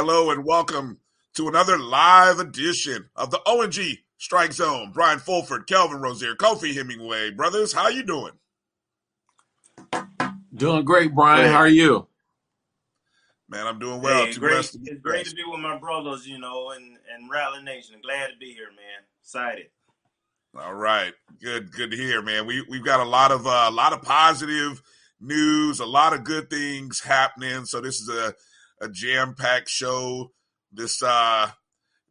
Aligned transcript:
hello 0.00 0.30
and 0.30 0.46
welcome 0.46 0.98
to 1.34 1.46
another 1.46 1.76
live 1.78 2.38
edition 2.38 3.06
of 3.16 3.30
the 3.30 3.38
ONG 3.46 3.98
Strike 4.16 4.54
Zone. 4.54 4.92
Brian 4.94 5.18
Fulford, 5.18 5.66
Kelvin 5.66 6.00
Rozier, 6.00 6.34
Kofi 6.34 6.74
Hemingway, 6.74 7.32
brothers, 7.32 7.74
how 7.74 7.88
you 7.88 8.02
doing? 8.02 8.32
Doing 10.54 10.86
great, 10.86 11.14
Brian. 11.14 11.52
How 11.52 11.58
are 11.58 11.68
you? 11.68 12.08
Man, 13.50 13.66
I'm 13.66 13.78
doing 13.78 14.00
well. 14.00 14.24
Hey, 14.24 14.32
great, 14.32 14.60
it's 14.60 14.74
great 15.02 15.26
to 15.26 15.34
be 15.34 15.42
with 15.46 15.60
my 15.60 15.76
brothers, 15.76 16.26
you 16.26 16.38
know, 16.38 16.70
and 16.70 16.96
and 17.14 17.30
Rattler 17.30 17.62
Nation. 17.62 17.96
Glad 18.02 18.28
to 18.28 18.38
be 18.40 18.54
here, 18.54 18.68
man. 18.68 19.04
Excited. 19.20 19.66
All 20.58 20.72
right, 20.72 21.12
good, 21.42 21.70
good 21.72 21.90
to 21.90 21.96
hear, 21.98 22.22
man. 22.22 22.46
We 22.46 22.64
we've 22.70 22.86
got 22.86 23.00
a 23.00 23.04
lot 23.04 23.32
of 23.32 23.46
uh, 23.46 23.66
a 23.68 23.70
lot 23.70 23.92
of 23.92 24.00
positive 24.00 24.82
news, 25.20 25.78
a 25.78 25.84
lot 25.84 26.14
of 26.14 26.24
good 26.24 26.48
things 26.48 27.00
happening. 27.00 27.66
So 27.66 27.82
this 27.82 28.00
is 28.00 28.08
a 28.08 28.34
a 28.80 28.88
jam 28.88 29.34
packed 29.34 29.68
show. 29.68 30.32
This 30.72 31.02
uh, 31.02 31.50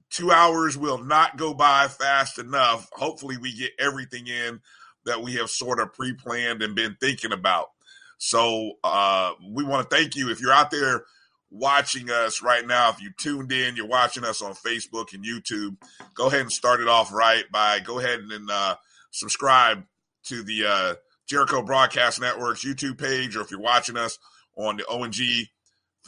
two 0.09 0.31
hours 0.31 0.78
will 0.78 0.98
not 0.98 1.38
go 1.38 1.53
by 1.53 1.88
fast 1.88 2.39
enough. 2.39 2.89
Hopefully, 2.94 3.38
we 3.38 3.56
get 3.56 3.72
everything 3.80 4.28
in 4.28 4.62
that 5.06 5.22
we 5.22 5.36
have 5.36 5.50
sort 5.50 5.80
of 5.80 5.94
pre 5.94 6.14
planned 6.14 6.62
and 6.62 6.75
been 6.75 6.97
thinking 7.00 7.31
about. 7.31 7.67
So, 8.17 8.73
uh, 8.84 9.31
we 9.50 9.64
want 9.64 9.90
to 9.90 9.95
thank 9.95 10.16
you. 10.16 10.30
If 10.30 10.42
you're 10.42 10.52
out 10.52 10.72
there 10.72 11.03
watching 11.50 12.09
us 12.12 12.42
right 12.42 12.66
now, 12.66 12.90
if 12.90 13.02
you 13.02 13.12
tuned 13.17 13.52
in, 13.52 13.75
you're 13.75 13.88
watching 13.88 14.23
us 14.23 14.42
on 14.42 14.53
Facebook 14.53 15.14
and 15.14 15.25
YouTube, 15.25 15.78
go 16.14 16.28
ahead 16.28 16.42
and 16.42 16.52
start 16.52 16.81
it 16.81 16.88
off 16.88 17.14
right 17.14 17.45
by 17.52 17.80
go 17.80 18.00
ahead 18.00 18.20
and 18.20 18.50
uh, 18.52 18.75
subscribe 19.12 19.84
to 20.25 20.44
the 20.44 20.66
uh, 20.66 20.95
Jericho 21.28 21.64
Broadcast 21.64 22.19
Network's 22.19 22.63
YouTube 22.63 22.97
page, 22.97 23.36
or 23.36 23.41
if 23.41 23.51
you're 23.51 23.59
watching 23.59 23.97
us 23.97 24.19
on 24.57 24.78
the 24.78 24.88
ONG 24.88 25.47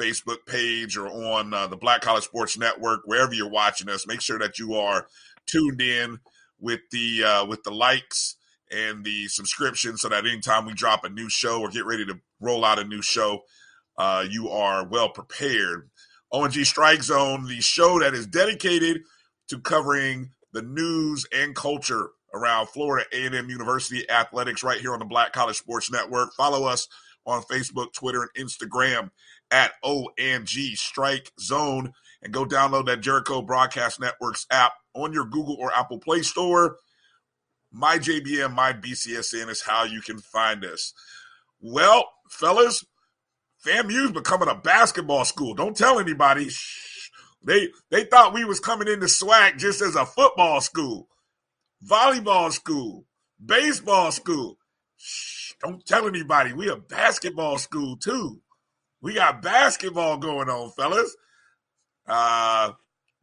Facebook 0.02 0.46
page 0.48 0.98
or 0.98 1.08
on 1.08 1.54
uh, 1.54 1.68
the 1.68 1.78
Black 1.78 2.02
College 2.02 2.24
Sports 2.24 2.58
Network, 2.58 3.02
wherever 3.06 3.34
you're 3.34 3.50
watching 3.50 3.90
us. 3.90 4.08
Make 4.08 4.22
sure 4.22 4.40
that 4.40 4.58
you 4.58 4.76
are 4.76 5.08
tuned 5.46 5.82
in 5.82 6.20
with 6.60 6.82
the 6.92 7.24
uh, 7.24 7.46
with 7.46 7.64
the 7.64 7.72
likes 7.72 8.36
and 8.72 9.04
the 9.04 9.28
subscription, 9.28 9.98
so 9.98 10.10
that 10.10 10.26
anytime 10.26 10.66
we 10.66 10.74
drop 10.74 11.04
a 11.04 11.10
new 11.10 11.30
show 11.30 11.62
or 11.62 11.70
get 11.70 11.86
ready 11.86 12.06
to 12.06 12.20
roll 12.40 12.66
out 12.66 12.80
a 12.80 12.84
new 12.84 13.02
show, 13.02 13.42
uh, 13.98 14.26
you 14.30 14.50
are 14.50 14.86
well 14.88 15.10
prepared. 15.10 15.90
ONG 16.32 16.64
Strike 16.64 17.04
Zone, 17.04 17.46
the 17.48 17.62
show 17.62 18.00
that 18.00 18.14
is 18.14 18.26
dedicated 18.26 19.02
to 19.50 19.60
covering 19.60 20.32
the 20.54 20.62
news 20.62 21.26
and 21.34 21.56
culture 21.56 22.10
around 22.34 22.68
Florida 22.70 23.06
A&M 23.14 23.50
University 23.50 24.10
athletics 24.10 24.64
right 24.64 24.80
here 24.80 24.94
on 24.94 25.00
the 25.00 25.06
Black 25.06 25.34
College 25.34 25.58
Sports 25.58 25.92
Network. 25.92 26.34
Follow 26.34 26.66
us 26.66 26.88
on 27.26 27.42
Facebook, 27.44 27.94
Twitter, 27.94 28.30
and 28.34 28.48
Instagram 28.48 29.12
at 29.52 29.74
ONG 29.84 30.48
Strike 30.48 31.32
Zone 31.40 31.94
and 32.22 32.34
go 32.34 32.46
download 32.46 32.86
that 32.86 33.02
Jericho 33.02 33.42
Broadcast 33.42 34.00
Networks 34.00 34.46
app 34.50 34.74
on 34.94 35.14
your 35.14 35.26
Google 35.26 35.58
or 35.60 35.74
Apple 35.74 36.00
Play 36.00 36.22
Store. 36.22 36.78
My 37.72 37.98
JBM, 37.98 38.54
my 38.54 38.74
BCSN 38.74 39.50
is 39.50 39.62
how 39.62 39.84
you 39.84 40.02
can 40.02 40.20
find 40.20 40.66
us. 40.66 40.94
Well, 41.60 42.06
fellas, 42.30 42.84
FAMU's 43.66 44.12
becoming 44.12 44.50
a 44.50 44.56
basketball 44.56 45.26
school. 45.26 45.54
Don't 45.54 45.78
tell 45.78 46.00
anybody. 46.00 46.50
They 47.44 47.70
they 47.90 48.04
thought 48.04 48.34
we 48.34 48.46
was 48.46 48.60
coming 48.60 48.88
into 48.88 49.06
SWAC 49.06 49.58
just 49.58 49.82
as 49.82 49.96
a 49.96 50.06
football 50.06 50.62
school, 50.62 51.08
volleyball 51.88 52.52
school, 52.52 53.06
baseball 53.44 54.12
school. 54.12 54.58
Shh. 54.98 55.54
Don't 55.62 55.86
tell 55.86 56.08
anybody. 56.08 56.54
We 56.54 56.70
a 56.70 56.76
basketball 56.76 57.58
school 57.58 57.98
too. 57.98 58.42
We 59.02 59.16
got 59.16 59.42
basketball 59.42 60.18
going 60.18 60.50
on, 60.50 60.72
fellas. 60.72 61.16
Uh, 62.08 62.74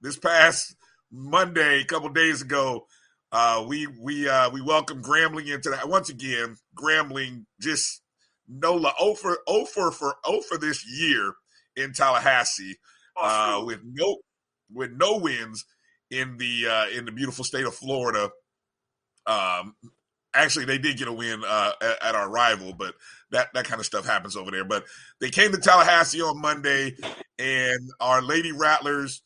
this 0.01 0.19
past 0.19 0.75
Monday, 1.11 1.81
a 1.81 1.85
couple 1.85 2.09
days 2.09 2.43
ago, 2.43 2.87
uh, 3.31 3.65
we 3.67 3.87
we 3.87 4.29
uh, 4.29 4.51
we 4.51 4.61
welcomed 4.61 5.05
Grambling 5.05 5.53
into 5.53 5.71
that 5.71 5.89
once 5.89 6.09
again. 6.09 6.57
Grambling 6.77 7.45
just 7.61 8.03
NOLA 8.49 8.93
over 8.99 9.39
over 9.47 9.91
for 9.91 10.17
over 10.25 10.59
this 10.59 10.85
year 10.89 11.35
in 11.77 11.93
Tallahassee 11.93 12.77
uh, 13.21 13.63
with 13.65 13.81
no 13.85 14.17
with 14.73 14.91
no 14.93 15.19
wins 15.19 15.65
in 16.11 16.39
the 16.39 16.67
uh, 16.67 16.89
in 16.89 17.05
the 17.05 17.13
beautiful 17.13 17.45
state 17.45 17.67
of 17.67 17.75
Florida. 17.75 18.31
Um, 19.27 19.75
actually, 20.35 20.65
they 20.65 20.79
did 20.79 20.97
get 20.97 21.09
a 21.09 21.13
win 21.13 21.43
uh, 21.47 21.73
at, 21.81 22.03
at, 22.03 22.15
our 22.15 22.31
rival, 22.31 22.73
but 22.73 22.95
that 23.31 23.49
that 23.55 23.65
kind 23.65 23.81
of 23.81 23.87
stuff 23.87 24.07
happens 24.07 24.37
over 24.37 24.51
there. 24.51 24.65
But 24.65 24.85
they 25.21 25.31
came 25.31 25.53
to 25.53 25.59
Tallahassee 25.59 26.23
on 26.23 26.41
Monday, 26.41 26.97
and 27.39 27.91
our 28.01 28.23
Lady 28.23 28.53
Rattlers 28.53 29.23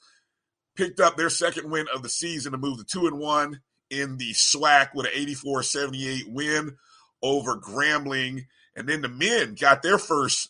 picked 0.77 1.01
up 1.01 1.17
their 1.17 1.31
second 1.31 1.71
win 1.71 1.87
of 1.95 2.03
the 2.03 2.09
season 2.09 2.53
to 2.53 2.59
move 2.59 2.79
to 2.79 2.85
two 2.85 3.07
and 3.07 3.19
one 3.19 3.61
in 3.91 4.17
the 4.17 4.33
SWAC 4.33 4.89
with 4.95 5.07
an 5.07 5.13
84-78 5.13 6.33
win 6.33 6.77
over 7.23 7.57
Grambling. 7.57 8.47
And 8.75 8.89
then 8.89 9.03
the 9.03 9.09
men 9.09 9.55
got 9.61 9.83
their 9.83 9.99
first 9.99 10.49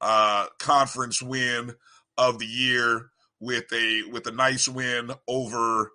uh, 0.00 0.46
conference 0.58 1.22
win 1.22 1.74
of 2.18 2.40
the 2.40 2.46
year 2.46 3.10
with 3.40 3.72
a 3.72 4.02
with 4.10 4.26
a 4.26 4.32
nice 4.32 4.68
win 4.68 5.10
over 5.28 5.92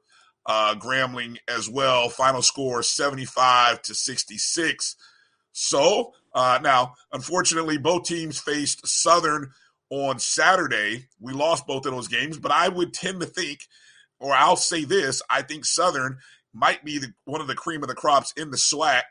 uh, 0.47 0.75
Grambling 0.75 1.37
as 1.47 1.69
well. 1.69 2.09
Final 2.09 2.41
score 2.41 2.81
75 2.81 3.81
to 3.83 3.93
66. 3.93 4.95
So 5.51 6.13
uh, 6.33 6.59
now, 6.61 6.93
unfortunately, 7.11 7.77
both 7.77 8.03
teams 8.05 8.39
faced 8.39 8.87
Southern 8.87 9.51
on 9.89 10.19
Saturday. 10.19 11.07
We 11.19 11.33
lost 11.33 11.67
both 11.67 11.85
of 11.85 11.93
those 11.93 12.07
games, 12.07 12.37
but 12.39 12.51
I 12.51 12.69
would 12.69 12.93
tend 12.93 13.21
to 13.21 13.27
think, 13.27 13.59
or 14.19 14.33
I'll 14.33 14.55
say 14.55 14.83
this: 14.83 15.21
I 15.29 15.41
think 15.41 15.65
Southern 15.65 16.19
might 16.53 16.83
be 16.83 16.97
the, 16.97 17.13
one 17.25 17.41
of 17.41 17.47
the 17.47 17.55
cream 17.55 17.83
of 17.83 17.89
the 17.89 17.95
crops 17.95 18.33
in 18.37 18.51
the 18.51 18.57
SWAC 18.57 19.03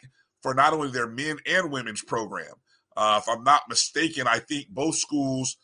for 0.42 0.54
not 0.54 0.72
only 0.72 0.90
their 0.90 1.06
men 1.06 1.38
and 1.46 1.70
women's 1.70 2.02
program. 2.02 2.54
Uh, 2.96 3.20
if 3.22 3.28
I'm 3.28 3.44
not 3.44 3.68
mistaken, 3.68 4.26
I 4.26 4.38
think 4.38 4.68
both 4.68 4.94
schools 4.94 5.56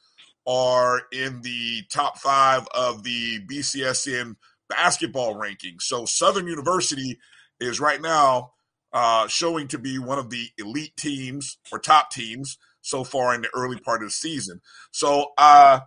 are 0.46 1.02
in 1.12 1.40
the 1.42 1.82
top 1.90 2.18
five 2.18 2.66
of 2.74 3.04
the 3.04 3.40
BCSN 3.46 4.36
basketball 4.72 5.34
rankings. 5.34 5.82
So 5.82 6.04
Southern 6.06 6.46
University 6.46 7.18
is 7.60 7.80
right 7.80 8.00
now 8.00 8.52
uh, 8.92 9.26
showing 9.28 9.68
to 9.68 9.78
be 9.78 9.98
one 9.98 10.18
of 10.18 10.30
the 10.30 10.48
elite 10.58 10.96
teams 10.96 11.58
or 11.70 11.78
top 11.78 12.10
teams 12.10 12.58
so 12.80 13.04
far 13.04 13.34
in 13.34 13.42
the 13.42 13.50
early 13.54 13.78
part 13.78 14.02
of 14.02 14.08
the 14.08 14.12
season. 14.12 14.60
So 14.90 15.32
uh, 15.38 15.80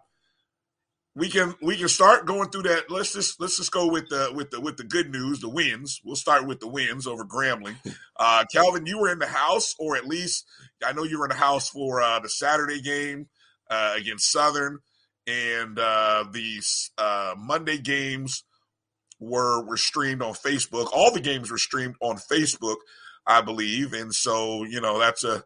we 1.16 1.30
can 1.30 1.56
we 1.62 1.78
can 1.78 1.88
start 1.88 2.26
going 2.26 2.50
through 2.50 2.64
that. 2.64 2.92
Let's 2.92 3.14
just 3.14 3.40
let's 3.40 3.58
just 3.58 3.72
go 3.72 3.88
with 3.92 4.10
the 4.10 4.32
with 4.34 4.52
the 4.52 4.62
with 4.62 4.78
the 4.78 4.84
good 4.84 5.10
news, 5.12 5.40
the 5.40 5.50
wins. 5.50 6.02
We'll 6.04 6.16
start 6.16 6.46
with 6.46 6.60
the 6.60 6.68
wins 6.68 7.08
over 7.08 7.26
Grambling. 7.26 7.76
Uh, 8.18 8.46
Calvin, 8.50 8.86
you 8.86 8.98
were 8.98 9.12
in 9.12 9.20
the 9.20 9.28
house, 9.28 9.76
or 9.78 9.98
at 9.98 10.08
least 10.08 10.46
I 10.82 10.94
know 10.94 11.04
you 11.04 11.20
were 11.20 11.26
in 11.26 11.32
the 11.32 11.36
house 11.36 11.68
for 11.68 12.02
uh, 12.02 12.18
the 12.22 12.30
Saturday 12.30 12.82
game 12.82 13.28
uh, 13.70 13.94
against 13.98 14.32
Southern. 14.32 14.80
and 15.28 15.78
uh, 15.78 16.24
the 16.32 16.62
uh, 16.98 17.36
Monday 17.38 17.78
games 17.78 18.46
were 19.20 19.66
were 19.66 19.78
streamed 19.78 20.22
on 20.22 20.34
Facebook. 20.34 20.90
All 20.94 21.12
the 21.12 21.22
games 21.22 21.52
were 21.52 21.58
streamed 21.58 21.96
on 22.02 22.18
Facebook, 22.18 22.78
I 23.26 23.42
believe, 23.42 23.94
and 23.94 24.14
so 24.14 24.64
you 24.64 24.82
know 24.82 25.00
that's 25.00 25.24
a 25.24 25.44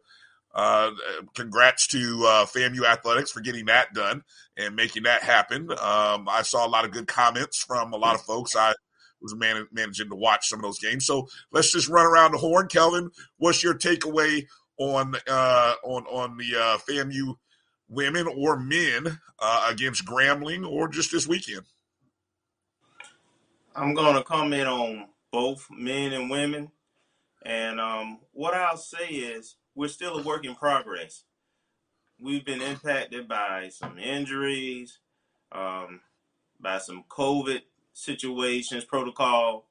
uh, 0.54 0.92
congrats 1.36 1.88
to 1.88 2.26
uh, 2.26 2.46
FAMU 2.46 2.84
Athletics 2.84 3.32
for 3.32 3.42
getting 3.42 3.66
that 3.66 3.94
done 3.94 4.24
and 4.58 4.76
making 4.76 5.04
that 5.04 5.22
happen. 5.22 5.70
Um, 5.72 6.28
I 6.28 6.42
saw 6.44 6.66
a 6.66 6.70
lot 6.70 6.86
of 6.86 6.92
good 6.92 7.08
comments 7.08 7.64
from 7.64 7.94
a 7.94 7.98
lot 7.98 8.16
of 8.16 8.22
folks. 8.22 8.56
I 8.56 8.74
was 9.22 9.36
man- 9.36 9.68
managing 9.72 10.10
to 10.10 10.16
watch 10.16 10.48
some 10.48 10.60
of 10.60 10.64
those 10.64 10.80
games. 10.80 11.06
So 11.06 11.28
let's 11.52 11.72
just 11.72 11.90
run 11.90 12.06
around 12.06 12.32
the 12.32 12.40
horn. 12.40 12.68
Kelvin, 12.68 13.12
what's 13.38 13.64
your 13.64 13.76
takeaway 13.76 14.48
on 14.78 15.16
uh, 15.28 15.74
on 15.84 16.06
on 16.06 16.38
the 16.38 16.58
uh, 16.58 16.78
FAMU 16.78 17.36
women 17.88 18.28
or 18.28 18.58
men 18.58 19.20
uh, 19.40 19.68
against 19.70 20.06
Grambling 20.06 20.68
or 20.68 20.88
just 20.88 21.12
this 21.12 21.28
weekend? 21.28 21.64
I'm 23.76 23.94
going 23.94 24.16
to 24.16 24.24
comment 24.24 24.68
on 24.68 25.08
both 25.32 25.68
men 25.72 26.14
and 26.14 26.30
women. 26.30 26.72
And 27.46 27.80
um, 27.80 28.20
what 28.34 28.54
I'll 28.54 28.78
say 28.78 29.08
is 29.08 29.56
we're 29.76 29.88
still 29.88 30.18
a 30.18 30.24
work 30.24 30.46
in 30.46 30.56
progress. 30.56 31.24
We've 32.20 32.44
been 32.44 32.62
impacted 32.62 33.28
by 33.28 33.70
some 33.70 33.98
injuries, 33.98 35.00
um, 35.52 36.02
by 36.60 36.80
some 36.80 37.06
COVID 37.10 37.62
situations, 37.94 38.84
protocol. 38.84 39.68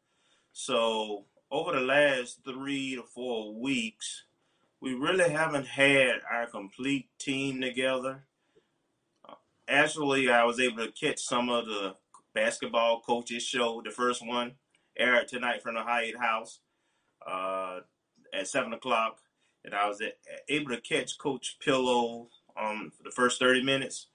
So 0.53 1.25
over 1.51 1.73
the 1.73 1.81
last 1.81 2.41
three 2.45 2.97
to 2.97 3.03
four 3.03 3.53
weeks, 3.53 4.25
we 4.81 4.95
really 4.95 5.31
haven't 5.31 5.67
had 5.67 6.21
our 6.31 6.47
complete 6.47 7.09
team 7.19 7.61
together. 7.61 8.25
Actually, 9.69 10.31
I 10.31 10.45
was 10.45 10.61
able 10.61 10.87
to 10.87 10.93
catch 10.93 11.19
some 11.19 11.51
of 11.51 11.67
the 11.67 11.97
basketball 12.39 13.01
coaches 13.01 13.43
show, 13.43 13.83
the 13.85 13.91
first 13.91 14.25
one 14.25 14.53
aired 14.97 15.27
tonight 15.27 15.61
from 15.61 15.75
the 15.75 15.83
Hyatt 15.83 16.17
House 16.17 16.61
uh, 17.27 17.81
at 18.33 18.47
seven 18.47 18.73
o'clock, 18.73 19.19
and 19.65 19.75
I 19.75 19.89
was 19.89 20.01
able 20.49 20.71
to 20.71 20.81
catch 20.81 21.19
Coach 21.19 21.57
Pillow 21.61 22.29
um, 22.57 22.93
for 22.97 23.03
the 23.03 23.11
first 23.11 23.41
thirty 23.41 23.63
minutes, 23.63 24.07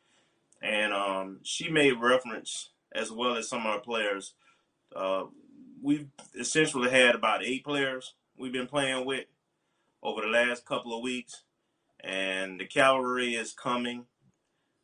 and 0.62 0.94
um, 0.94 1.40
she 1.44 1.70
made 1.70 2.00
reference 2.00 2.70
as 2.94 3.12
well 3.12 3.36
as 3.36 3.50
some 3.50 3.62
of 3.62 3.66
our 3.66 3.80
players. 3.80 4.36
Uh, 4.96 5.26
we've 5.82 6.08
essentially 6.40 6.90
had 6.90 7.16
about 7.16 7.44
eight 7.44 7.66
players 7.66 8.14
we've 8.38 8.54
been 8.54 8.68
playing 8.68 9.06
with 9.06 9.26
over 10.02 10.22
the 10.22 10.28
last 10.28 10.66
couple 10.66 10.96
of 10.96 11.04
weeks, 11.04 11.44
and 12.00 12.58
the 12.60 12.66
cavalry 12.66 13.36
is 13.36 13.52
coming. 13.52 14.06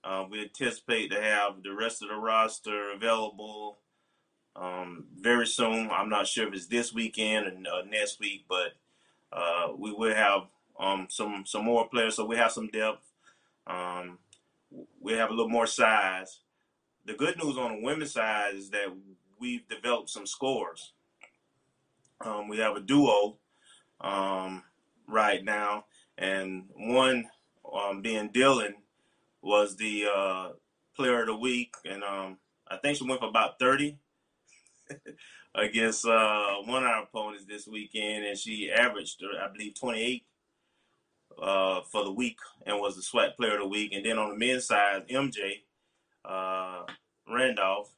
Uh, 0.10 0.26
we 0.28 0.42
anticipate 0.42 1.12
to 1.12 1.22
have 1.22 1.62
the 1.62 1.72
rest 1.72 2.02
of 2.02 2.10
the 2.10 2.16
roster 2.16 2.94
available 2.94 3.78
um, 4.56 5.06
very 5.20 5.46
soon. 5.46 5.88
I'm 5.92 6.10
not 6.10 6.26
sure 6.26 6.48
if 6.48 6.54
it's 6.56 6.66
this 6.66 6.92
weekend 6.92 7.68
or 7.68 7.82
uh, 7.82 7.84
next 7.84 8.20
week, 8.20 8.46
but 8.50 8.74
uh, 9.32 9.68
we 9.78 9.94
will 9.94 10.16
have 10.16 10.48
um, 10.80 11.06
some 11.12 11.44
some 11.46 11.64
more 11.64 11.88
players, 11.88 12.16
so 12.16 12.26
we 12.26 12.38
have 12.38 12.52
some 12.52 12.70
depth. 12.70 13.06
Um, 13.68 14.18
we 15.00 15.14
have 15.14 15.30
a 15.30 15.34
little 15.34 15.48
more 15.48 15.68
size. 15.68 16.40
The 17.06 17.14
good 17.14 17.38
news 17.38 17.60
on 17.60 17.76
the 17.76 17.84
women's 17.84 18.14
side 18.14 18.56
is 18.56 18.72
that 18.72 18.88
we've 19.40 19.68
developed 19.68 20.10
some 20.10 20.26
scores. 20.26 20.92
Um, 22.26 22.48
we 22.48 22.58
have 22.58 22.76
a 22.76 22.82
duo 22.82 23.38
um, 24.02 24.64
right 25.08 25.44
now, 25.44 25.86
and 26.18 26.66
one 26.76 27.30
um, 27.72 28.02
being 28.02 28.30
Dylan 28.30 28.74
was 29.42 29.76
the 29.76 30.06
uh, 30.14 30.50
player 30.96 31.22
of 31.22 31.28
the 31.28 31.36
week, 31.36 31.74
and 31.86 32.04
um, 32.04 32.38
I 32.68 32.78
think 32.78 32.98
she 32.98 33.08
went 33.08 33.22
for 33.22 33.28
about 33.28 33.60
thirty 33.60 33.98
against 35.56 36.06
uh, 36.06 36.56
one 36.66 36.84
of 36.84 36.90
our 36.90 37.04
opponents 37.04 37.46
this 37.46 37.68
weekend, 37.68 38.26
and 38.26 38.38
she 38.38 38.72
averaged, 38.72 39.24
I 39.42 39.48
believe, 39.52 39.80
twenty 39.80 40.02
eight 40.02 40.26
uh, 41.42 41.82
for 41.92 42.04
the 42.04 42.12
week, 42.12 42.38
and 42.66 42.80
was 42.80 42.96
the 42.96 43.02
SWAC 43.02 43.36
player 43.36 43.54
of 43.54 43.62
the 43.62 43.68
week. 43.68 43.94
And 43.94 44.06
then 44.06 44.18
on 44.18 44.30
the 44.30 44.36
men's 44.36 44.66
side, 44.66 45.08
MJ 45.10 45.62
uh, 46.26 46.84
Randolph, 47.28 47.92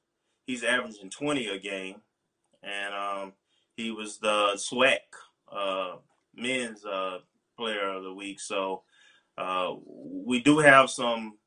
he's 0.45 0.63
averaging 0.63 1.09
twenty 1.09 1.47
a 1.47 1.57
game, 1.57 1.95
and 2.63 2.93
um, 2.93 3.33
he 3.75 3.91
was 3.91 4.19
the 4.19 4.53
SWAC 4.55 4.99
uh, 5.51 5.95
men's 6.35 6.85
uh, 6.85 7.19
player 7.57 7.89
of 7.89 8.03
the 8.03 8.13
week. 8.13 8.39
So 8.39 8.83
uh, 9.37 9.75
we 9.85 10.39
do 10.41 10.59
have 10.59 10.89
some 10.89 11.37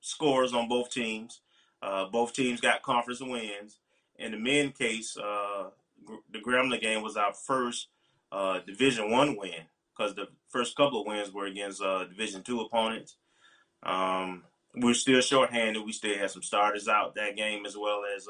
scores 0.00 0.52
on 0.52 0.68
both 0.68 0.90
teams. 0.90 1.40
Uh, 1.82 2.06
both 2.06 2.32
teams 2.32 2.60
got 2.60 2.82
conference 2.82 3.20
wins. 3.20 3.78
In 4.18 4.32
the 4.32 4.38
men 4.38 4.70
case, 4.70 5.16
uh, 5.16 5.70
the 6.32 6.38
Grambling 6.38 6.80
game 6.80 7.02
was 7.02 7.16
our 7.16 7.32
first 7.32 7.88
uh, 8.30 8.60
Division 8.66 9.10
One 9.10 9.36
win 9.36 9.66
because 9.96 10.14
the 10.14 10.28
first 10.48 10.76
couple 10.76 11.00
of 11.00 11.06
wins 11.06 11.32
were 11.32 11.46
against 11.46 11.82
uh, 11.82 12.04
Division 12.04 12.42
Two 12.42 12.60
opponents. 12.60 13.16
Um, 13.82 14.44
we're 14.76 14.94
still 14.94 15.20
shorthanded. 15.20 15.84
We 15.84 15.92
still 15.92 16.16
had 16.16 16.30
some 16.30 16.42
starters 16.42 16.88
out 16.88 17.16
that 17.16 17.36
game 17.36 17.66
as 17.66 17.76
well 17.76 18.02
as 18.16 18.28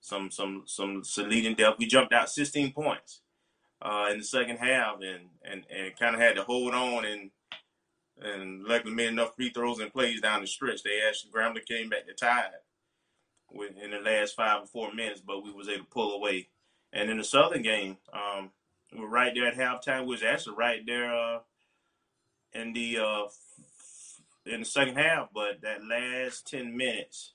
some 0.00 0.30
some 0.30 0.64
some 0.66 1.02
leading 1.18 1.54
depth. 1.54 1.78
We 1.78 1.86
jumped 1.86 2.12
out 2.12 2.28
16 2.28 2.72
points 2.72 3.20
in 4.10 4.18
the 4.18 4.24
second 4.24 4.56
half 4.56 4.96
and 4.96 5.28
and, 5.44 5.64
and 5.70 5.96
kind 5.96 6.14
of 6.14 6.20
had 6.20 6.36
to 6.36 6.42
hold 6.42 6.74
on 6.74 7.04
and 7.04 7.30
and 8.22 8.64
luckily 8.64 8.94
made 8.94 9.08
enough 9.08 9.36
free 9.36 9.50
throws 9.50 9.80
and 9.80 9.92
plays 9.92 10.20
down 10.20 10.40
the 10.40 10.46
stretch. 10.46 10.82
They 10.82 11.00
actually 11.06 11.32
Grambling 11.32 11.66
came 11.66 11.88
back 11.88 12.06
to 12.06 12.14
tie 12.14 12.48
in 13.52 13.90
the 13.90 13.98
last 13.98 14.36
five 14.36 14.62
or 14.62 14.66
four 14.66 14.92
minutes, 14.92 15.20
but 15.20 15.42
we 15.42 15.50
was 15.50 15.68
able 15.68 15.84
to 15.84 15.90
pull 15.90 16.14
away. 16.14 16.48
And 16.92 17.10
in 17.10 17.18
the 17.18 17.24
Southern 17.24 17.62
game, 17.62 17.98
um, 18.12 18.50
we 18.92 19.00
were 19.00 19.08
right 19.08 19.32
there 19.34 19.46
at 19.46 19.56
halftime. 19.56 20.02
We 20.02 20.12
was 20.12 20.22
actually 20.22 20.56
right 20.56 20.80
there 20.86 21.14
uh, 21.14 21.40
in 22.52 22.72
the 22.72 22.98
uh, 22.98 23.24
in 24.46 24.60
the 24.60 24.66
second 24.66 24.96
half, 24.96 25.28
but 25.34 25.60
that 25.62 25.84
last 25.84 26.46
ten 26.46 26.76
minutes, 26.76 27.34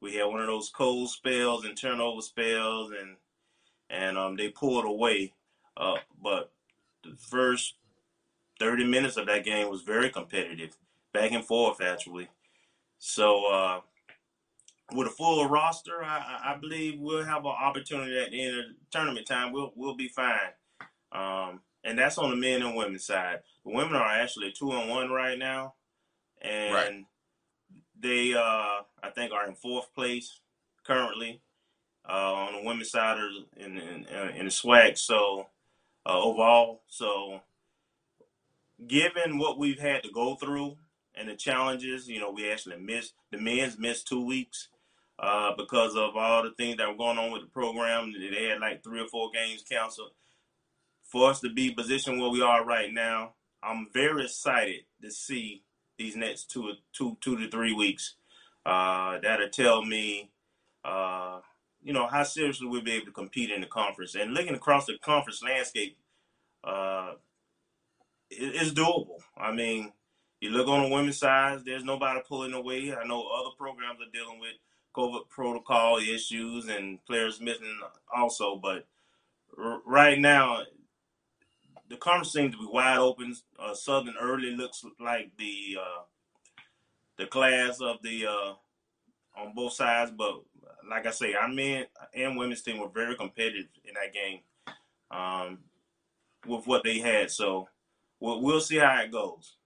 we 0.00 0.14
had 0.14 0.24
one 0.24 0.40
of 0.40 0.46
those 0.46 0.70
cold 0.70 1.10
spells 1.10 1.64
and 1.64 1.76
turnover 1.76 2.22
spells, 2.22 2.92
and 2.98 3.16
and 3.90 4.16
um, 4.16 4.36
they 4.36 4.48
pulled 4.48 4.86
away. 4.86 5.34
Uh, 5.76 5.96
but 6.22 6.52
the 7.02 7.14
first 7.16 7.74
30 8.58 8.84
minutes 8.84 9.16
of 9.16 9.26
that 9.26 9.44
game 9.44 9.70
was 9.70 9.82
very 9.82 10.10
competitive, 10.10 10.76
back 11.12 11.32
and 11.32 11.44
forth 11.44 11.80
actually. 11.80 12.28
So 12.98 13.46
uh, 13.46 13.80
with 14.92 15.08
a 15.08 15.10
full 15.10 15.46
roster, 15.48 16.02
I, 16.02 16.54
I, 16.54 16.56
believe 16.56 16.98
we'll 16.98 17.24
have 17.24 17.44
an 17.44 17.52
opportunity 17.52 18.18
at 18.18 18.30
the 18.30 18.42
end 18.42 18.58
of 18.58 18.64
the 18.66 18.74
tournament 18.90 19.26
time. 19.26 19.52
We'll 19.52 19.72
we'll 19.74 19.96
be 19.96 20.08
fine. 20.08 20.38
Um, 21.12 21.60
and 21.84 21.98
that's 21.98 22.18
on 22.18 22.30
the 22.30 22.36
men 22.36 22.62
and 22.62 22.76
women 22.76 22.98
side. 22.98 23.40
The 23.64 23.72
women 23.72 23.94
are 23.94 24.08
actually 24.08 24.52
two 24.52 24.72
and 24.72 24.88
one 24.88 25.10
right 25.10 25.38
now, 25.38 25.74
and 26.40 26.74
right. 26.74 27.04
they 28.00 28.34
uh, 28.34 28.82
I 29.02 29.10
think 29.14 29.32
are 29.32 29.46
in 29.46 29.54
fourth 29.54 29.94
place 29.94 30.40
currently. 30.86 31.40
Uh, 32.06 32.34
on 32.34 32.52
the 32.52 32.68
women's 32.68 32.90
side 32.90 33.16
or 33.16 33.30
in 33.56 33.78
in, 33.78 34.06
in 34.36 34.44
the 34.44 34.50
SWAC. 34.50 34.98
So 34.98 35.46
uh, 36.04 36.20
overall, 36.20 36.82
so 36.86 37.40
given 38.86 39.38
what 39.38 39.58
we've 39.58 39.78
had 39.78 40.02
to 40.02 40.10
go 40.10 40.36
through 40.36 40.76
and 41.14 41.28
the 41.28 41.36
challenges, 41.36 42.08
you 42.08 42.20
know, 42.20 42.30
we 42.30 42.50
actually 42.50 42.78
missed 42.78 43.14
the 43.30 43.38
men's 43.38 43.78
missed 43.78 44.08
two 44.08 44.24
weeks 44.24 44.68
uh, 45.18 45.52
because 45.56 45.94
of 45.96 46.16
all 46.16 46.42
the 46.42 46.52
things 46.52 46.76
that 46.76 46.88
were 46.88 46.96
going 46.96 47.18
on 47.18 47.30
with 47.30 47.42
the 47.42 47.48
program. 47.48 48.12
They 48.12 48.48
had 48.48 48.60
like 48.60 48.82
three 48.82 49.00
or 49.00 49.08
four 49.08 49.30
games 49.32 49.62
canceled. 49.68 50.10
For 51.04 51.30
us 51.30 51.40
to 51.40 51.52
be 51.52 51.70
positioned 51.70 52.20
where 52.20 52.30
we 52.30 52.42
are 52.42 52.64
right 52.64 52.92
now, 52.92 53.34
I'm 53.62 53.88
very 53.92 54.24
excited 54.24 54.80
to 55.02 55.10
see 55.10 55.62
these 55.98 56.16
next 56.16 56.50
two, 56.50 56.72
two, 56.92 57.16
two 57.20 57.36
to 57.38 57.48
three 57.48 57.72
weeks. 57.72 58.16
Uh, 58.66 59.18
that'll 59.22 59.48
tell 59.50 59.84
me, 59.84 60.30
uh, 60.84 61.40
you 61.82 61.92
know, 61.92 62.06
how 62.06 62.24
seriously 62.24 62.66
we'll 62.66 62.82
be 62.82 62.92
able 62.92 63.06
to 63.06 63.12
compete 63.12 63.50
in 63.50 63.60
the 63.60 63.66
conference. 63.66 64.14
And 64.14 64.34
looking 64.34 64.54
across 64.54 64.86
the 64.86 64.98
conference 64.98 65.42
landscape, 65.42 65.96
uh, 66.64 67.12
it's 68.38 68.72
doable. 68.72 69.18
I 69.36 69.52
mean, 69.52 69.92
you 70.40 70.50
look 70.50 70.68
on 70.68 70.82
the 70.82 70.94
women's 70.94 71.18
side, 71.18 71.60
there's 71.64 71.84
nobody 71.84 72.20
pulling 72.28 72.52
away. 72.52 72.94
I 72.94 73.06
know 73.06 73.26
other 73.28 73.54
programs 73.56 74.00
are 74.00 74.12
dealing 74.12 74.40
with 74.40 74.52
COVID 74.94 75.28
protocol 75.28 75.98
issues 75.98 76.68
and 76.68 77.04
players 77.06 77.40
missing 77.40 77.80
also, 78.14 78.56
but 78.56 78.86
r- 79.58 79.80
right 79.86 80.18
now, 80.18 80.62
the 81.88 81.96
conference 81.96 82.32
seems 82.32 82.52
to 82.52 82.60
be 82.60 82.68
wide 82.70 82.98
open. 82.98 83.34
Uh, 83.58 83.74
Southern 83.74 84.14
early 84.20 84.54
looks 84.54 84.84
like 85.00 85.32
the 85.38 85.78
uh, 85.80 86.02
the 87.18 87.26
class 87.26 87.80
of 87.80 88.02
the 88.02 88.26
uh, 88.26 88.54
on 89.36 89.54
both 89.54 89.72
sides, 89.72 90.12
but 90.16 90.42
like 90.88 91.06
I 91.06 91.10
say, 91.10 91.34
our 91.34 91.48
men 91.48 91.86
and 92.14 92.36
women's 92.36 92.62
team 92.62 92.78
were 92.78 92.88
very 92.88 93.16
competitive 93.16 93.68
in 93.84 93.94
that 93.94 94.12
game 94.12 94.40
um, 95.10 95.58
with 96.46 96.66
what 96.66 96.84
they 96.84 96.98
had. 96.98 97.30
So 97.30 97.68
we'll, 98.20 98.42
we'll 98.42 98.60
see 98.60 98.76
how 98.76 99.00
it 99.00 99.12
goes. 99.12 99.56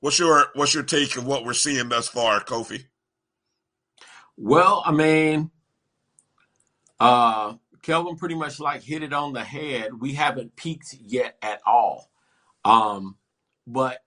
What's 0.00 0.18
your 0.18 0.48
what's 0.54 0.74
your 0.74 0.82
take 0.82 1.16
of 1.16 1.26
what 1.26 1.44
we're 1.44 1.54
seeing 1.54 1.88
thus 1.88 2.08
far, 2.08 2.40
Kofi? 2.44 2.84
Well, 4.36 4.82
I 4.84 4.92
mean, 4.92 5.50
uh, 7.00 7.54
Kelvin 7.82 8.16
pretty 8.16 8.34
much 8.34 8.60
like 8.60 8.82
hit 8.82 9.02
it 9.02 9.12
on 9.12 9.32
the 9.32 9.44
head. 9.44 10.00
We 10.00 10.14
haven't 10.14 10.56
peaked 10.56 10.94
yet 11.00 11.36
at 11.40 11.60
all. 11.66 12.10
Um, 12.64 13.16
but 13.66 14.02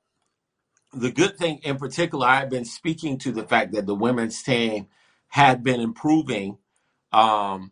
the 0.93 1.11
good 1.11 1.37
thing 1.37 1.59
in 1.63 1.77
particular, 1.77 2.27
I've 2.27 2.49
been 2.49 2.65
speaking 2.65 3.17
to 3.19 3.31
the 3.31 3.43
fact 3.43 3.73
that 3.73 3.85
the 3.85 3.95
women's 3.95 4.41
team 4.41 4.87
had 5.27 5.63
been 5.63 5.79
improving 5.79 6.57
um, 7.11 7.71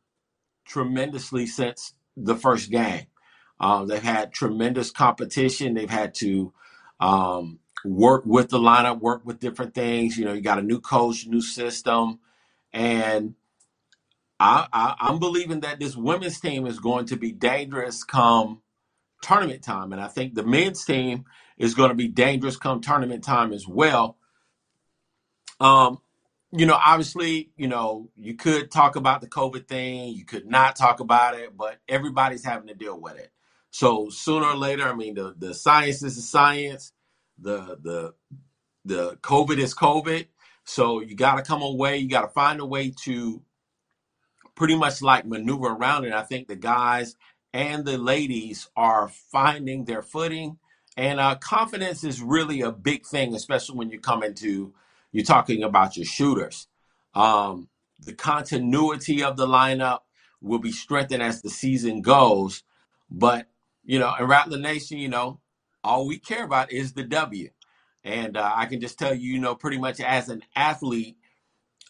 tremendously 0.66 1.48
since 1.48 1.94
the 2.16 2.36
first 2.36 2.70
game. 2.70 3.06
Um, 3.60 3.88
they've 3.88 4.02
had 4.04 4.34
tremendous 4.34 4.92
competition. 4.92 5.74
They've 5.74 5.90
had 5.90 6.14
to 6.16 6.54
um, 7.00 7.60
work 7.84 8.26
with 8.26 8.50
the 8.50 8.60
lineup, 8.60 9.00
work 9.00 9.26
with 9.26 9.40
different 9.40 9.74
things. 9.74 10.18
You 10.18 10.26
know, 10.26 10.34
you 10.34 10.42
got 10.42 10.60
a 10.60 10.64
new 10.64 10.80
coach, 10.80 11.26
new 11.28 11.42
system, 11.42 12.20
and 12.74 13.36
I, 14.40 14.68
I, 14.74 14.96
I'm 15.00 15.20
believing 15.20 15.62
that 15.62 15.80
this 15.80 15.96
women's 15.96 16.40
team 16.40 16.68
is 16.68 16.80
going 16.80 17.06
to 17.08 17.16
be 17.16 17.32
dangerous 17.32 18.04
come 18.04 18.62
tournament 19.22 19.64
time, 19.64 19.94
and 19.94 20.02
I 20.02 20.08
think 20.08 20.36
the 20.36 20.44
men's 20.44 20.84
team 20.84 21.26
is 21.58 21.74
going 21.74 21.90
to 21.90 21.96
be 21.96 22.08
dangerous 22.08 22.58
come 22.58 22.82
tournament 22.82 23.24
time 23.24 23.54
as 23.54 23.68
well. 23.68 24.18
Um, 25.60 26.00
you 26.52 26.66
know, 26.66 26.78
obviously, 26.86 27.52
you 27.56 27.68
know, 27.68 28.10
you 28.16 28.36
could 28.36 28.72
talk 28.72 28.96
about 28.96 29.22
the 29.22 29.28
COVID 29.28 29.68
thing, 29.68 30.14
you 30.14 30.26
could 30.26 30.46
not 30.46 30.76
talk 30.76 31.00
about 31.00 31.36
it, 31.36 31.56
but 31.56 31.78
everybody's 31.88 32.46
having 32.46 32.68
to 32.68 32.74
deal 32.74 33.00
with 33.00 33.18
it. 33.18 33.32
So 33.76 34.08
sooner 34.08 34.46
or 34.46 34.56
later, 34.56 34.88
I 34.88 34.96
mean, 34.96 35.16
the 35.16 35.36
the 35.38 35.54
science 35.54 36.02
is 36.02 36.30
science, 36.30 36.94
the 37.38 37.78
the 37.82 38.14
the 38.86 39.18
COVID 39.18 39.58
is 39.58 39.76
COVID. 39.76 40.28
So 40.64 41.02
you 41.02 41.14
got 41.14 41.36
to 41.36 41.42
come 41.42 41.62
away. 41.62 41.98
You 41.98 42.08
got 42.08 42.22
to 42.22 42.30
find 42.30 42.62
a 42.62 42.66
way 42.66 42.94
to 43.04 43.42
pretty 44.56 44.78
much 44.78 45.02
like 45.02 45.26
maneuver 45.26 45.68
around 45.68 46.06
it. 46.06 46.14
I 46.14 46.22
think 46.22 46.48
the 46.48 46.56
guys 46.56 47.18
and 47.52 47.84
the 47.84 47.98
ladies 47.98 48.70
are 48.78 49.10
finding 49.10 49.84
their 49.84 50.02
footing, 50.02 50.58
and 50.96 51.20
uh, 51.20 51.36
confidence 51.36 52.06
is 52.06 52.22
really 52.22 52.62
a 52.62 52.72
big 52.72 53.06
thing, 53.06 53.36
especially 53.36 53.76
when 53.78 53.90
you 53.90 54.00
come 54.00 54.24
into 54.24 54.74
you're 55.12 55.26
talking 55.26 55.64
about 55.64 55.98
your 55.98 56.06
shooters. 56.06 56.70
Um, 57.14 57.68
the 58.00 58.14
continuity 58.14 59.22
of 59.22 59.36
the 59.36 59.48
lineup 59.48 60.04
will 60.40 60.60
be 60.60 60.72
strengthened 60.72 61.22
as 61.22 61.42
the 61.42 61.50
season 61.50 62.02
goes, 62.02 62.64
but 63.12 63.50
you 63.86 64.00
know, 64.00 64.14
in 64.20 64.26
Rattler 64.26 64.58
Nation, 64.58 64.98
you 64.98 65.10
know, 65.10 65.40
all 65.84 66.08
we 66.08 66.18
care 66.18 66.44
about 66.44 66.72
is 66.72 66.94
the 66.94 67.04
W. 67.04 67.50
And 68.04 68.38
uh, 68.38 68.52
I 68.56 68.66
can 68.66 68.82
just 68.82 69.00
tell 69.00 69.14
you, 69.14 69.34
you 69.34 69.40
know, 69.40 69.56
pretty 69.56 69.78
much 69.78 70.00
as 70.00 70.30
an 70.30 70.44
athlete, 70.56 71.18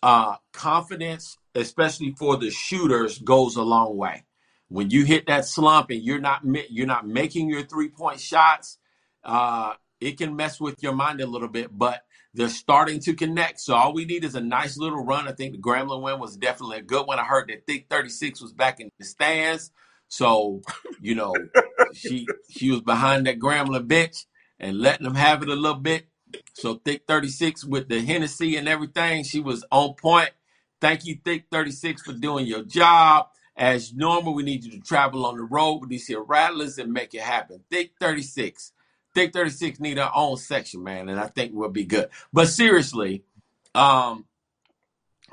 uh, 0.04 0.36
confidence, 0.54 1.38
especially 1.56 2.12
for 2.18 2.38
the 2.38 2.52
shooters, 2.52 3.20
goes 3.20 3.56
a 3.56 3.64
long 3.64 3.98
way. 3.98 4.26
When 4.68 4.90
you 4.90 5.06
hit 5.06 5.28
that 5.28 5.46
slump 5.46 5.90
and 5.90 6.02
you're 6.02 6.20
not 6.20 6.42
you're 6.70 6.88
not 6.88 7.08
making 7.08 7.50
your 7.50 7.64
three 7.64 7.90
point 7.90 8.20
shots, 8.20 8.78
uh, 9.24 9.74
it 10.00 10.18
can 10.18 10.36
mess 10.36 10.60
with 10.60 10.82
your 10.82 10.94
mind 10.94 11.22
a 11.22 11.28
little 11.28 11.48
bit. 11.48 11.78
But 11.78 12.04
they're 12.34 12.50
starting 12.50 13.00
to 13.02 13.14
connect. 13.14 13.60
So 13.62 13.76
all 13.76 13.94
we 13.94 14.06
need 14.06 14.26
is 14.26 14.36
a 14.36 14.42
nice 14.42 14.78
little 14.78 15.04
run. 15.04 15.28
I 15.28 15.32
think 15.32 15.54
the 15.54 15.62
Grambling 15.62 16.02
win 16.02 16.20
was 16.20 16.36
definitely 16.36 16.78
a 16.78 16.84
good 16.84 17.08
one. 17.08 17.20
I 17.20 17.24
heard 17.24 17.50
that 17.50 17.66
Thick 17.66 17.88
36 17.90 18.42
was 18.42 18.52
back 18.52 18.80
in 18.80 18.90
the 19.00 19.06
stands. 19.06 19.72
So, 20.08 20.62
you 21.02 21.16
know, 21.16 21.36
she 21.94 22.28
she 22.50 22.72
was 22.72 22.82
behind 22.82 23.28
that 23.28 23.40
Grambling 23.40 23.88
bench 23.88 24.26
and 24.60 24.80
letting 24.80 25.04
them 25.04 25.16
have 25.16 25.42
it 25.44 25.50
a 25.50 25.56
little 25.56 25.80
bit. 25.80 26.08
So 26.54 26.76
Thick 26.76 27.04
36 27.08 27.66
with 27.66 27.88
the 27.88 28.02
Hennessy 28.02 28.58
and 28.58 28.68
everything, 28.68 29.24
she 29.24 29.40
was 29.40 29.66
on 29.72 29.94
point. 29.96 30.32
Thank 30.82 31.06
you, 31.06 31.18
Thick 31.24 31.46
36, 31.52 32.02
for 32.02 32.14
doing 32.14 32.46
your 32.46 32.64
job. 32.64 33.28
As 33.58 33.94
normal, 33.94 34.34
we 34.34 34.44
need 34.44 34.66
you 34.66 34.72
to 34.72 34.82
travel 34.82 35.26
on 35.26 35.38
the 35.38 35.44
road 35.44 35.78
with 35.78 35.90
these 35.90 36.08
here 36.08 36.22
rattlers 36.22 36.78
and 36.78 36.92
make 36.92 37.14
it 37.14 37.22
happen. 37.22 37.62
Thick 37.72 37.94
36. 38.02 38.74
Thick 39.14 39.32
36 39.32 39.80
need 39.80 39.98
our 39.98 40.12
own 40.14 40.36
section, 40.36 40.84
man, 40.84 41.08
and 41.08 41.18
I 41.18 41.28
think 41.28 41.54
we'll 41.54 41.70
be 41.70 41.86
good. 41.86 42.10
But 42.34 42.50
seriously, 42.50 43.24
um, 43.74 44.26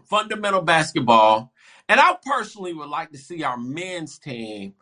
fundamental 0.04 0.62
basketball, 0.62 1.52
and 1.88 2.00
I 2.00 2.16
personally 2.24 2.72
would 2.72 2.88
like 2.88 3.10
to 3.12 3.18
see 3.18 3.42
our 3.42 3.56
men's 3.56 4.18
team 4.18 4.74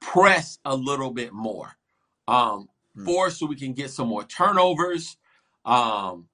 press 0.00 0.58
a 0.64 0.74
little 0.74 1.10
bit 1.10 1.32
more 1.32 1.76
um, 2.28 2.68
hmm. 2.94 3.04
for 3.04 3.30
so 3.30 3.46
we 3.46 3.56
can 3.56 3.72
get 3.72 3.90
some 3.90 4.08
more 4.08 4.24
turnovers. 4.24 5.16
Um, 5.64 6.28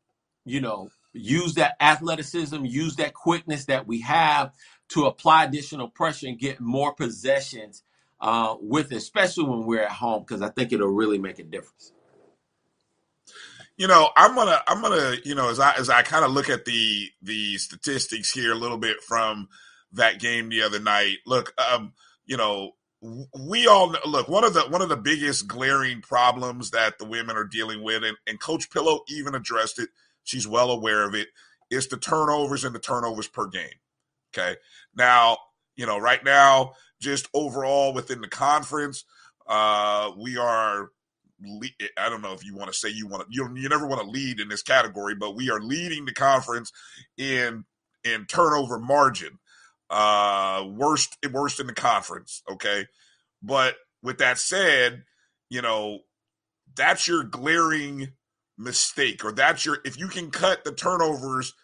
you 0.45 0.61
know, 0.61 0.91
use 1.13 1.55
that 1.55 1.77
athleticism, 1.81 2.65
use 2.65 2.97
that 2.97 3.15
quickness 3.15 3.67
that 3.67 3.87
we 3.87 4.01
have 4.01 4.53
to 4.89 5.07
apply 5.07 5.45
additional 5.45 5.89
pressure 5.89 6.27
and 6.27 6.39
get 6.39 6.61
more 6.61 6.95
possessions 6.95 7.83
uh, 8.21 8.57
with, 8.61 8.93
especially 8.93 9.45
when 9.45 9.65
we're 9.65 9.83
at 9.83 9.93
home, 9.93 10.25
because 10.27 10.43
I 10.43 10.49
think 10.49 10.73
it'll 10.73 10.89
really 10.89 11.19
make 11.19 11.39
a 11.39 11.45
difference. 11.45 11.93
You 13.77 13.87
know, 13.87 14.11
I'm 14.15 14.35
gonna, 14.35 14.61
I'm 14.69 14.83
gonna, 14.83 15.17
you 15.25 15.35
know, 15.35 15.49
as 15.49 15.59
I 15.59 15.75
as 15.77 15.89
I 15.89 16.03
kind 16.03 16.25
of 16.25 16.33
look 16.33 16.51
at 16.51 16.67
the 16.67 17.09
the 17.23 17.57
statistics 17.57 18.31
here 18.31 18.53
a 18.53 18.57
little 18.57 18.77
bit 18.77 19.03
from 19.03 19.49
that 19.93 20.21
game 20.21 20.49
the 20.49 20.63
other 20.63 20.81
night. 20.81 21.17
Look, 21.27 21.55
um, 21.61 21.93
you 22.27 22.37
know, 22.37 22.73
we 23.03 23.67
all 23.67 23.95
look 24.07 24.29
one 24.29 24.45
of 24.45 24.55
the 24.55 24.63
one 24.63 24.83
of 24.83 24.89
the 24.89 24.97
biggest 24.97 25.49
glaring 25.49 26.03
problems 26.03 26.71
that 26.71 26.99
the 26.99 27.07
women 27.07 27.37
are 27.37 27.45
dealing 27.45 27.83
with, 27.83 28.05
and, 28.05 28.17
and 28.27 28.41
Coach 28.41 28.71
Pillow 28.71 29.01
even 29.09 29.35
addressed 29.35 29.79
it. 29.79 29.89
She's 30.25 30.47
well 30.47 30.71
aware 30.71 31.07
of 31.07 31.15
it. 31.15 31.29
Is 31.71 31.89
the 31.89 31.97
turnovers 31.97 32.65
and 32.65 32.75
the 32.75 32.81
turnovers 32.81 33.29
per 33.29 33.47
game. 33.49 33.71
Okay, 34.35 34.57
now 34.95 35.39
you 35.77 35.87
know 35.87 35.99
right 35.99 36.23
now, 36.23 36.73
just 37.01 37.29
overall 37.33 37.95
within 37.95 38.21
the 38.21 38.29
conference, 38.29 39.05
uh, 39.47 40.13
we 40.17 40.37
are. 40.37 40.91
I 41.97 42.11
don't 42.11 42.21
know 42.21 42.35
if 42.35 42.45
you 42.45 42.55
want 42.55 42.71
to 42.71 42.79
say 42.79 42.91
you 42.91 43.07
want 43.07 43.23
to. 43.23 43.29
You, 43.31 43.49
you 43.57 43.69
never 43.71 43.87
want 43.87 44.03
to 44.03 44.11
lead 44.11 44.41
in 44.41 44.49
this 44.49 44.63
category, 44.63 45.15
but 45.15 45.35
we 45.35 45.51
are 45.51 45.61
leading 45.61 46.05
the 46.05 46.13
conference 46.13 46.71
in 47.17 47.65
in 48.05 48.27
turnover 48.27 48.79
margin 48.79 49.40
uh, 49.91 50.65
worst 50.69 51.19
worst 51.31 51.61
in 51.61 51.67
the 51.67 51.75
conference. 51.75 52.43
Okay, 52.51 52.87
but 53.43 53.75
with 54.03 54.19
that 54.19 54.39
said, 54.39 55.05
you 55.49 55.63
know 55.63 56.01
that's 56.77 57.09
your 57.09 57.25
glaring 57.25 58.13
mistake, 58.57 59.25
or 59.25 59.33
that's 59.33 59.65
your 59.65 59.79
if 59.85 59.99
you 59.99 60.09
can 60.09 60.31
cut 60.31 60.65
the 60.65 60.73
turnovers 60.73 61.55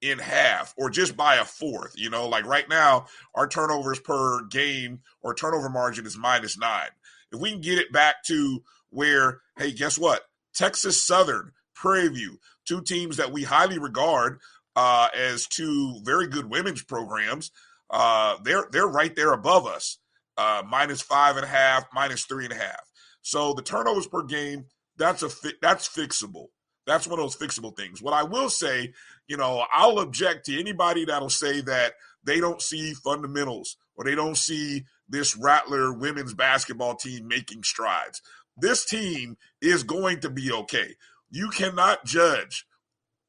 in 0.00 0.18
half 0.18 0.74
or 0.76 0.90
just 0.90 1.16
by 1.16 1.36
a 1.36 1.44
fourth. 1.44 1.94
You 1.96 2.10
know, 2.10 2.28
like 2.28 2.46
right 2.46 2.68
now, 2.68 3.06
our 3.34 3.48
turnovers 3.48 4.00
per 4.00 4.44
game 4.46 5.00
or 5.22 5.34
turnover 5.34 5.68
margin 5.68 6.06
is 6.06 6.16
minus 6.16 6.58
nine. 6.58 6.90
If 7.32 7.40
we 7.40 7.50
can 7.50 7.60
get 7.60 7.78
it 7.78 7.92
back 7.92 8.22
to 8.24 8.62
where, 8.90 9.40
hey, 9.58 9.72
guess 9.72 9.98
what? 9.98 10.22
Texas 10.54 11.02
Southern, 11.02 11.52
Prairie 11.74 12.08
View, 12.08 12.38
two 12.66 12.82
teams 12.82 13.16
that 13.16 13.32
we 13.32 13.42
highly 13.42 13.78
regard 13.78 14.38
uh, 14.76 15.08
as 15.16 15.46
two 15.46 16.00
very 16.04 16.28
good 16.28 16.50
women's 16.50 16.82
programs. 16.82 17.50
Uh, 17.90 18.36
they're 18.42 18.66
they're 18.72 18.88
right 18.88 19.14
there 19.14 19.32
above 19.32 19.66
us, 19.66 19.98
uh, 20.36 20.62
minus 20.68 21.02
five 21.02 21.36
and 21.36 21.44
a 21.44 21.48
half, 21.48 21.84
minus 21.92 22.24
three 22.24 22.44
and 22.44 22.52
a 22.52 22.56
half. 22.56 22.90
So 23.22 23.54
the 23.54 23.62
turnovers 23.62 24.06
per 24.06 24.22
game, 24.22 24.66
that's 24.96 25.22
a 25.22 25.28
fi- 25.28 25.54
that's 25.62 25.88
fixable. 25.88 26.48
That's 26.86 27.06
one 27.06 27.18
of 27.18 27.24
those 27.24 27.36
fixable 27.36 27.74
things. 27.76 28.02
What 28.02 28.14
I 28.14 28.22
will 28.24 28.50
say, 28.50 28.92
you 29.26 29.36
know, 29.36 29.64
I'll 29.72 30.00
object 30.00 30.46
to 30.46 30.60
anybody 30.60 31.04
that'll 31.04 31.30
say 31.30 31.60
that 31.62 31.94
they 32.24 32.40
don't 32.40 32.60
see 32.60 32.92
fundamentals 32.94 33.76
or 33.96 34.04
they 34.04 34.14
don't 34.14 34.36
see 34.36 34.84
this 35.08 35.36
Rattler 35.36 35.92
women's 35.92 36.34
basketball 36.34 36.96
team 36.96 37.28
making 37.28 37.62
strides. 37.62 38.20
This 38.56 38.84
team 38.84 39.36
is 39.60 39.82
going 39.82 40.20
to 40.20 40.30
be 40.30 40.52
okay. 40.52 40.94
You 41.30 41.48
cannot 41.50 42.04
judge. 42.04 42.66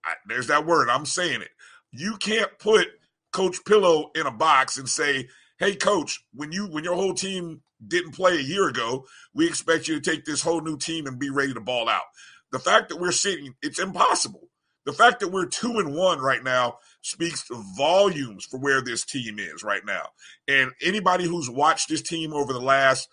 I, 0.03 0.13
there's 0.27 0.47
that 0.47 0.65
word. 0.65 0.89
I'm 0.89 1.05
saying 1.05 1.41
it. 1.41 1.49
You 1.91 2.17
can't 2.17 2.57
put 2.59 2.87
Coach 3.35 3.65
Pillow 3.65 4.11
in 4.15 4.27
a 4.27 4.31
box 4.31 4.77
and 4.77 4.89
say, 4.89 5.29
"Hey, 5.59 5.75
Coach, 5.75 6.21
when 6.33 6.53
you 6.53 6.67
when 6.67 6.85
your 6.85 6.95
whole 6.95 7.13
team 7.15 7.63
didn't 7.85 8.13
play 8.13 8.37
a 8.37 8.41
year 8.41 8.69
ago, 8.69 9.05
we 9.35 9.47
expect 9.47 9.89
you 9.89 9.99
to 9.99 10.11
take 10.11 10.25
this 10.25 10.41
whole 10.41 10.61
new 10.61 10.77
team 10.77 11.07
and 11.07 11.19
be 11.19 11.29
ready 11.29 11.53
to 11.53 11.61
ball 11.61 11.89
out." 11.89 12.05
The 12.53 12.59
fact 12.59 12.89
that 12.89 12.97
we're 12.97 13.11
sitting, 13.11 13.55
it's 13.61 13.79
impossible. 13.79 14.49
The 14.85 14.93
fact 14.93 15.19
that 15.19 15.29
we're 15.33 15.47
two 15.47 15.79
and 15.79 15.95
one 15.95 16.19
right 16.19 16.43
now 16.43 16.77
speaks 17.03 17.43
volumes 17.77 18.45
for 18.45 18.59
where 18.59 18.81
this 18.81 19.05
team 19.05 19.39
is 19.39 19.63
right 19.63 19.85
now. 19.85 20.09
And 20.47 20.71
anybody 20.81 21.25
who's 21.25 21.49
watched 21.49 21.89
this 21.89 22.03
team 22.03 22.33
over 22.33 22.53
the 22.53 22.61
last 22.61 23.09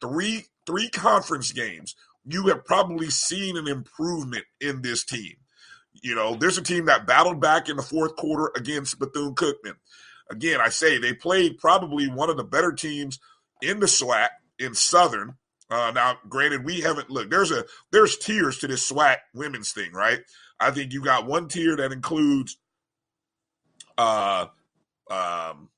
three 0.00 0.46
three 0.66 0.90
conference 0.90 1.52
games, 1.52 1.96
you 2.24 2.46
have 2.48 2.64
probably 2.64 3.10
seen 3.10 3.56
an 3.56 3.68
improvement 3.68 4.44
in 4.60 4.82
this 4.82 5.04
team. 5.04 5.34
You 6.04 6.14
know, 6.14 6.36
there's 6.36 6.58
a 6.58 6.62
team 6.62 6.86
that 6.86 7.06
battled 7.08 7.40
back 7.40 7.68
in 7.70 7.76
the 7.76 7.82
fourth 7.82 8.16
quarter 8.16 8.52
against 8.56 9.00
Bethune 9.00 9.34
Cookman. 9.34 9.76
Again, 10.30 10.60
I 10.60 10.70
say 10.70 10.98
they 10.98 11.14
played 11.14 11.58
probably 11.58 12.08
one 12.08 12.30
of 12.30 12.36
the 12.36 12.44
better 12.44 12.72
teams 12.72 13.18
in 13.62 13.80
the 13.80 13.86
SWAC 13.86 14.28
in 14.60 14.74
Southern. 14.74 15.36
Uh, 15.70 15.92
now, 15.94 16.18
granted, 16.28 16.64
we 16.64 16.82
haven't 16.82 17.10
looked. 17.10 17.30
There's 17.30 17.50
a 17.52 17.64
there's 17.92 18.18
tiers 18.18 18.58
to 18.60 18.68
this 18.68 18.90
SWAC 18.90 19.18
women's 19.34 19.72
thing, 19.72 19.92
right? 19.92 20.20
I 20.60 20.72
think 20.72 20.92
you 20.92 21.02
got 21.02 21.26
one 21.26 21.48
tier 21.48 21.76
that 21.76 21.92
includes 21.92 22.58
uh, 23.98 24.46
Um, 25.10 25.70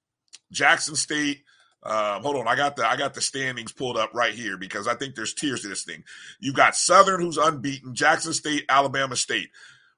Jackson 0.53 0.97
State. 0.97 1.43
Um, 1.83 2.23
hold 2.23 2.37
on, 2.37 2.49
I 2.49 2.57
got 2.57 2.77
the 2.77 2.89
I 2.89 2.97
got 2.97 3.15
the 3.15 3.21
standings 3.21 3.73
pulled 3.73 3.97
up 3.97 4.13
right 4.15 4.35
here 4.35 4.57
because 4.57 4.89
I 4.89 4.95
think 4.97 5.15
there's 5.15 5.35
tiers 5.35 5.63
to 5.63 5.69
this 5.69 5.85
thing. 5.85 6.05
You 6.41 6.53
got 6.53 6.77
Southern, 6.77 7.21
who's 7.21 7.39
unbeaten, 7.39 7.95
Jackson 7.95 8.33
State, 8.33 8.65
Alabama 8.69 9.17
State. 9.17 9.51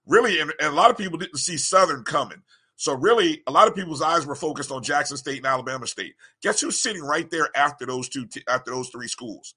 Really, 0.09 0.41
and, 0.41 0.53
and 0.59 0.73
a 0.73 0.75
lot 0.75 0.91
of 0.91 0.97
people 0.97 1.19
didn't 1.19 1.37
see 1.37 1.59
Southern 1.59 2.03
coming. 2.03 2.43
So 2.77 2.95
really, 2.95 3.43
a 3.47 3.51
lot 3.51 3.69
of 3.69 3.75
people's 3.75 4.03
eyes 4.03 4.25
were 4.25 4.35
focused 4.35 4.71
on 4.71 4.83
Jackson 4.83 5.17
State 5.17 5.39
and 5.39 5.47
Alabama 5.47 5.87
State. 5.87 6.15
Guess 6.43 6.61
who's 6.61 6.81
sitting 6.81 7.03
right 7.03 7.31
there 7.31 7.49
after 7.55 7.85
those 7.85 8.09
two 8.09 8.27
after 8.49 8.71
those 8.71 8.89
three 8.89 9.09
schools? 9.09 9.55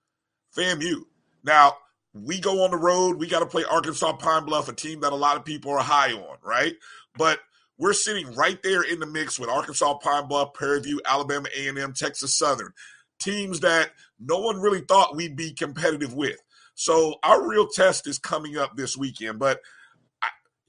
FAMU. 0.58 1.04
Now 1.44 1.78
we 2.14 2.40
go 2.40 2.64
on 2.64 2.72
the 2.72 2.78
road. 2.78 3.18
We 3.18 3.28
got 3.28 3.40
to 3.40 3.46
play 3.46 3.64
Arkansas 3.64 4.14
Pine 4.14 4.46
Bluff, 4.46 4.68
a 4.68 4.74
team 4.74 5.00
that 5.02 5.14
a 5.14 5.16
lot 5.16 5.38
of 5.38 5.46
people 5.46 5.72
are 5.72 5.80
high 5.80 6.12
on, 6.14 6.38
right? 6.44 6.74
But 7.16 7.40
we're 7.78 7.94
sitting 7.94 8.34
right 8.34 8.62
there 8.62 8.82
in 8.82 9.00
the 9.00 9.06
mix 9.06 9.40
with 9.40 9.50
Arkansas 9.50 10.00
Pine 10.00 10.28
Bluff, 10.28 10.54
Prairie 10.54 10.82
View, 10.82 11.00
Alabama 11.06 11.48
A&M, 11.56 11.94
Texas 11.94 12.38
Southern, 12.38 12.74
teams 13.20 13.62
that 13.62 13.92
no 14.20 14.40
one 14.40 14.60
really 14.60 14.82
thought 14.82 15.16
we'd 15.16 15.36
be 15.36 15.54
competitive 15.54 16.14
with. 16.14 16.38
So 16.76 17.16
our 17.24 17.48
real 17.48 17.68
test 17.68 18.08
is 18.08 18.20
coming 18.20 18.58
up 18.58 18.76
this 18.76 18.98
weekend, 18.98 19.40
but 19.40 19.62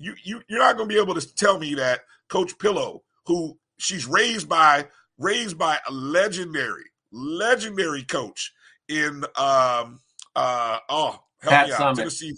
you 0.03 0.15
you 0.23 0.43
you're 0.49 0.59
not 0.59 0.77
going 0.77 0.89
to 0.89 0.95
be 0.95 1.01
able 1.01 1.15
to 1.15 1.35
tell 1.35 1.59
me 1.59 1.75
that 1.75 2.01
Coach 2.29 2.59
Pillow, 2.59 3.03
who 3.27 3.59
she's 3.79 4.07
raised 4.07 4.49
by 4.49 4.87
raised 5.19 5.59
by 5.59 5.79
a 5.89 5.93
legendary 5.93 6.85
legendary 7.13 8.03
coach 8.03 8.53
in 8.89 9.25
um 9.37 10.01
uh 10.35 10.79
oh 10.89 11.19
help 11.41 11.53
Pat 11.53 11.67
me 11.67 11.73
out 11.73 11.81
Summitt. 11.81 11.97
Tennessee 11.97 12.35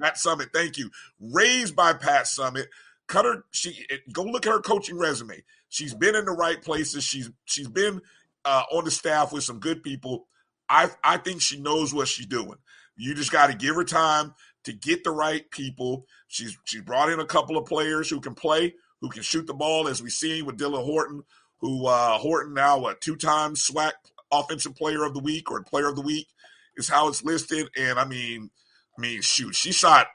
Pat 0.00 0.14
Summitt, 0.14 0.52
thank 0.52 0.78
you. 0.78 0.90
Raised 1.20 1.74
by 1.74 1.92
Pat 1.92 2.26
Summitt. 2.26 2.66
Cut 3.06 3.24
her. 3.24 3.44
She 3.50 3.86
go 4.12 4.22
look 4.22 4.46
at 4.46 4.52
her 4.52 4.60
coaching 4.60 4.98
resume. 4.98 5.42
She's 5.68 5.94
been 5.94 6.14
in 6.14 6.24
the 6.24 6.32
right 6.32 6.62
places. 6.62 7.04
She's 7.04 7.30
she's 7.46 7.68
been 7.68 8.00
uh, 8.44 8.64
on 8.70 8.84
the 8.84 8.90
staff 8.90 9.32
with 9.32 9.44
some 9.44 9.58
good 9.58 9.82
people. 9.82 10.26
I 10.68 10.90
I 11.02 11.16
think 11.16 11.40
she 11.40 11.60
knows 11.60 11.94
what 11.94 12.08
she's 12.08 12.26
doing. 12.26 12.56
You 12.96 13.14
just 13.14 13.32
got 13.32 13.46
to 13.48 13.56
give 13.56 13.76
her 13.76 13.84
time 13.84 14.34
to 14.64 14.72
get 14.72 15.04
the 15.04 15.10
right 15.10 15.50
people. 15.50 16.06
She's 16.28 16.56
she's 16.64 16.82
brought 16.82 17.10
in 17.10 17.20
a 17.20 17.26
couple 17.26 17.56
of 17.56 17.66
players 17.66 18.08
who 18.08 18.20
can 18.20 18.34
play, 18.34 18.74
who 19.00 19.08
can 19.08 19.22
shoot 19.22 19.46
the 19.46 19.54
ball, 19.54 19.88
as 19.88 20.02
we 20.02 20.10
seen 20.10 20.46
with 20.46 20.58
Dylan 20.58 20.84
Horton, 20.84 21.22
who 21.58 21.86
uh, 21.86 22.18
Horton 22.18 22.54
now 22.54 22.86
a 22.86 22.94
two-time 22.94 23.54
SWAC 23.54 23.92
Offensive 24.30 24.76
Player 24.76 25.04
of 25.04 25.14
the 25.14 25.20
Week 25.20 25.50
or 25.50 25.62
Player 25.62 25.88
of 25.88 25.96
the 25.96 26.02
Week 26.02 26.28
is 26.76 26.88
how 26.88 27.08
it's 27.08 27.24
listed. 27.24 27.68
And 27.76 27.98
I 27.98 28.04
mean, 28.04 28.50
I 28.96 29.00
mean, 29.00 29.22
shoot, 29.22 29.54
she 29.54 29.72
shot 29.72 30.08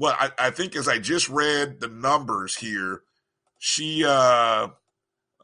well, 0.00 0.16
I, 0.18 0.30
I 0.38 0.50
think 0.50 0.76
as 0.76 0.88
I 0.88 0.98
just 0.98 1.28
read 1.28 1.78
the 1.78 1.88
numbers 1.88 2.56
here, 2.56 3.02
she 3.58 4.02
uh, 4.06 4.68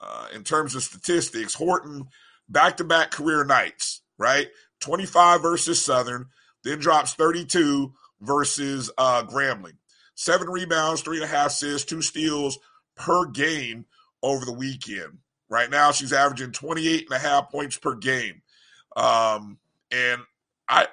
uh 0.01 0.27
in 0.35 0.45
terms 0.45 0.75
of 0.75 0.83
statistics, 0.83 1.53
Horton 1.53 2.07
back 2.49 2.79
to 2.79 2.85
back 2.85 3.11
career 3.11 3.45
nights, 3.45 4.01
right? 4.17 4.49
25 4.81 5.43
versus 5.43 5.85
Southern, 5.85 6.29
then 6.65 6.79
drops 6.79 7.13
32 7.13 7.93
versus 8.21 8.91
uh 8.99 9.23
Grambling. 9.25 9.77
Seven 10.15 10.49
rebounds, 10.49 11.03
three 11.03 11.17
and 11.17 11.25
a 11.25 11.29
half 11.29 11.49
assists, 11.49 11.87
two 11.87 12.03
steals 12.03 12.59
per 12.95 13.27
game 13.27 13.85
over 14.23 14.45
the 14.45 14.53
weekend. 14.53 15.19
Right 15.49 15.71
now, 15.71 15.93
she's 15.93 16.13
averaging 16.13 16.53
28 16.53 17.07
and 17.09 17.17
a 17.17 17.19
half 17.19 17.51
points 17.51 17.77
per 17.77 17.95
game. 17.95 18.43
Um, 18.97 19.59
and 19.91 20.23
I 20.69 20.89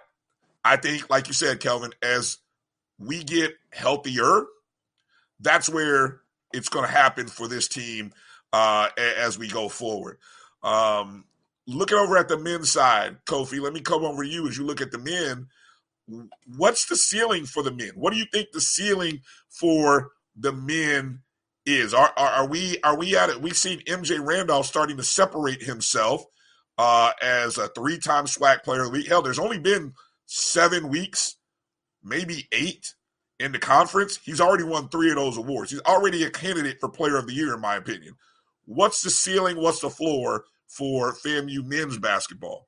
I 0.64 0.78
think, 0.78 1.10
like 1.10 1.28
you 1.28 1.34
said, 1.34 1.60
Kelvin, 1.60 1.94
as 2.02 2.38
we 3.00 3.24
get 3.24 3.54
healthier, 3.72 4.46
that's 5.40 5.70
where 5.70 6.22
it's 6.54 6.70
going 6.70 6.86
to 6.86 6.92
happen 6.92 7.28
for 7.28 7.48
this 7.48 7.68
team 7.68 8.14
uh, 8.52 8.90
as 8.98 9.38
we 9.38 9.48
go 9.48 9.68
forward. 9.68 10.18
Um, 10.62 11.26
looking 11.66 11.98
over 11.98 12.18
at 12.18 12.30
the 12.30 12.38
men's 12.38 12.72
side, 12.72 13.18
Kofi, 13.26 13.60
let 13.60 13.74
me 13.74 13.82
come 13.82 14.06
over 14.06 14.24
to 14.24 14.30
you 14.30 14.48
as 14.48 14.58
you 14.58 14.66
look 14.66 14.82
at 14.82 14.92
the 14.92 15.00
men. 15.00 15.48
What's 16.46 16.86
the 16.86 16.96
ceiling 16.96 17.46
for 17.46 17.64
the 17.64 17.72
men? 17.72 17.92
What 17.96 18.14
do 18.14 18.20
you 18.20 18.26
think 18.32 18.50
the 18.52 18.62
ceiling 18.62 19.22
for 19.50 20.12
the 20.36 20.52
men 20.52 21.22
is? 21.66 21.94
Are, 21.94 22.12
are, 22.18 22.30
are 22.30 22.48
we 22.48 22.78
are 22.84 22.98
we 22.98 23.16
at 23.18 23.30
it? 23.30 23.42
We've 23.42 23.58
seen 23.58 23.80
MJ 23.82 24.24
Randolph 24.26 24.66
starting 24.66 24.98
to 24.98 25.04
separate 25.04 25.64
himself 25.64 26.26
uh, 26.78 27.12
as 27.22 27.58
a 27.58 27.70
three-time 27.70 28.26
SWAC 28.26 28.64
player 28.64 28.90
week. 28.90 29.08
Hell, 29.08 29.22
there's 29.22 29.40
only 29.40 29.60
been 29.60 29.94
seven 30.26 30.90
weeks 30.90 31.36
maybe 32.04 32.48
eight 32.52 32.94
in 33.40 33.52
the 33.52 33.60
conference, 33.60 34.20
he's 34.24 34.40
already 34.40 34.64
won 34.64 34.88
three 34.90 35.10
of 35.10 35.18
those 35.18 35.38
awards. 35.38 35.72
He's 35.72 35.82
already 35.82 36.24
a 36.24 36.30
candidate 36.30 36.78
for 36.80 36.90
player 36.90 37.18
of 37.18 37.28
the 37.28 37.34
year, 37.34 37.54
in 37.54 37.62
my 37.62 37.76
opinion. 37.76 38.16
What's 38.66 39.02
the 39.02 39.10
ceiling? 39.10 39.58
What's 39.58 39.82
the 39.82 39.90
floor 39.90 40.46
for 40.68 41.14
FAMU 41.14 41.66
men's 41.66 41.98
basketball? 41.98 42.68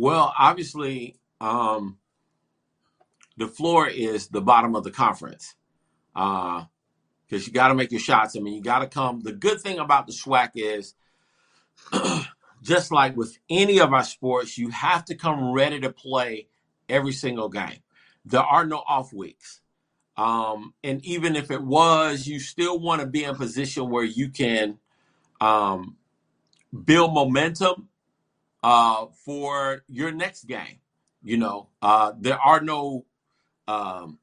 Well, 0.00 0.32
obviously, 0.38 1.16
um, 1.40 1.98
the 3.36 3.48
floor 3.48 3.88
is 3.88 4.28
the 4.28 4.40
bottom 4.40 4.76
of 4.76 4.84
the 4.84 4.92
conference 4.92 5.56
because 6.14 6.62
uh, 7.32 7.36
you 7.36 7.50
got 7.50 7.68
to 7.68 7.74
make 7.74 7.90
your 7.90 7.98
shots. 7.98 8.36
I 8.36 8.38
mean, 8.38 8.54
you 8.54 8.62
got 8.62 8.78
to 8.78 8.86
come. 8.86 9.22
The 9.22 9.32
good 9.32 9.60
thing 9.60 9.80
about 9.80 10.06
the 10.06 10.12
SWAC 10.12 10.50
is, 10.54 10.94
just 12.62 12.92
like 12.92 13.16
with 13.16 13.36
any 13.50 13.80
of 13.80 13.92
our 13.92 14.04
sports, 14.04 14.56
you 14.56 14.68
have 14.68 15.04
to 15.06 15.16
come 15.16 15.50
ready 15.50 15.80
to 15.80 15.90
play 15.90 16.46
every 16.88 17.12
single 17.12 17.48
game. 17.48 17.80
There 18.24 18.40
are 18.40 18.64
no 18.64 18.76
off 18.76 19.12
weeks. 19.12 19.62
Um, 20.16 20.74
and 20.84 21.04
even 21.04 21.34
if 21.34 21.50
it 21.50 21.60
was, 21.60 22.24
you 22.24 22.38
still 22.38 22.78
want 22.78 23.00
to 23.00 23.06
be 23.08 23.24
in 23.24 23.30
a 23.30 23.34
position 23.34 23.90
where 23.90 24.04
you 24.04 24.28
can 24.28 24.78
um, 25.40 25.96
build 26.84 27.12
momentum 27.12 27.88
uh, 28.62 29.06
for 29.24 29.84
your 29.88 30.12
next 30.12 30.44
game. 30.44 30.80
You 31.22 31.36
know, 31.38 31.68
uh, 31.82 32.12
there 32.18 32.38
are 32.38 32.60
no 32.60 33.04
um, 33.66 34.18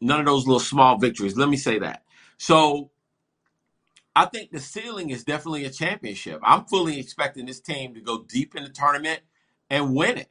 none 0.00 0.20
of 0.20 0.26
those 0.26 0.46
little 0.46 0.60
small 0.60 0.98
victories. 0.98 1.36
Let 1.36 1.48
me 1.48 1.56
say 1.56 1.78
that. 1.80 2.04
So 2.38 2.90
I 4.16 4.26
think 4.26 4.50
the 4.50 4.60
ceiling 4.60 5.10
is 5.10 5.24
definitely 5.24 5.64
a 5.64 5.70
championship. 5.70 6.40
I'm 6.42 6.64
fully 6.64 6.98
expecting 6.98 7.46
this 7.46 7.60
team 7.60 7.94
to 7.94 8.00
go 8.00 8.24
deep 8.24 8.56
in 8.56 8.64
the 8.64 8.70
tournament 8.70 9.20
and 9.70 9.94
win 9.94 10.18
it. 10.18 10.30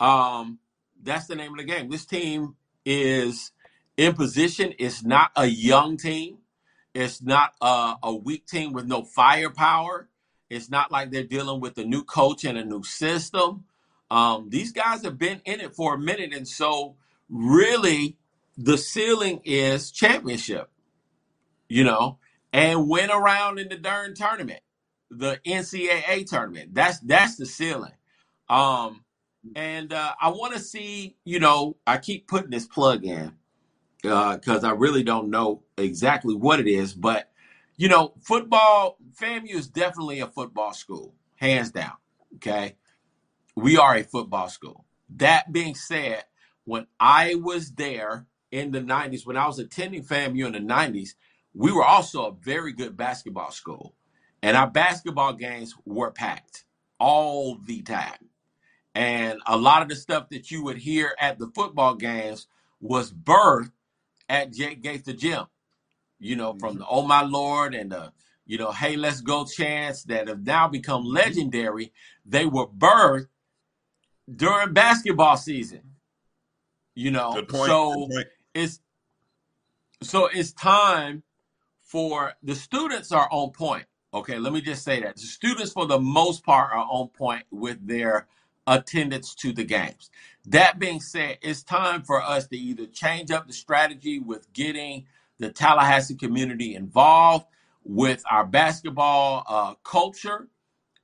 Um, 0.00 0.58
that's 1.02 1.26
the 1.26 1.36
name 1.36 1.52
of 1.52 1.58
the 1.58 1.64
game. 1.64 1.90
This 1.90 2.06
team 2.06 2.56
is 2.84 3.52
in 3.96 4.14
position. 4.14 4.74
It's 4.78 5.04
not 5.04 5.30
a 5.36 5.46
young 5.46 5.96
team. 5.96 6.38
It's 6.94 7.22
not 7.22 7.52
a, 7.60 7.96
a 8.02 8.14
weak 8.14 8.46
team 8.46 8.72
with 8.72 8.86
no 8.86 9.02
firepower. 9.04 10.07
It's 10.50 10.70
not 10.70 10.90
like 10.90 11.10
they're 11.10 11.24
dealing 11.24 11.60
with 11.60 11.76
a 11.78 11.84
new 11.84 12.04
coach 12.04 12.44
and 12.44 12.56
a 12.56 12.64
new 12.64 12.82
system. 12.82 13.64
Um, 14.10 14.48
these 14.48 14.72
guys 14.72 15.02
have 15.04 15.18
been 15.18 15.42
in 15.44 15.60
it 15.60 15.74
for 15.74 15.94
a 15.94 15.98
minute, 15.98 16.32
and 16.32 16.48
so 16.48 16.96
really, 17.28 18.16
the 18.56 18.78
ceiling 18.78 19.40
is 19.44 19.90
championship. 19.90 20.70
You 21.68 21.84
know, 21.84 22.18
and 22.52 22.88
win 22.88 23.10
around 23.10 23.58
in 23.58 23.68
the 23.68 23.76
darn 23.76 24.14
tournament, 24.14 24.60
the 25.10 25.38
NCAA 25.46 26.26
tournament. 26.26 26.74
That's 26.74 26.98
that's 27.00 27.36
the 27.36 27.44
ceiling. 27.44 27.92
Um, 28.48 29.04
and 29.54 29.92
uh, 29.92 30.14
I 30.20 30.30
want 30.30 30.54
to 30.54 30.60
see, 30.60 31.16
you 31.24 31.40
know, 31.40 31.76
I 31.86 31.98
keep 31.98 32.26
putting 32.26 32.50
this 32.50 32.66
plug 32.66 33.04
in 33.04 33.32
because 34.02 34.64
uh, 34.64 34.68
I 34.68 34.72
really 34.72 35.02
don't 35.02 35.30
know 35.30 35.62
exactly 35.76 36.34
what 36.34 36.60
it 36.60 36.68
is, 36.68 36.94
but 36.94 37.30
you 37.76 37.88
know, 37.88 38.14
football, 38.20 38.97
FAMU 39.20 39.50
is 39.54 39.68
definitely 39.68 40.20
a 40.20 40.28
football 40.28 40.74
school, 40.74 41.14
hands 41.36 41.70
down. 41.72 41.94
Okay, 42.36 42.76
we 43.56 43.78
are 43.78 43.96
a 43.96 44.04
football 44.04 44.48
school. 44.48 44.86
That 45.16 45.52
being 45.52 45.74
said, 45.74 46.24
when 46.64 46.86
I 47.00 47.36
was 47.36 47.72
there 47.72 48.26
in 48.52 48.72
the 48.72 48.80
'90s, 48.80 49.26
when 49.26 49.36
I 49.38 49.46
was 49.46 49.58
attending 49.58 50.04
FAMU 50.04 50.46
in 50.46 50.52
the 50.52 50.60
'90s, 50.74 51.10
we 51.54 51.72
were 51.72 51.84
also 51.84 52.26
a 52.26 52.32
very 52.34 52.72
good 52.72 52.96
basketball 52.96 53.52
school, 53.52 53.94
and 54.42 54.56
our 54.56 54.70
basketball 54.70 55.34
games 55.34 55.74
were 55.86 56.12
packed 56.12 56.64
all 57.00 57.58
the 57.64 57.82
time. 57.82 58.30
And 58.94 59.40
a 59.46 59.58
lot 59.58 59.82
of 59.82 59.88
the 59.90 59.96
stuff 59.96 60.30
that 60.30 60.50
you 60.52 60.64
would 60.64 60.78
hear 60.78 61.16
at 61.20 61.38
the 61.40 61.48
football 61.54 61.96
games 61.96 62.48
was 62.80 63.12
birthed 63.12 63.72
at 64.28 64.52
Jake 64.52 64.82
the 65.04 65.14
gym. 65.14 65.46
You 66.20 66.36
know, 66.36 66.54
from 66.54 66.76
Mm-hmm. 66.76 66.78
the 66.78 66.86
Oh 66.88 67.02
My 67.06 67.22
Lord 67.22 67.74
and 67.74 67.92
the, 67.92 68.12
you 68.48 68.58
know, 68.58 68.72
Hey 68.72 68.96
Let's 68.96 69.20
Go 69.20 69.44
chants 69.44 70.02
that 70.04 70.26
have 70.26 70.44
now 70.44 70.66
become 70.66 71.04
legendary. 71.04 71.92
They 72.26 72.46
were 72.46 72.66
birthed 72.66 73.28
during 74.34 74.72
basketball 74.72 75.36
season. 75.36 75.82
You 76.94 77.12
know, 77.12 77.34
Good 77.34 77.48
point. 77.48 77.66
so 77.66 78.08
it's 78.54 78.80
so 80.02 80.26
it's 80.26 80.52
time 80.52 81.22
for 81.80 82.32
the 82.42 82.54
students 82.54 83.12
are 83.12 83.28
on 83.30 83.50
point. 83.50 83.84
Okay, 84.14 84.38
let 84.38 84.54
me 84.54 84.62
just 84.62 84.82
say 84.82 85.00
that 85.02 85.16
the 85.16 85.22
students, 85.22 85.72
for 85.72 85.86
the 85.86 86.00
most 86.00 86.42
part, 86.42 86.72
are 86.72 86.86
on 86.90 87.08
point 87.08 87.44
with 87.50 87.86
their 87.86 88.26
attendance 88.66 89.34
to 89.34 89.52
the 89.52 89.64
games. 89.64 90.10
That 90.46 90.78
being 90.78 91.00
said, 91.00 91.38
it's 91.42 91.62
time 91.62 92.02
for 92.02 92.22
us 92.22 92.46
to 92.48 92.56
either 92.56 92.86
change 92.86 93.30
up 93.30 93.46
the 93.46 93.52
strategy 93.52 94.18
with 94.18 94.50
getting 94.54 95.06
the 95.38 95.50
Tallahassee 95.50 96.14
community 96.14 96.74
involved 96.74 97.44
with 97.88 98.24
our 98.30 98.46
basketball 98.46 99.44
uh, 99.48 99.74
culture. 99.84 100.48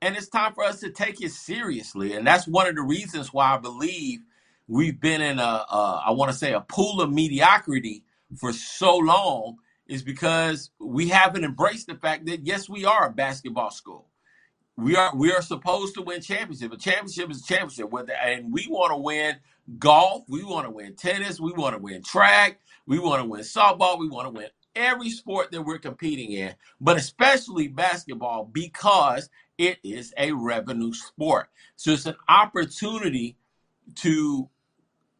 And 0.01 0.17
it's 0.17 0.29
time 0.29 0.53
for 0.53 0.63
us 0.65 0.81
to 0.81 0.91
take 0.91 1.21
it 1.21 1.31
seriously. 1.31 2.13
And 2.13 2.27
that's 2.27 2.47
one 2.47 2.67
of 2.67 2.75
the 2.75 2.83
reasons 2.83 3.33
why 3.33 3.55
I 3.55 3.57
believe 3.57 4.21
we've 4.67 4.99
been 5.01 5.21
in 5.21 5.39
a, 5.39 5.43
a 5.43 6.03
I 6.07 6.11
want 6.11 6.31
to 6.31 6.37
say, 6.37 6.53
a 6.53 6.61
pool 6.61 7.01
of 7.01 7.11
mediocrity 7.13 8.03
for 8.37 8.53
so 8.53 8.97
long 8.97 9.57
is 9.87 10.03
because 10.03 10.71
we 10.79 11.09
haven't 11.09 11.45
embraced 11.45 11.87
the 11.87 11.95
fact 11.95 12.27
that, 12.27 12.45
yes, 12.45 12.69
we 12.69 12.85
are 12.85 13.07
a 13.09 13.13
basketball 13.13 13.71
school 13.71 14.07
we 14.77 14.95
are 14.95 15.15
we 15.15 15.31
are 15.31 15.41
supposed 15.41 15.93
to 15.95 16.01
win 16.01 16.21
championship. 16.21 16.73
A 16.73 16.77
championship 16.77 17.29
is 17.29 17.41
a 17.41 17.45
championship. 17.45 17.91
Whether 17.91 18.13
and 18.13 18.51
we 18.51 18.67
want 18.69 18.91
to 18.91 18.97
win 18.97 19.37
golf, 19.77 20.23
we 20.27 20.43
want 20.43 20.65
to 20.65 20.71
win 20.71 20.95
tennis, 20.95 21.39
we 21.39 21.53
want 21.53 21.75
to 21.75 21.81
win 21.81 22.01
track, 22.03 22.59
we 22.87 22.99
want 22.99 23.21
to 23.23 23.29
win 23.29 23.41
softball, 23.41 23.99
we 23.99 24.09
want 24.09 24.25
to 24.27 24.31
win 24.31 24.49
every 24.75 25.09
sport 25.09 25.51
that 25.51 25.61
we're 25.61 25.79
competing 25.79 26.31
in, 26.31 26.53
but 26.81 26.97
especially 26.97 27.67
basketball 27.67 28.49
because 28.51 29.29
it 29.57 29.77
is 29.83 30.13
a 30.17 30.31
revenue 30.31 30.93
sport. 30.93 31.47
So 31.75 31.91
it's 31.91 32.05
an 32.05 32.15
opportunity 32.27 33.37
to 33.95 34.49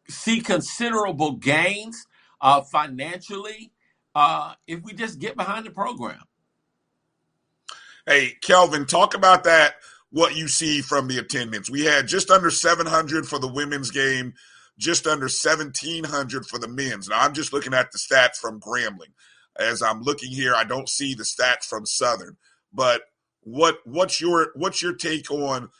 see 0.08 0.40
considerable 0.40 1.32
gains 1.32 2.06
uh, 2.40 2.62
financially 2.62 3.72
uh, 4.14 4.54
if 4.66 4.82
we 4.82 4.92
just 4.92 5.18
get 5.18 5.36
behind 5.36 5.66
the 5.66 5.70
program. 5.70 6.22
Hey, 8.06 8.34
Kelvin, 8.40 8.86
talk 8.86 9.14
about 9.14 9.44
that. 9.44 9.76
What 10.10 10.36
you 10.36 10.48
see 10.48 10.80
from 10.80 11.08
the 11.08 11.18
attendance. 11.18 11.68
We 11.68 11.84
had 11.84 12.06
just 12.06 12.30
under 12.30 12.50
700 12.50 13.26
for 13.26 13.38
the 13.38 13.48
women's 13.48 13.90
game, 13.90 14.34
just 14.78 15.06
under 15.06 15.24
1,700 15.24 16.46
for 16.46 16.58
the 16.58 16.68
men's. 16.68 17.08
Now, 17.08 17.20
I'm 17.20 17.34
just 17.34 17.52
looking 17.52 17.74
at 17.74 17.90
the 17.90 17.98
stats 17.98 18.36
from 18.36 18.60
Grambling. 18.60 19.12
As 19.58 19.82
I'm 19.82 20.02
looking 20.02 20.30
here, 20.30 20.54
I 20.54 20.64
don't 20.64 20.88
see 20.88 21.14
the 21.14 21.22
stats 21.22 21.64
from 21.64 21.86
Southern. 21.86 22.36
But 22.72 23.02
what 23.42 23.78
what's 23.84 24.20
your 24.20 24.48
what's 24.54 24.82
your 24.82 24.94
take 24.94 25.30
on 25.30 25.70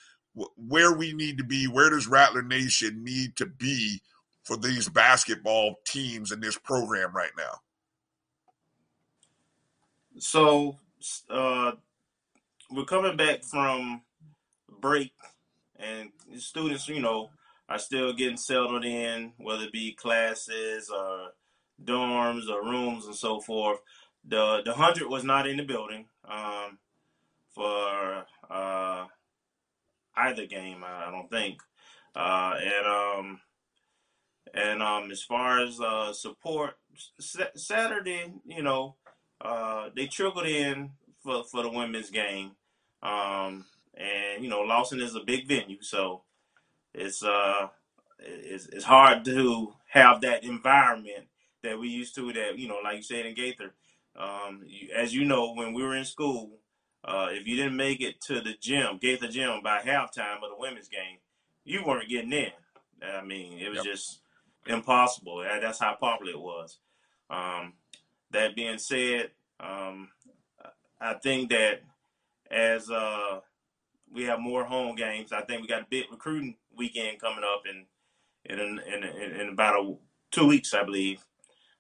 where 0.57 0.93
we 0.93 1.12
need 1.12 1.39
to 1.39 1.45
be? 1.45 1.67
Where 1.67 1.91
does 1.91 2.07
Rattler 2.07 2.43
Nation 2.43 3.03
need 3.03 3.37
to 3.37 3.47
be 3.47 4.03
for 4.45 4.57
these 4.57 4.89
basketball 4.89 5.77
teams 5.85 6.31
in 6.31 6.41
this 6.41 6.57
program 6.57 7.15
right 7.15 7.33
now? 7.37 7.61
So, 10.19 10.79
uh, 11.29 11.73
we're 12.71 12.85
coming 12.85 13.17
back 13.17 13.43
from 13.45 14.03
break, 14.81 15.12
and 15.79 16.11
students, 16.39 16.89
you 16.89 17.01
know, 17.01 17.31
are 17.69 17.79
still 17.79 18.12
getting 18.12 18.37
settled 18.37 18.85
in, 18.85 19.33
whether 19.39 19.65
it 19.65 19.73
be 19.73 19.93
classes 19.93 20.91
or 20.91 21.31
dorms 21.83 22.49
or 22.49 22.65
rooms 22.65 23.07
and 23.07 23.15
so 23.15 23.41
forth. 23.41 23.79
The 24.25 24.62
the 24.65 24.75
hundred 24.75 25.09
was 25.09 25.25
not 25.25 25.47
in 25.47 25.57
the 25.57 25.62
building 25.62 26.07
um, 26.29 26.79
for 27.55 28.25
uh, 28.51 29.07
either 30.17 30.47
game, 30.47 30.83
I 30.85 31.11
don't 31.11 31.31
think. 31.31 31.61
Uh, 32.15 32.55
and 32.61 32.87
um, 32.87 33.41
and 34.55 34.83
um, 34.83 35.11
as 35.11 35.23
far 35.23 35.62
as 35.62 35.81
uh, 35.81 36.12
support, 36.12 36.75
Saturday, 37.21 38.33
you 38.47 38.62
know, 38.62 38.97
uh, 39.41 39.91
they 39.95 40.07
trickled 40.07 40.47
in 40.47 40.91
for, 41.23 41.45
for 41.45 41.62
the 41.62 41.71
women's 41.71 42.11
game. 42.11 42.53
Um, 43.03 43.67
and 43.95 44.43
you 44.43 44.49
know, 44.49 44.61
Lawson 44.61 45.01
is 45.01 45.15
a 45.15 45.21
big 45.21 45.47
venue, 45.47 45.83
so 45.83 46.23
it's 46.95 47.23
uh 47.23 47.69
it's, 48.19 48.67
it's 48.67 48.85
hard 48.85 49.25
to 49.27 49.75
have 49.89 50.23
that 50.23 50.45
environment 50.45 51.27
that 51.67 51.79
we 51.79 51.89
used 51.89 52.15
to 52.17 52.33
that 52.33 52.59
you 52.59 52.69
know, 52.69 52.79
like 52.83 52.97
you 52.97 53.03
said 53.03 53.27
in 53.27 53.35
Gaither. 53.35 53.75
Um, 54.19 54.63
you, 54.67 54.89
as 54.97 55.15
you 55.15 55.25
know, 55.25 55.53
when 55.53 55.75
we 55.75 55.83
were 55.83 55.95
in 55.95 56.05
school, 56.05 56.59
uh, 57.05 57.29
if 57.31 57.47
you 57.47 57.57
didn't 57.57 57.77
make 57.77 58.01
it 58.01 58.21
to 58.23 58.41
the 58.41 58.55
gym, 58.61 58.99
Gaither 59.01 59.29
gym 59.29 59.61
by 59.63 59.81
halftime 59.81 60.37
of 60.43 60.51
the 60.51 60.59
women's 60.59 60.89
game, 60.89 61.19
you 61.65 61.85
weren't 61.85 62.09
getting 62.09 62.33
in. 62.33 62.53
I 63.03 63.23
mean, 63.23 63.59
it 63.59 63.69
was 63.69 63.79
yep. 63.79 63.85
just 63.85 64.21
impossible. 64.67 65.45
That's 65.61 65.79
how 65.79 65.95
popular 65.95 66.33
it 66.33 66.41
was. 66.41 66.79
Um, 67.29 67.75
that 68.31 68.57
being 68.57 68.79
said, 68.79 69.31
um, 69.61 70.09
I 71.01 71.15
think 71.15 71.51
that 71.51 71.83
as 72.51 72.91
uh, 72.91 73.41
we 74.13 74.25
have 74.25 74.41
more 74.41 74.65
home 74.65 74.97
games, 74.97 75.33
I 75.33 75.43
think 75.43 75.63
we 75.63 75.69
got 75.69 75.83
a 75.83 75.87
big 75.89 76.05
recruiting 76.11 76.57
weekend 76.77 77.21
coming 77.21 77.45
up 77.45 77.63
in 77.69 77.85
in 78.45 78.59
in, 78.61 79.05
in, 79.05 79.41
in 79.41 79.49
about 79.49 79.81
a, 79.81 79.95
two 80.31 80.47
weeks, 80.47 80.75
I 80.75 80.85
believe, 80.85 81.25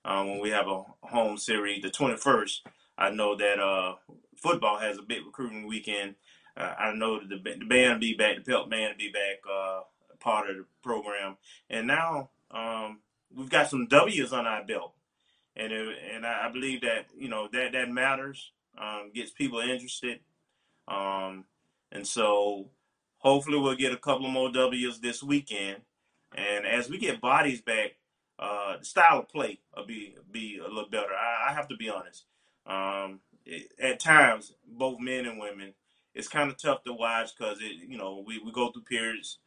um, 0.06 0.28
when 0.28 0.40
we 0.40 0.50
have 0.50 0.68
a 0.68 0.84
home 1.02 1.36
series, 1.36 1.82
the 1.82 1.90
21st. 1.90 2.60
I 2.96 3.10
know 3.10 3.36
that 3.36 3.58
uh, 3.58 3.96
football 4.36 4.78
has 4.78 4.98
a 4.98 5.02
big 5.02 5.26
recruiting 5.26 5.66
weekend. 5.66 6.14
Uh, 6.56 6.74
I 6.78 6.94
know 6.94 7.18
that 7.18 7.28
the, 7.28 7.54
the 7.58 7.66
band 7.66 8.00
be 8.00 8.14
back, 8.14 8.36
the 8.36 8.42
Pelt 8.42 8.70
band 8.70 8.96
be 8.96 9.10
back, 9.10 9.42
uh, 9.50 9.80
part 10.20 10.48
of 10.48 10.56
the 10.56 10.64
program. 10.82 11.36
And 11.68 11.88
now 11.88 12.30
um, 12.52 13.00
we've 13.34 13.50
got 13.50 13.68
some 13.68 13.88
W's 13.88 14.32
on 14.32 14.46
our 14.46 14.64
belt. 14.64 14.94
And, 15.56 15.72
it, 15.72 15.98
and 16.14 16.24
I, 16.24 16.50
believe 16.50 16.82
that, 16.82 17.06
you 17.18 17.28
know, 17.28 17.48
that, 17.52 17.72
that 17.72 17.90
matters, 17.90 18.52
um, 18.78 19.10
gets 19.14 19.30
people 19.32 19.58
interested. 19.58 20.20
Um, 20.86 21.44
and 21.90 22.06
so 22.06 22.68
hopefully 23.18 23.58
we'll 23.58 23.74
get 23.74 23.92
a 23.92 23.98
couple 23.98 24.28
more 24.28 24.52
W's 24.52 25.00
this 25.00 25.22
weekend. 25.22 25.78
And 26.34 26.66
as 26.66 26.88
we 26.88 26.98
get 26.98 27.20
bodies 27.20 27.62
back, 27.62 27.96
uh, 28.38 28.76
the 28.78 28.84
style 28.84 29.20
of 29.20 29.28
play 29.28 29.60
will 29.74 29.86
be 29.86 30.16
be 30.30 30.58
a 30.58 30.68
little 30.68 30.90
better. 30.90 31.12
I, 31.12 31.50
I 31.50 31.54
have 31.54 31.68
to 31.68 31.76
be 31.76 31.88
honest. 31.88 32.24
Um, 32.66 33.20
it, 33.44 33.72
at 33.80 34.00
times, 34.00 34.54
both 34.66 35.00
men 35.00 35.26
and 35.26 35.38
women, 35.38 35.74
it's 36.14 36.28
kind 36.28 36.50
of 36.50 36.60
tough 36.60 36.82
to 36.84 36.92
watch 36.92 37.30
because 37.36 37.58
it, 37.60 37.88
you 37.88 37.96
know, 37.96 38.24
we, 38.26 38.40
we 38.44 38.52
go 38.52 38.70
through 38.70 38.82
periods 38.82 39.38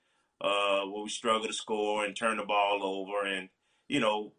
uh, 0.41 0.81
where 0.81 1.03
we 1.03 1.09
struggle 1.09 1.47
to 1.47 1.53
score 1.53 2.05
and 2.05 2.15
turn 2.15 2.37
the 2.37 2.43
ball 2.43 2.79
over, 2.83 3.25
and 3.27 3.49
you 3.87 3.99
know, 3.99 4.31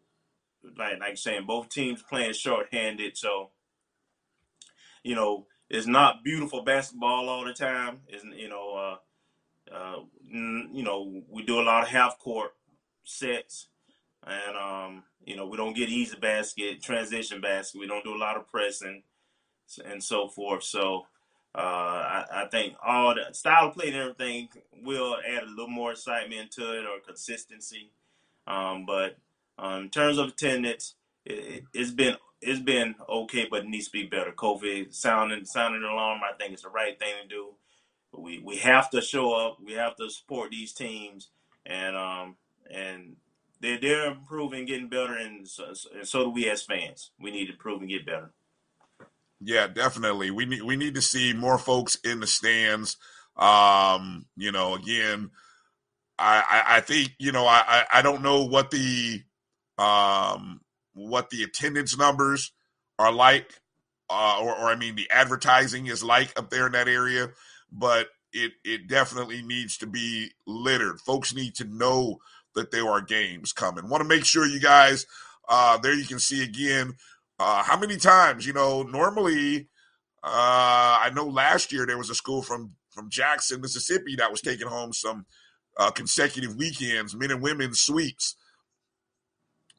like 0.77 0.99
like 0.99 1.17
saying, 1.17 1.45
both 1.45 1.69
teams 1.69 2.01
playing 2.01 2.33
short-handed, 2.33 3.17
so 3.17 3.51
you 5.03 5.15
know, 5.15 5.47
it's 5.69 5.87
not 5.87 6.23
beautiful 6.23 6.63
basketball 6.63 7.29
all 7.29 7.45
the 7.45 7.53
time. 7.53 8.01
Is 8.09 8.23
you 8.35 8.49
know, 8.49 8.97
uh, 9.71 9.73
uh, 9.73 9.99
you 10.27 10.83
know, 10.83 11.21
we 11.29 11.43
do 11.43 11.59
a 11.59 11.63
lot 11.63 11.83
of 11.83 11.89
half 11.89 12.19
court 12.19 12.51
sets, 13.03 13.67
and 14.25 14.57
um, 14.57 15.03
you 15.25 15.35
know, 15.35 15.47
we 15.47 15.57
don't 15.57 15.75
get 15.75 15.89
easy 15.89 16.17
basket, 16.17 16.81
transition 16.81 17.41
basket. 17.41 17.79
We 17.79 17.87
don't 17.87 18.03
do 18.03 18.15
a 18.15 18.17
lot 18.17 18.37
of 18.37 18.47
pressing 18.47 19.03
and 19.85 20.03
so 20.03 20.27
forth. 20.27 20.63
So. 20.63 21.05
Uh, 21.53 21.59
I, 21.59 22.25
I, 22.33 22.45
think 22.47 22.75
all 22.81 23.13
the 23.13 23.33
style 23.33 23.67
of 23.67 23.73
play 23.73 23.87
and 23.87 23.97
everything 23.97 24.47
will 24.83 25.17
add 25.17 25.43
a 25.43 25.49
little 25.49 25.67
more 25.67 25.91
excitement 25.91 26.49
to 26.51 26.79
it 26.79 26.85
or 26.85 27.01
consistency. 27.05 27.91
Um, 28.47 28.85
but 28.85 29.17
um, 29.57 29.83
in 29.83 29.89
terms 29.89 30.17
of 30.17 30.29
attendance, 30.29 30.95
it, 31.25 31.63
has 31.75 31.91
been 31.91 32.15
it's 32.41 32.59
been 32.59 32.95
okay, 33.07 33.47
but 33.49 33.63
it 33.63 33.67
needs 33.67 33.85
to 33.85 33.91
be 33.91 34.05
better. 34.05 34.31
COVID 34.31 34.93
sounding 34.93 35.45
sounding 35.45 35.83
alarm. 35.83 36.21
I 36.23 36.35
think 36.37 36.53
it's 36.53 36.63
the 36.63 36.69
right 36.69 36.97
thing 36.97 37.13
to 37.21 37.27
do. 37.27 37.49
We 38.13 38.39
we 38.39 38.57
have 38.57 38.89
to 38.91 39.01
show 39.01 39.33
up. 39.33 39.57
We 39.63 39.73
have 39.73 39.95
to 39.97 40.09
support 40.09 40.51
these 40.51 40.73
teams, 40.73 41.29
and 41.65 41.95
um 41.95 42.35
and 42.69 43.15
they're 43.61 43.79
they're 43.79 44.11
improving, 44.11 44.65
getting 44.65 44.89
better, 44.89 45.15
and 45.15 45.47
so, 45.47 45.73
and 45.95 46.07
so 46.07 46.25
do 46.25 46.29
we 46.31 46.49
as 46.49 46.63
fans. 46.63 47.11
We 47.19 47.31
need 47.31 47.45
to 47.45 47.53
improve 47.53 47.81
and 47.81 47.89
get 47.89 48.05
better. 48.05 48.31
Yeah, 49.39 49.67
definitely. 49.67 50.31
We 50.31 50.45
need 50.45 50.61
we 50.63 50.75
need 50.75 50.95
to 50.95 51.01
see 51.01 51.33
more 51.33 51.57
folks 51.57 51.95
in 52.03 52.19
the 52.19 52.27
stands. 52.27 52.97
Um, 53.37 54.25
you 54.35 54.51
know, 54.51 54.75
again, 54.75 55.31
I 56.19 56.43
I, 56.49 56.77
I 56.77 56.81
think 56.81 57.13
you 57.19 57.31
know 57.31 57.45
I 57.47 57.85
I 57.91 58.01
don't 58.01 58.23
know 58.23 58.45
what 58.45 58.71
the 58.71 59.23
um 59.77 60.61
what 60.93 61.29
the 61.29 61.43
attendance 61.43 61.97
numbers 61.97 62.51
are 62.99 63.11
like, 63.11 63.61
uh, 64.09 64.39
or, 64.41 64.55
or 64.55 64.65
I 64.67 64.75
mean, 64.75 64.95
the 64.95 65.09
advertising 65.09 65.87
is 65.87 66.03
like 66.03 66.37
up 66.37 66.49
there 66.49 66.65
in 66.65 66.73
that 66.73 66.87
area, 66.87 67.29
but 67.71 68.09
it 68.33 68.51
it 68.63 68.87
definitely 68.87 69.41
needs 69.41 69.77
to 69.77 69.87
be 69.87 70.31
littered. 70.45 70.99
Folks 70.99 71.33
need 71.33 71.55
to 71.55 71.65
know 71.65 72.19
that 72.55 72.71
there 72.71 72.87
are 72.87 73.01
games 73.01 73.53
coming. 73.53 73.89
Want 73.89 74.01
to 74.01 74.07
make 74.07 74.25
sure 74.25 74.45
you 74.45 74.59
guys 74.59 75.05
uh, 75.49 75.77
there. 75.77 75.93
You 75.93 76.05
can 76.05 76.19
see 76.19 76.43
again 76.43 76.93
uh, 77.39 77.63
how 77.63 77.77
many 77.77 77.97
times 77.97 78.45
you 78.45 78.53
know. 78.53 78.83
Normally, 78.83 79.67
uh, 80.23 80.99
I 81.01 81.11
know 81.13 81.25
last 81.25 81.71
year 81.71 81.85
there 81.85 81.97
was 81.97 82.09
a 82.09 82.15
school 82.15 82.41
from 82.41 82.73
from 82.89 83.09
Jackson, 83.09 83.61
Mississippi, 83.61 84.15
that 84.17 84.31
was 84.31 84.41
taking 84.41 84.67
home 84.67 84.93
some 84.93 85.25
uh, 85.77 85.91
consecutive 85.91 86.55
weekends, 86.55 87.15
men 87.15 87.31
and 87.31 87.41
women 87.41 87.73
sweeps. 87.73 88.35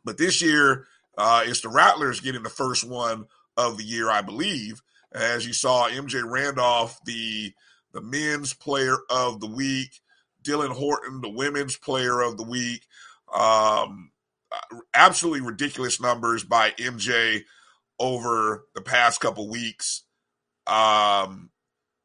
But 0.05 0.19
this 0.19 0.43
year, 0.43 0.87
uh, 1.17 1.43
it's 1.45 1.61
the 1.61 1.69
Rattlers 1.69 2.21
getting 2.21 2.43
the 2.43 2.49
first 2.49 2.89
one 2.89 3.27
of 3.57 3.77
the 3.77 3.85
year, 3.85 4.11
I 4.11 4.23
believe. 4.23 4.83
As 5.13 5.47
you 5.47 5.53
saw, 5.53 5.89
MJ 5.89 6.23
Randolph, 6.25 6.99
the 7.05 7.53
the 7.93 8.01
men's 8.01 8.55
player 8.55 8.97
of 9.11 9.41
the 9.41 9.47
week, 9.47 10.01
Dylan 10.43 10.71
Horton, 10.71 11.21
the 11.21 11.31
women's 11.31 11.77
player 11.77 12.21
of 12.21 12.37
the 12.37 12.45
week. 12.45 12.83
Um, 13.33 14.11
absolutely 14.95 15.41
ridiculous 15.41 16.01
numbers 16.01 16.45
by 16.45 16.71
MJ 16.73 17.45
over 17.99 18.67
the 18.75 18.81
past 18.81 19.21
couple 19.21 19.49
weeks, 19.49 20.03
um, 20.67 21.51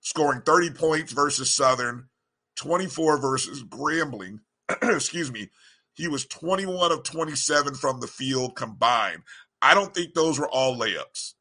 scoring 0.02 0.42
30 0.42 0.72
points 0.72 1.12
versus 1.12 1.54
Southern, 1.54 2.08
24 2.56 3.18
versus 3.20 3.64
Grambling. 3.64 4.40
Excuse 4.82 5.32
me. 5.32 5.50
He 5.94 6.08
was 6.08 6.26
21 6.28 6.92
of 6.92 7.04
27 7.04 7.74
from 7.74 8.00
the 8.00 8.08
field 8.08 8.56
combined. 8.56 9.24
I 9.62 9.74
don't 9.74 9.94
think 9.94 10.14
those 10.14 10.40
were 10.40 10.50
all 10.50 10.78
layups. 10.78 11.34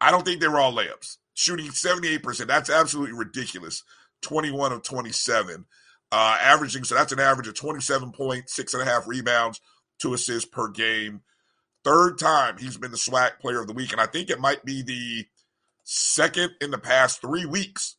I 0.00 0.10
don't 0.10 0.24
think 0.24 0.40
they 0.40 0.48
were 0.48 0.58
all 0.58 0.74
layups. 0.74 1.18
Shooting 1.34 1.68
78%, 1.68 2.46
that's 2.46 2.68
absolutely 2.68 3.14
ridiculous. 3.14 3.84
21 4.22 4.72
of 4.72 4.82
27. 4.82 5.66
Uh, 6.12 6.36
averaging, 6.40 6.84
so 6.84 6.94
that's 6.94 7.12
an 7.12 7.20
average 7.20 7.46
of 7.46 7.54
27 7.54 8.10
points, 8.12 8.54
six 8.54 8.74
and 8.74 8.82
a 8.82 8.86
half 8.86 9.06
rebounds, 9.06 9.60
two 10.00 10.12
assists 10.14 10.48
per 10.48 10.68
game. 10.68 11.22
Third 11.84 12.18
time 12.18 12.58
he's 12.58 12.76
been 12.76 12.90
the 12.90 12.96
SWAC 12.96 13.38
player 13.40 13.60
of 13.60 13.66
the 13.66 13.72
week. 13.72 13.92
And 13.92 14.00
I 14.00 14.06
think 14.06 14.28
it 14.28 14.40
might 14.40 14.64
be 14.64 14.82
the 14.82 15.26
second 15.84 16.52
in 16.60 16.70
the 16.70 16.78
past 16.78 17.20
three 17.20 17.46
weeks 17.46 17.96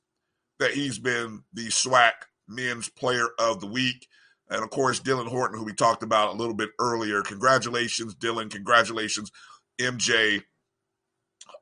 that 0.60 0.72
he's 0.72 1.00
been 1.00 1.44
the 1.54 1.68
SWAC 1.68 2.12
men's 2.48 2.90
player 2.90 3.28
of 3.40 3.60
the 3.60 3.68
week. 3.68 4.08
And 4.50 4.64
of 4.64 4.70
course, 4.70 5.00
Dylan 5.00 5.28
Horton, 5.28 5.58
who 5.58 5.64
we 5.64 5.74
talked 5.74 6.04
about 6.04 6.34
a 6.34 6.38
little 6.38 6.54
bit 6.54 6.70
earlier. 6.80 7.22
Congratulations, 7.22 8.14
Dylan. 8.16 8.52
Congratulations, 8.52 9.32
MJ. 9.80 10.44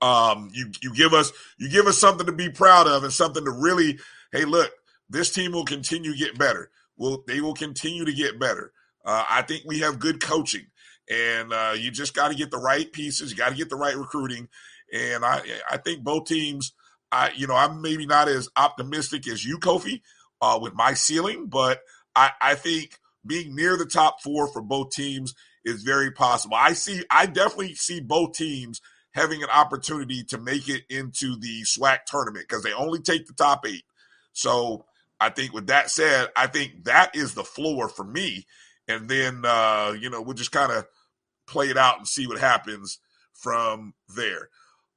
Um, 0.02 0.50
you 0.54 0.72
you 0.82 0.94
give 0.94 1.14
us 1.14 1.32
you 1.58 1.70
give 1.70 1.86
us 1.86 1.98
something 1.98 2.26
to 2.26 2.32
be 2.32 2.50
proud 2.50 2.88
of 2.88 3.04
and 3.04 3.14
something 3.14 3.46
to 3.46 3.52
really, 3.52 4.00
hey, 4.32 4.46
look, 4.46 4.72
this 5.10 5.32
team 5.32 5.52
will 5.52 5.66
continue 5.66 6.12
to 6.14 6.18
get 6.18 6.38
better. 6.38 6.70
Will 6.98 7.24
they 7.28 7.42
will 7.42 7.54
continue 7.54 8.06
to 8.06 8.14
get 8.14 8.40
better. 8.40 8.72
Uh, 9.06 9.24
I 9.30 9.42
think 9.42 9.64
we 9.66 9.80
have 9.80 10.00
good 10.00 10.22
coaching, 10.22 10.68
and 11.10 11.54
uh, 11.54 11.74
you 11.76 11.92
just 11.92 12.14
got 12.14 12.30
to 12.30 12.36
get 12.36 12.52
the 12.52 12.58
right 12.58 12.92
pieces. 12.92 13.32
You 13.32 13.38
got 13.38 13.50
to 13.50 13.56
get 13.56 13.70
the 13.70 13.76
right 13.76 13.96
recruiting, 13.96 14.50
and 14.94 15.24
I 15.24 15.42
I 15.70 15.78
think 15.78 16.04
both 16.04 16.26
teams. 16.26 16.74
I 17.12 17.32
you 17.36 17.48
know 17.48 17.56
I'm 17.56 17.82
maybe 17.82 18.06
not 18.06 18.28
as 18.28 18.50
optimistic 18.56 19.28
as 19.28 19.44
you, 19.44 19.58
Kofi, 19.58 20.02
uh, 20.42 20.60
with 20.62 20.74
my 20.74 20.94
ceiling, 20.94 21.48
but 21.48 21.82
I, 22.16 22.32
I 22.42 22.56
think 22.56 23.00
being 23.26 23.56
near 23.56 23.78
the 23.78 23.86
top 23.86 24.22
four 24.22 24.48
for 24.48 24.62
both 24.62 24.92
teams 24.92 25.34
is 25.66 25.84
very 25.84 26.12
possible. 26.12 26.56
I 26.58 26.74
see, 26.74 27.04
I 27.10 27.26
definitely 27.26 27.76
see 27.76 28.00
both 28.00 28.34
teams 28.34 28.82
having 29.12 29.44
an 29.44 29.50
opportunity 29.50 30.24
to 30.24 30.38
make 30.38 30.70
it 30.70 30.84
into 30.90 31.36
the 31.38 31.64
SWAC 31.64 32.06
tournament 32.06 32.46
because 32.48 32.64
they 32.64 32.74
only 32.74 33.00
take 33.00 33.28
the 33.28 33.34
top 33.34 33.66
eight. 33.66 33.84
So 34.34 34.86
I 35.20 35.30
think 35.30 35.54
with 35.54 35.68
that 35.68 35.90
said, 35.90 36.30
I 36.36 36.48
think 36.48 36.86
that 36.86 37.16
is 37.16 37.34
the 37.34 37.44
floor 37.44 37.90
for 37.90 38.04
me. 38.04 38.46
And 38.88 39.10
then, 39.10 39.44
uh, 39.46 39.96
you 40.00 40.10
know, 40.10 40.22
we'll 40.22 40.34
just 40.34 40.52
kind 40.52 40.72
of 40.72 40.86
play 41.48 41.70
it 41.70 41.78
out 41.78 41.98
and 41.98 42.08
see 42.08 42.28
what 42.28 42.40
happens 42.40 43.00
from 43.34 43.94
there. 44.16 44.50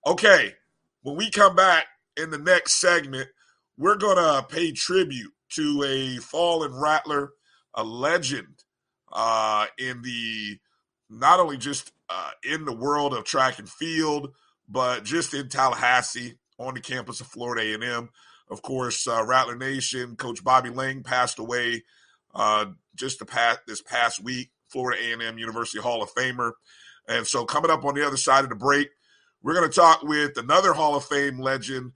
Okay. 0.06 0.54
When 1.02 1.16
we 1.16 1.30
come 1.30 1.56
back 1.56 1.86
in 2.16 2.30
the 2.30 2.38
next 2.38 2.80
segment, 2.80 3.28
we're 3.76 3.96
going 3.96 4.16
to 4.16 4.46
pay 4.48 4.72
tribute 4.72 5.32
to 5.54 5.82
a 5.84 6.16
fallen 6.18 6.74
Rattler, 6.74 7.32
a 7.74 7.82
legend 7.82 8.62
uh, 9.12 9.66
in 9.78 10.02
the 10.02 10.58
not 11.10 11.40
only 11.40 11.58
just 11.58 11.92
uh, 12.08 12.30
in 12.50 12.64
the 12.64 12.74
world 12.74 13.12
of 13.12 13.24
track 13.24 13.58
and 13.58 13.68
field, 13.68 14.32
but 14.68 15.04
just 15.04 15.34
in 15.34 15.48
Tallahassee 15.48 16.38
on 16.58 16.74
the 16.74 16.80
campus 16.80 17.20
of 17.20 17.26
Florida 17.26 17.62
A&M. 17.62 18.08
Of 18.52 18.60
course, 18.60 19.08
uh, 19.08 19.24
Rattler 19.24 19.56
Nation 19.56 20.14
coach 20.14 20.44
Bobby 20.44 20.68
Lang 20.68 21.02
passed 21.02 21.38
away 21.38 21.84
uh, 22.34 22.66
just 22.94 23.18
the 23.18 23.24
past 23.24 23.60
this 23.66 23.80
past 23.80 24.22
week. 24.22 24.50
Florida 24.68 25.02
A&M 25.02 25.38
University 25.38 25.80
Hall 25.80 26.02
of 26.02 26.12
Famer, 26.14 26.52
and 27.08 27.26
so 27.26 27.44
coming 27.44 27.70
up 27.70 27.84
on 27.84 27.94
the 27.94 28.06
other 28.06 28.16
side 28.16 28.44
of 28.44 28.50
the 28.50 28.56
break, 28.56 28.88
we're 29.42 29.54
going 29.54 29.68
to 29.68 29.74
talk 29.74 30.02
with 30.02 30.36
another 30.36 30.72
Hall 30.72 30.94
of 30.96 31.04
Fame 31.04 31.38
legend, 31.38 31.92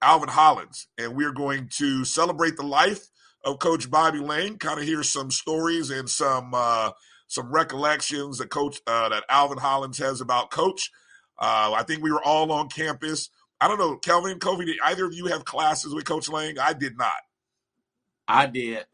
Alvin 0.00 0.28
Hollins, 0.30 0.86
and 0.96 1.14
we're 1.14 1.32
going 1.32 1.68
to 1.76 2.04
celebrate 2.04 2.56
the 2.56 2.62
life 2.62 3.08
of 3.44 3.58
Coach 3.58 3.90
Bobby 3.90 4.18
Lang. 4.18 4.58
Kind 4.58 4.78
of 4.78 4.86
hear 4.86 5.02
some 5.02 5.30
stories 5.30 5.90
and 5.90 6.08
some 6.08 6.52
uh, 6.54 6.90
some 7.26 7.50
recollections 7.50 8.38
that 8.38 8.50
Coach 8.50 8.80
uh, 8.86 9.08
that 9.08 9.24
Alvin 9.30 9.58
Hollins 9.58 9.98
has 9.98 10.20
about 10.20 10.50
Coach. 10.50 10.90
Uh, 11.38 11.72
I 11.74 11.84
think 11.84 12.02
we 12.02 12.12
were 12.12 12.22
all 12.22 12.52
on 12.52 12.68
campus. 12.68 13.30
I 13.60 13.68
don't 13.68 13.78
know, 13.78 13.96
Kelvin, 13.96 14.38
Kofi, 14.38 14.66
did 14.66 14.78
either 14.84 15.06
of 15.06 15.14
you 15.14 15.26
have 15.26 15.44
classes 15.44 15.94
with 15.94 16.04
Coach 16.04 16.28
Lang? 16.28 16.58
I 16.58 16.72
did 16.74 16.98
not. 16.98 17.12
I 18.28 18.46
did. 18.46 18.84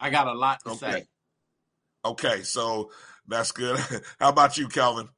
I 0.00 0.10
got 0.10 0.26
a 0.26 0.32
lot 0.34 0.60
to 0.64 0.70
Okay. 0.72 0.78
say. 0.92 1.06
Okay, 2.04 2.42
so 2.42 2.90
that's 3.26 3.52
good. 3.52 3.78
How 4.20 4.28
about 4.30 4.58
you, 4.58 4.68
Kelvin? 4.68 5.08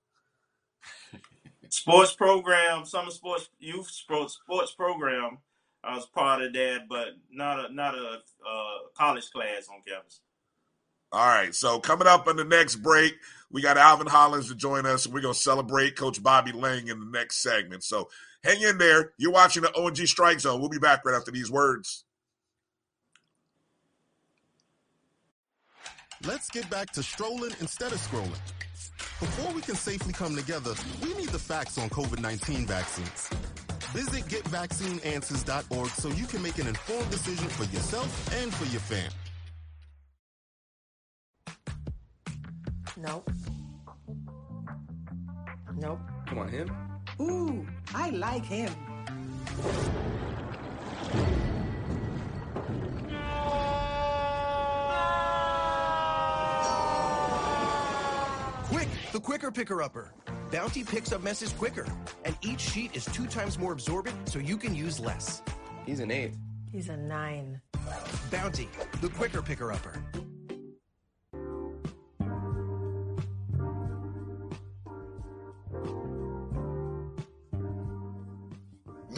sports 1.71 2.15
program, 2.15 2.85
summer 2.85 3.11
sports, 3.11 3.49
youth 3.59 3.91
sports 3.91 4.35
sports 4.43 4.73
program. 4.73 5.39
I 5.85 5.95
was 5.95 6.07
part 6.07 6.43
of 6.43 6.53
that, 6.55 6.89
but 6.89 7.09
not 7.31 7.71
a 7.71 7.73
not 7.75 7.95
a 7.95 8.15
uh, 8.49 8.79
college 8.97 9.31
class 9.31 9.69
on 9.71 9.83
campus. 9.87 10.21
All 11.13 11.27
right. 11.27 11.55
So 11.55 11.79
coming 11.79 12.07
up 12.09 12.29
in 12.29 12.37
the 12.37 12.45
next 12.45 12.77
break, 12.77 13.15
we 13.51 13.63
got 13.63 13.79
Alvin 13.79 14.07
Hollins 14.07 14.49
to 14.49 14.55
join 14.55 14.87
us. 14.87 15.07
We're 15.07 15.21
gonna 15.21 15.35
celebrate 15.35 15.97
Coach 15.97 16.23
Bobby 16.23 16.53
Lang 16.53 16.89
in 16.89 17.01
the 17.01 17.07
next 17.07 17.43
segment. 17.43 17.85
So 17.85 18.09
hang 18.49 18.63
in 18.63 18.79
there. 18.79 19.13
You're 19.19 19.33
watching 19.33 19.63
the 19.63 19.73
ONG 19.77 19.97
Strike 19.97 20.41
Zone. 20.41 20.61
We'll 20.61 20.71
be 20.71 20.79
back 20.79 21.05
right 21.05 21.15
after 21.15 21.31
these 21.31 21.51
words. 21.51 22.05
Let's 26.27 26.51
get 26.51 26.69
back 26.69 26.91
to 26.93 27.03
strolling 27.03 27.53
instead 27.61 27.93
of 27.93 27.99
scrolling. 27.99 28.41
Before 29.21 29.53
we 29.53 29.61
can 29.61 29.77
safely 29.77 30.13
come 30.13 30.35
together, 30.35 30.75
we 31.03 31.15
need 31.15 31.29
the 31.29 31.39
facts 31.39 31.79
on 31.79 31.89
COVID-19 31.91 32.67
vaccines. 32.67 33.31
Visit 33.93 34.25
getvaccineanswers.org 34.25 35.89
so 35.91 36.09
you 36.09 36.27
can 36.27 36.43
make 36.43 36.59
an 36.59 36.67
informed 36.67 37.11
decision 37.11 37.49
for 37.49 37.65
yourself 37.65 38.43
and 38.43 38.53
for 38.53 38.65
your 38.67 38.81
fam. 38.81 39.11
Nope. 42.97 43.31
Nope. 45.77 46.01
Come 46.27 46.39
on, 46.39 46.49
him. 46.49 46.98
Ooh, 47.21 47.67
I 47.95 48.11
like 48.11 48.45
him. 48.45 48.73
Quick, 58.69 58.89
the 59.13 59.21
quicker 59.21 59.51
picker 59.51 59.83
upper. 59.83 60.13
Bounty 60.53 60.85
picks 60.85 61.13
up 61.13 61.23
messes 61.23 61.53
quicker, 61.53 61.87
and 62.25 62.37
each 62.43 62.61
sheet 62.61 62.95
is 62.95 63.05
two 63.07 63.27
times 63.27 63.59
more 63.59 63.73
absorbent 63.73 64.29
so 64.29 64.39
you 64.39 64.57
can 64.57 64.75
use 64.75 65.01
less. 65.01 65.43
He's 65.85 66.01
an 66.01 66.11
eight. 66.11 66.35
He's 66.71 66.89
a 66.89 66.97
nine. 66.97 67.61
Bounty, 68.31 68.69
the 69.01 69.09
quicker 69.09 69.43
picker 69.43 69.73
upper. 69.73 70.03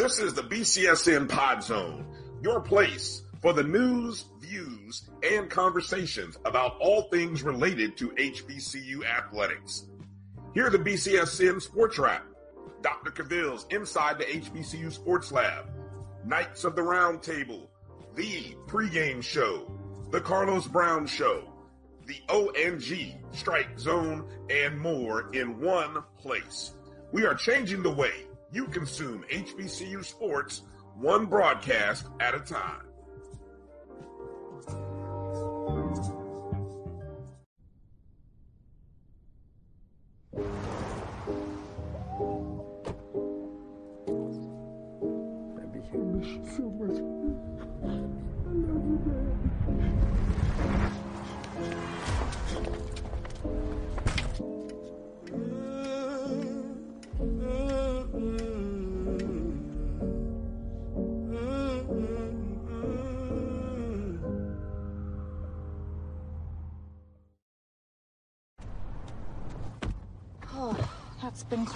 This 0.01 0.19
is 0.19 0.33
the 0.33 0.41
BCSN 0.41 1.29
Pod 1.29 1.63
Zone, 1.63 2.07
your 2.43 2.63
place 2.63 3.21
for 3.43 3.53
the 3.53 3.63
news, 3.63 4.25
views, 4.41 5.11
and 5.23 5.51
conversations 5.51 6.39
about 6.47 6.79
all 6.81 7.03
things 7.11 7.43
related 7.43 7.99
to 7.99 8.09
HBCU 8.09 9.05
athletics. 9.05 9.85
Here 10.55 10.69
are 10.69 10.71
the 10.71 10.79
BCSN 10.79 11.61
Sports 11.61 11.99
Wrap, 11.99 12.25
Dr. 12.81 13.11
Cavill's 13.11 13.67
Inside 13.69 14.19
the 14.19 14.25
HBCU 14.25 14.91
Sports 14.91 15.33
Lab, 15.33 15.67
Knights 16.25 16.65
of 16.65 16.77
the 16.77 16.83
Round 16.83 17.23
Table, 17.23 17.71
the 18.15 18.57
pregame 18.69 19.23
show, 19.23 19.71
the 20.11 20.21
Carlos 20.23 20.67
Brown 20.67 21.07
Show, 21.07 21.53
the 22.07 22.23
ONG 22.31 23.23
Strike 23.33 23.79
Zone, 23.79 24.25
and 24.49 24.81
more 24.81 25.29
in 25.35 25.61
one 25.61 26.03
place. 26.17 26.73
We 27.13 27.27
are 27.27 27.35
changing 27.35 27.83
the 27.83 27.91
way 27.91 28.30
you 28.53 28.67
consume 28.67 29.25
HBCU 29.31 30.05
sports 30.05 30.63
one 30.97 31.27
broadcast 31.27 32.07
at 32.21 32.35
a 32.35 32.41
time. 32.41 32.90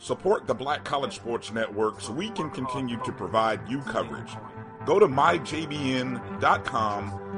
Support 0.00 0.46
the 0.46 0.54
Black 0.54 0.82
College 0.82 1.14
Sports 1.14 1.52
Network 1.52 2.00
so 2.00 2.14
we 2.14 2.30
can 2.30 2.48
continue 2.48 2.96
to 3.04 3.12
provide 3.12 3.60
you 3.68 3.80
coverage. 3.82 4.30
Go 4.86 4.98
to 4.98 5.06
myjbn.com 5.06 6.22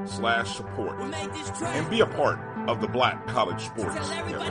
slash 0.06 0.56
support 0.56 0.96
and 1.00 1.90
be 1.90 2.02
a 2.02 2.06
part 2.06 2.38
of 2.68 2.80
the 2.80 2.86
Black 2.86 3.26
College 3.26 3.60
Sports 3.64 4.08
Network. 4.10 4.42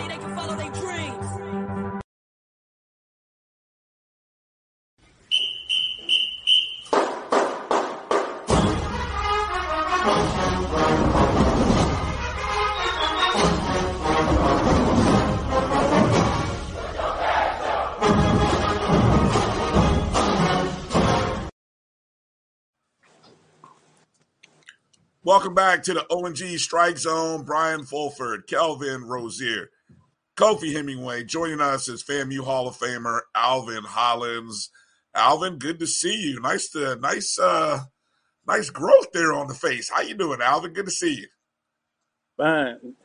Welcome 25.32 25.54
back 25.54 25.84
to 25.84 25.94
the 25.94 26.06
ONG 26.14 26.58
Strike 26.58 26.98
Zone. 26.98 27.44
Brian 27.44 27.86
Fulford, 27.86 28.48
Kelvin 28.48 29.06
Rozier, 29.06 29.70
Kofi 30.36 30.74
Hemingway. 30.74 31.24
Joining 31.24 31.62
us 31.62 31.88
is 31.88 32.04
FAMU 32.04 32.44
Hall 32.44 32.68
of 32.68 32.76
Famer 32.78 33.22
Alvin 33.34 33.86
Hollins. 33.86 34.72
Alvin, 35.16 35.58
good 35.58 35.80
to 35.80 35.88
see 35.88 36.14
you. 36.14 36.42
Nice 36.42 36.68
to 36.72 36.98
nice 36.98 37.40
uh 37.40 37.80
nice 38.46 38.70
growth 38.72 39.14
there 39.14 39.32
on 39.32 39.48
the 39.48 39.54
face. 39.54 39.90
How 39.90 40.02
you 40.02 40.16
doing, 40.16 40.42
Alvin? 40.42 40.74
Good 40.74 40.88
to 40.88 40.92
see 40.92 41.22
you. 41.22 41.28
Fine. 42.36 42.96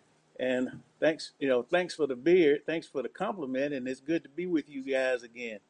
And 0.40 0.80
thanks, 0.98 1.30
you 1.38 1.48
know, 1.48 1.62
thanks 1.62 1.94
for 1.94 2.08
the 2.08 2.16
beard. 2.16 2.62
Thanks 2.66 2.88
for 2.88 3.02
the 3.02 3.08
compliment. 3.08 3.72
And 3.72 3.86
it's 3.86 4.00
good 4.00 4.24
to 4.24 4.28
be 4.28 4.46
with 4.46 4.68
you 4.68 4.82
guys 4.82 5.22
again. 5.22 5.60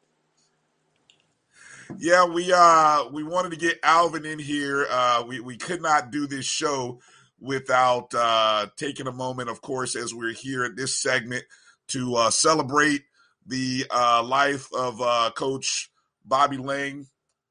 Yeah, 1.97 2.25
we 2.25 2.51
uh 2.53 3.07
we 3.11 3.23
wanted 3.23 3.51
to 3.51 3.57
get 3.57 3.79
Alvin 3.83 4.25
in 4.25 4.39
here. 4.39 4.85
Uh 4.89 5.23
we, 5.27 5.39
we 5.39 5.57
could 5.57 5.81
not 5.81 6.11
do 6.11 6.27
this 6.27 6.45
show 6.45 6.99
without 7.39 8.13
uh 8.13 8.67
taking 8.77 9.07
a 9.07 9.11
moment, 9.11 9.49
of 9.49 9.61
course, 9.61 9.95
as 9.95 10.13
we're 10.13 10.33
here 10.33 10.63
at 10.63 10.75
this 10.75 11.01
segment 11.01 11.43
to 11.89 12.15
uh 12.15 12.29
celebrate 12.29 13.03
the 13.45 13.85
uh 13.89 14.21
life 14.23 14.67
of 14.73 15.01
uh 15.01 15.31
Coach 15.35 15.89
Bobby 16.25 16.57
Lang, 16.57 17.07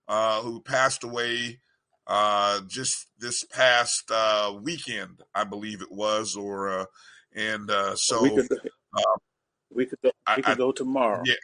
uh, 0.08 0.42
who 0.42 0.60
passed 0.60 1.02
away 1.04 1.60
uh 2.06 2.60
just 2.68 3.06
this 3.18 3.44
past 3.44 4.10
uh 4.10 4.54
weekend, 4.62 5.22
I 5.34 5.44
believe 5.44 5.80
it 5.82 5.90
was, 5.90 6.36
or 6.36 6.80
uh 6.80 6.84
and 7.34 7.70
uh 7.70 7.96
so 7.96 8.22
We 8.22 8.30
could, 8.30 8.52
uh, 8.52 9.16
we 9.74 9.86
could, 9.86 10.00
go, 10.02 10.10
I, 10.26 10.36
we 10.36 10.42
I 10.42 10.46
could 10.46 10.58
go 10.58 10.72
tomorrow. 10.72 11.22
yeah 11.24 11.34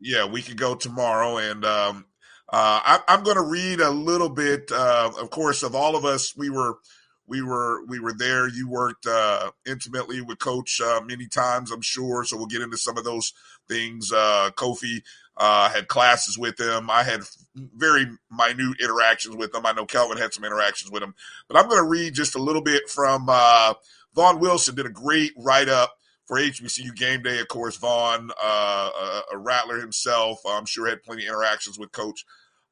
yeah 0.00 0.24
we 0.24 0.42
could 0.42 0.56
go 0.56 0.74
tomorrow 0.76 1.38
and 1.38 1.64
um 1.64 2.04
I, 2.50 3.00
I'm 3.08 3.22
going 3.22 3.36
to 3.36 3.42
read 3.42 3.80
a 3.80 3.90
little 3.90 4.30
bit. 4.30 4.70
Uh, 4.72 5.12
of 5.20 5.30
course, 5.30 5.62
of 5.62 5.74
all 5.74 5.96
of 5.96 6.04
us, 6.04 6.36
we 6.36 6.50
were 6.50 6.78
we 7.26 7.42
were 7.42 7.84
we 7.86 8.00
were 8.00 8.14
there. 8.14 8.48
You 8.48 8.68
worked 8.68 9.06
uh, 9.06 9.50
intimately 9.66 10.22
with 10.22 10.38
Coach 10.38 10.80
uh, 10.80 11.00
many 11.04 11.28
times, 11.28 11.70
I'm 11.70 11.82
sure. 11.82 12.24
So 12.24 12.36
we'll 12.36 12.46
get 12.46 12.62
into 12.62 12.78
some 12.78 12.96
of 12.96 13.04
those 13.04 13.34
things. 13.68 14.10
Uh, 14.10 14.50
Kofi 14.56 15.02
uh, 15.36 15.68
had 15.68 15.88
classes 15.88 16.38
with 16.38 16.58
him. 16.58 16.88
I 16.90 17.02
had 17.02 17.20
very 17.54 18.06
minute 18.30 18.80
interactions 18.80 19.36
with 19.36 19.54
him. 19.54 19.66
I 19.66 19.72
know 19.72 19.84
Kelvin 19.84 20.16
had 20.16 20.32
some 20.32 20.44
interactions 20.44 20.90
with 20.90 21.02
him. 21.02 21.14
But 21.48 21.58
I'm 21.58 21.68
going 21.68 21.82
to 21.82 21.88
read 21.88 22.14
just 22.14 22.34
a 22.34 22.42
little 22.42 22.62
bit 22.62 22.88
from 22.88 23.26
uh, 23.28 23.74
Vaughn 24.14 24.40
Wilson. 24.40 24.74
Did 24.74 24.86
a 24.86 24.90
great 24.90 25.32
write 25.36 25.68
up 25.68 25.97
for 26.28 26.38
HBCU 26.38 26.94
game 26.94 27.22
day. 27.22 27.40
Of 27.40 27.48
course, 27.48 27.76
Vaughn, 27.78 28.30
uh, 28.40 29.20
a, 29.32 29.38
Rattler 29.38 29.80
himself, 29.80 30.38
I'm 30.46 30.66
sure 30.66 30.86
had 30.86 31.02
plenty 31.02 31.26
of 31.26 31.32
interactions 31.32 31.78
with 31.78 31.90
Coach 31.90 32.24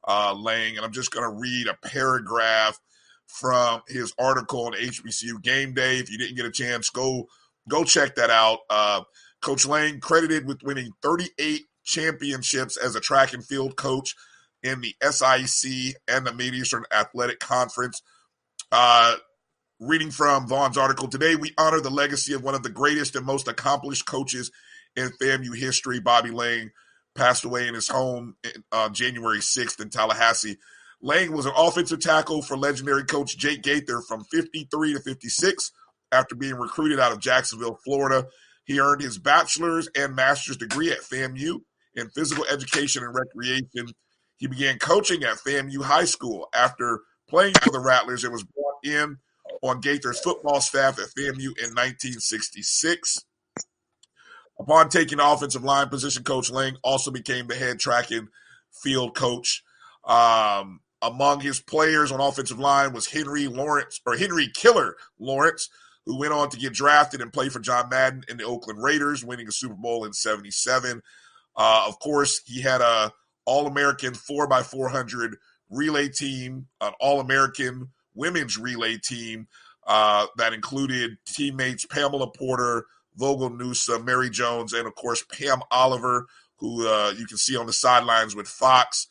uh, 0.07 0.33
Lang. 0.35 0.77
And 0.77 0.85
I'm 0.85 0.93
just 0.93 1.11
going 1.11 1.29
to 1.29 1.35
read 1.35 1.67
a 1.67 1.87
paragraph 1.87 2.79
from 3.25 3.81
his 3.87 4.13
article 4.19 4.67
on 4.67 4.73
HBCU 4.73 5.41
game 5.41 5.73
day. 5.73 5.97
If 5.97 6.09
you 6.09 6.19
didn't 6.19 6.37
get 6.37 6.45
a 6.45 6.51
chance, 6.51 6.89
go 6.91 7.27
go 7.67 7.83
check 7.83 8.15
that 8.15 8.29
out. 8.29 8.59
Uh, 8.69 9.01
coach 9.41 9.65
Lang 9.65 9.99
credited 9.99 10.45
with 10.45 10.63
winning 10.63 10.91
38 11.01 11.63
championships 11.83 12.77
as 12.77 12.95
a 12.95 13.01
track 13.01 13.33
and 13.33 13.45
field 13.45 13.75
coach 13.75 14.15
in 14.63 14.81
the 14.81 14.95
SIAC 15.01 15.93
and 16.07 16.25
the 16.25 16.33
Mid 16.33 16.53
Eastern 16.53 16.83
Athletic 16.91 17.39
Conference. 17.39 18.01
Uh, 18.71 19.15
reading 19.79 20.11
from 20.11 20.47
Vaughn's 20.47 20.77
article 20.77 21.07
today, 21.07 21.35
we 21.35 21.53
honor 21.57 21.79
the 21.79 21.89
legacy 21.89 22.33
of 22.33 22.43
one 22.43 22.55
of 22.55 22.63
the 22.63 22.69
greatest 22.69 23.15
and 23.15 23.25
most 23.25 23.47
accomplished 23.47 24.05
coaches 24.05 24.51
in 24.95 25.11
FAMU 25.21 25.55
history. 25.55 25.99
Bobby 25.99 26.31
Lang 26.31 26.71
passed 27.15 27.45
away 27.45 27.67
in 27.67 27.73
his 27.73 27.87
home 27.87 28.35
on 28.45 28.63
uh, 28.71 28.89
January 28.89 29.39
6th 29.39 29.79
in 29.81 29.89
Tallahassee. 29.89 30.57
Lang 31.01 31.31
was 31.31 31.45
an 31.45 31.53
offensive 31.55 31.99
tackle 31.99 32.41
for 32.41 32.57
legendary 32.57 33.03
coach 33.03 33.37
Jake 33.37 33.61
Gaither 33.61 34.01
from 34.01 34.23
53 34.25 34.93
to 34.93 34.99
56 34.99 35.71
after 36.11 36.35
being 36.35 36.55
recruited 36.55 36.99
out 36.99 37.11
of 37.11 37.19
Jacksonville, 37.19 37.79
Florida. 37.83 38.27
He 38.65 38.79
earned 38.79 39.01
his 39.01 39.19
bachelor's 39.19 39.87
and 39.95 40.15
master's 40.15 40.57
degree 40.57 40.91
at 40.91 40.99
FAMU 40.99 41.59
in 41.95 42.09
physical 42.09 42.45
education 42.45 43.03
and 43.03 43.13
recreation. 43.13 43.93
He 44.37 44.47
began 44.47 44.79
coaching 44.79 45.23
at 45.23 45.37
FAMU 45.37 45.83
High 45.83 46.05
School 46.05 46.47
after 46.53 47.01
playing 47.29 47.53
for 47.61 47.71
the 47.71 47.79
Rattlers 47.79 48.23
and 48.23 48.33
was 48.33 48.43
brought 48.43 48.77
in 48.83 49.17
on 49.61 49.81
Gaither's 49.81 50.19
football 50.19 50.61
staff 50.61 50.99
at 50.99 51.09
FAMU 51.17 51.57
in 51.57 51.73
1966. 51.73 53.25
Upon 54.59 54.89
taking 54.89 55.19
offensive 55.19 55.63
line 55.63 55.89
position, 55.89 56.23
Coach 56.23 56.49
Lang 56.49 56.77
also 56.83 57.11
became 57.11 57.47
the 57.47 57.55
head 57.55 57.79
track 57.79 58.11
and 58.11 58.27
field 58.71 59.15
coach. 59.15 59.63
Um, 60.03 60.81
among 61.01 61.41
his 61.41 61.59
players 61.59 62.11
on 62.11 62.19
offensive 62.19 62.59
line 62.59 62.93
was 62.93 63.07
Henry 63.07 63.47
Lawrence 63.47 64.01
or 64.05 64.15
Henry 64.15 64.49
Killer 64.53 64.95
Lawrence, 65.19 65.69
who 66.05 66.17
went 66.17 66.33
on 66.33 66.49
to 66.49 66.57
get 66.57 66.73
drafted 66.73 67.21
and 67.21 67.31
play 67.31 67.49
for 67.49 67.59
John 67.59 67.89
Madden 67.89 68.23
in 68.27 68.37
the 68.37 68.45
Oakland 68.45 68.81
Raiders, 68.81 69.23
winning 69.23 69.47
a 69.47 69.51
Super 69.51 69.75
Bowl 69.75 70.05
in 70.05 70.13
'77. 70.13 71.01
Uh, 71.55 71.85
of 71.87 71.99
course, 71.99 72.41
he 72.45 72.61
had 72.61 72.81
a 72.81 73.11
All-American 73.45 74.13
4x400 74.13 75.33
relay 75.69 76.09
team, 76.09 76.67
an 76.81 76.93
All-American 76.99 77.89
women's 78.17 78.57
relay 78.57 78.97
team 78.97 79.47
uh, 79.85 80.27
that 80.37 80.53
included 80.53 81.17
teammates 81.25 81.85
Pamela 81.85 82.29
Porter, 82.31 82.85
Vogel 83.15 83.51
Noosa, 83.51 84.03
Mary 84.03 84.29
Jones, 84.29 84.73
and 84.73 84.87
of 84.87 84.95
course 84.95 85.23
Pam 85.23 85.61
Oliver, 85.71 86.27
who 86.57 86.87
uh, 86.87 87.13
you 87.17 87.25
can 87.25 87.37
see 87.37 87.55
on 87.55 87.65
the 87.65 87.73
sidelines 87.73 88.35
with 88.35 88.47
Fox. 88.47 89.07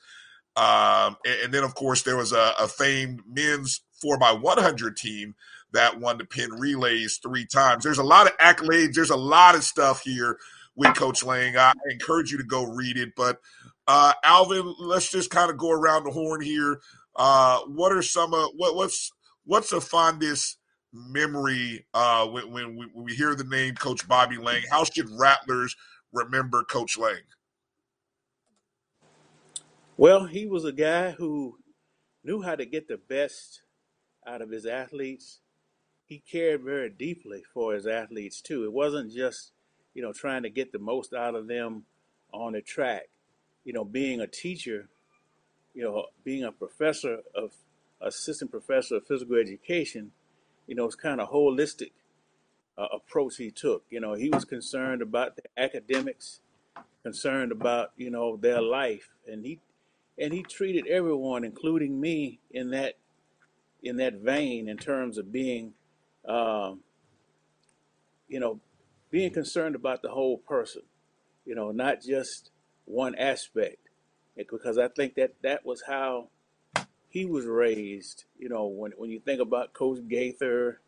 Um, 0.57 1.17
and, 1.25 1.45
and, 1.45 1.55
then, 1.55 1.65
of 1.65 1.75
course, 1.75 2.03
there 2.03 2.17
was 2.17 2.33
a, 2.33 2.53
a 2.59 2.67
famed 2.67 3.21
men's 3.31 3.83
4x100 4.03 4.97
team 4.97 5.35
that 5.73 6.01
won 6.01 6.19
the 6.19 6.25
Penn 6.25 6.51
relays 6.53 7.19
three 7.23 7.45
times. 7.45 7.85
There's 7.85 7.99
a 7.99 8.05
lot 8.05 8.27
of 8.27 8.37
accolades. 8.39 8.95
There's 8.95 9.11
a 9.11 9.17
lot 9.17 9.55
of 9.55 9.65
stuff 9.65 10.01
here 10.03 10.39
with 10.75 10.97
Coach 10.97 11.23
Lang. 11.25 11.57
I 11.57 11.73
encourage 11.91 12.33
you 12.33 12.39
to 12.39 12.45
go 12.45 12.65
read 12.65 12.97
it. 12.97 13.15
But 13.17 13.41
uh, 13.87 14.15
Alvin, 14.25 14.75
let's 14.79 15.11
just 15.11 15.31
kind 15.31 15.51
of 15.51 15.59
go 15.59 15.71
around 15.71 16.05
the 16.05 16.11
horn 16.11 16.41
here. 16.41 16.81
Uh, 17.17 17.61
what 17.61 17.93
are 17.93 18.03
some 18.03 18.35
of 18.35 18.51
what, 18.57 18.77
what's 18.77 19.11
what's 19.45 19.71
the 19.71 19.81
fondest 19.81 20.59
memory 20.93 21.85
uh, 21.95 22.27
when, 22.27 22.51
when, 22.53 22.77
we, 22.77 22.87
when 22.93 23.05
we 23.05 23.15
hear 23.15 23.35
the 23.35 23.45
name 23.45 23.75
Coach 23.75 24.07
Bobby 24.07 24.37
Lang? 24.37 24.63
How 24.71 24.85
should 24.85 25.09
Rattlers 25.19 25.75
remember 26.13 26.63
Coach 26.65 26.99
Lang? 26.99 27.21
Well, 29.97 30.27
he 30.27 30.47
was 30.47 30.65
a 30.65 30.73
guy 30.73 31.13
who 31.13 31.59
knew 32.23 32.43
how 32.43 32.55
to 32.55 32.67
get 32.67 32.89
the 32.89 32.99
best 32.99 33.63
out 34.27 34.43
of 34.43 34.51
his 34.51 34.67
athletes. 34.67 35.41
He 36.05 36.19
cared 36.19 36.63
very 36.63 36.91
deeply 36.91 37.43
for 37.55 37.73
his 37.73 37.87
athletes 37.87 38.41
too. 38.43 38.65
It 38.65 38.73
wasn't 38.73 39.13
just, 39.13 39.53
you 39.95 40.03
know, 40.03 40.13
trying 40.13 40.43
to 40.43 40.51
get 40.51 40.73
the 40.73 40.79
most 40.79 41.15
out 41.15 41.35
of 41.35 41.49
them 41.49 41.85
on 42.33 42.53
the 42.53 42.61
track. 42.61 43.09
You 43.65 43.73
know, 43.73 43.85
being 43.85 44.21
a 44.21 44.27
teacher, 44.27 44.89
you 45.77 45.85
know, 45.85 46.07
being 46.25 46.43
a 46.43 46.51
professor 46.51 47.19
of 47.35 47.53
assistant 48.01 48.51
professor 48.51 48.97
of 48.97 49.07
physical 49.07 49.37
education, 49.37 50.11
you 50.67 50.75
know, 50.75 50.87
it's 50.87 50.95
kind 50.95 51.21
of 51.21 51.31
holistic 51.31 51.91
uh, 52.79 52.87
approach 52.95 53.37
he 53.37 53.51
took. 53.51 53.85
You 53.91 54.01
know, 54.01 54.15
he 54.15 54.31
was 54.31 54.47
concerned 54.47 55.03
about 55.03 55.37
the 55.37 55.43
academics, 55.59 56.41
concerned 57.03 57.53
about 57.53 57.93
you 57.99 58.11
know 58.11 58.39
their 58.39 58.63
life, 58.63 59.11
and 59.29 59.45
he 59.45 59.61
and 60.19 60.33
he 60.33 60.43
treated 60.43 60.87
everyone, 60.87 61.45
including 61.45 62.01
me, 62.01 62.41
in 62.51 62.71
that 62.71 62.95
in 63.83 63.97
that 63.97 64.15
vein 64.15 64.71
in 64.71 64.79
terms 64.79 65.19
of 65.19 65.31
being, 65.31 65.75
um, 66.27 66.81
you 68.29 68.41
know, 68.41 68.61
being 69.11 69.31
concerned 69.31 69.75
about 69.75 70.01
the 70.01 70.09
whole 70.09 70.39
person, 70.39 70.83
you 71.45 71.55
know, 71.55 71.71
not 71.71 72.01
just 72.01 72.51
one 72.87 73.15
aspect, 73.15 73.86
because 74.37 74.79
I 74.79 74.89
think 74.89 75.15
that 75.15 75.35
that 75.43 75.65
was 75.65 75.85
how 75.87 76.29
he 77.09 77.25
was 77.25 77.47
raised. 77.47 78.25
You 78.39 78.49
know, 78.49 78.67
when 78.67 78.93
when 78.97 79.11
you 79.11 79.21
think 79.21 79.41
about 79.41 79.73
Coach 79.73 80.01
Gaither 80.09 80.81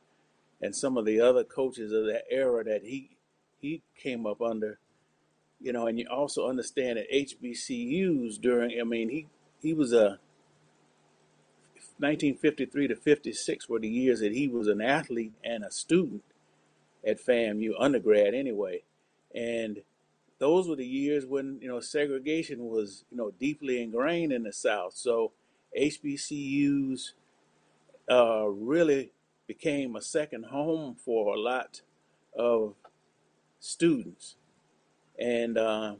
and 0.60 0.74
some 0.74 0.96
of 0.96 1.04
the 1.04 1.20
other 1.20 1.44
coaches 1.44 1.92
of 1.92 2.06
that 2.06 2.24
era 2.30 2.64
that 2.64 2.84
he 2.84 3.16
he 3.60 3.82
came 3.96 4.26
up 4.26 4.40
under, 4.40 4.78
you 5.60 5.72
know, 5.72 5.86
and 5.86 5.98
you 5.98 6.06
also 6.10 6.48
understand 6.48 6.98
that 6.98 7.10
HBCUs 7.12 8.40
during, 8.40 8.80
I 8.80 8.84
mean, 8.84 9.08
he 9.08 9.26
he 9.60 9.72
was 9.72 9.92
a 9.92 10.18
1953 11.98 12.88
to 12.88 12.96
56 12.96 13.68
were 13.68 13.80
the 13.80 13.88
years 13.88 14.20
that 14.20 14.32
he 14.32 14.46
was 14.46 14.68
an 14.68 14.80
athlete 14.80 15.32
and 15.42 15.64
a 15.64 15.70
student 15.70 16.22
at 17.06 17.24
FAMU 17.24 17.72
undergrad 17.78 18.34
anyway, 18.34 18.82
and 19.34 19.82
those 20.38 20.68
were 20.68 20.76
the 20.76 20.86
years 20.86 21.26
when 21.26 21.58
you 21.60 21.68
know 21.68 21.80
segregation 21.80 22.64
was 22.64 23.04
you 23.10 23.16
know 23.16 23.32
deeply 23.38 23.82
ingrained 23.82 24.32
in 24.32 24.44
the 24.44 24.52
South. 24.52 24.94
So 24.94 25.32
HBCUs 25.78 27.12
uh, 28.10 28.46
really 28.48 29.12
became 29.46 29.96
a 29.96 30.02
second 30.02 30.46
home 30.46 30.96
for 30.96 31.34
a 31.34 31.38
lot 31.40 31.82
of 32.36 32.74
students, 33.60 34.36
and 35.18 35.58
uh, 35.58 35.96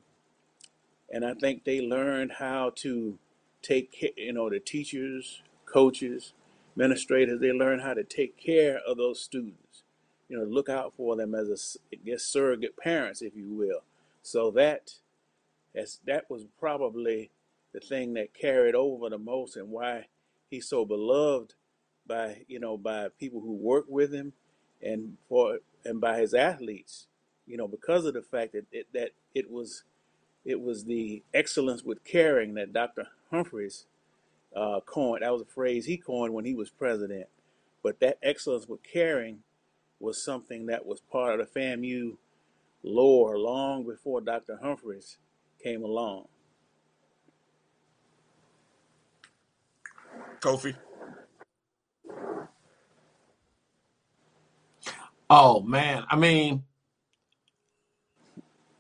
and 1.13 1.25
I 1.25 1.35
think 1.35 1.65
they 1.65 1.81
learned 1.81 2.33
how 2.39 2.73
to 2.77 3.19
take. 3.63 4.15
You 4.17 4.33
know, 4.33 4.51
the 4.51 4.61
teachers, 4.61 5.43
coaches, 5.67 6.33
administrators, 6.75 7.41
they 7.41 7.53
learned 7.53 7.83
how 7.83 7.95
to 7.95 8.05
take 8.05 8.37
care 8.37 8.81
of 8.87 8.97
those 8.99 9.21
students. 9.21 9.83
You 10.29 10.39
know, 10.39 10.45
look 10.45 10.69
out 10.69 10.95
for 10.97 11.17
them 11.17 11.35
as 11.35 11.49
a 11.49 11.97
I 11.97 12.01
guess 12.05 12.23
surrogate 12.23 12.77
parents, 12.77 13.23
if 13.23 13.35
you 13.35 13.47
will. 13.49 13.83
So 14.29 14.51
that 14.53 14.93
as 15.75 16.01
that 16.07 16.29
was 16.29 16.45
probably 16.61 17.31
the 17.73 17.81
thing 17.81 18.15
that 18.15 18.35
carried 18.35 18.75
over 18.75 19.09
the 19.09 19.19
most, 19.19 19.57
and 19.57 19.71
why 19.71 20.07
he's 20.51 20.69
so 20.69 20.85
beloved 20.85 21.55
by 22.07 22.43
you 22.47 22.61
know 22.61 22.77
by 22.77 23.09
people 23.19 23.41
who 23.41 23.55
work 23.55 23.87
with 23.89 24.13
him, 24.13 24.35
and 24.83 25.17
for 25.31 25.61
and 25.83 25.99
by 26.01 26.19
his 26.19 26.35
athletes. 26.35 27.07
You 27.47 27.57
know, 27.57 27.67
because 27.67 28.05
of 28.05 28.13
the 28.13 28.21
fact 28.21 28.53
that 28.53 28.67
it, 28.71 28.89
that 28.93 29.13
it 29.35 29.51
was 29.51 29.85
it 30.45 30.61
was 30.61 30.85
the 30.85 31.23
excellence 31.33 31.83
with 31.83 32.05
caring 32.05 32.53
that 32.55 32.75
Dr. 32.75 33.07
Humphries 33.31 33.87
uh, 34.55 34.81
coined. 34.85 35.23
That 35.23 35.33
was 35.33 35.43
a 35.43 35.47
phrase 35.47 35.87
he 35.87 35.97
coined 35.97 36.35
when 36.35 36.45
he 36.45 36.55
was 36.55 36.69
president. 36.69 37.29
But 37.83 38.01
that 38.01 38.19
excellence 38.23 38.69
with 38.69 38.83
caring 38.83 39.39
was 39.99 40.23
something 40.23 40.67
that 40.67 40.85
was 40.85 41.01
part 41.01 41.41
of 41.41 41.49
the 41.55 41.61
FAMU 41.61 42.19
lore 42.83 43.39
long 43.39 43.87
before 43.87 44.21
Dr. 44.21 44.59
Humphries 44.63 45.19
came 45.63 45.83
along. 45.83 46.27
Kofi. 50.41 50.75
Oh 55.31 55.61
man, 55.61 56.05
I 56.09 56.17
mean, 56.17 56.65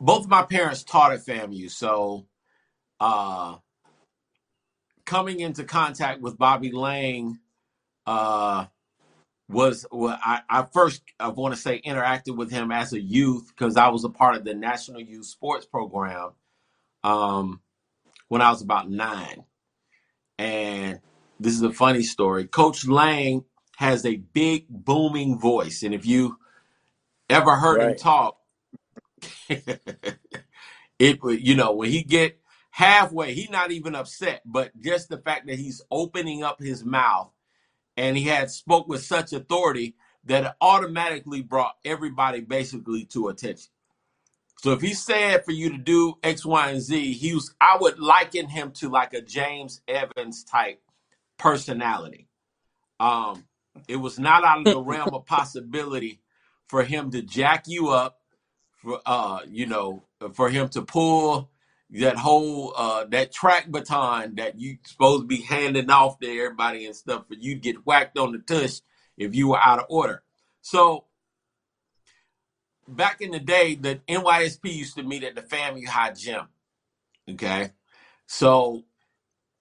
both 0.00 0.28
my 0.28 0.42
parents 0.42 0.82
taught 0.82 1.12
at 1.12 1.20
FAMU, 1.26 1.70
so 1.70 2.26
uh, 3.00 3.56
coming 5.04 5.40
into 5.40 5.64
contact 5.64 6.22
with 6.22 6.38
Bobby 6.38 6.70
Lang 6.70 7.38
uh, 8.06 8.66
was 9.48 9.86
well, 9.90 10.18
I, 10.22 10.42
I 10.48 10.66
first 10.72 11.02
I 11.18 11.28
want 11.28 11.54
to 11.54 11.60
say 11.60 11.80
interacted 11.80 12.36
with 12.36 12.50
him 12.50 12.70
as 12.70 12.92
a 12.92 13.00
youth 13.00 13.48
because 13.48 13.76
I 13.76 13.88
was 13.88 14.04
a 14.04 14.10
part 14.10 14.36
of 14.36 14.44
the 14.44 14.54
National 14.54 15.00
Youth 15.00 15.26
Sports 15.26 15.66
Program 15.66 16.32
um, 17.02 17.60
when 18.28 18.42
I 18.42 18.50
was 18.50 18.60
about 18.60 18.90
nine, 18.90 19.44
and 20.38 21.00
this 21.40 21.54
is 21.54 21.62
a 21.62 21.72
funny 21.72 22.02
story. 22.02 22.46
Coach 22.46 22.86
Lang 22.86 23.44
has 23.76 24.04
a 24.04 24.16
big 24.16 24.66
booming 24.68 25.38
voice, 25.38 25.82
and 25.82 25.94
if 25.94 26.04
you 26.04 26.36
ever 27.30 27.56
heard 27.56 27.80
him 27.80 27.96
talk, 27.96 28.36
it 30.98 31.22
would 31.22 31.46
you 31.46 31.54
know 31.54 31.72
when 31.72 31.90
he 31.90 32.02
get 32.02 32.38
halfway, 32.70 33.32
he's 33.32 33.50
not 33.50 33.72
even 33.72 33.94
upset, 33.94 34.42
but 34.44 34.78
just 34.78 35.08
the 35.08 35.18
fact 35.18 35.46
that 35.46 35.58
he's 35.58 35.80
opening 35.90 36.44
up 36.44 36.60
his 36.60 36.84
mouth 36.84 37.32
and 37.98 38.16
he 38.16 38.24
had 38.24 38.48
spoke 38.48 38.88
with 38.88 39.02
such 39.02 39.32
authority 39.32 39.96
that 40.24 40.44
it 40.44 40.52
automatically 40.60 41.42
brought 41.42 41.74
everybody 41.84 42.40
basically 42.40 43.04
to 43.06 43.28
attention. 43.28 43.70
So 44.60 44.72
if 44.72 44.80
he 44.80 44.94
said 44.94 45.44
for 45.44 45.50
you 45.50 45.70
to 45.70 45.78
do 45.78 46.14
X, 46.22 46.46
Y, 46.46 46.70
and 46.70 46.80
Z, 46.80 47.12
he 47.14 47.34
was 47.34 47.54
I 47.60 47.76
would 47.80 47.98
liken 47.98 48.48
him 48.48 48.70
to 48.74 48.88
like 48.88 49.14
a 49.14 49.20
James 49.20 49.80
Evans 49.88 50.44
type 50.44 50.80
personality. 51.38 52.28
Um, 53.00 53.44
it 53.88 53.96
was 53.96 54.18
not 54.18 54.44
out 54.44 54.58
of 54.58 54.64
the 54.64 54.80
realm 54.80 55.10
of 55.12 55.26
possibility 55.26 56.20
for 56.68 56.84
him 56.84 57.10
to 57.10 57.22
jack 57.22 57.64
you 57.66 57.88
up, 57.88 58.20
for 58.76 59.00
uh, 59.06 59.40
you 59.48 59.66
know, 59.66 60.04
for 60.34 60.50
him 60.50 60.68
to 60.70 60.82
pull 60.82 61.50
that 61.90 62.16
whole 62.16 62.74
uh 62.76 63.04
that 63.06 63.32
track 63.32 63.66
baton 63.70 64.34
that 64.34 64.60
you 64.60 64.76
supposed 64.84 65.22
to 65.22 65.26
be 65.26 65.40
handing 65.40 65.90
off 65.90 66.18
to 66.20 66.28
everybody 66.28 66.84
and 66.84 66.94
stuff 66.94 67.26
for 67.26 67.34
you'd 67.34 67.62
get 67.62 67.86
whacked 67.86 68.18
on 68.18 68.32
the 68.32 68.38
tush 68.38 68.80
if 69.16 69.34
you 69.34 69.48
were 69.48 69.58
out 69.58 69.78
of 69.78 69.86
order. 69.88 70.22
So 70.60 71.06
back 72.86 73.20
in 73.20 73.30
the 73.30 73.40
day, 73.40 73.74
the 73.74 74.00
NYSP 74.08 74.74
used 74.74 74.96
to 74.96 75.02
meet 75.02 75.24
at 75.24 75.34
the 75.34 75.42
FAMU 75.42 75.86
High 75.86 76.12
Gym. 76.12 76.48
Okay. 77.30 77.70
So 78.26 78.84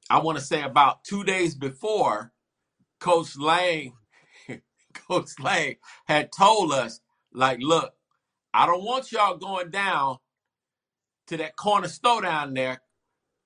I 0.09 0.19
want 0.19 0.37
to 0.37 0.43
say 0.43 0.61
about 0.61 1.03
two 1.03 1.23
days 1.23 1.55
before, 1.55 2.31
Coach 2.99 3.37
Lang, 3.37 3.93
Coach 4.93 5.39
Lang 5.39 5.75
had 6.05 6.31
told 6.31 6.71
us, 6.71 7.01
like, 7.33 7.59
look, 7.61 7.93
I 8.53 8.65
don't 8.65 8.83
want 8.83 9.11
y'all 9.11 9.37
going 9.37 9.69
down 9.69 10.17
to 11.27 11.37
that 11.37 11.55
corner 11.55 11.87
store 11.87 12.21
down 12.21 12.53
there 12.53 12.81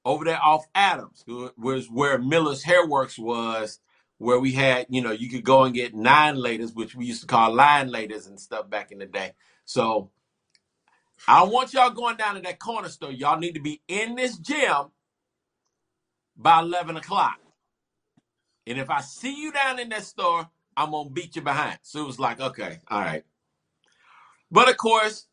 over 0.04 0.26
there 0.26 0.42
off 0.42 0.66
Adams, 0.74 1.24
was 1.28 1.88
where 1.90 2.18
Miller's 2.18 2.64
Hairworks 2.64 3.20
was, 3.20 3.80
where 4.18 4.40
we 4.40 4.52
had, 4.52 4.88
you 4.90 5.02
know, 5.02 5.12
you 5.12 5.30
could 5.30 5.44
go 5.44 5.64
and 5.64 5.76
get 5.76 5.94
nine 5.94 6.36
laters, 6.36 6.76
which 6.76 6.96
we 6.96 7.06
used 7.06 7.22
to 7.22 7.28
call 7.28 7.54
line 7.54 7.90
laters 7.90 8.28
and 8.28 8.40
stuff 8.40 8.70
back 8.70 8.92
in 8.92 9.00
the 9.00 9.06
day. 9.06 9.34
So 9.66 10.10
I 11.28 11.44
want 11.44 11.74
y'all 11.74 11.92
going 11.92 12.18
down 12.18 12.36
to 12.36 12.42
that 12.42 12.60
corner 12.60 12.90
store. 12.90 13.12
Y'all 13.12 13.40
need 13.40 13.54
to 13.54 13.62
be 13.62 13.82
in 13.88 14.16
this 14.16 14.38
gym 14.38 14.92
by 16.36 16.60
11 16.60 16.98
o'clock. 16.98 17.40
And 18.66 18.80
if 18.80 18.90
I 18.90 19.02
see 19.02 19.36
you 19.36 19.52
down 19.52 19.80
in 19.80 19.90
that 19.90 20.04
store, 20.04 20.50
I'm 20.78 20.92
going 20.92 21.08
to 21.08 21.14
beat 21.14 21.36
you 21.36 21.42
behind. 21.42 21.80
So 21.84 22.02
it 22.02 22.08
was 22.08 22.20
like, 22.20 22.40
okay, 22.40 22.80
all 22.88 23.02
right. 23.02 23.24
But 24.52 24.70
of 24.70 24.78
course, 24.78 25.28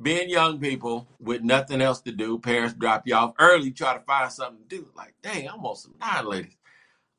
being 0.00 0.28
young 0.30 0.58
people 0.58 1.08
with 1.20 1.42
nothing 1.42 1.80
else 1.80 2.00
to 2.02 2.12
do, 2.12 2.38
parents 2.38 2.74
drop 2.74 3.06
you 3.06 3.14
off 3.14 3.34
early, 3.38 3.70
try 3.70 3.94
to 3.94 4.00
find 4.00 4.32
something 4.32 4.62
to 4.68 4.76
do. 4.76 4.88
Like, 4.96 5.14
dang, 5.22 5.48
I 5.48 5.56
want 5.56 5.78
some 5.78 5.94
ladies. 6.24 6.56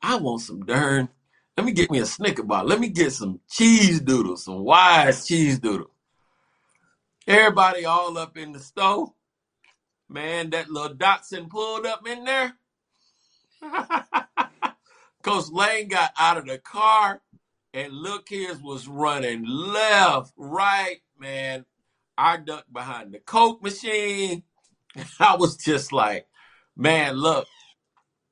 I 0.02 0.16
want 0.16 0.42
some 0.42 0.64
darn. 0.64 1.08
Let 1.56 1.66
me 1.66 1.72
get 1.72 1.90
me 1.90 2.00
a 2.00 2.06
Snicker 2.06 2.42
bar. 2.42 2.64
Let 2.64 2.80
me 2.80 2.88
get 2.88 3.12
some 3.12 3.40
cheese 3.48 4.00
doodles, 4.00 4.44
some 4.44 4.64
wise 4.64 5.26
cheese 5.26 5.58
doodle. 5.58 5.90
Everybody 7.26 7.84
all 7.84 8.18
up 8.18 8.36
in 8.36 8.52
the 8.52 8.58
stove. 8.58 9.10
Man, 10.08 10.50
that 10.50 10.68
little 10.68 10.96
Datsun 10.96 11.48
pulled 11.48 11.86
up 11.86 12.06
in 12.06 12.24
there. 12.24 12.52
Coach 15.22 15.48
Lang 15.50 15.88
got 15.88 16.12
out 16.18 16.36
of 16.36 16.46
the 16.46 16.58
car 16.58 17.22
and 17.72 17.92
look 17.92 18.28
his 18.28 18.60
was 18.60 18.86
running 18.86 19.44
left, 19.46 20.32
right, 20.36 20.98
man. 21.18 21.64
I 22.16 22.36
ducked 22.36 22.72
behind 22.72 23.12
the 23.12 23.18
Coke 23.18 23.62
machine. 23.62 24.42
I 25.20 25.36
was 25.36 25.56
just 25.56 25.92
like, 25.92 26.26
man, 26.76 27.16
look, 27.16 27.46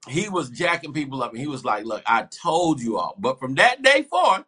he 0.09 0.28
was 0.28 0.51
jacking 0.51 0.93
people 0.93 1.22
up 1.22 1.30
and 1.33 1.41
he 1.41 1.47
was 1.47 1.64
like, 1.64 1.85
look, 1.85 2.03
I 2.07 2.24
told 2.24 2.80
you 2.80 2.99
all. 2.99 3.14
But 3.18 3.39
from 3.39 3.55
that 3.57 3.83
day 3.83 4.03
forward, 4.03 4.45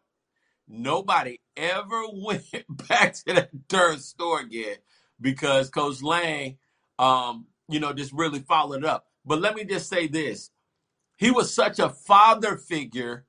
nobody 0.68 1.40
ever 1.56 2.04
went 2.12 2.44
back 2.88 3.14
to 3.14 3.34
that 3.34 3.50
third 3.68 4.00
store 4.00 4.40
again 4.40 4.76
because 5.20 5.70
Coach 5.70 6.02
Lang, 6.02 6.58
um, 6.98 7.46
you 7.68 7.80
know, 7.80 7.92
just 7.92 8.12
really 8.12 8.40
followed 8.40 8.84
up. 8.84 9.06
But 9.24 9.40
let 9.40 9.54
me 9.54 9.64
just 9.64 9.88
say 9.88 10.06
this. 10.06 10.50
He 11.16 11.30
was 11.30 11.54
such 11.54 11.78
a 11.78 11.88
father 11.88 12.56
figure 12.56 13.24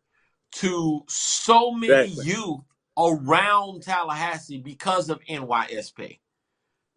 to 0.53 1.03
so 1.07 1.71
many 1.71 1.93
Exactly. 1.93 2.25
youth 2.25 2.61
around 2.97 3.83
Tallahassee 3.83 4.59
because 4.59 5.09
of 5.09 5.19
NYSP. 5.25 6.19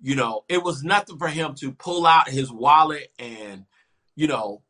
you 0.00 0.14
know, 0.14 0.44
it 0.48 0.62
was 0.62 0.82
nothing 0.84 1.18
for 1.18 1.28
him 1.28 1.54
to 1.56 1.72
pull 1.72 2.06
out 2.06 2.28
his 2.28 2.52
wallet 2.52 3.08
and, 3.18 3.64
you 4.14 4.28
know, 4.28 4.62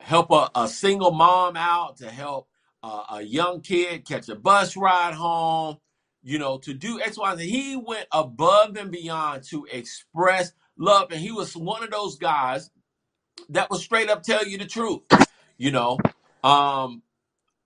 help 0.00 0.30
a, 0.30 0.50
a 0.54 0.68
single 0.68 1.10
mom 1.10 1.56
out, 1.56 1.98
to 1.98 2.10
help 2.10 2.48
uh, 2.82 3.04
a 3.12 3.22
young 3.22 3.60
kid 3.60 4.06
catch 4.06 4.28
a 4.28 4.34
bus 4.34 4.76
ride 4.76 5.14
home, 5.14 5.76
you 6.22 6.38
know, 6.38 6.58
to 6.58 6.74
do 6.74 7.00
X, 7.00 7.18
Y, 7.18 7.36
Z. 7.36 7.48
He 7.48 7.76
went 7.76 8.06
above 8.12 8.76
and 8.76 8.90
beyond 8.90 9.44
to 9.44 9.66
express 9.70 10.52
love. 10.78 11.12
And 11.12 11.20
he 11.20 11.30
was 11.30 11.56
one 11.56 11.82
of 11.82 11.90
those 11.90 12.16
guys 12.16 12.70
that 13.50 13.70
will 13.70 13.78
straight 13.78 14.10
up 14.10 14.22
tell 14.22 14.46
you 14.46 14.58
the 14.58 14.66
truth, 14.66 15.02
you 15.58 15.70
know. 15.70 15.98
Um, 16.42 17.02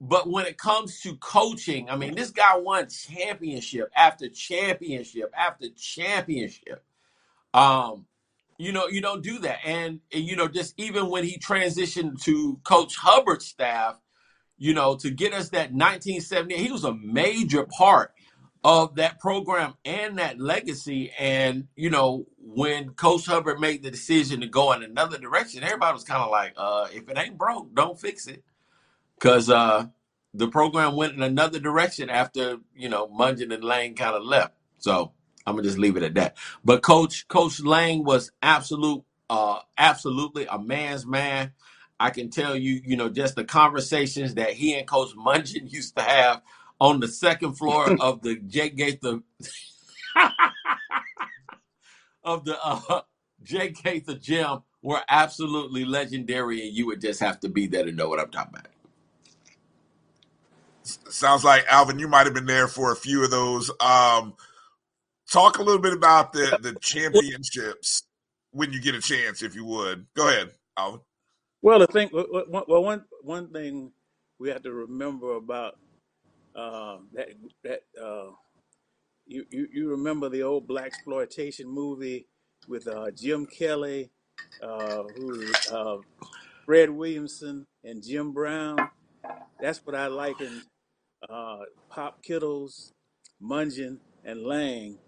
but 0.00 0.28
when 0.28 0.46
it 0.46 0.58
comes 0.58 1.00
to 1.00 1.16
coaching, 1.16 1.88
I 1.88 1.96
mean, 1.96 2.14
this 2.14 2.30
guy 2.30 2.56
won 2.56 2.88
championship 2.88 3.90
after 3.96 4.28
championship 4.28 5.32
after 5.36 5.68
championship. 5.70 6.84
Um, 7.54 8.04
you 8.58 8.72
know, 8.72 8.88
you 8.88 9.00
don't 9.00 9.22
do 9.22 9.38
that. 9.40 9.58
And, 9.64 10.00
and, 10.12 10.24
you 10.24 10.36
know, 10.36 10.48
just 10.48 10.74
even 10.78 11.08
when 11.08 11.24
he 11.24 11.38
transitioned 11.38 12.22
to 12.24 12.60
Coach 12.62 12.96
Hubbard's 12.96 13.46
staff, 13.46 13.98
you 14.58 14.74
know, 14.74 14.96
to 14.96 15.10
get 15.10 15.32
us 15.32 15.50
that 15.50 15.72
1970, 15.72 16.56
he 16.56 16.70
was 16.70 16.84
a 16.84 16.94
major 16.94 17.64
part 17.64 18.12
of 18.64 18.96
that 18.96 19.18
program 19.18 19.74
and 19.84 20.18
that 20.18 20.38
legacy. 20.38 21.12
And, 21.18 21.68
you 21.74 21.88
know, 21.88 22.26
when 22.38 22.90
Coach 22.90 23.26
Hubbard 23.26 23.60
made 23.60 23.82
the 23.82 23.90
decision 23.90 24.40
to 24.40 24.46
go 24.46 24.72
in 24.72 24.82
another 24.82 25.18
direction, 25.18 25.62
everybody 25.62 25.94
was 25.94 26.04
kind 26.04 26.22
of 26.22 26.30
like, 26.30 26.52
uh, 26.56 26.88
if 26.92 27.08
it 27.08 27.18
ain't 27.18 27.38
broke, 27.38 27.74
don't 27.74 27.98
fix 27.98 28.26
it 28.26 28.42
because 29.18 29.50
uh, 29.50 29.86
the 30.34 30.48
program 30.48 30.96
went 30.96 31.14
in 31.14 31.22
another 31.22 31.58
direction 31.58 32.10
after 32.10 32.58
you 32.74 32.88
know 32.88 33.08
Mungeon 33.08 33.52
and 33.52 33.64
Lang 33.64 33.94
kind 33.94 34.14
of 34.14 34.22
left. 34.22 34.54
So 34.78 35.12
I'm 35.46 35.54
gonna 35.54 35.66
just 35.66 35.78
leave 35.78 35.96
it 35.96 36.02
at 36.02 36.14
that. 36.14 36.36
But 36.64 36.82
Coach 36.82 37.28
Coach 37.28 37.60
Lang 37.60 38.04
was 38.04 38.30
absolute, 38.42 39.04
uh, 39.30 39.60
absolutely 39.78 40.46
a 40.46 40.58
man's 40.58 41.06
man. 41.06 41.52
I 41.98 42.10
can 42.10 42.28
tell 42.28 42.54
you, 42.56 42.82
you 42.84 42.96
know, 42.96 43.08
just 43.08 43.36
the 43.36 43.44
conversations 43.44 44.34
that 44.34 44.52
he 44.52 44.74
and 44.74 44.86
Coach 44.86 45.14
Mungeon 45.16 45.70
used 45.72 45.96
to 45.96 46.02
have 46.02 46.42
on 46.80 47.00
the 47.00 47.08
second 47.08 47.54
floor 47.54 47.94
of 48.00 48.22
the 48.22 48.36
Jake 48.36 48.76
Gaither 48.76 49.20
of 52.24 52.44
the 52.44 52.58
uh, 52.62 53.02
Jake 53.42 53.82
Gaither 53.82 54.16
gym 54.16 54.62
were 54.82 55.00
absolutely 55.08 55.84
legendary, 55.84 56.66
and 56.66 56.76
you 56.76 56.86
would 56.86 57.00
just 57.00 57.20
have 57.20 57.40
to 57.40 57.48
be 57.48 57.66
there 57.66 57.84
to 57.84 57.92
know 57.92 58.08
what 58.08 58.20
I'm 58.20 58.30
talking 58.30 58.54
about. 58.54 58.75
Sounds 60.86 61.44
like 61.44 61.64
Alvin, 61.68 61.98
you 61.98 62.08
might 62.08 62.26
have 62.26 62.34
been 62.34 62.46
there 62.46 62.68
for 62.68 62.92
a 62.92 62.96
few 62.96 63.24
of 63.24 63.30
those. 63.30 63.70
Um, 63.80 64.34
talk 65.30 65.58
a 65.58 65.62
little 65.62 65.80
bit 65.80 65.92
about 65.92 66.32
the 66.32 66.58
the 66.60 66.74
championships 66.80 68.04
when 68.52 68.72
you 68.72 68.80
get 68.80 68.94
a 68.94 69.00
chance, 69.00 69.42
if 69.42 69.54
you 69.54 69.64
would. 69.64 70.06
Go 70.14 70.28
ahead, 70.28 70.50
Alvin. 70.78 71.00
Well, 71.62 71.80
the 71.80 71.86
thing, 71.86 72.10
well, 72.12 72.82
one 72.82 73.04
one 73.22 73.52
thing 73.52 73.92
we 74.38 74.50
have 74.50 74.62
to 74.62 74.72
remember 74.72 75.36
about 75.36 75.78
uh, 76.54 76.98
that 77.14 77.28
that 77.64 77.80
uh, 78.00 78.30
you, 79.26 79.44
you 79.50 79.68
you 79.72 79.90
remember 79.90 80.28
the 80.28 80.42
old 80.42 80.68
black 80.68 80.86
exploitation 80.86 81.68
movie 81.68 82.26
with 82.68 82.86
uh, 82.86 83.10
Jim 83.10 83.46
Kelly, 83.46 84.10
uh, 84.62 85.02
who 85.16 85.44
uh, 85.72 85.96
Fred 86.64 86.90
Williamson 86.90 87.66
and 87.84 88.02
Jim 88.02 88.32
Brown. 88.32 88.78
That's 89.60 89.84
what 89.84 89.96
I 89.96 90.06
likened 90.06 90.62
uh, 91.28 91.58
Pop 91.88 92.22
Kittles, 92.22 92.92
Mungeon, 93.42 93.98
and 94.24 94.42
Lang. 94.42 94.98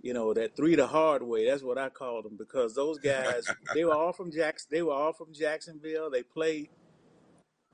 You 0.00 0.14
know 0.14 0.32
that 0.32 0.56
three 0.56 0.76
the 0.76 0.86
hard 0.86 1.22
way. 1.22 1.46
That's 1.46 1.62
what 1.62 1.76
I 1.76 1.88
called 1.88 2.24
them 2.24 2.36
because 2.38 2.74
those 2.74 2.98
guys 2.98 3.46
they 3.74 3.84
were 3.84 3.94
all 3.94 4.12
from 4.12 4.30
Jackson. 4.30 4.68
They 4.70 4.82
were 4.82 4.92
all 4.92 5.12
from 5.12 5.34
Jacksonville. 5.34 6.08
They 6.10 6.22
played. 6.22 6.68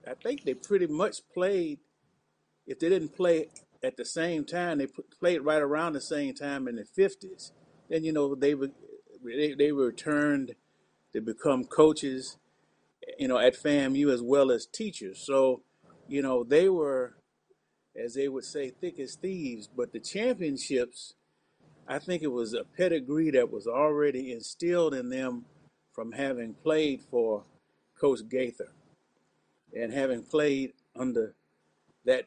I 0.08 0.14
think 0.14 0.44
they 0.44 0.54
pretty 0.54 0.86
much 0.86 1.18
played. 1.32 1.80
If 2.66 2.78
they 2.78 2.88
didn't 2.88 3.14
play 3.14 3.48
at 3.82 3.98
the 3.98 4.06
same 4.06 4.46
time, 4.46 4.78
they 4.78 4.88
played 5.20 5.42
right 5.42 5.60
around 5.60 5.92
the 5.92 6.00
same 6.00 6.34
time 6.34 6.66
in 6.66 6.76
the 6.76 6.84
fifties. 6.84 7.52
Then 7.90 8.04
you 8.04 8.12
know 8.12 8.34
they 8.34 8.54
were 8.54 8.70
they, 9.22 9.52
they 9.52 9.72
returned 9.72 10.54
to 11.12 11.20
become 11.20 11.64
coaches. 11.64 12.38
You 13.18 13.28
know 13.28 13.36
at 13.36 13.54
FAMU 13.54 14.10
as 14.10 14.22
well 14.22 14.50
as 14.50 14.64
teachers. 14.64 15.22
So 15.26 15.60
you 16.08 16.22
know 16.22 16.42
they 16.42 16.70
were 16.70 17.16
as 17.96 18.14
they 18.14 18.28
would 18.28 18.44
say, 18.44 18.70
thick 18.70 18.98
as 18.98 19.14
thieves. 19.14 19.68
But 19.68 19.92
the 19.92 20.00
championships, 20.00 21.14
I 21.86 21.98
think 21.98 22.22
it 22.22 22.32
was 22.32 22.54
a 22.54 22.64
pedigree 22.64 23.30
that 23.30 23.50
was 23.50 23.66
already 23.66 24.32
instilled 24.32 24.94
in 24.94 25.10
them 25.10 25.44
from 25.92 26.12
having 26.12 26.54
played 26.54 27.02
for 27.10 27.44
Coach 27.98 28.20
Gaither 28.28 28.72
and 29.74 29.92
having 29.92 30.22
played 30.22 30.72
under 30.96 31.34
that, 32.04 32.26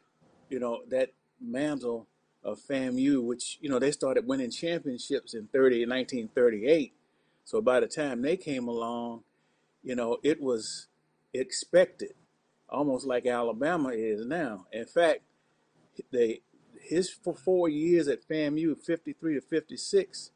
you 0.49 0.59
know, 0.59 0.81
that 0.89 1.09
mantle 1.39 2.07
of 2.43 2.59
FAMU, 2.59 3.23
which, 3.23 3.57
you 3.61 3.69
know, 3.69 3.79
they 3.79 3.91
started 3.91 4.27
winning 4.27 4.51
championships 4.51 5.33
in 5.33 5.47
30, 5.47 5.85
1938. 5.85 6.93
So 7.43 7.61
by 7.61 7.79
the 7.79 7.87
time 7.87 8.21
they 8.21 8.37
came 8.37 8.67
along, 8.67 9.23
you 9.83 9.95
know, 9.95 10.17
it 10.23 10.41
was 10.41 10.87
expected, 11.33 12.13
almost 12.69 13.05
like 13.05 13.25
Alabama 13.25 13.89
is 13.89 14.25
now. 14.25 14.65
In 14.71 14.85
fact, 14.85 15.21
they 16.11 16.41
his 16.81 17.09
for 17.09 17.33
four 17.33 17.69
years 17.69 18.07
at 18.07 18.27
FAMU, 18.27 18.77
53 18.77 19.35
to 19.35 19.41
56, 19.41 20.31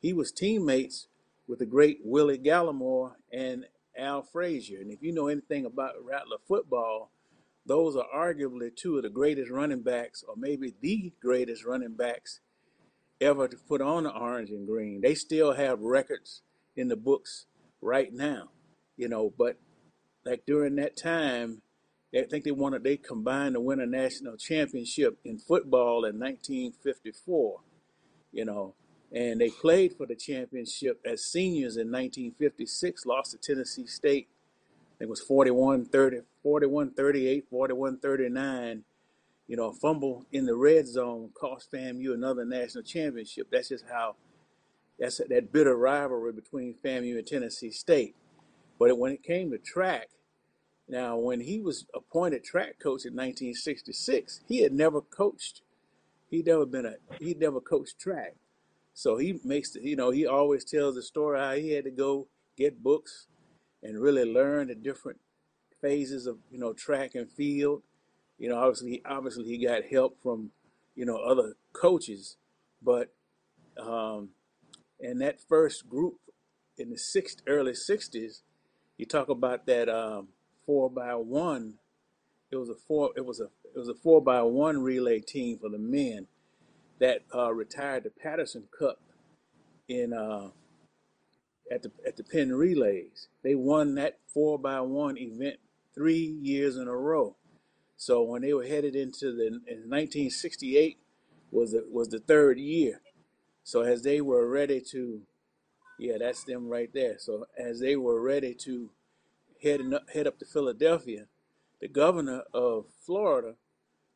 he 0.00 0.12
was 0.12 0.32
teammates 0.32 1.08
with 1.46 1.58
the 1.58 1.66
great 1.66 1.98
Willie 2.04 2.38
Galimore 2.38 3.12
and 3.32 3.66
Al 3.98 4.22
Frazier. 4.22 4.80
And 4.80 4.90
if 4.90 5.02
you 5.02 5.12
know 5.12 5.28
anything 5.28 5.66
about 5.66 5.94
Rattler 6.02 6.38
football, 6.46 7.10
those 7.66 7.96
are 7.96 8.06
arguably 8.14 8.74
two 8.74 8.96
of 8.96 9.02
the 9.02 9.10
greatest 9.10 9.50
running 9.50 9.82
backs, 9.82 10.24
or 10.26 10.34
maybe 10.36 10.74
the 10.80 11.12
greatest 11.20 11.64
running 11.64 11.94
backs 11.94 12.40
ever 13.20 13.46
to 13.48 13.56
put 13.56 13.80
on 13.80 14.04
the 14.04 14.10
orange 14.10 14.50
and 14.50 14.66
green. 14.66 15.00
They 15.02 15.14
still 15.14 15.52
have 15.52 15.80
records 15.80 16.42
in 16.74 16.88
the 16.88 16.96
books 16.96 17.46
right 17.82 18.12
now, 18.12 18.50
you 18.96 19.08
know, 19.08 19.32
but 19.36 19.58
like 20.24 20.44
during 20.46 20.76
that 20.76 20.96
time, 20.96 21.62
I 22.14 22.22
think 22.22 22.44
they 22.44 22.50
wanted 22.50 22.82
they 22.82 22.96
combined 22.96 23.54
to 23.54 23.60
win 23.60 23.80
a 23.80 23.86
national 23.86 24.36
championship 24.36 25.18
in 25.24 25.38
football 25.38 26.04
in 26.04 26.18
1954. 26.18 27.60
You 28.32 28.44
know, 28.44 28.74
and 29.12 29.40
they 29.40 29.50
played 29.50 29.94
for 29.96 30.06
the 30.06 30.16
championship 30.16 31.00
as 31.04 31.24
seniors 31.24 31.76
in 31.76 31.88
1956. 31.88 33.06
Lost 33.06 33.32
to 33.32 33.38
Tennessee 33.38 33.86
State. 33.86 34.28
It 35.00 35.08
was 35.08 35.20
41 35.20 35.86
30, 35.86 36.20
41 36.42 36.92
38, 36.92 37.46
41 37.48 37.98
39. 37.98 38.84
You 39.46 39.56
know, 39.56 39.70
a 39.70 39.72
fumble 39.72 40.26
in 40.30 40.46
the 40.46 40.54
red 40.54 40.86
zone 40.86 41.30
cost 41.34 41.72
FAMU 41.72 42.14
another 42.14 42.44
national 42.44 42.84
championship. 42.84 43.48
That's 43.50 43.68
just 43.68 43.84
how. 43.90 44.16
That's 44.98 45.18
that 45.28 45.50
bitter 45.50 45.76
rivalry 45.76 46.32
between 46.32 46.74
FAMU 46.74 47.16
and 47.16 47.26
Tennessee 47.26 47.70
State. 47.70 48.14
But 48.78 48.96
when 48.98 49.12
it 49.12 49.22
came 49.22 49.50
to 49.50 49.58
track, 49.58 50.10
now, 50.90 51.16
when 51.16 51.40
he 51.40 51.60
was 51.60 51.86
appointed 51.94 52.42
track 52.42 52.80
coach 52.80 53.06
in 53.06 53.14
1966, 53.14 54.40
he 54.48 54.62
had 54.62 54.72
never 54.72 55.00
coached. 55.00 55.62
He'd 56.28 56.46
never 56.46 56.66
been 56.66 56.84
a. 56.84 56.94
He'd 57.20 57.38
never 57.38 57.60
coached 57.60 58.00
track. 58.00 58.34
So 58.92 59.16
he 59.16 59.38
makes 59.44 59.70
the, 59.70 59.80
you 59.82 59.94
know 59.94 60.10
he 60.10 60.26
always 60.26 60.64
tells 60.64 60.96
the 60.96 61.02
story 61.02 61.38
how 61.38 61.52
he 61.52 61.70
had 61.70 61.84
to 61.84 61.92
go 61.92 62.26
get 62.56 62.82
books 62.82 63.28
and 63.84 64.00
really 64.00 64.24
learn 64.24 64.66
the 64.66 64.74
different 64.74 65.20
phases 65.80 66.26
of 66.26 66.38
you 66.50 66.58
know 66.58 66.72
track 66.72 67.14
and 67.14 67.30
field. 67.30 67.82
You 68.36 68.48
know, 68.48 68.58
obviously, 68.58 69.00
obviously 69.06 69.44
he 69.44 69.64
got 69.64 69.84
help 69.84 70.20
from 70.20 70.50
you 70.96 71.06
know 71.06 71.18
other 71.18 71.54
coaches, 71.72 72.36
but 72.82 73.12
um, 73.80 74.30
in 74.98 75.18
that 75.18 75.40
first 75.40 75.88
group 75.88 76.16
in 76.76 76.90
the 76.90 76.98
six, 76.98 77.36
early 77.46 77.72
'60s, 77.72 78.42
you 78.98 79.06
talk 79.06 79.28
about 79.28 79.66
that 79.66 79.88
um, 79.88 80.28
four 80.70 80.88
by 80.88 81.16
one. 81.16 81.74
It 82.52 82.56
was 82.56 82.68
a 82.68 82.76
four. 82.76 83.10
It 83.16 83.26
was 83.26 83.40
a 83.40 83.48
it 83.74 83.76
was 83.76 83.88
a 83.88 83.94
four 83.94 84.22
by 84.22 84.42
one 84.42 84.78
relay 84.82 85.18
team 85.18 85.58
for 85.58 85.68
the 85.68 85.80
men 85.80 86.28
that 87.00 87.22
uh, 87.34 87.52
retired 87.52 88.04
the 88.04 88.10
Patterson 88.10 88.68
Cup 88.78 89.00
in 89.88 90.12
uh, 90.12 90.50
at 91.72 91.82
the 91.82 91.90
at 92.06 92.16
the 92.16 92.22
Penn 92.22 92.52
Relays. 92.52 93.26
They 93.42 93.56
won 93.56 93.96
that 93.96 94.20
four 94.32 94.60
by 94.60 94.80
one 94.82 95.18
event 95.18 95.56
three 95.92 96.38
years 96.40 96.76
in 96.76 96.86
a 96.86 96.96
row. 96.96 97.34
So 97.96 98.22
when 98.22 98.42
they 98.42 98.54
were 98.54 98.64
headed 98.64 98.94
into 98.94 99.34
the 99.34 99.46
in 99.48 99.90
1968 99.90 100.98
was 101.50 101.72
the 101.72 101.84
was 101.90 102.10
the 102.10 102.20
third 102.20 102.60
year. 102.60 103.00
So 103.64 103.80
as 103.82 104.02
they 104.04 104.20
were 104.20 104.48
ready 104.48 104.80
to, 104.92 105.22
yeah, 105.98 106.18
that's 106.20 106.44
them 106.44 106.68
right 106.68 106.90
there. 106.94 107.16
So 107.18 107.46
as 107.58 107.80
they 107.80 107.96
were 107.96 108.20
ready 108.20 108.54
to 108.66 108.90
heading 109.62 109.94
up, 109.94 110.10
head 110.10 110.26
up 110.26 110.38
to 110.38 110.44
Philadelphia, 110.44 111.26
the 111.80 111.88
governor 111.88 112.42
of 112.52 112.86
Florida 113.04 113.54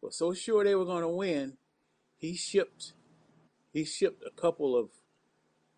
was 0.00 0.16
so 0.16 0.34
sure 0.34 0.64
they 0.64 0.74
were 0.74 0.84
going 0.84 1.02
to 1.02 1.08
win, 1.08 1.54
he 2.16 2.34
shipped 2.34 2.92
he 3.74 3.84
shipped 3.84 4.22
a 4.24 4.30
couple 4.30 4.76
of 4.76 4.90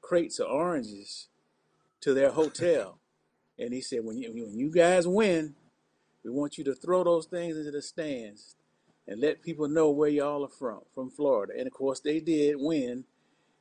crates 0.03 0.39
of 0.39 0.49
oranges 0.49 1.29
to 2.03 2.13
their 2.13 2.31
hotel. 2.31 2.99
And 3.59 3.73
he 3.73 3.81
said, 3.81 4.05
when 4.05 4.19
you, 4.19 4.31
when 4.33 4.59
you 4.59 4.71
guys 4.71 5.09
win, 5.09 5.55
we 6.23 6.31
want 6.31 6.59
you 6.59 6.65
to 6.65 6.75
throw 6.75 7.03
those 7.05 7.25
things 7.25 7.57
into 7.57 7.71
the 7.71 7.81
stands 7.81 8.55
and 9.09 9.19
let 9.19 9.43
people 9.43 9.67
know 9.67 9.91
where 9.91 10.11
y'all 10.11 10.45
are 10.45 10.49
from, 10.49 10.81
from 10.95 11.11
Florida. 11.11 11.55
And 11.57 11.67
of 11.67 11.73
course, 11.73 12.01
they 12.01 12.21
did 12.21 12.57
win, 12.59 13.05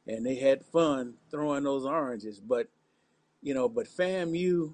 and 0.06 0.26
they 0.26 0.36
had 0.36 0.66
fun 0.66 1.14
throwing 1.32 1.64
those 1.64 1.86
oranges. 1.86 2.42
But 2.42 2.68
you 3.42 3.54
know, 3.54 3.70
but 3.70 3.88
FAMU, 3.88 4.74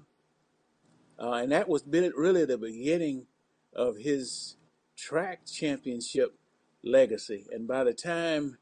uh, 1.18 1.32
and 1.32 1.52
that 1.52 1.68
was 1.68 1.84
really 1.86 2.44
the 2.44 2.58
beginning 2.58 3.26
of 3.74 3.96
his 3.96 4.56
track 4.96 5.46
championship 5.46 6.34
legacy. 6.84 7.46
And 7.52 7.66
by 7.66 7.84
the 7.84 7.94
time 7.94 8.58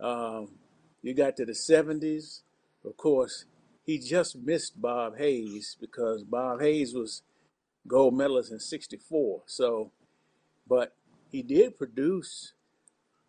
um, 0.00 0.50
you 1.02 1.14
got 1.14 1.36
to 1.36 1.44
the 1.44 1.52
70s, 1.52 2.40
of 2.84 2.96
course, 2.96 3.44
he 3.84 3.98
just 3.98 4.36
missed 4.36 4.80
Bob 4.80 5.16
Hayes 5.16 5.76
because 5.80 6.22
Bob 6.22 6.60
Hayes 6.60 6.94
was 6.94 7.22
gold 7.86 8.14
medalist 8.14 8.52
in 8.52 8.60
64. 8.60 9.42
So, 9.46 9.92
but 10.68 10.94
he 11.30 11.42
did 11.42 11.76
produce 11.76 12.52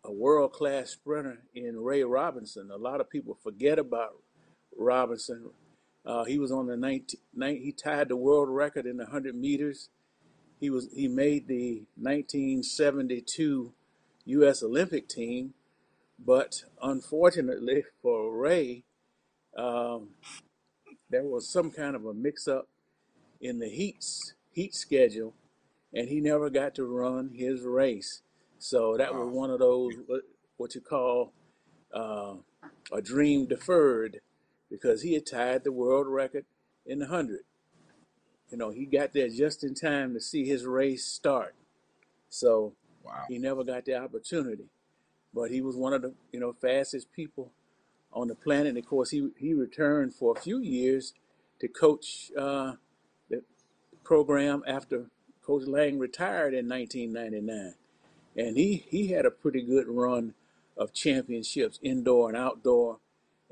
a 0.04 0.12
world 0.12 0.52
class 0.52 0.90
sprinter 0.90 1.42
in 1.54 1.82
Rey 1.82 2.02
Robinson. 2.02 2.70
A 2.70 2.76
lot 2.76 3.00
of 3.00 3.10
people 3.10 3.38
forget 3.42 3.78
about 3.78 4.16
Robinson. 4.76 5.50
Uh, 6.04 6.24
he 6.24 6.38
was 6.38 6.50
on 6.50 6.66
the 6.66 6.76
19, 6.76 7.18
he 7.62 7.72
tied 7.72 8.08
the 8.08 8.16
world 8.16 8.48
record 8.48 8.86
in 8.86 8.96
the 8.96 9.04
100 9.04 9.34
meters. 9.34 9.88
He 10.58 10.70
was 10.70 10.88
he 10.94 11.08
made 11.08 11.46
the 11.48 11.84
1972 11.96 13.72
U.S. 14.26 14.62
Olympic 14.62 15.08
team, 15.08 15.54
but 16.18 16.64
unfortunately 16.82 17.84
for 18.02 18.34
Rey, 18.34 18.84
um, 19.56 20.10
there 21.08 21.24
was 21.24 21.48
some 21.48 21.70
kind 21.70 21.96
of 21.96 22.04
a 22.04 22.14
mix-up 22.14 22.68
in 23.40 23.58
the 23.58 23.68
heats 23.68 24.34
heat 24.52 24.74
schedule, 24.74 25.34
and 25.94 26.08
he 26.08 26.20
never 26.20 26.50
got 26.50 26.74
to 26.74 26.84
run 26.84 27.30
his 27.34 27.62
race. 27.62 28.22
So 28.58 28.96
that 28.98 29.14
was 29.14 29.28
one 29.28 29.50
of 29.50 29.58
those 29.58 29.94
what 30.56 30.74
you 30.74 30.82
call 30.82 31.32
uh, 31.94 32.34
a 32.92 33.00
dream 33.00 33.46
deferred, 33.46 34.20
because 34.70 35.02
he 35.02 35.14
had 35.14 35.26
tied 35.26 35.64
the 35.64 35.72
world 35.72 36.06
record 36.06 36.44
in 36.86 37.00
the 37.00 37.06
hundred. 37.06 37.40
You 38.50 38.58
know, 38.58 38.70
he 38.70 38.86
got 38.86 39.12
there 39.12 39.28
just 39.28 39.62
in 39.62 39.74
time 39.74 40.14
to 40.14 40.20
see 40.20 40.44
his 40.44 40.64
race 40.64 41.04
start. 41.04 41.54
So 42.28 42.74
wow. 43.04 43.24
he 43.28 43.38
never 43.38 43.64
got 43.64 43.84
the 43.84 43.96
opportunity. 43.96 44.66
But 45.32 45.50
he 45.50 45.60
was 45.60 45.76
one 45.76 45.92
of 45.92 46.02
the 46.02 46.14
you 46.32 46.40
know 46.40 46.52
fastest 46.52 47.12
people 47.12 47.52
on 48.12 48.28
the 48.28 48.34
planet. 48.34 48.68
And 48.68 48.78
of 48.78 48.86
course, 48.86 49.10
he 49.10 49.30
he 49.38 49.54
returned 49.54 50.14
for 50.14 50.36
a 50.36 50.40
few 50.40 50.58
years 50.58 51.14
to 51.60 51.68
coach 51.68 52.32
uh, 52.36 52.72
the 53.28 53.42
program 54.02 54.64
after 54.66 55.06
Coach 55.44 55.66
Lang 55.66 55.98
retired 55.98 56.54
in 56.54 56.68
1999, 56.68 57.74
and 58.36 58.56
he 58.56 58.84
he 58.88 59.08
had 59.08 59.24
a 59.26 59.30
pretty 59.30 59.62
good 59.62 59.86
run 59.88 60.34
of 60.76 60.92
championships, 60.92 61.78
indoor 61.82 62.28
and 62.28 62.36
outdoor, 62.36 62.98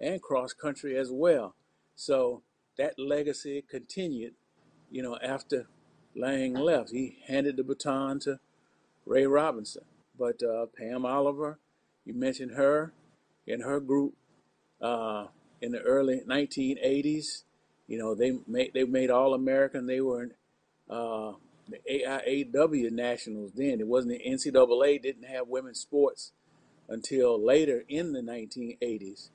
and 0.01 0.23
cross 0.23 0.53
country 0.53 0.97
as 0.97 1.11
well. 1.11 1.55
So 1.95 2.43
that 2.77 2.99
legacy 2.99 3.65
continued, 3.69 4.35
you 4.91 5.03
know, 5.03 5.19
after 5.23 5.69
Lang 6.15 6.55
left. 6.55 6.91
He 6.91 7.19
handed 7.27 7.57
the 7.57 7.65
baton 7.65 8.19
to 8.21 8.41
Rey 9.07 9.27
Robinson. 9.27 9.85
But 10.19 10.43
uh, 10.43 10.67
Pam 10.77 11.07
Oliver, 11.07 11.59
you 12.05 12.15
mentioned 12.15 12.53
her 12.57 12.93
and 13.47 13.63
her 13.63 13.81
group 13.81 14.15
uh, 14.81 15.27
in 15.61 15.73
the 15.73 15.81
early 15.81 16.23
1980s. 16.27 17.45
You 17.87 17.99
know, 17.99 18.15
they 18.15 18.39
made 18.47 18.73
they 18.75 18.85
made 18.85 19.11
All 19.11 19.33
American. 19.33 19.87
They 19.87 20.01
were 20.01 20.25
in 20.25 20.31
uh, 20.91 21.33
the 21.69 21.79
AIAW 21.91 22.91
nationals 22.91 23.53
then. 23.55 23.81
It 23.81 23.87
wasn't 23.87 24.19
the 24.19 24.31
NCAA 24.31 25.01
didn't 25.01 25.25
have 25.25 25.49
women's 25.49 25.81
sports 25.81 26.33
until 26.89 27.43
later 27.43 27.85
in 27.89 28.13
the 28.13 28.21
1980s. 28.21 29.31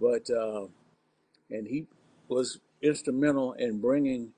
But 0.00 0.28
uh, 0.30 0.66
and 1.50 1.66
he 1.66 1.86
was 2.28 2.60
instrumental 2.82 3.52
in 3.54 3.80
bringing 3.80 4.32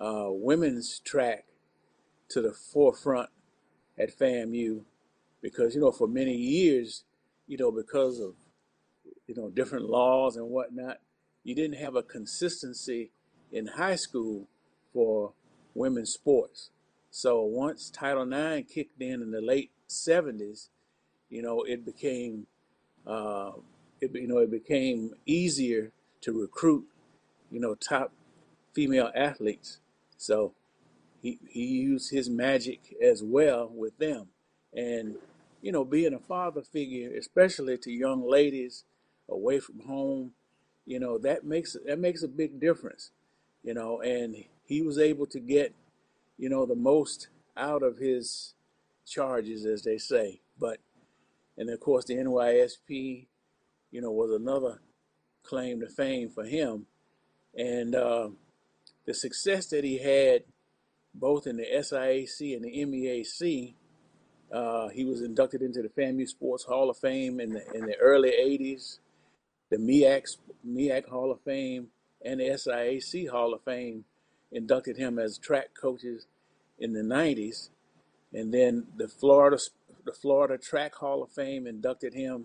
uh, 0.00 0.26
women's 0.28 0.98
track 1.00 1.44
to 2.28 2.40
the 2.40 2.52
forefront 2.52 3.30
at 3.98 4.16
FAMU 4.16 4.82
because 5.40 5.74
you 5.74 5.80
know 5.80 5.92
for 5.92 6.08
many 6.08 6.34
years, 6.34 7.04
you 7.46 7.56
know 7.56 7.70
because 7.70 8.20
of 8.20 8.34
you 9.26 9.34
know 9.34 9.48
different 9.50 9.88
laws 9.88 10.36
and 10.36 10.48
whatnot, 10.48 10.98
you 11.44 11.54
didn't 11.54 11.78
have 11.78 11.94
a 11.94 12.02
consistency 12.02 13.10
in 13.52 13.66
high 13.66 13.96
school 13.96 14.48
for 14.92 15.32
women's 15.74 16.12
sports. 16.12 16.70
So 17.10 17.42
once 17.42 17.90
Title 17.90 18.30
IX 18.30 18.70
kicked 18.70 19.00
in 19.00 19.22
in 19.22 19.30
the 19.30 19.40
late 19.40 19.70
70s, 19.88 20.68
you 21.30 21.42
know, 21.42 21.62
it 21.62 21.84
became, 21.84 22.46
uh, 23.06 23.52
it, 24.00 24.14
you 24.14 24.26
know, 24.28 24.38
it 24.38 24.50
became 24.50 25.14
easier 25.26 25.92
to 26.22 26.40
recruit, 26.40 26.86
you 27.50 27.60
know, 27.60 27.74
top 27.74 28.12
female 28.72 29.10
athletes. 29.14 29.78
So 30.16 30.54
he, 31.22 31.38
he 31.48 31.66
used 31.66 32.10
his 32.10 32.28
magic 32.28 32.94
as 33.02 33.22
well 33.22 33.70
with 33.72 33.98
them. 33.98 34.28
And, 34.74 35.16
you 35.62 35.72
know, 35.72 35.84
being 35.84 36.14
a 36.14 36.18
father 36.18 36.62
figure, 36.62 37.10
especially 37.16 37.78
to 37.78 37.90
young 37.90 38.28
ladies 38.28 38.84
away 39.28 39.60
from 39.60 39.80
home, 39.80 40.32
you 40.84 41.00
know, 41.00 41.18
that 41.18 41.44
makes, 41.44 41.76
that 41.86 41.98
makes 41.98 42.22
a 42.22 42.28
big 42.28 42.60
difference, 42.60 43.10
you 43.64 43.74
know, 43.74 44.00
and 44.00 44.44
he 44.64 44.82
was 44.82 44.98
able 44.98 45.26
to 45.26 45.40
get, 45.40 45.74
you 46.38 46.48
know, 46.48 46.66
the 46.66 46.76
most 46.76 47.28
out 47.56 47.82
of 47.82 47.98
his 47.98 48.54
charges, 49.06 49.64
as 49.64 49.82
they 49.82 49.98
say. 49.98 50.40
But 50.58 50.78
and 51.58 51.70
of 51.70 51.80
course, 51.80 52.04
the 52.04 52.14
NYSP, 52.14 53.26
you 53.96 54.02
know, 54.02 54.10
was 54.10 54.30
another 54.30 54.78
claim 55.42 55.80
to 55.80 55.88
fame 55.88 56.28
for 56.28 56.44
him. 56.44 56.84
And 57.56 57.94
uh, 57.94 58.28
the 59.06 59.14
success 59.14 59.68
that 59.68 59.84
he 59.84 59.96
had 59.96 60.42
both 61.14 61.46
in 61.46 61.56
the 61.56 61.64
SIAC 61.64 62.54
and 62.54 62.62
the 62.62 62.84
MEAC, 62.84 63.72
uh, 64.52 64.88
he 64.88 65.06
was 65.06 65.22
inducted 65.22 65.62
into 65.62 65.80
the 65.80 65.88
FAMU 65.88 66.28
Sports 66.28 66.64
Hall 66.64 66.90
of 66.90 66.98
Fame 66.98 67.40
in 67.40 67.54
the, 67.54 67.64
in 67.72 67.86
the 67.86 67.96
early 67.96 68.32
80s, 68.32 68.98
the 69.70 69.78
MEAC, 69.78 70.36
MEAC 70.68 71.08
Hall 71.08 71.32
of 71.32 71.40
Fame, 71.40 71.86
and 72.22 72.40
the 72.40 72.50
SIAC 72.50 73.30
Hall 73.30 73.54
of 73.54 73.62
Fame 73.62 74.04
inducted 74.52 74.98
him 74.98 75.18
as 75.18 75.38
track 75.38 75.70
coaches 75.72 76.26
in 76.78 76.92
the 76.92 77.00
90s. 77.00 77.70
And 78.34 78.52
then 78.52 78.88
the 78.94 79.08
Florida 79.08 79.56
the 80.04 80.12
Florida 80.12 80.58
Track 80.58 80.96
Hall 80.96 81.22
of 81.22 81.32
Fame 81.32 81.66
inducted 81.66 82.14
him 82.14 82.44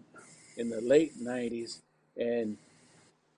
in 0.62 0.70
the 0.70 0.82
late 0.82 1.20
90s. 1.20 1.82
And 2.16 2.58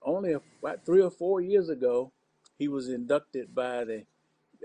only 0.02 0.32
about 0.32 0.84
three 0.84 1.02
or 1.02 1.10
four 1.10 1.40
years 1.40 1.68
ago, 1.68 2.12
he 2.58 2.68
was 2.68 2.88
inducted 2.88 3.54
by 3.54 3.84
the 3.84 4.04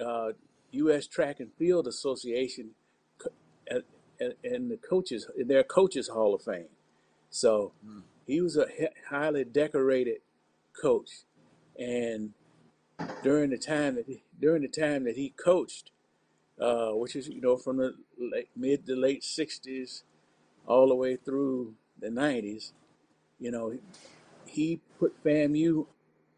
uh, 0.04 0.34
U.S. 0.72 1.08
Track 1.08 1.40
and 1.40 1.52
Field 1.58 1.88
Association 1.88 2.72
and 4.20 4.34
in 4.44 4.70
the 4.70 4.78
coaches 4.78 5.28
in 5.38 5.48
their 5.48 5.64
coaches 5.64 6.10
Hall 6.10 6.36
of 6.36 6.42
Fame. 6.42 6.66
So 7.30 7.72
mm. 7.86 8.02
he 8.28 8.42
was 8.42 8.58
a 8.58 8.68
highly 9.10 9.44
decorated 9.44 10.18
coach, 10.80 11.10
and 11.78 12.32
during 13.24 13.50
the 13.50 13.58
time 13.58 13.96
that 13.96 14.06
he, 14.06 14.24
during 14.40 14.62
the 14.62 14.68
time 14.68 15.06
that 15.06 15.16
he 15.16 15.30
coached, 15.30 15.92
uh, 16.60 16.90
which 16.90 17.16
is 17.16 17.30
you 17.30 17.42
know 17.42 17.58
from 17.58 17.78
the 17.78 17.96
late, 18.18 18.50
mid 18.56 18.86
to 18.88 18.96
late 18.96 19.22
'60s 19.22 20.04
all 20.68 20.90
the 20.90 20.96
way 20.96 21.16
through 21.16 21.76
the 22.00 22.10
'90s. 22.10 22.72
You 23.40 23.52
know, 23.52 23.78
he 24.46 24.82
put 25.00 25.24
FAMU 25.24 25.88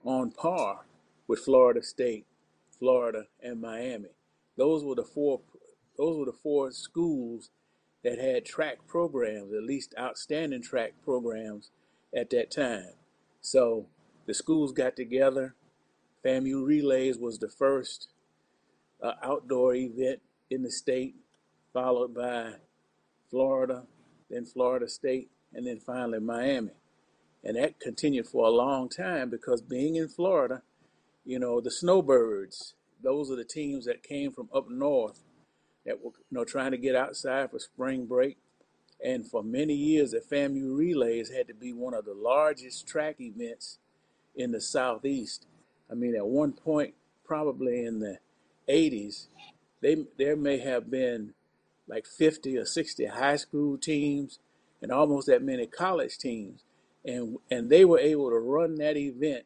on 0.04 0.32
par 0.32 0.82
with 1.28 1.40
Florida 1.40 1.82
State, 1.82 2.26
Florida, 2.78 3.26
and 3.42 3.62
Miami. 3.62 4.10
Those 4.58 4.84
were 4.84 4.96
the 4.96 5.04
four. 5.04 5.42
Those 5.98 6.18
were 6.18 6.26
the 6.26 6.38
four 6.44 6.72
schools 6.72 7.50
that 8.04 8.20
had 8.20 8.46
track 8.46 8.80
programs, 8.88 9.54
at 9.54 9.64
least 9.64 9.94
outstanding 10.00 10.64
track 10.64 10.94
programs 11.04 11.70
at 12.16 12.30
that 12.32 12.52
time. 12.52 12.94
So 13.42 13.88
the 14.26 14.34
schools 14.34 14.72
got 14.72 14.96
together. 14.96 15.56
FAMU 16.26 16.66
Relays 16.66 17.18
was 17.18 17.40
the 17.40 17.50
first 17.50 18.10
uh, 19.02 19.14
outdoor 19.24 19.76
event 19.76 20.22
in 20.50 20.64
the 20.64 20.72
state, 20.72 21.16
followed 21.74 22.14
by 22.14 22.54
Florida, 23.30 23.84
then 24.30 24.46
Florida 24.46 24.88
State, 24.88 25.30
and 25.54 25.68
then 25.68 25.80
finally 25.80 26.20
Miami. 26.20 26.72
And 27.44 27.58
that 27.58 27.80
continued 27.80 28.28
for 28.28 28.46
a 28.46 28.52
long 28.52 28.90
time 28.90 29.30
because 29.30 29.62
being 29.62 29.96
in 29.96 30.08
Florida, 30.08 30.62
you 31.26 31.40
know, 31.40 31.60
the 31.60 31.72
snowbirds, 31.72 32.76
those 33.04 33.32
are 33.32 33.36
the 33.36 33.44
teams 33.44 33.86
that 33.86 34.04
came 34.04 34.32
from 34.32 34.50
up 34.54 34.70
north 34.70 35.24
that 35.86 36.04
were, 36.04 36.12
you 36.30 36.38
know, 36.38 36.46
trying 36.46 36.72
to 36.72 36.78
get 36.78 36.96
outside 36.96 37.52
for 37.52 37.60
spring 37.60 38.06
break. 38.06 38.38
And 39.04 39.28
for 39.28 39.42
many 39.42 39.74
years, 39.74 40.12
the 40.12 40.20
FAMU 40.20 40.78
relays 40.78 41.32
had 41.32 41.48
to 41.48 41.56
be 41.56 41.74
one 41.74 41.96
of 41.96 42.06
the 42.06 42.14
largest 42.14 42.88
track 42.88 43.16
events 43.20 43.80
in 44.36 44.52
the 44.52 44.62
Southeast. 44.62 45.48
I 45.90 45.96
mean, 45.96 46.16
at 46.16 46.28
one 46.28 46.54
point, 46.54 46.94
probably 47.26 47.84
in 47.84 48.00
the 48.00 48.20
80s, 48.70 49.28
they 49.82 50.06
there 50.18 50.36
may 50.36 50.60
have 50.60 50.92
been 50.92 51.34
like 51.88 52.06
50 52.06 52.58
or 52.58 52.66
60 52.66 53.06
high 53.08 53.36
school 53.36 53.78
teams 53.78 54.40
and 54.82 54.92
almost 54.92 55.28
that 55.28 55.44
many 55.44 55.68
college 55.68 56.18
teams. 56.18 56.64
And 57.06 57.38
and 57.50 57.70
they 57.70 57.86
were 57.86 58.00
able 58.00 58.30
to 58.30 58.38
run 58.38 58.76
that 58.76 58.98
event, 58.98 59.46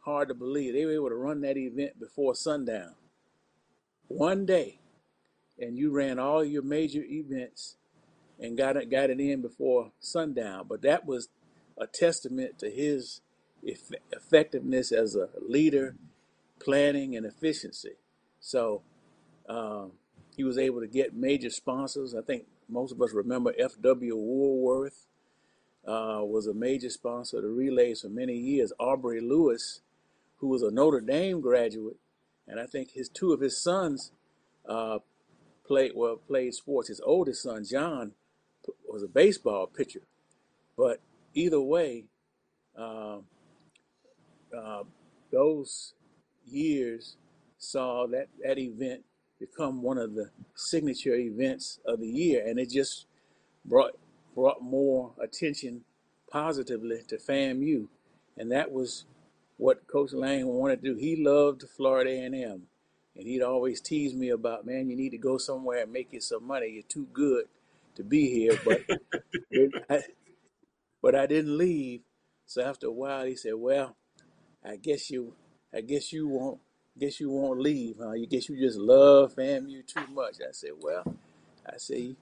hard 0.00 0.28
to 0.28 0.34
believe, 0.34 0.74
they 0.74 0.84
were 0.86 0.94
able 0.94 1.08
to 1.10 1.16
run 1.16 1.40
that 1.42 1.56
event 1.56 2.00
before 2.00 2.34
sundown. 2.34 2.94
One 4.08 4.46
day. 4.46 4.80
And 5.58 5.78
you 5.78 5.92
ran 5.92 6.18
all 6.18 6.44
your 6.44 6.62
major 6.62 7.02
events 7.04 7.76
and 8.40 8.56
got 8.56 8.76
it 8.76 8.90
got 8.90 9.10
it 9.10 9.20
in 9.20 9.40
before 9.40 9.92
sundown. 10.00 10.66
But 10.68 10.82
that 10.82 11.06
was 11.06 11.28
a 11.78 11.86
testament 11.86 12.58
to 12.58 12.70
his 12.70 13.20
eff- 13.66 14.00
effectiveness 14.12 14.92
as 14.92 15.14
a 15.14 15.28
leader, 15.40 15.96
planning, 16.60 17.16
and 17.16 17.24
efficiency. 17.24 17.94
So 18.40 18.82
um, 19.48 19.92
he 20.36 20.44
was 20.44 20.58
able 20.58 20.80
to 20.80 20.88
get 20.88 21.14
major 21.14 21.50
sponsors. 21.50 22.14
I 22.14 22.22
think 22.22 22.46
most 22.68 22.92
of 22.92 23.00
us 23.02 23.12
remember 23.12 23.52
F.W. 23.58 24.16
Woolworth 24.16 25.06
uh, 25.86 26.20
was 26.22 26.46
a 26.46 26.54
major 26.54 26.90
sponsor 26.90 27.38
of 27.38 27.42
the 27.42 27.50
relays 27.50 28.00
for 28.00 28.08
many 28.08 28.34
years. 28.34 28.72
Aubrey 28.78 29.20
Lewis, 29.20 29.80
who 30.38 30.48
was 30.48 30.62
a 30.62 30.70
Notre 30.70 31.00
Dame 31.00 31.40
graduate, 31.40 31.96
and 32.46 32.60
I 32.60 32.66
think 32.66 32.92
his 32.92 33.08
two 33.08 33.32
of 33.32 33.40
his 33.40 33.60
sons 33.60 34.12
uh, 34.68 34.98
played 35.66 35.92
well 35.94 36.16
played 36.16 36.54
sports. 36.54 36.88
His 36.88 37.00
oldest 37.00 37.42
son, 37.42 37.64
John, 37.64 38.12
was 38.86 39.02
a 39.02 39.08
baseball 39.08 39.66
pitcher. 39.66 40.02
But 40.76 41.00
either 41.34 41.60
way, 41.60 42.04
um, 42.76 43.24
uh, 44.56 44.84
those 45.32 45.94
years 46.46 47.16
saw 47.58 48.06
that 48.08 48.28
that 48.42 48.58
event 48.58 49.04
become 49.40 49.82
one 49.82 49.98
of 49.98 50.14
the 50.14 50.30
signature 50.54 51.14
events 51.14 51.80
of 51.86 52.00
the 52.00 52.08
year, 52.08 52.46
and 52.46 52.58
it 52.58 52.70
just 52.70 53.06
brought 53.64 53.92
brought 54.34 54.62
more 54.62 55.12
attention 55.22 55.82
positively 56.30 57.02
to 57.08 57.16
FAMU, 57.16 57.88
and 58.36 58.52
that 58.52 58.72
was 58.72 59.04
what 59.58 59.86
Coach 59.86 60.12
Lang 60.12 60.46
wanted 60.48 60.82
to 60.82 60.94
do. 60.94 61.00
He 61.00 61.16
loved 61.16 61.64
Florida 61.76 62.10
A&M, 62.10 62.62
and 63.16 63.26
he'd 63.26 63.42
always 63.42 63.80
tease 63.80 64.14
me 64.14 64.30
about, 64.30 64.66
man, 64.66 64.90
you 64.90 64.96
need 64.96 65.10
to 65.10 65.18
go 65.18 65.38
somewhere 65.38 65.82
and 65.84 65.92
make 65.92 66.12
you 66.12 66.20
some 66.20 66.46
money. 66.46 66.68
You're 66.70 66.82
too 66.88 67.08
good 67.12 67.46
to 67.96 68.04
be 68.04 68.28
here, 68.30 68.58
but 68.64 68.82
I, 69.90 70.02
but 71.02 71.14
I 71.14 71.26
didn't 71.26 71.56
leave. 71.58 72.02
So 72.46 72.62
after 72.62 72.88
a 72.88 72.92
while, 72.92 73.24
he 73.26 73.36
said, 73.36 73.54
well. 73.56 73.96
I 74.64 74.76
guess 74.76 75.10
you, 75.10 75.34
I 75.74 75.82
guess 75.82 76.12
you 76.12 76.28
won't, 76.28 76.60
guess 76.98 77.20
you 77.20 77.30
won't 77.30 77.60
leave, 77.60 77.96
huh? 78.00 78.12
You 78.12 78.26
guess 78.26 78.48
you 78.48 78.58
just 78.58 78.78
love 78.78 79.34
FAMU 79.34 79.86
too 79.86 80.06
much. 80.12 80.36
I 80.40 80.52
said, 80.52 80.70
well, 80.80 81.04
I 81.66 81.76
see. 81.78 82.16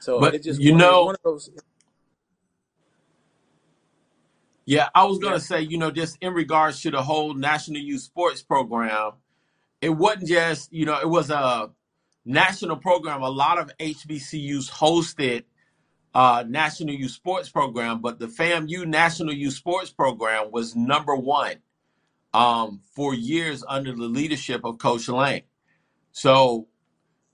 So 0.00 0.20
But 0.20 0.34
it 0.34 0.42
just 0.44 0.60
you 0.60 0.72
one 0.72 0.78
know, 0.78 1.04
one 1.06 1.14
of 1.16 1.20
those. 1.24 1.50
yeah, 4.66 4.88
I 4.94 5.04
was 5.04 5.18
gonna 5.18 5.40
say, 5.40 5.62
you 5.62 5.78
know, 5.78 5.90
just 5.90 6.18
in 6.20 6.32
regards 6.34 6.80
to 6.82 6.90
the 6.90 7.02
whole 7.02 7.34
National 7.34 7.80
Youth 7.80 8.02
Sports 8.02 8.42
Program, 8.42 9.12
it 9.80 9.90
wasn't 9.90 10.28
just, 10.28 10.72
you 10.72 10.84
know, 10.86 10.98
it 11.00 11.08
was 11.08 11.30
a 11.30 11.70
national 12.24 12.76
program. 12.76 13.22
A 13.22 13.30
lot 13.30 13.58
of 13.58 13.76
HBCUs 13.78 14.70
hosted 14.70 15.44
uh, 16.14 16.44
National 16.46 16.94
Youth 16.94 17.12
Sports 17.12 17.48
Program, 17.48 18.00
but 18.00 18.18
the 18.18 18.26
FAMU 18.26 18.86
National 18.86 19.32
Youth 19.32 19.54
Sports 19.54 19.90
Program 19.90 20.50
was 20.52 20.76
number 20.76 21.14
one 21.16 21.56
um, 22.34 22.82
for 22.94 23.14
years 23.14 23.64
under 23.66 23.92
the 23.92 24.04
leadership 24.04 24.62
of 24.64 24.78
Coach 24.78 25.08
Lang. 25.08 25.42
So 26.12 26.68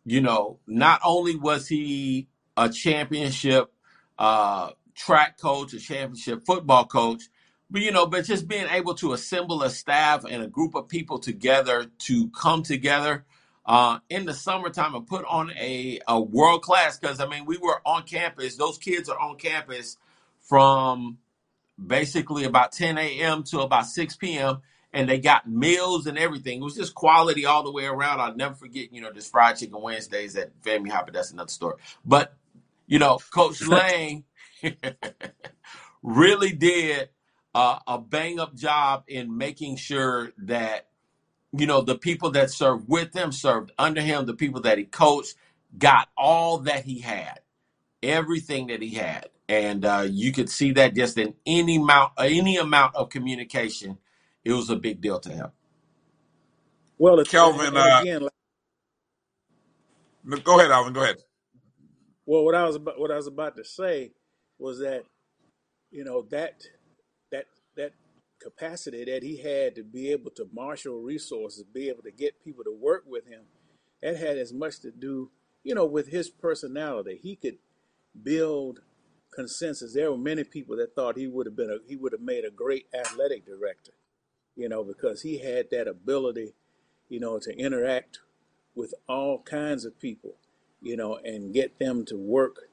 you 0.05 0.21
know, 0.21 0.59
not 0.67 1.01
only 1.05 1.37
was 1.37 1.67
he 1.69 2.29
a 2.57 2.69
championship 2.69 3.73
uh, 4.19 4.71
track 4.95 5.41
coach, 5.41 5.73
a 5.73 5.81
championship 5.81 6.45
football 6.45 6.85
coach, 6.85 7.23
but 7.71 7.81
you 7.81 7.91
know, 7.91 8.07
but 8.07 8.25
just 8.25 8.47
being 8.47 8.67
able 8.71 8.95
to 8.97 9.15
assemble 9.15 9.63
a 9.63 9.71
staff 9.71 10.25
and 10.29 10.43
a 10.43 10.47
group 10.47 10.75
of 10.75 10.89
people 10.89 11.19
together 11.19 11.87
to 12.01 12.29
come 12.31 12.63
together 12.63 13.25
uh, 13.67 13.99
in 14.11 14.27
the 14.27 14.35
summertime 14.35 14.95
and 14.95 15.07
put 15.07 15.25
on 15.25 15.51
a, 15.53 15.99
a 16.07 16.21
world 16.21 16.63
class. 16.63 16.99
Because 16.99 17.19
I 17.19 17.27
mean, 17.27 17.47
we 17.47 17.57
were 17.57 17.81
on 17.87 18.03
campus; 18.03 18.57
those 18.57 18.77
kids 18.79 19.09
are 19.09 19.19
on 19.19 19.37
campus 19.39 19.97
from 20.41 21.19
basically 21.85 22.45
about 22.45 22.73
10 22.73 22.99
a.m. 22.99 23.43
to 23.45 23.61
about 23.61 23.87
6 23.87 24.17
p.m. 24.17 24.61
And 24.95 25.09
they 25.11 25.21
got 25.21 25.51
meals 25.51 26.07
and 26.09 26.19
everything. 26.19 26.61
It 26.63 26.65
was 26.65 26.77
just 26.77 26.95
quality 26.97 27.47
all 27.47 27.65
the 27.65 27.73
way 27.73 27.87
around. 27.87 28.21
I'll 28.21 28.37
never 28.37 28.55
forget, 28.57 28.95
you 28.95 29.03
know, 29.03 29.13
this 29.13 29.31
fried 29.31 29.59
chicken 29.59 29.83
Wednesdays 29.83 30.37
at 30.37 30.53
Family 30.65 30.91
Hopper. 30.91 31.13
That's 31.13 31.33
another 31.33 31.51
story. 31.51 31.77
But, 32.07 32.37
you 32.89 33.01
know, 33.01 33.19
Coach 33.33 33.63
Lang 33.69 34.25
really 36.03 36.53
did 36.53 37.11
uh, 37.55 37.81
a 37.87 37.99
bang 37.99 38.41
up 38.41 38.57
job 38.57 39.05
in 39.09 39.37
making 39.37 39.77
sure 39.77 40.33
that, 40.39 40.89
you 41.53 41.67
know, 41.67 41.83
the 41.83 41.99
people 41.99 42.31
that 42.33 42.51
served 42.51 42.89
with 42.89 43.15
him, 43.15 43.33
served 43.33 43.73
under 43.79 44.03
him, 44.03 44.27
the 44.27 44.35
people 44.35 44.63
that 44.63 44.79
he 44.79 44.85
coached, 44.85 45.37
got 45.79 46.09
all 46.19 46.59
that 46.61 46.85
he 46.85 47.01
had 47.01 47.41
everything 48.05 48.69
that 48.69 48.83
he 48.83 48.91
had, 48.93 49.31
and 49.49 49.87
uh, 49.87 50.07
you 50.11 50.33
could 50.33 50.51
see 50.51 50.73
that 50.75 50.97
just 50.97 51.19
in 51.19 51.35
any 51.47 51.77
amount, 51.79 52.15
any 52.19 52.59
amount 52.59 52.97
of 52.97 53.11
communication, 53.11 53.99
it 54.45 54.53
was 54.53 54.71
a 54.71 54.77
big 54.77 55.01
deal 55.01 55.19
to 55.21 55.31
him. 55.31 55.49
well, 56.99 57.19
it's, 57.21 57.29
and, 57.29 57.39
Kelvin, 57.39 57.67
and 57.69 57.79
uh, 57.79 57.99
again, 58.03 58.23
like, 58.23 58.33
no, 60.25 60.37
go 60.39 60.59
ahead, 60.59 60.71
Alvin. 60.71 60.93
Go 60.93 61.03
ahead. 61.03 61.17
well, 62.27 62.45
what 62.45 62.55
I 62.55 62.65
was 62.65 62.77
about, 62.77 62.99
what 62.99 63.11
I 63.11 63.17
was 63.17 63.27
about 63.27 63.57
to 63.57 63.65
say 63.65 64.13
was 64.59 64.79
that 64.81 65.05
you 65.91 66.05
know 66.05 66.23
that 66.31 66.63
that 67.31 67.47
that 67.77 67.93
capacity 68.43 69.05
that 69.05 69.23
he 69.23 69.39
had 69.39 69.75
to 69.75 69.83
be 69.83 70.11
able 70.11 70.31
to 70.33 70.49
marshal 70.53 71.01
resources, 71.01 71.65
be 71.65 71.89
able 71.89 72.03
to 72.03 72.13
get 72.13 72.45
people 72.45 72.65
to 72.65 72.73
work 72.73 73.05
with 73.07 73.27
him, 73.27 73.43
that 74.03 74.17
had 74.17 74.39
as 74.39 74.53
much 74.53 74.81
to 74.81 74.91
do, 74.91 75.31
you 75.63 75.75
know, 75.75 75.87
with 75.87 76.09
his 76.09 76.31
personality. 76.31 77.19
He 77.23 77.37
could 77.37 77.59
build 78.23 78.81
consensus. 79.35 79.95
There 79.95 80.11
were 80.11 80.19
many 80.19 80.45
people 80.45 80.77
that 80.77 80.95
thought 80.95 81.17
he 81.17 81.27
would 81.27 81.47
have 81.47 81.57
been 81.57 81.71
a 81.71 81.79
he 81.89 81.97
would 81.97 82.13
have 82.13 82.21
made 82.21 82.45
a 82.45 82.51
great 82.51 82.87
athletic 82.95 83.47
director, 83.47 83.93
you 84.57 84.69
know, 84.69 84.85
because 84.85 85.23
he 85.23 85.39
had 85.39 85.71
that 85.71 85.89
ability, 85.89 86.55
you 87.09 87.21
know, 87.21 87.39
to 87.39 87.57
interact 87.59 88.19
with 88.75 88.95
all 89.09 89.41
kinds 89.43 89.85
of 89.85 89.99
people, 90.01 90.37
you 90.83 90.97
know, 90.97 91.17
and 91.25 91.55
get 91.55 91.79
them 91.79 92.05
to 92.07 92.17
work, 92.17 92.69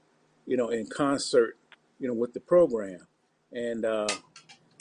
you 0.46 0.58
know, 0.58 0.70
in 0.70 0.88
concert, 0.88 1.58
you 2.00 2.08
know, 2.08 2.14
with 2.14 2.34
the 2.34 2.40
program. 2.40 3.08
And 3.52 3.86
uh, 3.86 4.08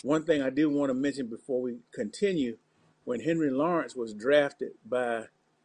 one 0.03 0.24
thing 0.24 0.42
I 0.42 0.51
do 0.51 0.70
want 0.70 0.90
to 0.90 0.94
mention 0.94 1.26
before 1.26 1.61
we 1.61 1.78
continue, 1.92 2.59
when 3.05 3.20
Henry 3.20 3.51
Lawrence 3.51 3.96
was 3.96 4.14
drafted 4.14 4.72
by 4.84 5.24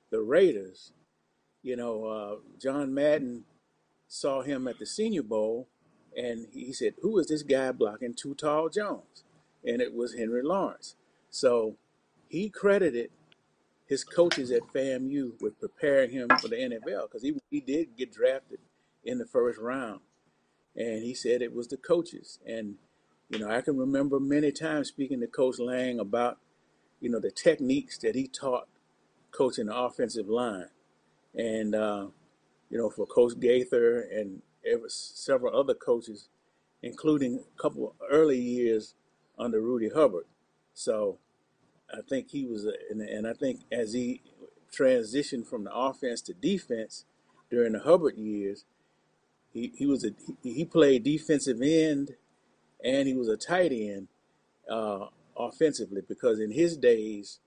the 0.09 0.21
Raiders, 0.21 0.93
you 1.61 1.75
know, 1.75 2.05
uh, 2.05 2.35
John 2.61 2.93
Madden 2.93 3.43
saw 4.07 4.41
him 4.41 4.67
at 4.67 4.79
the 4.79 4.85
Senior 4.85 5.23
Bowl, 5.23 5.67
and 6.15 6.47
he 6.51 6.71
said, 6.71 6.93
"Who 7.01 7.17
is 7.19 7.27
this 7.27 7.43
guy 7.43 7.71
blocking 7.71 8.13
Too 8.13 8.35
Tall 8.35 8.69
Jones?" 8.69 9.23
And 9.63 9.81
it 9.81 9.93
was 9.93 10.13
Henry 10.13 10.43
Lawrence. 10.43 10.95
So 11.35 11.75
he 12.29 12.49
credited 12.49 13.09
his 13.85 14.05
coaches 14.05 14.51
at 14.51 14.71
FAMU 14.73 15.33
with 15.41 15.59
preparing 15.59 16.11
him 16.11 16.29
for 16.39 16.47
the 16.47 16.55
NFL 16.55 17.09
because 17.09 17.23
he 17.23 17.35
he 17.51 17.59
did 17.59 17.97
get 17.97 18.13
drafted 18.13 18.59
in 19.03 19.17
the 19.17 19.25
first 19.25 19.59
round, 19.59 19.99
and 20.77 21.03
he 21.03 21.13
said 21.13 21.41
it 21.41 21.53
was 21.53 21.67
the 21.67 21.75
coaches. 21.75 22.39
And 22.45 22.75
you 23.29 23.37
know, 23.37 23.51
I 23.51 23.59
can 23.59 23.77
remember 23.77 24.17
many 24.17 24.53
times 24.53 24.87
speaking 24.87 25.19
to 25.19 25.27
Coach 25.27 25.59
Lang 25.59 25.99
about 25.99 26.37
you 27.01 27.09
know 27.09 27.19
the 27.19 27.31
techniques 27.31 27.97
that 27.97 28.15
he 28.15 28.29
taught 28.29 28.69
coaching 29.31 29.65
the 29.65 29.75
offensive 29.75 30.29
line, 30.29 30.69
and 31.33 31.75
uh, 31.75 32.05
you 32.69 32.77
know, 32.77 32.89
for 32.89 33.05
Coach 33.05 33.37
Gaither 33.41 33.99
and 33.99 34.41
ever, 34.65 34.87
several 34.87 35.53
other 35.53 35.73
coaches, 35.73 36.29
including 36.81 37.43
a 37.57 37.61
couple 37.61 37.93
early 38.09 38.39
years 38.39 38.95
under 39.37 39.59
Rudy 39.59 39.89
Hubbard. 39.89 40.27
So 40.73 41.19
I 41.95 42.01
think 42.07 42.29
he 42.29 42.45
was, 42.45 42.65
and, 42.89 43.01
and 43.01 43.27
I 43.27 43.33
think 43.33 43.61
as 43.71 43.93
he 43.93 44.21
transitioned 44.71 45.47
from 45.47 45.63
the 45.63 45.73
offense 45.73 46.21
to 46.23 46.33
defense 46.33 47.05
during 47.49 47.73
the 47.73 47.79
Hubbard 47.79 48.17
years, 48.17 48.65
he, 49.53 49.71
he 49.75 49.85
was 49.85 50.03
a 50.03 50.11
he, 50.43 50.53
he 50.53 50.65
played 50.65 51.03
defensive 51.03 51.61
end 51.61 52.15
and 52.83 53.07
he 53.07 53.13
was 53.13 53.29
a 53.29 53.37
tight 53.37 53.71
end 53.71 54.09
uh, 54.69 55.07
offensively 55.37 56.01
because 56.07 56.39
in 56.39 56.51
his 56.51 56.75
days, 56.77 57.39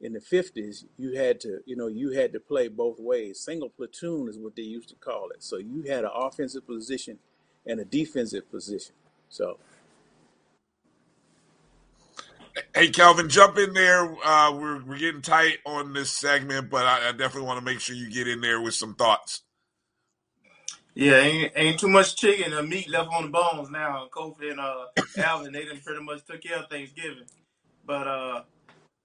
in 0.00 0.14
the 0.14 0.20
50s, 0.20 0.84
you 0.98 1.16
had 1.16 1.40
to, 1.40 1.60
you 1.64 1.76
know, 1.76 1.86
you 1.86 2.10
had 2.10 2.32
to 2.32 2.40
play 2.40 2.68
both 2.68 2.98
ways. 2.98 3.38
Single 3.38 3.68
platoon 3.70 4.28
is 4.28 4.38
what 4.38 4.56
they 4.56 4.62
used 4.62 4.88
to 4.88 4.96
call 4.96 5.28
it. 5.30 5.42
So 5.44 5.58
you 5.58 5.82
had 5.82 6.04
an 6.04 6.10
offensive 6.12 6.66
position 6.66 7.18
and 7.64 7.78
a 7.78 7.84
defensive 7.84 8.50
position. 8.50 8.94
So 9.28 9.58
Hey, 12.74 12.90
Calvin, 12.90 13.28
jump 13.28 13.58
in 13.58 13.74
there. 13.74 14.04
Uh, 14.24 14.52
we're 14.54 14.84
we're 14.84 14.98
getting 14.98 15.22
tight 15.22 15.58
on 15.66 15.92
this 15.92 16.10
segment, 16.10 16.70
but 16.70 16.86
I, 16.86 17.10
I 17.10 17.12
definitely 17.12 17.42
want 17.48 17.58
to 17.58 17.64
make 17.64 17.80
sure 17.80 17.96
you 17.96 18.10
get 18.10 18.28
in 18.28 18.40
there 18.40 18.60
with 18.62 18.74
some 18.74 18.94
thoughts. 18.94 19.42
Yeah, 20.94 21.16
ain't, 21.20 21.52
ain't 21.56 21.80
too 21.80 21.88
much 21.88 22.16
chicken 22.16 22.52
or 22.54 22.62
meat 22.62 22.90
left 22.90 23.10
on 23.14 23.24
the 23.24 23.30
bones 23.30 23.70
now. 23.70 24.08
Kofi 24.14 24.50
and 24.50 24.60
uh, 24.60 24.86
Alvin, 25.18 25.52
they 25.52 25.64
done 25.64 25.80
pretty 25.84 26.02
much 26.04 26.24
took 26.26 26.42
care 26.42 26.58
of 26.58 26.68
Thanksgiving. 26.70 27.24
But 27.86 28.08
uh, 28.08 28.42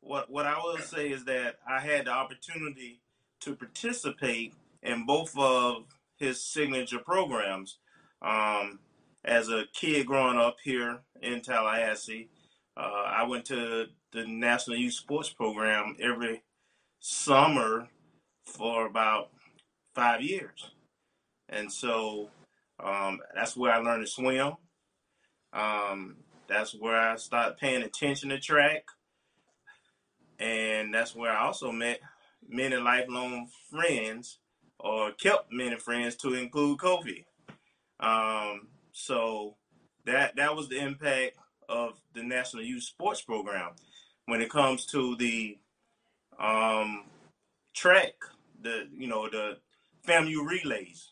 what 0.01 0.29
what 0.31 0.45
I 0.47 0.57
will 0.59 0.79
say 0.79 1.09
is 1.11 1.25
that 1.25 1.57
I 1.67 1.81
had 1.81 2.05
the 2.05 2.11
opportunity 2.11 3.01
to 3.41 3.55
participate 3.55 4.53
in 4.83 5.05
both 5.05 5.37
of 5.37 5.85
his 6.17 6.43
signature 6.43 6.99
programs. 6.99 7.79
Um, 8.21 8.79
as 9.25 9.49
a 9.49 9.65
kid 9.73 10.07
growing 10.07 10.37
up 10.37 10.57
here 10.63 10.99
in 11.21 11.41
Tallahassee, 11.41 12.29
uh, 12.77 13.03
I 13.07 13.23
went 13.23 13.45
to 13.45 13.87
the 14.11 14.27
National 14.27 14.77
Youth 14.77 14.93
Sports 14.93 15.29
Program 15.29 15.95
every 15.99 16.43
summer 16.99 17.87
for 18.45 18.85
about 18.85 19.29
five 19.95 20.21
years. 20.21 20.71
And 21.49 21.71
so 21.71 22.29
um, 22.79 23.19
that's 23.33 23.57
where 23.57 23.73
I 23.73 23.77
learned 23.77 24.05
to 24.05 24.11
swim. 24.11 24.53
Um, 25.53 26.17
that's 26.47 26.75
where 26.75 26.95
I 26.95 27.15
started 27.15 27.57
paying 27.57 27.81
attention 27.81 28.29
to 28.29 28.39
track. 28.39 28.85
And 30.39 30.93
that's 30.93 31.15
where 31.15 31.31
I 31.31 31.45
also 31.45 31.71
met 31.71 31.99
many 32.47 32.75
lifelong 32.75 33.49
friends 33.71 34.37
or 34.79 35.11
kept 35.13 35.51
many 35.51 35.77
friends 35.77 36.15
to 36.17 36.35
include 36.35 36.77
Kofi. 36.77 37.25
Um, 37.99 38.67
so 38.91 39.55
that 40.05 40.35
that 40.35 40.55
was 40.55 40.69
the 40.69 40.77
impact 40.77 41.37
of 41.69 41.93
the 42.13 42.23
National 42.23 42.63
Youth 42.63 42.83
Sports 42.83 43.21
Program. 43.21 43.71
When 44.25 44.41
it 44.41 44.49
comes 44.49 44.85
to 44.87 45.15
the 45.15 45.57
um, 46.39 47.05
track, 47.73 48.13
the 48.61 48.87
you 48.91 49.07
know 49.07 49.29
the 49.29 49.57
FAMU 50.05 50.45
relays. 50.45 51.11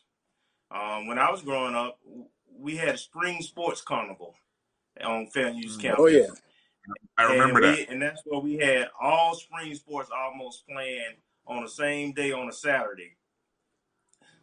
Um, 0.70 1.06
when 1.06 1.18
I 1.18 1.30
was 1.30 1.42
growing 1.42 1.74
up, 1.74 1.98
we 2.58 2.76
had 2.76 2.94
a 2.94 2.98
spring 2.98 3.40
sports 3.42 3.80
carnival 3.80 4.34
on 5.04 5.28
FAMU's 5.34 5.76
campus. 5.76 6.00
Oh 6.00 6.06
yeah, 6.06 6.26
I 7.16 7.32
remember 7.32 7.62
and 7.62 7.78
that. 7.78 7.88
and 7.90 8.02
that's 8.02 8.22
where 8.24 8.40
we 8.40 8.56
had 8.56 8.88
all 9.00 9.34
spring 9.34 9.74
sports 9.74 10.10
almost 10.14 10.66
playing 10.68 11.16
on 11.46 11.62
the 11.62 11.68
same 11.68 12.12
day 12.12 12.32
on 12.32 12.48
a 12.48 12.52
Saturday. 12.52 13.16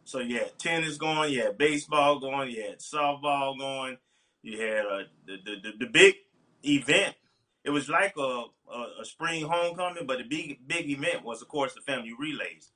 So 0.04 0.20
you 0.20 0.38
had 0.38 0.58
tennis 0.58 0.96
going, 0.96 1.32
you 1.32 1.42
had 1.42 1.58
baseball 1.58 2.18
going, 2.18 2.50
you 2.50 2.62
had 2.62 2.78
softball 2.78 3.58
going, 3.58 3.96
you 4.44 4.60
had 4.60 4.84
uh, 4.84 4.98
the, 5.26 5.38
the, 5.42 5.56
the 5.62 5.72
the 5.80 5.86
big 5.86 6.16
event. 6.64 7.14
It 7.64 7.70
was 7.70 7.88
like 7.88 8.14
a, 8.18 8.44
a, 8.70 8.86
a 9.00 9.04
spring 9.04 9.46
homecoming, 9.46 10.06
but 10.06 10.18
the 10.18 10.24
big 10.24 10.68
big 10.68 10.90
event 10.90 11.24
was, 11.24 11.40
of 11.40 11.48
course, 11.48 11.74
the 11.74 11.80
FAMU 11.80 12.10
relays. 12.18 12.70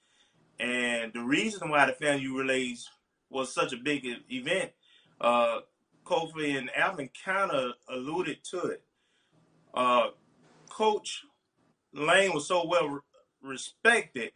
And 0.59 1.13
the 1.13 1.21
reason 1.21 1.69
why 1.69 1.85
the 1.87 1.93
FAMU 1.93 2.35
relays 2.37 2.89
was 3.29 3.53
such 3.53 3.75
a 3.75 3.77
big 3.77 4.07
event, 4.31 4.73
uh, 5.21 5.61
Kofi 6.05 6.57
and 6.57 6.71
Alvin 6.75 7.11
kind 7.23 7.51
of 7.51 7.73
alluded 7.89 8.43
to 8.45 8.61
it. 8.69 8.83
Uh, 9.75 10.09
Coach 10.71 11.25
Lang 11.93 12.33
was 12.33 12.49
so 12.49 12.67
well 12.67 12.89
re- 12.89 13.01
respected, 13.43 14.33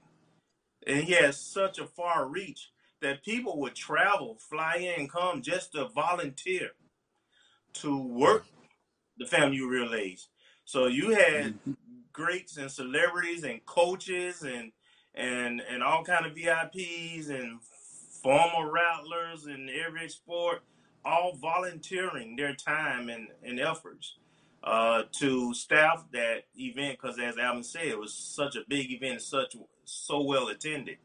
and 0.86 1.04
he 1.04 1.12
had 1.14 1.34
such 1.34 1.78
a 1.78 1.86
far 1.86 2.28
reach 2.28 2.70
that 3.00 3.24
people 3.24 3.58
would 3.58 3.74
travel, 3.74 4.36
fly 4.38 4.94
in, 4.96 5.08
come 5.08 5.40
just 5.40 5.72
to 5.72 5.88
volunteer 5.88 6.72
to 7.74 7.98
work 7.98 8.46
the 9.18 9.24
FAMU 9.24 9.68
relays. 9.68 10.28
So 10.64 10.86
you 10.86 11.10
had 11.10 11.54
greats 12.12 12.56
and 12.56 12.70
celebrities 12.70 13.44
and 13.44 13.64
coaches 13.66 14.42
and 14.42 14.72
and 15.14 15.60
and 15.60 15.82
all 15.82 16.04
kind 16.04 16.26
of 16.26 16.34
VIPs 16.34 17.28
and 17.30 17.60
former 18.22 18.70
rattlers 18.70 19.46
in 19.46 19.68
every 19.68 20.08
sport, 20.08 20.62
all 21.04 21.34
volunteering 21.34 22.36
their 22.36 22.54
time 22.54 23.08
and, 23.08 23.28
and 23.42 23.60
efforts 23.60 24.16
uh, 24.62 25.02
to 25.12 25.52
staff 25.52 26.04
that 26.12 26.44
event 26.56 26.98
because, 27.00 27.18
as 27.18 27.36
Alvin 27.36 27.64
said, 27.64 27.86
it 27.86 27.98
was 27.98 28.14
such 28.14 28.56
a 28.56 28.62
big 28.68 28.92
event, 28.92 29.20
such 29.20 29.56
so 29.84 30.22
well 30.22 30.48
attended. 30.48 30.98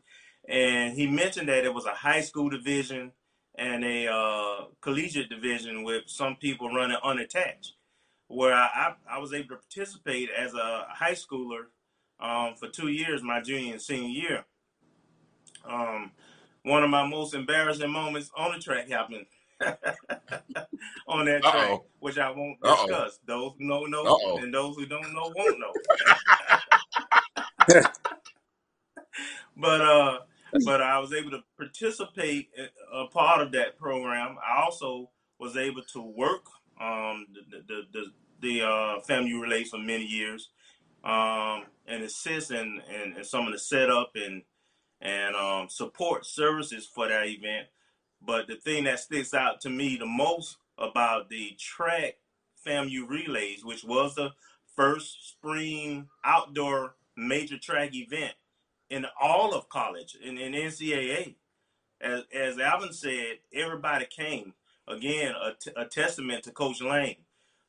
And 0.47 0.93
he 0.93 1.07
mentioned 1.07 1.49
that 1.49 1.65
it 1.65 1.73
was 1.73 1.85
a 1.85 1.93
high 1.93 2.21
school 2.21 2.49
division 2.49 3.11
and 3.57 3.83
a 3.83 4.07
uh, 4.07 4.65
collegiate 4.81 5.29
division 5.29 5.83
with 5.83 6.03
some 6.07 6.35
people 6.35 6.69
running 6.73 6.97
unattached. 7.03 7.73
Where 8.29 8.53
I, 8.53 8.67
I, 9.09 9.15
I 9.15 9.19
was 9.19 9.33
able 9.33 9.55
to 9.55 9.55
participate 9.55 10.29
as 10.37 10.53
a 10.53 10.85
high 10.89 11.13
schooler 11.13 11.67
um, 12.19 12.55
for 12.55 12.67
two 12.67 12.89
years, 12.89 13.23
my 13.23 13.41
junior 13.41 13.73
and 13.73 13.81
senior 13.81 14.09
year. 14.09 14.45
Um, 15.65 16.11
one 16.63 16.83
of 16.83 16.89
my 16.89 17.07
most 17.07 17.33
embarrassing 17.33 17.89
moments 17.89 18.29
on 18.35 18.51
the 18.53 18.59
track 18.59 18.89
happened 18.89 19.25
on 21.07 21.25
that 21.25 21.41
track, 21.41 21.55
Uh-oh. 21.55 21.85
which 21.99 22.17
I 22.17 22.29
won't 22.29 22.57
Uh-oh. 22.61 22.87
discuss. 22.87 23.19
Those 23.25 23.53
who 23.57 23.65
know 23.65 23.85
know, 23.85 24.03
Uh-oh. 24.03 24.37
and 24.39 24.53
those 24.53 24.75
who 24.75 24.85
don't 24.85 25.13
know 25.13 25.31
won't 25.35 25.59
know. 25.59 25.73
but 29.57 29.81
uh, 29.81 30.19
but 30.65 30.81
I 30.81 30.99
was 30.99 31.13
able 31.13 31.31
to 31.31 31.43
participate 31.57 32.49
a 32.93 33.05
part 33.07 33.41
of 33.41 33.51
that 33.53 33.77
program. 33.77 34.37
I 34.45 34.63
also 34.63 35.09
was 35.39 35.57
able 35.57 35.83
to 35.93 36.01
work 36.01 36.45
um, 36.79 37.27
the 37.51 37.63
the 37.67 37.81
the, 37.91 38.03
the 38.41 38.61
uh, 38.61 38.99
FAMU 39.07 39.41
relays 39.41 39.69
for 39.69 39.77
many 39.77 40.05
years 40.05 40.49
um, 41.03 41.63
and 41.87 42.03
assist 42.03 42.51
in, 42.51 42.81
in, 42.93 43.17
in 43.17 43.23
some 43.23 43.47
of 43.47 43.53
the 43.53 43.59
setup 43.59 44.11
and 44.15 44.43
and 45.01 45.35
um, 45.35 45.69
support 45.69 46.25
services 46.25 46.85
for 46.85 47.07
that 47.07 47.27
event. 47.27 47.67
But 48.21 48.47
the 48.47 48.55
thing 48.55 48.85
that 48.85 48.99
sticks 48.99 49.33
out 49.33 49.61
to 49.61 49.69
me 49.69 49.95
the 49.95 50.07
most 50.07 50.57
about 50.77 51.29
the 51.29 51.55
track 51.59 52.15
FAMU 52.65 53.07
relays, 53.07 53.63
which 53.63 53.83
was 53.83 54.15
the 54.15 54.31
first 54.75 55.29
spring 55.29 56.07
outdoor 56.23 56.95
major 57.15 57.57
track 57.57 57.93
event 57.93 58.33
in 58.89 59.05
all 59.21 59.53
of 59.53 59.69
college 59.69 60.17
in, 60.21 60.37
in 60.37 60.53
NCAA. 60.53 61.35
As, 61.99 62.23
as 62.33 62.59
Alvin 62.59 62.93
said, 62.93 63.39
everybody 63.53 64.05
came. 64.05 64.53
Again, 64.87 65.33
a, 65.33 65.51
t- 65.59 65.71
a 65.75 65.85
testament 65.85 66.43
to 66.43 66.51
Coach 66.51 66.81
Lang. 66.81 67.15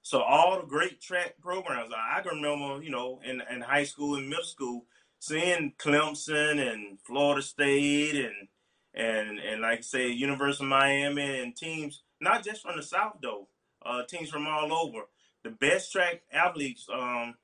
So 0.02 0.20
all 0.22 0.60
the 0.60 0.66
great 0.66 1.00
track 1.00 1.34
programs, 1.40 1.92
I 1.94 2.20
can 2.20 2.36
remember, 2.36 2.82
you 2.82 2.90
know, 2.90 3.20
in, 3.24 3.42
in 3.50 3.60
high 3.60 3.84
school 3.84 4.14
and 4.14 4.28
middle 4.28 4.44
school, 4.44 4.86
seeing 5.18 5.72
Clemson 5.78 6.60
and 6.60 6.98
Florida 7.00 7.42
State 7.42 8.14
and 8.14 8.48
and 8.94 9.38
and 9.38 9.62
like 9.62 9.78
I 9.78 9.82
say, 9.82 10.08
University 10.08 10.64
of 10.64 10.70
Miami 10.70 11.40
and 11.40 11.54
teams, 11.54 12.02
not 12.20 12.44
just 12.44 12.62
from 12.62 12.76
the 12.76 12.82
South 12.82 13.16
though, 13.22 13.48
uh, 13.84 14.04
teams 14.04 14.30
from 14.30 14.46
all 14.46 14.72
over. 14.72 15.06
The 15.44 15.50
best 15.50 15.92
track 15.92 16.22
athletes 16.32 16.86
um, 16.92 17.34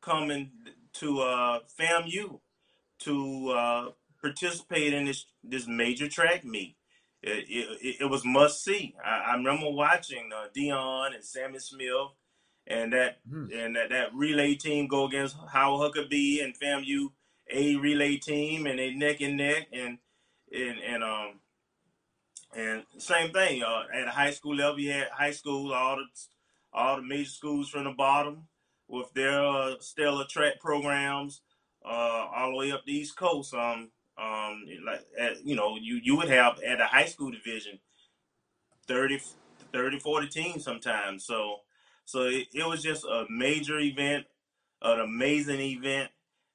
coming 0.00 0.50
to 0.94 1.20
uh, 1.20 1.60
FAMU 1.78 2.40
to 3.04 3.50
uh, 3.50 3.88
participate 4.20 4.92
in 4.92 5.04
this 5.06 5.26
this 5.42 5.66
major 5.66 6.08
track 6.08 6.44
meet. 6.44 6.76
It, 7.22 7.46
it, 7.48 7.96
it 8.02 8.10
was 8.10 8.24
must 8.24 8.62
see. 8.62 8.94
I, 9.02 9.32
I 9.32 9.36
remember 9.36 9.70
watching 9.70 10.30
uh, 10.34 10.48
Dion 10.54 11.14
and 11.14 11.24
Sammy 11.24 11.58
Smith 11.58 12.10
and 12.66 12.92
that 12.92 13.18
and 13.26 13.76
that, 13.76 13.90
that 13.90 14.14
relay 14.14 14.54
team 14.54 14.86
go 14.86 15.06
against 15.06 15.36
Howard 15.52 15.94
Huckabee 15.94 16.42
and 16.42 16.58
FAMU 16.58 17.08
a 17.52 17.76
relay 17.76 18.16
team 18.16 18.66
and 18.66 18.78
they 18.78 18.94
neck 18.94 19.20
and 19.20 19.36
neck 19.36 19.68
and 19.72 19.98
and 20.52 20.78
and 20.78 21.04
um 21.04 21.40
and 22.56 22.84
same 22.98 23.32
thing 23.32 23.62
uh, 23.62 23.82
at 23.92 24.08
a 24.08 24.10
high 24.10 24.30
school 24.30 24.54
level 24.54 24.80
you 24.80 24.92
had 24.92 25.08
high 25.08 25.30
school 25.30 25.72
all 25.72 25.96
the 25.96 26.04
all 26.72 26.96
the 26.96 27.02
major 27.02 27.28
schools 27.28 27.68
from 27.68 27.84
the 27.84 27.90
bottom 27.90 28.46
with 28.88 29.12
their 29.14 29.44
uh, 29.44 29.74
stellar 29.80 30.24
track 30.24 30.58
programs 30.60 31.42
uh, 31.84 32.26
all 32.34 32.50
the 32.50 32.56
way 32.56 32.72
up 32.72 32.84
the 32.84 32.92
East 32.92 33.16
Coast. 33.16 33.54
Um, 33.54 33.90
um, 34.16 34.64
like 34.86 35.04
at, 35.18 35.44
you 35.44 35.56
know, 35.56 35.76
you 35.80 36.00
you 36.02 36.16
would 36.16 36.28
have 36.28 36.60
at 36.62 36.80
a 36.80 36.86
high 36.86 37.06
school 37.06 37.30
division 37.30 37.78
30, 38.86 39.20
30 39.72 39.98
40 39.98 40.28
teams 40.28 40.64
sometimes. 40.64 41.24
So 41.24 41.56
so 42.04 42.22
it, 42.22 42.48
it 42.52 42.66
was 42.66 42.82
just 42.82 43.04
a 43.04 43.24
major 43.28 43.78
event, 43.78 44.26
an 44.82 45.00
amazing 45.00 45.60
event, 45.60 46.10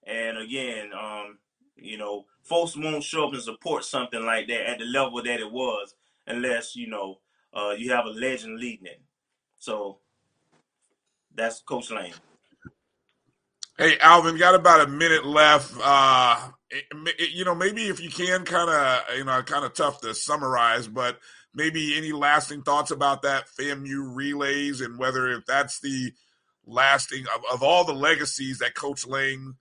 and 0.06 0.38
again, 0.38 0.92
um, 0.94 1.40
you 1.76 1.98
know, 1.98 2.26
folks 2.44 2.78
won't 2.78 3.04
show 3.04 3.28
up 3.28 3.34
and 3.34 3.42
support 3.42 3.84
something 3.84 4.26
like 4.26 4.48
that 4.48 4.70
at 4.70 4.80
the 4.80 4.86
level 4.86 5.22
that 5.24 5.40
it 5.40 5.52
was 5.52 5.96
unless 6.28 6.76
you 6.76 6.88
know 6.88 7.20
uh, 7.54 7.72
you 7.72 7.92
have 7.92 8.06
a 8.06 8.10
legend 8.10 8.60
leading 8.60 8.86
it. 8.86 9.02
So 9.58 10.00
that's 11.36 11.62
Coach 11.62 11.92
Lang. 11.92 12.14
Hey, 13.80 14.00
Alvin, 14.00 14.38
got 14.40 14.56
about 14.56 14.90
a 14.90 14.92
minute 14.92 15.28
left. 15.28 15.74
Uh, 15.84 16.50
it, 16.72 16.86
it, 17.20 17.32
you 17.32 17.46
know, 17.46 17.56
maybe 17.56 17.90
if 17.90 18.02
you 18.02 18.10
can, 18.10 18.46
kind 18.46 18.72
of, 18.72 19.18
you 19.18 19.26
know, 19.26 19.44
kind 19.44 19.66
of 19.66 19.76
tough 19.76 20.02
to 20.02 20.16
summarize, 20.16 20.90
but 20.90 21.20
maybe 21.56 21.98
any 21.98 22.14
lasting 22.14 22.64
thoughts 22.64 22.92
about 22.92 23.24
that 23.24 23.48
FAMU 23.60 24.16
relays 24.16 24.82
and 24.82 25.00
whether 25.00 25.30
if 25.30 25.46
that's 25.46 25.82
the 25.82 26.14
lasting 26.68 27.26
of, 27.36 27.44
of 27.54 27.64
all 27.64 27.86
the 27.86 27.94
legacies 27.94 28.60
that 28.60 28.76
Coach 28.76 29.08
Lang 29.08 29.56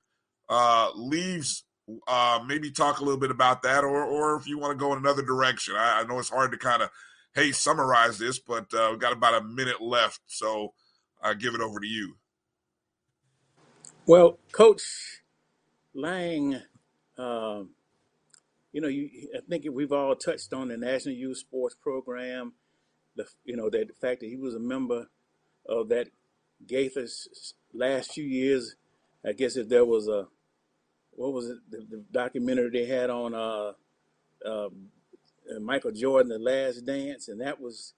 uh, 0.48 0.92
leaves. 0.96 1.64
Uh, 2.08 2.40
maybe 2.48 2.72
talk 2.72 3.00
a 3.00 3.04
little 3.04 3.20
bit 3.20 3.32
about 3.32 3.62
that, 3.62 3.84
or 3.84 4.04
or 4.04 4.36
if 4.38 4.48
you 4.48 4.58
want 4.58 4.72
to 4.72 4.82
go 4.82 4.92
in 4.94 5.00
another 5.00 5.22
direction. 5.22 5.76
I, 5.76 6.00
I 6.00 6.04
know 6.04 6.20
it's 6.20 6.30
hard 6.30 6.52
to 6.52 6.58
kind 6.58 6.82
of 6.82 6.90
hey 7.34 7.52
summarize 7.52 8.18
this, 8.18 8.40
but 8.40 8.74
uh, 8.74 8.90
we've 8.92 9.00
got 9.00 9.14
about 9.14 9.42
a 9.42 9.44
minute 9.44 9.82
left, 9.82 10.22
so 10.28 10.74
I 11.22 11.34
give 11.34 11.54
it 11.56 11.62
over 11.62 11.80
to 11.80 11.88
you. 11.88 12.16
Well, 14.08 14.38
Coach 14.52 15.20
Lang, 15.92 16.62
um, 17.18 17.72
you 18.72 18.80
know, 18.80 18.88
you, 18.88 19.10
I 19.36 19.40
think 19.46 19.66
we've 19.70 19.92
all 19.92 20.16
touched 20.16 20.54
on 20.54 20.68
the 20.68 20.78
National 20.78 21.14
Youth 21.14 21.36
Sports 21.36 21.74
Program. 21.74 22.54
The 23.16 23.26
you 23.44 23.54
know 23.54 23.68
that 23.68 23.88
the 23.88 23.92
fact 23.92 24.20
that 24.20 24.30
he 24.30 24.36
was 24.36 24.54
a 24.54 24.60
member 24.60 25.08
of 25.68 25.90
that 25.90 26.08
Gaither's 26.66 27.52
last 27.74 28.12
few 28.12 28.24
years. 28.24 28.76
I 29.26 29.32
guess 29.32 29.56
if 29.56 29.68
there 29.68 29.84
was 29.84 30.08
a 30.08 30.28
what 31.10 31.34
was 31.34 31.50
it 31.50 31.58
the, 31.68 31.86
the 31.90 32.04
documentary 32.10 32.70
they 32.70 32.86
had 32.86 33.10
on 33.10 33.34
uh, 33.34 33.72
uh, 34.42 34.70
Michael 35.60 35.92
Jordan, 35.92 36.30
The 36.30 36.38
Last 36.38 36.86
Dance, 36.86 37.28
and 37.28 37.42
that 37.42 37.60
was 37.60 37.92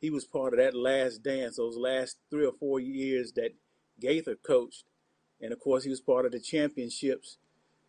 he 0.00 0.10
was 0.10 0.24
part 0.24 0.54
of 0.54 0.58
that 0.58 0.74
last 0.74 1.22
dance, 1.22 1.58
those 1.58 1.76
last 1.76 2.16
three 2.32 2.46
or 2.46 2.52
four 2.58 2.80
years 2.80 3.30
that 3.34 3.54
Gaither 4.00 4.34
coached 4.34 4.86
and 5.42 5.52
of 5.52 5.60
course, 5.60 5.84
he 5.84 5.90
was 5.90 6.00
part 6.00 6.24
of 6.24 6.32
the 6.32 6.40
championships 6.40 7.38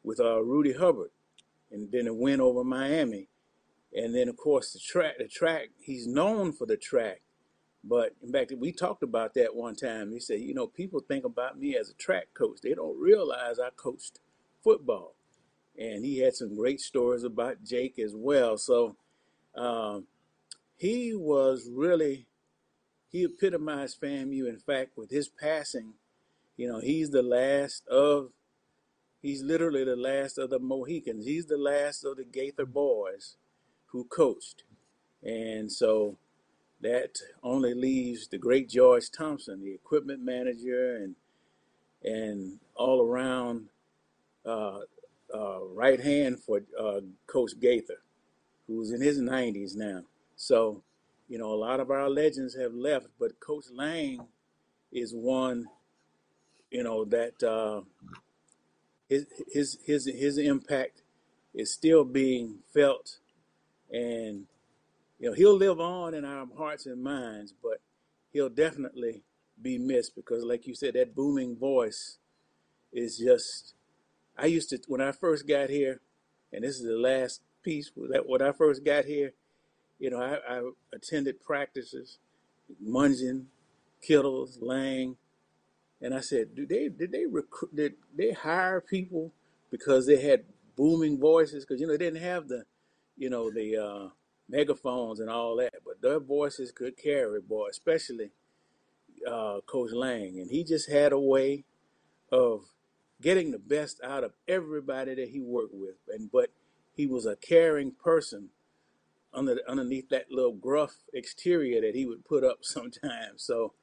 with 0.04 0.20
uh, 0.20 0.44
Rudy 0.44 0.74
Hubbard, 0.74 1.12
and 1.72 1.92
then 1.92 2.08
a 2.08 2.14
win 2.14 2.42
over 2.42 2.64
Miami. 2.64 3.30
And 3.96 4.16
then, 4.16 4.28
of 4.28 4.38
course, 4.38 4.74
the 4.74 4.80
track. 4.80 5.20
The 5.20 5.28
track. 5.28 5.70
He's 5.80 6.08
known 6.08 6.52
for 6.52 6.66
the 6.66 6.78
track, 6.78 7.22
but 7.84 8.16
in 8.24 8.32
fact, 8.32 8.54
we 8.58 8.72
talked 8.72 9.04
about 9.04 9.36
that 9.36 9.56
one 9.56 9.76
time. 9.76 10.12
He 10.12 10.20
said, 10.20 10.40
you 10.42 10.54
know, 10.54 10.68
people 10.68 11.00
think 11.00 11.26
about 11.26 11.60
me 11.60 11.78
as 11.78 11.90
a 11.90 11.94
track 11.94 12.30
coach. 12.34 12.60
They 12.62 12.74
don't 12.74 13.00
realize 13.00 13.60
I 13.60 13.70
coached 13.76 14.20
football. 14.64 15.16
And 15.78 16.06
he 16.06 16.20
had 16.20 16.36
some 16.36 16.56
great 16.56 16.80
stories 16.80 17.24
about 17.24 17.64
Jake 17.64 18.00
as 18.00 18.14
well. 18.16 18.58
So 18.58 18.96
um, 19.56 20.08
he 20.76 21.14
was 21.16 21.70
really 21.72 22.28
he 23.10 23.24
epitomized 23.24 24.02
FAMU. 24.02 24.48
In 24.48 24.58
fact, 24.58 24.98
with 24.98 25.12
his 25.12 25.28
passing, 25.28 25.94
you 26.58 26.68
know, 26.68 26.80
he's 26.80 27.10
the 27.12 27.24
last 27.24 27.88
of, 27.88 28.30
he's 29.22 29.42
literally 29.42 29.84
the 29.84 29.96
last 29.96 30.38
of 30.38 30.50
the 30.50 30.60
Mohicans. 30.60 31.26
He's 31.26 31.46
the 31.46 31.58
last 31.58 32.04
of 32.04 32.18
the 32.18 32.26
Gaither 32.26 32.66
boys 32.66 33.38
who 33.88 34.06
coached. 34.06 34.64
And 35.24 35.72
so 35.72 36.18
that 36.82 37.20
only 37.42 37.74
leaves 37.74 38.28
the 38.28 38.38
great 38.38 38.70
George 38.70 39.10
Thompson, 39.10 39.62
the 39.62 39.74
equipment 39.74 40.22
manager 40.22 40.96
and 40.98 41.16
and 42.04 42.60
all 42.76 43.02
around 43.02 43.70
uh, 44.46 44.80
uh, 45.34 45.60
right 45.74 46.02
hand 46.02 46.38
for 46.40 46.62
uh, 46.78 47.00
Coach 47.28 47.52
Gaither, 47.62 48.02
who's 48.68 48.92
in 48.92 49.02
his 49.02 49.20
90s 49.20 49.76
now. 49.76 50.02
So, 50.36 50.84
you 51.30 51.38
know, 51.38 51.54
a 51.54 51.56
lot 51.56 51.80
of 51.80 51.90
our 51.92 52.10
legends 52.10 52.56
have 52.56 52.74
left, 52.74 53.08
but 53.18 53.40
Coach 53.40 53.66
Lang 53.72 54.28
is 54.92 55.14
one 55.14 55.68
you 56.74 56.82
know 56.82 57.06
that 57.06 57.42
uh, 57.44 57.82
his 59.08 59.28
his 59.48 59.78
his 59.86 60.06
his 60.06 60.38
impact 60.40 61.04
is 61.54 61.72
still 61.72 62.04
being 62.04 62.58
felt, 62.74 63.20
and 63.92 64.48
you 65.20 65.30
know 65.30 65.34
he'll 65.34 65.56
live 65.56 65.80
on 65.80 66.16
in 66.16 66.26
our 66.26 66.48
hearts 66.58 66.88
and 66.88 67.02
minds, 67.02 67.54
but 67.62 67.80
he'll 68.32 68.50
definitely 68.50 69.22
be 69.62 69.78
missed 69.78 70.16
because, 70.16 70.44
like 70.44 70.66
you 70.66 70.74
said, 70.74 70.96
that 70.96 71.16
booming 71.16 71.56
voice 71.56 72.18
is 72.92 73.18
just. 73.20 73.76
I 74.36 74.48
used 74.48 74.72
to 74.72 74.80
when 74.88 75.00
I 75.00 75.12
first 75.12 75.48
got 75.48 75.70
here, 75.70 76.02
and 76.52 76.64
this 76.64 76.78
is 76.78 76.86
the 76.86 76.98
last 76.98 77.42
piece. 77.62 77.92
That 78.10 78.28
when 78.28 78.42
I 78.42 78.52
first 78.52 78.84
got 78.84 79.06
here, 79.06 79.34
you 80.00 80.10
know, 80.10 80.20
I, 80.20 80.58
I 80.58 80.72
attended 80.92 81.40
practices, 81.40 82.18
Mungeon, 82.84 83.46
Kittles, 84.02 84.58
Lang, 84.60 85.18
and 86.04 86.14
I 86.14 86.20
said, 86.20 86.54
"Do 86.54 86.66
they 86.66 86.90
did 86.90 87.14
they 87.14 87.26
recruit? 87.26 87.76
Did 87.76 87.94
they 88.14 88.34
hire 88.34 88.82
people 88.82 89.34
because 89.72 90.06
they 90.06 90.22
had 90.22 90.44
booming 90.76 91.18
voices? 91.18 91.66
Because 91.66 91.80
you 91.80 91.88
know 91.88 91.94
they 91.94 92.06
didn't 92.06 92.22
have 92.22 92.50
the, 92.50 92.66
you 93.18 93.30
know, 93.30 93.50
the 93.50 93.78
uh, 93.78 94.10
megaphones 94.50 95.22
and 95.22 95.30
all 95.30 95.56
that, 95.56 95.76
but 95.86 96.02
their 96.02 96.20
voices 96.20 96.74
could 96.74 96.98
carry, 96.98 97.40
boy, 97.40 97.70
especially 97.70 98.32
uh, 99.26 99.62
Coach 99.66 99.92
Lang, 99.94 100.40
and 100.40 100.52
he 100.52 100.66
just 100.66 100.92
had 100.92 101.14
a 101.14 101.20
way 101.20 101.64
of 102.32 102.66
getting 103.22 103.52
the 103.52 103.60
best 103.60 104.02
out 104.04 104.26
of 104.26 104.34
everybody 104.46 105.16
that 105.16 105.30
he 105.30 105.40
worked 105.40 105.74
with, 105.74 105.96
and 106.10 106.30
but 106.30 106.50
he 106.94 107.08
was 107.08 107.26
a 107.26 107.38
caring 107.38 107.92
person 107.92 108.50
under 109.34 109.58
underneath 109.70 110.10
that 110.10 110.30
little 110.30 110.52
gruff 110.52 110.98
exterior 111.14 111.80
that 111.80 111.96
he 111.96 112.06
would 112.06 112.26
put 112.26 112.44
up 112.44 112.58
sometimes. 112.62 113.44
So 113.44 113.74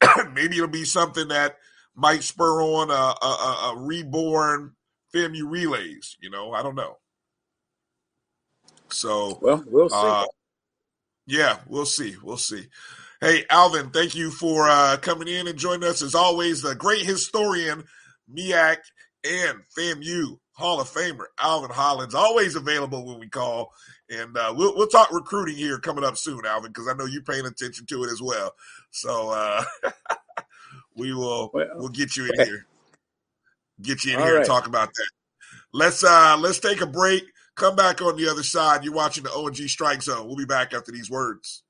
maybe 0.33 0.57
it'll 0.57 0.67
be 0.67 0.85
something 0.85 1.29
that 1.29 1.57
might 1.95 2.23
spur 2.23 2.61
on 2.61 2.91
a, 2.91 3.25
a, 3.25 3.71
a 3.71 3.77
reborn 3.77 4.73
FAMU 5.13 5.49
relays. 5.49 6.17
You 6.21 6.29
know, 6.29 6.51
I 6.53 6.61
don't 6.61 6.75
know. 6.75 6.97
So 8.89 9.39
well, 9.41 9.63
we'll 9.67 9.89
see. 9.89 9.95
Uh, 9.97 10.25
yeah, 11.25 11.59
we'll 11.67 11.85
see. 11.85 12.15
We'll 12.23 12.37
see. 12.37 12.67
Hey, 13.19 13.45
Alvin, 13.49 13.89
thank 13.89 14.15
you 14.15 14.29
for 14.29 14.69
uh, 14.69 14.97
coming 14.97 15.27
in 15.27 15.47
and 15.47 15.57
joining 15.57 15.89
us. 15.89 16.01
As 16.01 16.15
always, 16.15 16.61
the 16.61 16.75
great 16.75 17.05
historian, 17.05 17.83
MEAC, 18.31 18.77
and 19.25 19.59
FAMU 19.77 20.37
Hall 20.51 20.79
of 20.79 20.89
Famer, 20.89 21.25
Alvin 21.39 21.71
Hollins, 21.71 22.15
always 22.15 22.55
available 22.55 23.05
when 23.05 23.19
we 23.19 23.27
call. 23.27 23.71
And 24.09 24.35
uh, 24.37 24.53
we'll, 24.55 24.75
we'll 24.75 24.87
talk 24.87 25.11
recruiting 25.11 25.55
here 25.55 25.79
coming 25.79 26.03
up 26.03 26.17
soon, 26.17 26.45
Alvin, 26.45 26.71
because 26.71 26.87
I 26.87 26.93
know 26.93 27.05
you're 27.05 27.23
paying 27.23 27.45
attention 27.45 27.85
to 27.87 28.03
it 28.03 28.11
as 28.11 28.21
well. 28.21 28.53
So 28.91 29.29
uh, 29.29 29.63
we 30.95 31.13
will 31.13 31.51
well, 31.53 31.67
we'll 31.75 31.89
get 31.89 32.15
you 32.15 32.31
in 32.31 32.45
here, 32.45 32.65
get 33.81 34.05
you 34.05 34.13
in 34.13 34.19
here 34.19 34.29
right. 34.29 34.37
and 34.37 34.45
talk 34.45 34.67
about 34.67 34.89
that. 34.93 35.09
Let's 35.73 36.03
uh, 36.03 36.37
let's 36.39 36.59
take 36.59 36.81
a 36.81 36.87
break. 36.87 37.23
Come 37.57 37.75
back 37.75 38.03
on 38.03 38.15
the 38.15 38.29
other 38.29 38.43
side. 38.43 38.83
You're 38.83 38.93
watching 38.93 39.23
the 39.23 39.31
O&G 39.31 39.67
Strike 39.67 40.03
Zone. 40.03 40.27
We'll 40.27 40.35
be 40.35 40.45
back 40.45 40.75
after 40.75 40.91
these 40.91 41.09
words. 41.09 41.63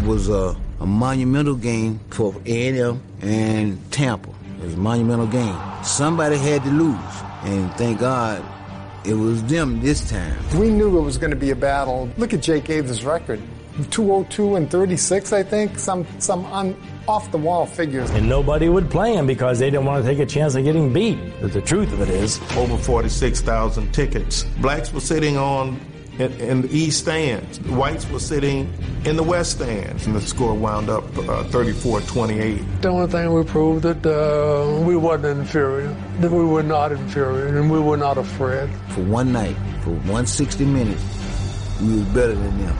It 0.00 0.06
was 0.06 0.30
a, 0.30 0.56
a 0.80 0.86
monumental 0.86 1.54
game 1.54 2.00
for 2.08 2.34
A&M 2.46 3.02
and 3.20 3.92
Tampa. 3.92 4.30
It 4.30 4.64
was 4.64 4.72
a 4.72 4.78
monumental 4.78 5.26
game. 5.26 5.54
Somebody 5.84 6.38
had 6.38 6.64
to 6.64 6.70
lose, 6.70 7.22
and 7.42 7.70
thank 7.74 8.00
God 8.00 8.42
it 9.04 9.12
was 9.12 9.44
them 9.44 9.82
this 9.82 10.08
time. 10.08 10.38
We 10.58 10.70
knew 10.70 10.96
it 10.96 11.02
was 11.02 11.18
going 11.18 11.32
to 11.32 11.36
be 11.36 11.50
a 11.50 11.54
battle. 11.54 12.08
Look 12.16 12.32
at 12.32 12.40
Jake 12.40 12.64
Gaither's 12.64 13.04
record. 13.04 13.42
202 13.90 14.56
and 14.56 14.70
36, 14.70 15.34
I 15.34 15.42
think. 15.42 15.78
Some 15.78 16.06
some 16.18 16.46
un, 16.46 16.74
off 17.06 17.30
the 17.30 17.36
wall 17.38 17.66
figures. 17.66 18.08
And 18.10 18.26
nobody 18.26 18.70
would 18.70 18.90
play 18.90 19.12
him 19.14 19.26
because 19.26 19.58
they 19.58 19.68
didn't 19.68 19.84
want 19.84 20.02
to 20.02 20.10
take 20.10 20.18
a 20.18 20.24
chance 20.24 20.54
of 20.54 20.64
getting 20.64 20.94
beat. 20.94 21.18
But 21.42 21.52
the 21.52 21.60
truth 21.60 21.92
of 21.92 22.00
it 22.00 22.08
is, 22.08 22.40
over 22.56 22.78
46,000 22.78 23.92
tickets. 23.92 24.44
Blacks 24.62 24.94
were 24.94 25.00
sitting 25.00 25.36
on 25.36 25.78
in, 26.20 26.32
in, 26.40 26.62
the 26.62 26.76
east 26.76 27.00
stands. 27.00 27.58
The 27.58 27.72
whites 27.72 28.08
were 28.10 28.20
sitting 28.20 28.70
in 29.06 29.16
the 29.16 29.22
west 29.22 29.52
stands, 29.52 30.06
and 30.06 30.14
the 30.14 30.20
score 30.20 30.54
wound 30.54 30.90
up 30.90 31.04
uh, 31.16 31.44
34-28. 31.44 32.82
The 32.82 32.88
only 32.88 33.10
thing 33.10 33.32
we 33.32 33.42
proved 33.44 33.82
that 33.84 34.04
uh, 34.04 34.80
we 34.84 34.96
wasn't 34.96 35.40
inferior, 35.40 35.96
that 36.20 36.30
we 36.30 36.44
were 36.44 36.62
not 36.62 36.92
inferior, 36.92 37.56
and 37.56 37.70
we 37.70 37.80
were 37.80 37.96
not 37.96 38.18
afraid. 38.18 38.68
For 38.90 39.02
one 39.04 39.32
night, 39.32 39.56
for 39.82 39.90
160 39.90 40.64
minutes, 40.66 41.02
we 41.80 41.94
was 41.94 42.04
better 42.08 42.34
than 42.34 42.58
them. 42.58 42.76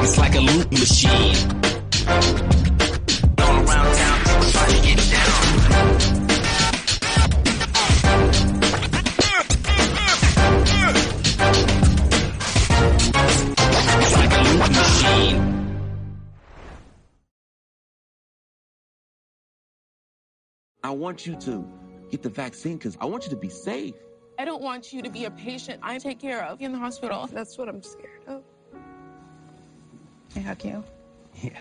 It's 0.00 0.18
like 0.18 0.34
a 0.34 0.40
loop 0.40 0.70
machine. 0.70 2.57
I 20.82 20.90
want 20.90 21.26
you 21.26 21.34
to 21.36 21.66
get 22.10 22.22
the 22.22 22.28
vaccine 22.28 22.76
because 22.76 22.96
I 23.00 23.06
want 23.06 23.24
you 23.24 23.30
to 23.30 23.36
be 23.36 23.48
safe. 23.48 23.94
I 24.38 24.44
don't 24.44 24.62
want 24.62 24.92
you 24.92 25.02
to 25.02 25.10
be 25.10 25.24
a 25.24 25.30
patient 25.30 25.80
I 25.82 25.98
take 25.98 26.20
care 26.20 26.44
of 26.44 26.60
in 26.60 26.72
the 26.72 26.78
hospital. 26.78 27.28
That's 27.32 27.58
what 27.58 27.68
I'm 27.68 27.82
scared 27.82 28.22
of. 28.28 28.42
I 30.36 30.40
hug 30.40 30.64
you. 30.64 30.84
Yeah. 31.42 31.58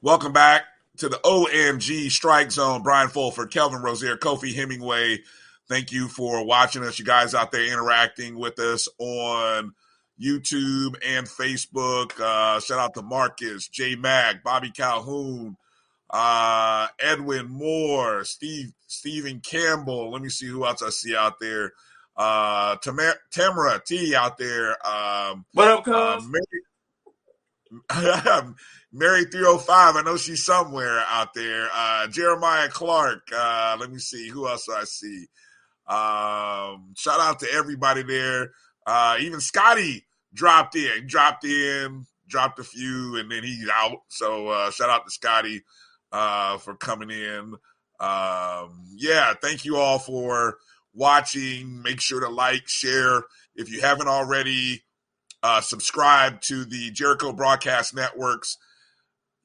Welcome 0.09 0.33
back 0.33 0.65
to 0.97 1.11
the 1.11 1.19
OMG 1.19 2.11
Strike 2.11 2.51
Zone. 2.51 2.83
Brian 2.83 3.11
Fulford, 3.11 3.51
Kelvin 3.51 3.83
Rozier, 3.83 4.17
Kofi 4.17 4.55
Hemingway. 4.55 5.19
Thank 5.69 5.93
you 5.93 6.09
for 6.09 6.47
watching 6.47 6.83
us. 6.83 6.99
You 6.99 7.05
guys 7.05 7.35
out 7.35 7.53
there 7.53 7.71
interacting 7.71 8.39
with 8.39 8.59
us 8.59 8.89
on 8.97 9.75
YouTube 10.19 10.97
and 11.07 11.27
Facebook. 11.27 12.19
Uh, 12.19 12.59
shout 12.59 12.79
out 12.79 12.95
to 12.95 13.03
Marcus, 13.03 13.69
J 13.69 13.97
Mag, 13.97 14.43
Bobby 14.43 14.71
Calhoun, 14.71 15.59
uh, 16.09 16.87
Edwin 16.99 17.47
Moore, 17.47 18.25
Steve 18.25 18.73
Stephen 18.87 19.41
Campbell. 19.41 20.11
Let 20.11 20.23
me 20.23 20.31
see 20.31 20.47
who 20.47 20.65
else 20.65 20.83
I 20.83 20.89
see 20.89 21.15
out 21.15 21.39
there. 21.39 21.75
Uh, 22.17 22.77
Tamara, 22.77 23.13
Tamara 23.31 23.83
T 23.87 24.17
out 24.17 24.39
there. 24.39 24.71
Um, 24.89 25.45
what 25.53 25.69
up, 25.69 25.87
uh, 25.87 26.19
Mary, 26.27 26.63
Mary 28.93 29.25
305, 29.25 29.97
I 29.97 30.03
know 30.03 30.17
she's 30.17 30.45
somewhere 30.45 31.03
out 31.09 31.35
there. 31.35 31.69
Uh, 31.75 32.07
Jeremiah 32.09 32.69
Clark. 32.69 33.29
Uh, 33.35 33.77
let 33.79 33.91
me 33.91 33.99
see. 33.99 34.29
Who 34.29 34.49
else 34.49 34.67
I 34.69 34.85
see? 34.85 35.27
Um, 35.87 36.95
shout 36.97 37.21
out 37.21 37.41
to 37.41 37.53
everybody 37.53 38.03
there. 38.03 38.53
Uh, 38.87 39.17
even 39.21 39.41
Scotty 39.41 40.07
dropped 40.33 40.75
in, 40.75 41.07
dropped 41.07 41.45
in, 41.45 42.07
dropped 42.27 42.59
a 42.59 42.65
few, 42.65 43.17
and 43.17 43.31
then 43.31 43.43
he's 43.43 43.69
out. 43.73 43.99
So 44.09 44.49
uh, 44.49 44.71
shout 44.71 44.89
out 44.89 45.05
to 45.05 45.11
Scotty 45.11 45.63
uh, 46.11 46.57
for 46.59 46.75
coming 46.75 47.11
in. 47.11 47.55
Um, 48.01 48.85
yeah, 48.97 49.35
thank 49.43 49.65
you 49.65 49.77
all 49.77 49.99
for 49.99 50.57
watching. 50.95 51.83
Make 51.83 52.01
sure 52.01 52.21
to 52.21 52.29
like, 52.29 52.69
share. 52.69 53.23
If 53.55 53.71
you 53.71 53.83
haven't 53.83 54.09
already, 54.09 54.85
uh, 55.43 55.61
subscribe 55.61 56.41
to 56.43 56.65
the 56.65 56.91
Jericho 56.91 57.33
Broadcast 57.33 57.95
Network's 57.95 58.57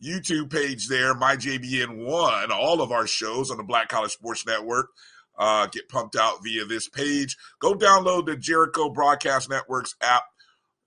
YouTube 0.03 0.51
page 0.51 0.87
there, 0.87 1.15
MyJBN1. 1.15 2.49
All 2.49 2.81
of 2.81 2.91
our 2.91 3.07
shows 3.07 3.49
on 3.49 3.57
the 3.57 3.63
Black 3.63 3.89
College 3.89 4.11
Sports 4.11 4.45
Network 4.45 4.89
uh, 5.37 5.67
get 5.67 5.89
pumped 5.89 6.15
out 6.15 6.43
via 6.43 6.65
this 6.65 6.89
page. 6.89 7.37
Go 7.59 7.73
download 7.73 8.25
the 8.25 8.35
Jericho 8.35 8.89
Broadcast 8.89 9.49
Network's 9.49 9.95
app. 10.01 10.23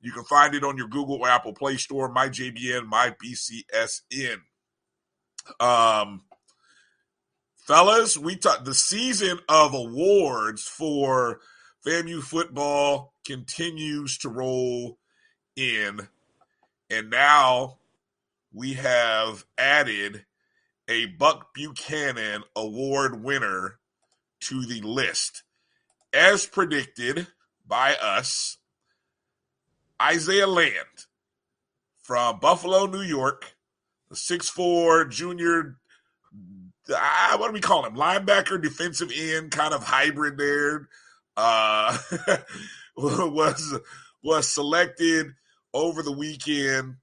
You 0.01 0.13
can 0.13 0.25
find 0.25 0.55
it 0.55 0.65
on 0.65 0.77
your 0.77 0.89
Google 0.89 1.17
or 1.17 1.29
Apple 1.29 1.53
Play 1.53 1.77
Store, 1.79 2.13
MyJBN, 2.15 2.89
MyBCSN. 2.89 4.39
Um, 5.59 6.23
fellas, 7.57 8.17
we 8.19 8.37
talked 8.37 8.65
the 8.65 8.75
season 8.75 9.39
of 9.49 9.75
awards 9.75 10.63
for 10.63 11.41
FAMU 11.87 12.23
football 12.23 13.15
continues 13.25 14.19
to 14.19 14.29
roll 14.29 14.99
in, 15.57 16.07
and 16.91 17.11
now 17.11 17.79
we 18.57 18.73
have 18.73 19.45
added 19.59 20.24
a 20.89 21.05
Buck 21.05 21.53
Buchanan 21.53 22.43
Award 22.57 23.23
winner 23.23 23.78
to 24.41 24.65
the 24.65 24.81
list. 24.81 25.43
As 26.15 26.47
predicted 26.47 27.27
by 27.66 27.97
us, 28.03 28.57
Isaiah 30.01 30.47
Land 30.47 31.05
from 32.03 32.39
Buffalo, 32.41 32.87
New 32.87 33.03
York, 33.03 33.57
the 34.09 34.16
six-four 34.16 35.05
junior 35.05 35.77
uh, 36.89 37.37
what 37.37 37.49
do 37.49 37.53
we 37.53 37.61
call 37.61 37.85
him? 37.85 37.97
Linebacker, 37.97 38.62
defensive 38.62 39.11
end, 39.15 39.51
kind 39.51 39.74
of 39.74 39.83
hybrid 39.83 40.39
there. 40.39 40.89
Uh, 41.37 41.99
was 42.97 43.78
was 44.23 44.49
selected 44.49 45.35
over 45.74 46.03
the 46.03 46.12
weekend 46.12 46.97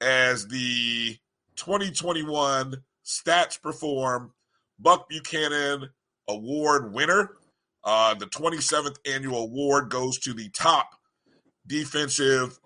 as 0.00 0.48
the 0.48 1.16
2021 1.56 2.76
Stats 3.04 3.60
Perform 3.60 4.32
Buck 4.78 5.08
Buchanan 5.08 5.90
Award 6.28 6.92
winner. 6.92 7.32
Uh, 7.82 8.14
the 8.14 8.26
27th 8.26 8.96
annual 9.06 9.44
award 9.44 9.90
goes 9.90 10.18
to 10.18 10.34
the 10.34 10.48
top 10.50 10.90
defensive 11.66 12.58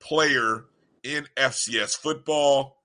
player 0.00 0.64
in 1.02 1.26
FCS 1.36 1.96
football. 1.96 2.76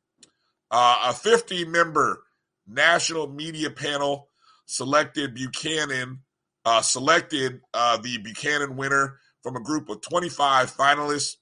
Uh, 0.69 1.05
a 1.05 1.13
50 1.13 1.65
member 1.65 2.23
national 2.67 3.27
media 3.27 3.69
panel 3.69 4.29
selected 4.65 5.33
Buchanan, 5.33 6.19
uh, 6.65 6.81
selected 6.81 7.61
uh, 7.73 7.97
the 7.97 8.17
Buchanan 8.19 8.75
winner 8.75 9.19
from 9.41 9.55
a 9.55 9.61
group 9.61 9.89
of 9.89 10.01
25 10.01 10.75
finalists. 10.75 11.35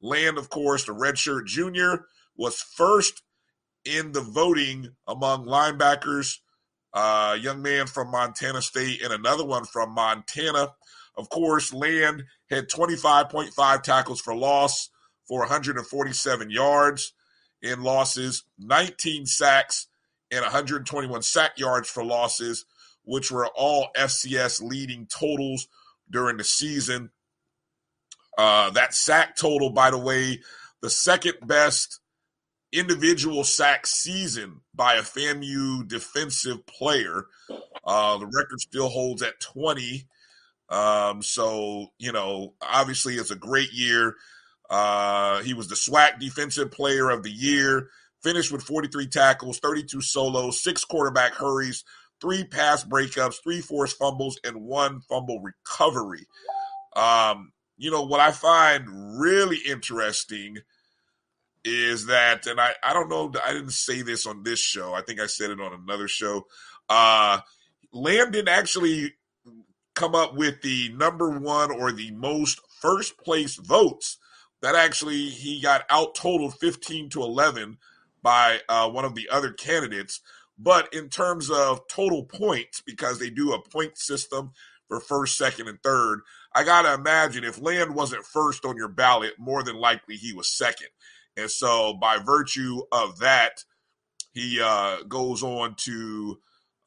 Land, 0.00 0.38
of 0.38 0.50
course, 0.50 0.84
the 0.84 0.92
redshirt 0.92 1.46
junior, 1.46 2.06
was 2.36 2.60
first 2.60 3.22
in 3.84 4.12
the 4.12 4.20
voting 4.20 4.90
among 5.06 5.46
linebackers. 5.46 6.38
Uh, 6.92 7.36
young 7.40 7.62
man 7.62 7.86
from 7.86 8.10
Montana 8.10 8.62
State 8.62 9.02
and 9.02 9.12
another 9.12 9.44
one 9.44 9.64
from 9.64 9.92
Montana. 9.92 10.72
Of 11.16 11.28
course, 11.28 11.72
Land 11.72 12.24
had 12.48 12.68
25.5 12.68 13.82
tackles 13.82 14.20
for 14.20 14.34
loss 14.34 14.90
for 15.26 15.40
147 15.40 16.50
yards 16.50 17.12
in 17.60 17.82
losses, 17.82 18.44
19 18.58 19.26
sacks, 19.26 19.88
and 20.30 20.42
121 20.42 21.22
sack 21.22 21.58
yards 21.58 21.88
for 21.88 22.04
losses, 22.04 22.64
which 23.04 23.30
were 23.30 23.48
all 23.48 23.88
FCS 23.96 24.62
leading 24.62 25.06
totals 25.06 25.68
during 26.10 26.36
the 26.36 26.44
season. 26.44 27.10
Uh, 28.38 28.70
that 28.70 28.94
sack 28.94 29.36
total, 29.36 29.70
by 29.70 29.90
the 29.90 29.98
way, 29.98 30.40
the 30.80 30.88
second 30.88 31.34
best 31.44 32.00
individual 32.72 33.42
sack 33.44 33.86
season 33.86 34.60
by 34.74 34.94
a 34.94 35.02
FAMU 35.02 35.88
defensive 35.88 36.64
player. 36.66 37.26
Uh, 37.84 38.18
the 38.18 38.26
record 38.26 38.60
still 38.60 38.88
holds 38.88 39.22
at 39.22 39.40
20. 39.40 40.06
Um, 40.68 41.22
so, 41.22 41.88
you 41.98 42.12
know, 42.12 42.54
obviously 42.62 43.14
it's 43.14 43.32
a 43.32 43.36
great 43.36 43.72
year. 43.72 44.14
Uh, 44.70 45.40
he 45.40 45.54
was 45.54 45.68
the 45.68 45.74
SWAC 45.74 46.20
Defensive 46.20 46.70
Player 46.70 47.10
of 47.10 47.22
the 47.22 47.30
Year 47.30 47.88
finished 48.22 48.52
with 48.52 48.62
43 48.62 49.06
tackles, 49.06 49.58
32 49.58 50.00
solos, 50.00 50.62
six 50.62 50.84
quarterback 50.84 51.32
hurries, 51.34 51.84
three 52.20 52.44
pass 52.44 52.84
breakups, 52.84 53.42
three 53.42 53.60
forced 53.60 53.96
fumbles, 53.96 54.38
and 54.44 54.60
one 54.60 55.00
fumble 55.00 55.40
recovery. 55.40 56.26
Um, 56.94 57.52
you 57.78 57.90
know, 57.90 58.02
what 58.02 58.20
I 58.20 58.32
find 58.32 59.20
really 59.20 59.58
interesting 59.58 60.58
is 61.64 62.06
that, 62.06 62.46
and 62.46 62.60
I, 62.60 62.72
I 62.82 62.92
don't 62.92 63.08
know, 63.08 63.32
I 63.44 63.52
didn't 63.52 63.70
say 63.70 64.02
this 64.02 64.26
on 64.26 64.42
this 64.42 64.58
show. 64.58 64.92
I 64.94 65.02
think 65.02 65.20
I 65.20 65.26
said 65.26 65.50
it 65.50 65.60
on 65.60 65.72
another 65.72 66.08
show. 66.08 66.46
Uh, 66.88 67.40
Land 67.92 68.32
didn't 68.32 68.48
actually 68.48 69.14
come 69.94 70.14
up 70.14 70.34
with 70.34 70.60
the 70.62 70.90
number 70.90 71.30
one 71.30 71.70
or 71.70 71.92
the 71.92 72.10
most 72.12 72.60
first 72.80 73.16
place 73.18 73.56
votes. 73.56 74.18
That 74.60 74.74
actually 74.74 75.28
he 75.28 75.60
got 75.60 75.84
out 75.88 76.16
totaled 76.16 76.58
15 76.58 77.10
to 77.10 77.22
11 77.22 77.78
by 78.22 78.58
uh, 78.68 78.90
one 78.90 79.04
of 79.04 79.14
the 79.14 79.28
other 79.30 79.52
candidates. 79.52 80.20
But 80.58 80.92
in 80.92 81.08
terms 81.08 81.48
of 81.48 81.86
total 81.86 82.24
points, 82.24 82.82
because 82.84 83.20
they 83.20 83.30
do 83.30 83.52
a 83.52 83.62
point 83.62 83.96
system 83.96 84.50
for 84.88 85.00
first, 85.00 85.36
second, 85.36 85.68
and 85.68 85.82
third, 85.82 86.20
I 86.54 86.64
got 86.64 86.82
to 86.82 86.94
imagine 86.94 87.44
if 87.44 87.60
Land 87.60 87.94
wasn't 87.94 88.24
first 88.24 88.64
on 88.64 88.76
your 88.76 88.88
ballot, 88.88 89.34
more 89.38 89.62
than 89.62 89.76
likely 89.76 90.16
he 90.16 90.32
was 90.32 90.56
second. 90.56 90.88
And 91.36 91.50
so, 91.50 91.94
by 91.94 92.18
virtue 92.18 92.80
of 92.90 93.18
that, 93.20 93.64
he 94.32 94.60
uh, 94.62 95.02
goes 95.04 95.42
on 95.42 95.74
to 95.76 96.38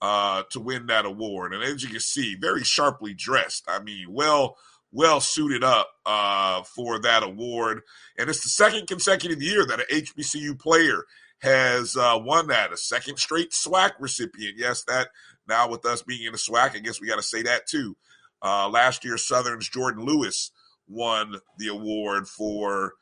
uh, 0.01 0.43
to 0.49 0.59
win 0.59 0.87
that 0.87 1.05
award. 1.05 1.53
And 1.53 1.63
as 1.63 1.83
you 1.83 1.89
can 1.89 1.99
see, 1.99 2.35
very 2.35 2.63
sharply 2.63 3.13
dressed. 3.13 3.65
I 3.67 3.81
mean, 3.81 4.07
well 4.09 4.57
well 4.91 5.21
suited 5.21 5.63
up 5.63 5.89
uh, 6.05 6.63
for 6.63 6.99
that 6.99 7.23
award. 7.23 7.81
And 8.17 8.29
it's 8.29 8.43
the 8.43 8.49
second 8.49 8.87
consecutive 8.87 9.41
year 9.41 9.65
that 9.65 9.79
an 9.79 9.85
HBCU 9.91 10.59
player 10.59 11.05
has 11.41 11.97
uh, 11.97 12.19
won 12.21 12.47
that, 12.47 12.71
a 12.71 12.77
second 12.77 13.17
straight 13.17 13.51
SWAC 13.51 13.91
recipient. 13.99 14.55
Yes, 14.57 14.83
that 14.83 15.09
now 15.51 15.67
with 15.67 15.85
us 15.85 16.01
being 16.01 16.25
in 16.25 16.31
the 16.31 16.37
SWAC, 16.37 16.75
I 16.75 16.79
guess 16.79 17.01
we 17.01 17.07
got 17.07 17.17
to 17.17 17.23
say 17.23 17.43
that 17.43 17.67
too. 17.67 17.95
Uh, 18.41 18.69
last 18.69 19.05
year, 19.05 19.17
Southern's 19.17 19.69
Jordan 19.69 20.03
Lewis 20.05 20.51
won 20.87 21.35
the 21.57 21.67
award 21.67 22.27
for 22.27 22.93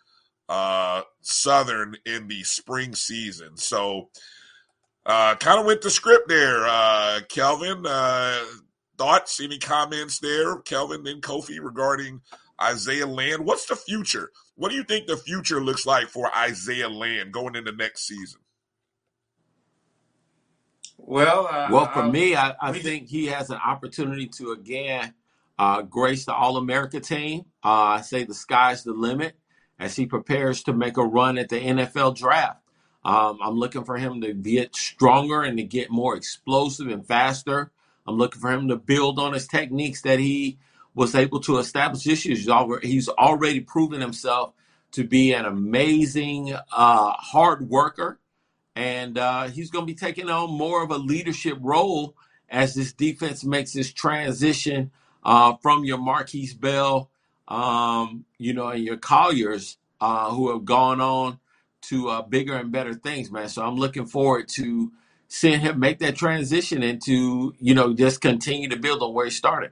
uh, 0.50 1.04
Southern 1.22 1.96
in 2.06 2.28
the 2.28 2.44
spring 2.44 2.96
season. 2.96 3.56
So, 3.56 4.10
uh, 5.06 5.36
kind 5.36 5.60
of 5.60 5.66
went 5.66 5.82
the 5.82 5.90
script 5.90 6.28
there, 6.28 6.68
uh, 6.68 7.22
Kelvin. 7.30 7.86
Uh, 7.86 8.44
thoughts, 8.98 9.40
any 9.40 9.58
comments 9.58 10.20
there, 10.20 10.58
Kelvin 10.58 11.08
and 11.08 11.22
Kofi, 11.22 11.60
regarding 11.62 12.22
Isaiah 12.62 13.08
Land? 13.08 13.46
What's 13.46 13.66
the 13.66 13.76
future? 13.76 14.32
What 14.56 14.70
do 14.70 14.76
you 14.76 14.84
think 14.84 15.08
the 15.08 15.18
future 15.18 15.62
looks 15.62 15.86
like 15.86 16.10
for 16.10 16.30
Isaiah 16.36 16.90
Land 16.90 17.32
going 17.32 17.56
into 17.56 17.72
next 17.72 18.06
season? 18.08 18.42
Well, 21.06 21.48
uh, 21.50 21.68
well, 21.72 21.92
for 21.92 22.04
me, 22.04 22.36
I, 22.36 22.56
I 22.62 22.74
think 22.74 23.08
he 23.08 23.28
has 23.28 23.50
an 23.50 23.58
opportunity 23.58 24.28
to 24.38 24.52
again 24.52 25.14
uh, 25.58 25.82
grace 25.82 26.26
the 26.26 26.34
All 26.34 26.58
America 26.58 27.00
team. 27.00 27.46
Uh, 27.64 27.98
I 27.98 28.02
say 28.02 28.24
the 28.24 28.34
sky's 28.34 28.84
the 28.84 28.94
limit 28.94 29.36
as 29.80 29.96
he 29.96 30.06
prepares 30.06 30.64
to 30.64 30.74
make 30.74 30.98
a 30.98 31.04
run 31.04 31.38
at 31.38 31.50
the 31.50 31.60
NFL 31.60 32.16
draft. 32.18 32.62
Um, 33.04 33.40
I'm 33.42 33.56
looking 33.56 33.86
for 33.86 33.98
him 33.98 34.22
to 34.22 34.34
get 34.34 34.76
stronger 34.76 35.42
and 35.42 35.58
to 35.58 35.64
get 35.64 35.90
more 35.90 36.16
explosive 36.16 36.88
and 36.88 37.06
faster. 37.06 37.72
I'm 38.06 38.18
looking 38.18 38.42
for 38.42 38.52
him 38.52 38.68
to 38.68 38.76
build 38.76 39.20
on 39.20 39.34
his 39.34 39.48
techniques 39.48 40.02
that 40.02 40.20
he 40.20 40.60
was 40.94 41.16
able 41.16 41.40
to 41.42 41.58
establish 41.58 42.04
this 42.04 42.26
year. 42.26 42.36
He's 42.36 42.50
already, 42.50 42.88
he's 42.88 43.10
already 43.10 43.62
proven 43.62 44.02
himself 44.02 44.54
to 44.92 45.04
be 45.04 45.34
an 45.34 45.46
amazing 45.46 46.54
uh, 46.54 47.12
hard 47.12 47.70
worker, 47.70 48.20
and 48.76 49.18
uh, 49.18 49.48
he's 49.48 49.70
going 49.70 49.86
to 49.86 49.94
be 49.94 49.98
taking 49.98 50.30
on 50.30 50.52
more 50.52 50.84
of 50.84 50.92
a 50.92 50.98
leadership 50.98 51.58
role 51.62 52.16
as 52.50 52.74
this 52.74 52.94
defense 52.94 53.44
makes 53.44 53.74
this 53.74 53.92
transition 53.92 54.92
uh, 55.24 55.56
from 55.62 55.84
your 55.84 55.98
Markquese 55.98 56.60
Bell, 56.60 57.10
um, 57.48 58.26
you 58.38 58.54
know, 58.54 58.70
and 58.70 58.84
your 58.84 58.98
Colliers 58.98 59.78
uh, 60.02 60.32
who 60.32 60.52
have 60.52 60.66
gone 60.66 61.02
on 61.02 61.40
to 61.82 62.10
uh, 62.10 62.22
bigger 62.22 62.56
and 62.56 62.72
better 62.72 62.94
things, 62.94 63.32
man. 63.32 63.50
So 63.50 63.64
I'm 63.64 63.76
looking 63.76 64.06
forward 64.06 64.48
to 64.50 64.92
seeing 65.28 65.60
him 65.60 65.80
make 65.80 66.00
that 66.00 66.16
transition 66.16 66.84
and 66.84 67.02
to, 67.04 67.54
you 67.60 67.74
know, 67.74 67.94
just 67.94 68.22
continue 68.22 68.70
to 68.70 68.78
build 68.78 69.02
on 69.02 69.14
where 69.14 69.26
he 69.26 69.32
started. 69.32 69.72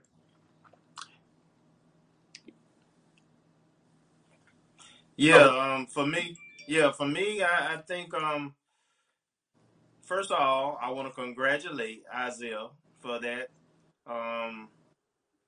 Yeah, 5.15 5.37
um, 5.37 5.87
for 5.87 6.05
me, 6.05 6.37
yeah, 6.67 6.91
for 6.91 7.07
me, 7.07 7.41
I, 7.41 7.73
I 7.73 7.77
think 7.77 8.13
um, 8.13 8.53
first 10.07 10.31
of 10.31 10.39
all, 10.39 10.79
I 10.81 10.91
want 10.91 11.07
to 11.07 11.13
congratulate 11.13 12.03
Isaiah 12.13 12.69
for 12.99 13.19
that 13.19 13.49
um, 14.07 14.69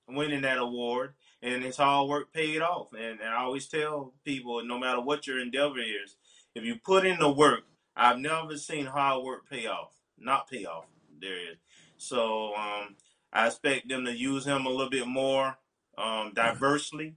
winning 0.08 0.42
that 0.42 0.58
award, 0.58 1.14
and 1.42 1.64
his 1.64 1.78
hard 1.78 2.10
work 2.10 2.34
paid 2.34 2.62
off. 2.62 2.94
And, 2.94 3.20
and 3.20 3.30
I 3.30 3.44
always 3.44 3.68
tell 3.68 4.14
people, 4.26 4.64
no 4.64 4.78
matter 4.78 5.02
what 5.02 5.26
your 5.26 5.40
endeavor 5.40 5.80
is, 5.80 6.16
if 6.54 6.64
you 6.64 6.76
put 6.76 7.06
in 7.06 7.20
the 7.20 7.32
work, 7.32 7.62
I've 7.96 8.20
never 8.20 8.58
seen 8.58 8.86
hard 8.86 9.24
work 9.24 9.50
pay 9.50 9.68
off. 9.68 9.94
Not 10.18 10.50
pay 10.50 10.66
off. 10.66 10.86
There 11.22 11.52
is. 11.52 11.58
So 11.98 12.54
um, 12.56 12.96
I 13.32 13.48
expect 13.48 13.88
them 13.90 14.06
to 14.06 14.16
use 14.16 14.46
him 14.46 14.66
a 14.66 14.70
little 14.70 14.90
bit 14.90 15.08
more 15.08 15.58
um, 15.98 16.34
diversely. 16.34 17.16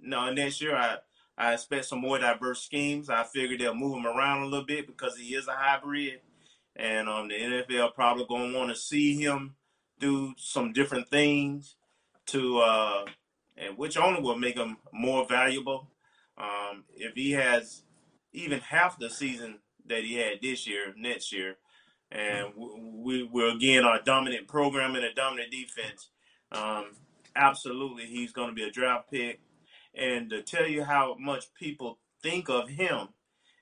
No, 0.00 0.32
next 0.32 0.60
year 0.60 0.76
I 0.76 0.98
I 1.36 1.54
expect 1.54 1.86
some 1.86 2.00
more 2.00 2.18
diverse 2.18 2.62
schemes. 2.62 3.08
I 3.08 3.24
figure 3.24 3.56
they'll 3.56 3.74
move 3.74 3.96
him 3.96 4.06
around 4.06 4.42
a 4.42 4.46
little 4.46 4.66
bit 4.66 4.86
because 4.86 5.16
he 5.16 5.34
is 5.34 5.48
a 5.48 5.52
hybrid, 5.52 6.20
and 6.76 7.08
um, 7.08 7.28
the 7.28 7.34
NFL 7.34 7.94
probably 7.94 8.26
gonna 8.28 8.56
want 8.56 8.70
to 8.70 8.76
see 8.76 9.14
him 9.20 9.54
do 9.98 10.34
some 10.36 10.72
different 10.72 11.08
things 11.08 11.76
to, 12.26 12.58
uh, 12.58 13.04
and 13.56 13.76
which 13.76 13.96
only 13.96 14.20
will 14.20 14.38
make 14.38 14.56
him 14.56 14.76
more 14.92 15.26
valuable. 15.26 15.88
Um, 16.38 16.84
if 16.96 17.14
he 17.14 17.32
has 17.32 17.82
even 18.32 18.60
half 18.60 18.98
the 18.98 19.10
season 19.10 19.58
that 19.86 20.04
he 20.04 20.14
had 20.14 20.38
this 20.42 20.66
year, 20.66 20.94
next 20.96 21.32
year, 21.32 21.56
and 22.10 22.52
we, 22.56 23.22
we 23.22 23.42
are 23.42 23.54
again 23.54 23.84
our 23.84 24.00
dominant 24.02 24.48
program 24.48 24.94
and 24.94 25.04
a 25.04 25.14
dominant 25.14 25.50
defense. 25.50 26.10
Um, 26.50 26.96
absolutely, 27.34 28.06
he's 28.06 28.32
going 28.32 28.48
to 28.48 28.54
be 28.54 28.64
a 28.64 28.70
draft 28.70 29.10
pick. 29.10 29.40
And 29.94 30.30
to 30.30 30.42
tell 30.42 30.66
you 30.66 30.84
how 30.84 31.16
much 31.18 31.52
people 31.54 31.98
think 32.22 32.48
of 32.48 32.68
him 32.68 33.08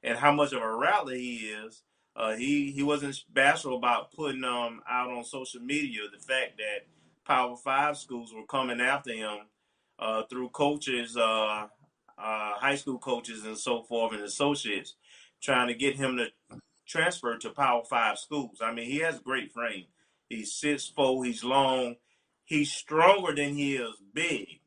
and 0.02 0.18
how 0.18 0.32
much 0.32 0.52
of 0.52 0.62
a 0.62 0.76
rally 0.76 1.20
he 1.20 1.36
is, 1.46 1.82
uh, 2.16 2.34
he 2.36 2.72
he 2.72 2.82
wasn't 2.82 3.18
bashful 3.32 3.76
about 3.76 4.12
putting 4.12 4.44
um 4.44 4.82
out 4.88 5.10
on 5.10 5.24
social 5.24 5.60
media 5.60 6.02
the 6.12 6.18
fact 6.18 6.58
that 6.58 6.86
Power 7.24 7.56
Five 7.56 7.96
schools 7.96 8.34
were 8.34 8.46
coming 8.46 8.80
after 8.80 9.12
him 9.12 9.46
uh, 9.98 10.22
through 10.24 10.48
coaches, 10.48 11.16
uh, 11.16 11.20
uh, 11.20 11.68
high 12.18 12.74
school 12.74 12.98
coaches, 12.98 13.44
and 13.44 13.56
so 13.56 13.82
forth, 13.82 14.12
and 14.12 14.22
associates, 14.22 14.96
trying 15.40 15.68
to 15.68 15.74
get 15.74 15.96
him 15.96 16.16
to 16.16 16.58
transfer 16.86 17.36
to 17.38 17.50
Power 17.50 17.84
Five 17.84 18.18
schools. 18.18 18.58
I 18.60 18.72
mean, 18.72 18.86
he 18.86 18.98
has 18.98 19.18
a 19.18 19.22
great 19.22 19.52
frame. 19.52 19.84
He's 20.28 20.52
six 20.52 20.86
four. 20.88 21.24
He's 21.24 21.44
long. 21.44 21.96
He's 22.44 22.72
stronger 22.72 23.32
than 23.34 23.54
he 23.54 23.76
is 23.76 23.94
big, 24.12 24.60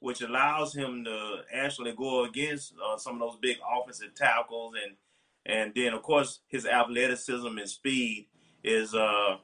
which 0.00 0.20
allows 0.20 0.74
him 0.74 1.04
to 1.04 1.42
actually 1.54 1.94
go 1.96 2.24
against 2.24 2.74
uh, 2.84 2.98
some 2.98 3.14
of 3.14 3.20
those 3.20 3.38
big 3.40 3.56
offensive 3.66 4.14
tackles 4.14 4.74
and 4.74 4.96
and 5.46 5.72
then 5.74 5.92
of 5.92 6.02
course 6.02 6.40
his 6.48 6.66
athleticism 6.66 7.46
and 7.46 7.68
speed 7.68 8.26
is 8.62 8.94
uh, 8.94 9.36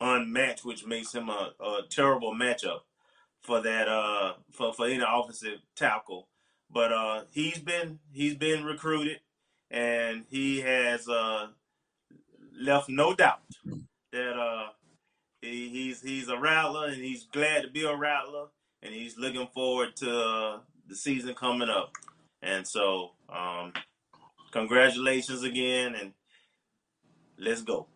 unmatched, 0.00 0.64
which 0.64 0.86
makes 0.86 1.14
him 1.14 1.28
a, 1.28 1.52
a 1.60 1.80
terrible 1.88 2.34
matchup 2.34 2.80
for 3.42 3.60
that 3.60 3.88
uh, 3.88 4.34
for 4.52 4.72
for 4.72 4.86
any 4.86 5.04
offensive 5.06 5.60
tackle. 5.76 6.28
But 6.70 6.92
uh, 6.92 7.22
he's 7.30 7.58
been 7.58 7.98
he's 8.12 8.34
been 8.34 8.64
recruited 8.64 9.20
and 9.70 10.24
he 10.28 10.60
has 10.60 11.08
uh, 11.08 11.48
left 12.60 12.88
no 12.88 13.14
doubt 13.14 13.40
that 14.12 14.38
uh, 14.38 14.68
he, 15.40 15.68
he's 15.68 16.02
he's 16.02 16.28
a 16.28 16.38
rattler 16.38 16.86
and 16.86 17.02
he's 17.02 17.24
glad 17.24 17.62
to 17.62 17.68
be 17.68 17.84
a 17.84 17.96
rattler 17.96 18.46
and 18.82 18.94
he's 18.94 19.18
looking 19.18 19.48
forward 19.54 19.96
to 19.96 20.10
uh, 20.10 20.58
the 20.88 20.94
season 20.94 21.34
coming 21.34 21.70
up. 21.70 21.92
And 22.42 22.66
so, 22.66 23.12
um, 23.30 23.72
congratulations 24.54 25.42
again, 25.42 25.94
and 25.94 26.12
let's 27.36 27.60
go. 27.60 27.86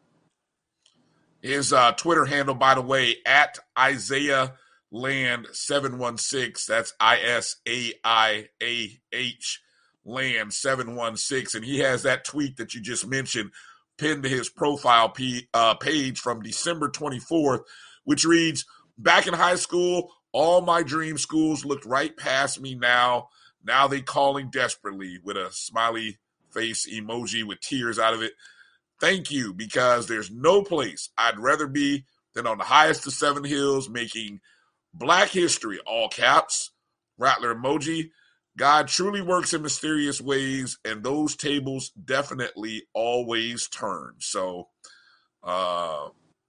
His 1.41 1.73
uh, 1.73 1.93
Twitter 1.93 2.27
handle, 2.27 2.57
by 2.57 2.75
the 2.75 2.83
way, 2.83 3.17
at 3.25 3.59
Isaiah 3.79 4.55
Land 4.91 5.47
seven 5.53 5.99
one 5.99 6.19
six. 6.19 6.67
That's 6.67 6.93
I 6.99 7.19
S 7.19 7.57
A 7.69 7.93
I 8.03 8.49
A 8.63 9.01
H 9.13 9.63
Land 10.05 10.53
716. 10.53 11.59
And 11.59 11.65
he 11.65 11.79
has 11.81 12.03
that 12.03 12.25
tweet 12.25 12.57
that 12.57 12.75
you 12.75 12.81
just 12.81 13.07
mentioned 13.07 13.53
pinned 13.99 14.23
to 14.23 14.29
his 14.29 14.49
profile 14.49 15.11
p- 15.11 15.49
uh, 15.53 15.75
page 15.75 16.19
from 16.19 16.41
December 16.41 16.89
24th, 16.89 17.61
which 18.05 18.25
reads 18.25 18.65
Back 18.97 19.27
in 19.27 19.35
high 19.35 19.57
school, 19.57 20.11
all 20.33 20.63
my 20.63 20.83
dream 20.83 21.19
schools 21.19 21.65
looked 21.65 21.85
right 21.85 22.17
past 22.17 22.61
me 22.61 22.75
now. 22.75 23.29
Now 23.63 23.87
they 23.87 24.01
calling 24.01 24.51
desperately 24.51 25.19
with 25.23 25.37
a 25.37 25.53
smiley 25.53 26.19
face 26.59 26.89
emoji 26.93 27.45
with 27.45 27.61
tears 27.61 27.99
out 27.99 28.15
of 28.15 28.23
it. 28.23 28.33
Thank 29.01 29.31
you, 29.31 29.55
because 29.55 30.07
there's 30.07 30.31
no 30.31 30.63
place 30.63 31.11
I'd 31.17 31.39
rather 31.39 31.69
be 31.69 32.05
than 32.35 32.47
on 32.47 32.59
the 32.59 32.65
highest 32.65 33.07
of 33.07 33.13
seven 33.13 33.45
hills 33.45 33.89
making 33.89 34.41
black 34.93 35.29
history, 35.29 35.79
all 35.87 36.09
caps, 36.09 36.71
rattler 37.17 37.55
emoji, 37.55 38.11
God 38.57 38.89
truly 38.89 39.23
works 39.23 39.55
in 39.55 39.63
mysterious 39.63 40.21
ways, 40.21 40.79
and 40.85 41.03
those 41.03 41.37
tables 41.37 41.91
definitely 41.91 42.83
always 42.93 43.69
turn. 43.69 44.15
So, 44.19 44.69
uh, 45.45 46.09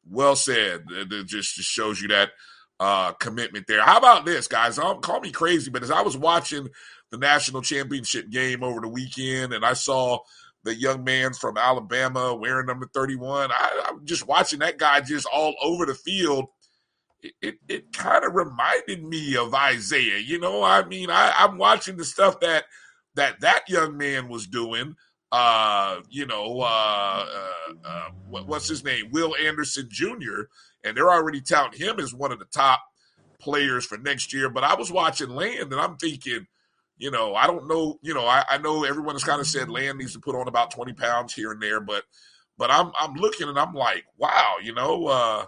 well 0.10 0.36
said. 0.36 0.86
It 0.90 1.28
just, 1.28 1.56
just 1.56 1.70
shows 1.70 2.02
you 2.02 2.08
that 2.08 2.32
uh, 2.80 3.12
commitment 3.14 3.66
there. 3.68 3.84
How 3.84 3.98
about 3.98 4.26
this, 4.26 4.48
guys? 4.48 4.78
Don't 4.78 5.04
call 5.04 5.20
me 5.20 5.32
crazy, 5.32 5.70
but 5.70 5.84
as 5.84 5.92
I 5.92 6.02
was 6.02 6.18
watching 6.18 6.70
the 7.12 7.18
national 7.18 7.62
championship 7.62 8.30
game 8.30 8.64
over 8.64 8.82
the 8.82 8.88
weekend, 8.88 9.54
and 9.54 9.66
I 9.66 9.74
saw 9.74 10.20
the 10.64 10.76
young 10.76 11.04
man 11.04 11.34
from 11.34 11.58
Alabama 11.58 12.36
wearing 12.36 12.66
number 12.66 12.90
31, 12.94 13.50
I, 13.52 13.82
I'm 13.88 14.06
just 14.06 14.28
watching 14.28 14.60
that 14.60 14.78
guy 14.78 15.00
just 15.00 15.26
all 15.32 15.56
over 15.62 15.86
the 15.86 15.96
field 15.96 16.48
it, 17.22 17.34
it, 17.42 17.56
it 17.68 17.94
kind 17.94 18.24
of 18.24 18.36
reminded 18.36 19.04
me 19.04 19.36
of 19.36 19.54
Isaiah. 19.54 20.20
You 20.20 20.40
know, 20.40 20.64
I 20.64 20.86
mean, 20.86 21.10
I, 21.10 21.34
I'm 21.38 21.58
watching 21.58 21.98
the 21.98 22.06
stuff 22.06 22.40
that 22.42 22.66
that 23.16 23.42
that 23.42 23.64
young 23.68 23.98
man 23.98 24.30
was 24.30 24.48
doing. 24.48 24.96
Uh, 25.32 26.00
you 26.10 26.26
know, 26.26 26.62
uh, 26.62 27.26
uh, 27.26 27.74
uh 27.86 28.10
what, 28.30 28.48
what's 28.48 28.68
his 28.68 28.84
name? 28.84 29.10
Will 29.12 29.36
Anderson 29.36 29.88
Jr. 29.90 30.44
And 30.84 30.96
they're 30.96 31.12
already 31.12 31.42
touting 31.42 31.80
him 31.80 32.00
as 32.00 32.14
one 32.14 32.32
of 32.32 32.40
the 32.40 32.46
top 32.46 32.80
players 33.40 33.86
for 33.86 33.98
next 33.98 34.34
year. 34.34 34.50
But 34.50 34.64
I 34.64 34.76
was 34.76 34.92
watching 34.92 35.30
Land, 35.30 35.72
and 35.72 35.80
I'm 35.80 35.98
thinking, 35.98 36.48
you 37.00 37.10
know, 37.10 37.34
I 37.34 37.48
don't 37.48 37.68
know. 37.68 37.98
You 38.04 38.14
know, 38.14 38.28
I, 38.28 38.44
I 38.50 38.58
know 38.60 38.84
everyone 38.84 39.16
has 39.16 39.24
kind 39.24 39.42
of 39.42 39.48
said 39.48 39.70
Land 39.70 39.98
needs 39.98 40.14
to 40.14 40.20
put 40.20 40.36
on 40.36 40.48
about 40.48 40.72
20 40.72 40.94
pounds 40.94 41.34
here 41.34 41.52
and 41.52 41.62
there, 41.62 41.80
but 41.80 42.04
but 42.58 42.70
I'm 42.70 42.92
I'm 43.00 43.16
looking 43.16 43.48
and 43.48 43.58
I'm 43.58 43.74
like, 43.74 44.06
wow, 44.18 44.58
you 44.62 44.74
know, 44.74 45.08
uh, 45.08 45.46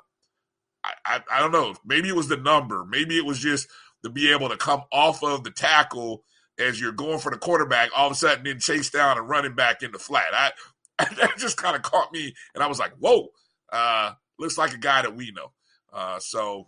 I, 0.84 0.94
I, 1.06 1.22
I 1.32 1.40
don't 1.41 1.52
know. 1.52 1.76
Maybe 1.86 2.10
it 2.10 2.15
was 2.15 2.30
the 2.30 2.38
number. 2.38 2.86
Maybe 2.86 3.18
it 3.18 3.26
was 3.26 3.38
just 3.38 3.68
to 4.03 4.10
be 4.10 4.32
able 4.32 4.49
to 4.49 4.57
come 4.57 4.84
off 4.91 5.23
of 5.23 5.44
the 5.44 5.52
tackle 5.52 6.23
as 6.57 6.80
you're 6.80 6.91
going 6.91 7.19
for 7.19 7.32
the 7.32 7.38
quarterback, 7.38 7.90
all 7.95 8.07
of 8.07 8.14
a 8.14 8.15
sudden 8.15 8.44
then 8.44 8.60
chase 8.60 8.90
down 8.90 9.18
and 9.18 9.28
running 9.28 9.56
back 9.56 9.84
in 9.84 9.91
the 9.91 9.99
flat. 9.99 10.34
I 10.34 10.52
that 11.18 11.38
just 11.38 11.57
kind 11.57 11.76
of 11.76 11.82
caught 11.82 12.14
me, 12.14 12.34
and 12.56 12.64
I 12.64 12.68
was 12.68 12.80
like, 12.80 12.94
"Whoa, 12.99 13.30
uh, 13.73 14.14
looks 14.40 14.57
like 14.57 14.73
a 14.73 14.78
guy 14.78 15.02
that 15.02 15.15
we 15.15 15.32
know." 15.32 15.52
Uh, 15.91 16.19
so 16.19 16.68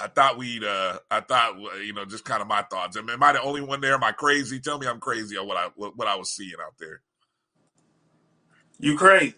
I 0.00 0.08
thought 0.08 0.38
we'd, 0.38 0.64
uh, 0.64 0.98
I 1.10 1.20
thought 1.20 1.58
you 1.84 1.92
know, 1.92 2.04
just 2.04 2.24
kind 2.24 2.40
of 2.40 2.48
my 2.48 2.62
thoughts. 2.62 2.96
Mean, 2.96 3.10
am 3.10 3.22
I 3.22 3.32
the 3.32 3.42
only 3.42 3.60
one 3.60 3.80
there? 3.80 3.94
Am 3.94 4.04
I 4.04 4.12
crazy? 4.12 4.58
Tell 4.58 4.78
me 4.78 4.86
I'm 4.86 5.00
crazy 5.00 5.36
on 5.36 5.46
what 5.46 5.56
I 5.56 5.68
what, 5.76 5.96
what 5.96 6.08
I 6.08 6.16
was 6.16 6.30
seeing 6.30 6.54
out 6.64 6.74
there. 6.78 7.02
You 8.78 8.96
crazy? 8.96 9.34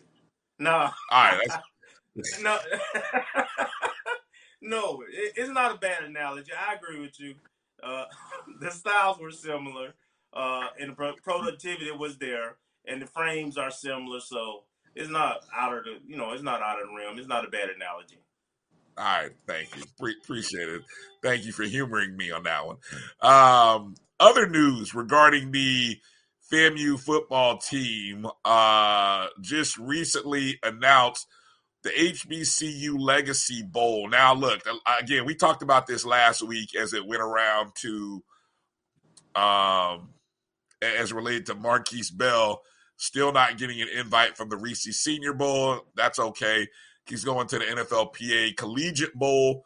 No. 0.58 0.70
All 0.70 0.92
right. 1.10 1.48
no. 2.42 2.58
no, 4.62 5.02
it, 5.10 5.32
it's 5.36 5.50
not 5.50 5.74
a 5.74 5.78
bad 5.78 6.04
analogy. 6.04 6.52
I 6.52 6.74
agree 6.74 7.00
with 7.00 7.18
you. 7.18 7.34
Uh, 7.82 8.04
the 8.60 8.70
styles 8.70 9.18
were 9.18 9.30
similar, 9.30 9.94
uh, 10.32 10.68
and 10.80 10.90
the 10.90 10.94
pro- 10.94 11.16
productivity 11.22 11.90
was 11.90 12.16
there, 12.18 12.56
and 12.86 13.02
the 13.02 13.06
frames 13.06 13.58
are 13.58 13.70
similar. 13.70 14.20
So 14.20 14.62
it's 14.94 15.10
not 15.10 15.40
out 15.54 15.76
of 15.76 15.84
the, 15.84 15.98
you 16.06 16.16
know, 16.16 16.32
it's 16.32 16.42
not 16.42 16.62
out 16.62 16.80
of 16.80 16.88
the 16.88 16.94
realm. 16.94 17.18
It's 17.18 17.28
not 17.28 17.44
a 17.44 17.50
bad 17.50 17.68
analogy. 17.68 18.23
All 18.96 19.04
right, 19.04 19.30
thank 19.46 19.76
you. 19.76 19.82
Pre- 19.98 20.16
appreciate 20.22 20.68
it. 20.68 20.82
Thank 21.22 21.44
you 21.44 21.52
for 21.52 21.64
humoring 21.64 22.16
me 22.16 22.30
on 22.30 22.44
that 22.44 22.66
one. 22.66 22.76
Um, 23.20 23.94
other 24.20 24.46
news 24.48 24.94
regarding 24.94 25.50
the 25.50 25.98
FAMU 26.52 27.00
football 27.00 27.58
team 27.58 28.26
uh, 28.44 29.26
just 29.40 29.76
recently 29.78 30.58
announced 30.62 31.26
the 31.82 31.90
HBCU 31.90 32.98
Legacy 32.98 33.62
Bowl. 33.62 34.08
Now, 34.08 34.34
look, 34.34 34.62
again, 35.00 35.26
we 35.26 35.34
talked 35.34 35.62
about 35.62 35.86
this 35.86 36.04
last 36.04 36.42
week 36.42 36.74
as 36.74 36.94
it 36.94 37.06
went 37.06 37.22
around 37.22 37.72
to, 37.82 38.22
um, 39.34 40.10
as 40.80 41.12
related 41.12 41.46
to 41.46 41.54
Markquese 41.54 42.16
Bell, 42.16 42.62
still 42.96 43.32
not 43.32 43.58
getting 43.58 43.82
an 43.82 43.88
invite 43.88 44.36
from 44.36 44.48
the 44.48 44.56
Reese 44.56 44.84
Senior 44.84 45.34
Bowl. 45.34 45.80
That's 45.96 46.18
okay. 46.18 46.68
He's 47.06 47.24
going 47.24 47.46
to 47.48 47.58
the 47.58 47.64
NFLPA 47.64 48.56
Collegiate 48.56 49.14
Bowl, 49.14 49.64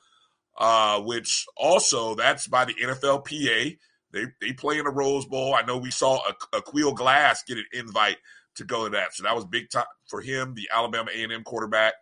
uh, 0.58 1.00
which 1.00 1.46
also 1.56 2.14
that's 2.14 2.46
by 2.46 2.64
the 2.64 2.74
NFLPA. 2.74 3.78
They 4.12 4.24
they 4.40 4.52
play 4.52 4.78
in 4.78 4.84
the 4.84 4.90
Rose 4.90 5.26
Bowl. 5.26 5.54
I 5.54 5.62
know 5.62 5.78
we 5.78 5.90
saw 5.90 6.20
a, 6.28 6.60
Aqeel 6.60 6.94
Glass 6.94 7.42
get 7.44 7.58
an 7.58 7.66
invite 7.72 8.16
to 8.56 8.64
go 8.64 8.84
to 8.84 8.90
that. 8.90 9.14
So 9.14 9.22
that 9.22 9.34
was 9.34 9.44
big 9.44 9.70
time 9.70 9.84
for 10.06 10.20
him, 10.20 10.54
the 10.54 10.68
Alabama 10.74 11.10
A&M 11.14 11.44
quarterback. 11.44 11.94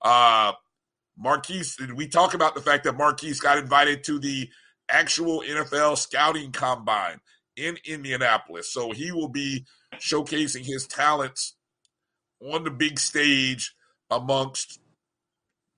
Uh, 0.00 0.52
Markquese, 1.22 1.76
did 1.76 1.92
we 1.92 2.06
talk 2.06 2.34
about 2.34 2.54
the 2.54 2.60
fact 2.60 2.84
that 2.84 2.96
Markquese 2.96 3.42
got 3.42 3.58
invited 3.58 4.04
to 4.04 4.18
the 4.18 4.48
actual 4.88 5.42
NFL 5.42 5.98
scouting 5.98 6.52
combine 6.52 7.20
in 7.56 7.76
Indianapolis. 7.84 8.72
So 8.72 8.92
he 8.92 9.12
will 9.12 9.28
be 9.28 9.66
showcasing 9.96 10.64
his 10.64 10.86
talents 10.86 11.54
on 12.40 12.64
the 12.64 12.70
big 12.70 12.98
stage 12.98 13.74
amongst 14.10 14.80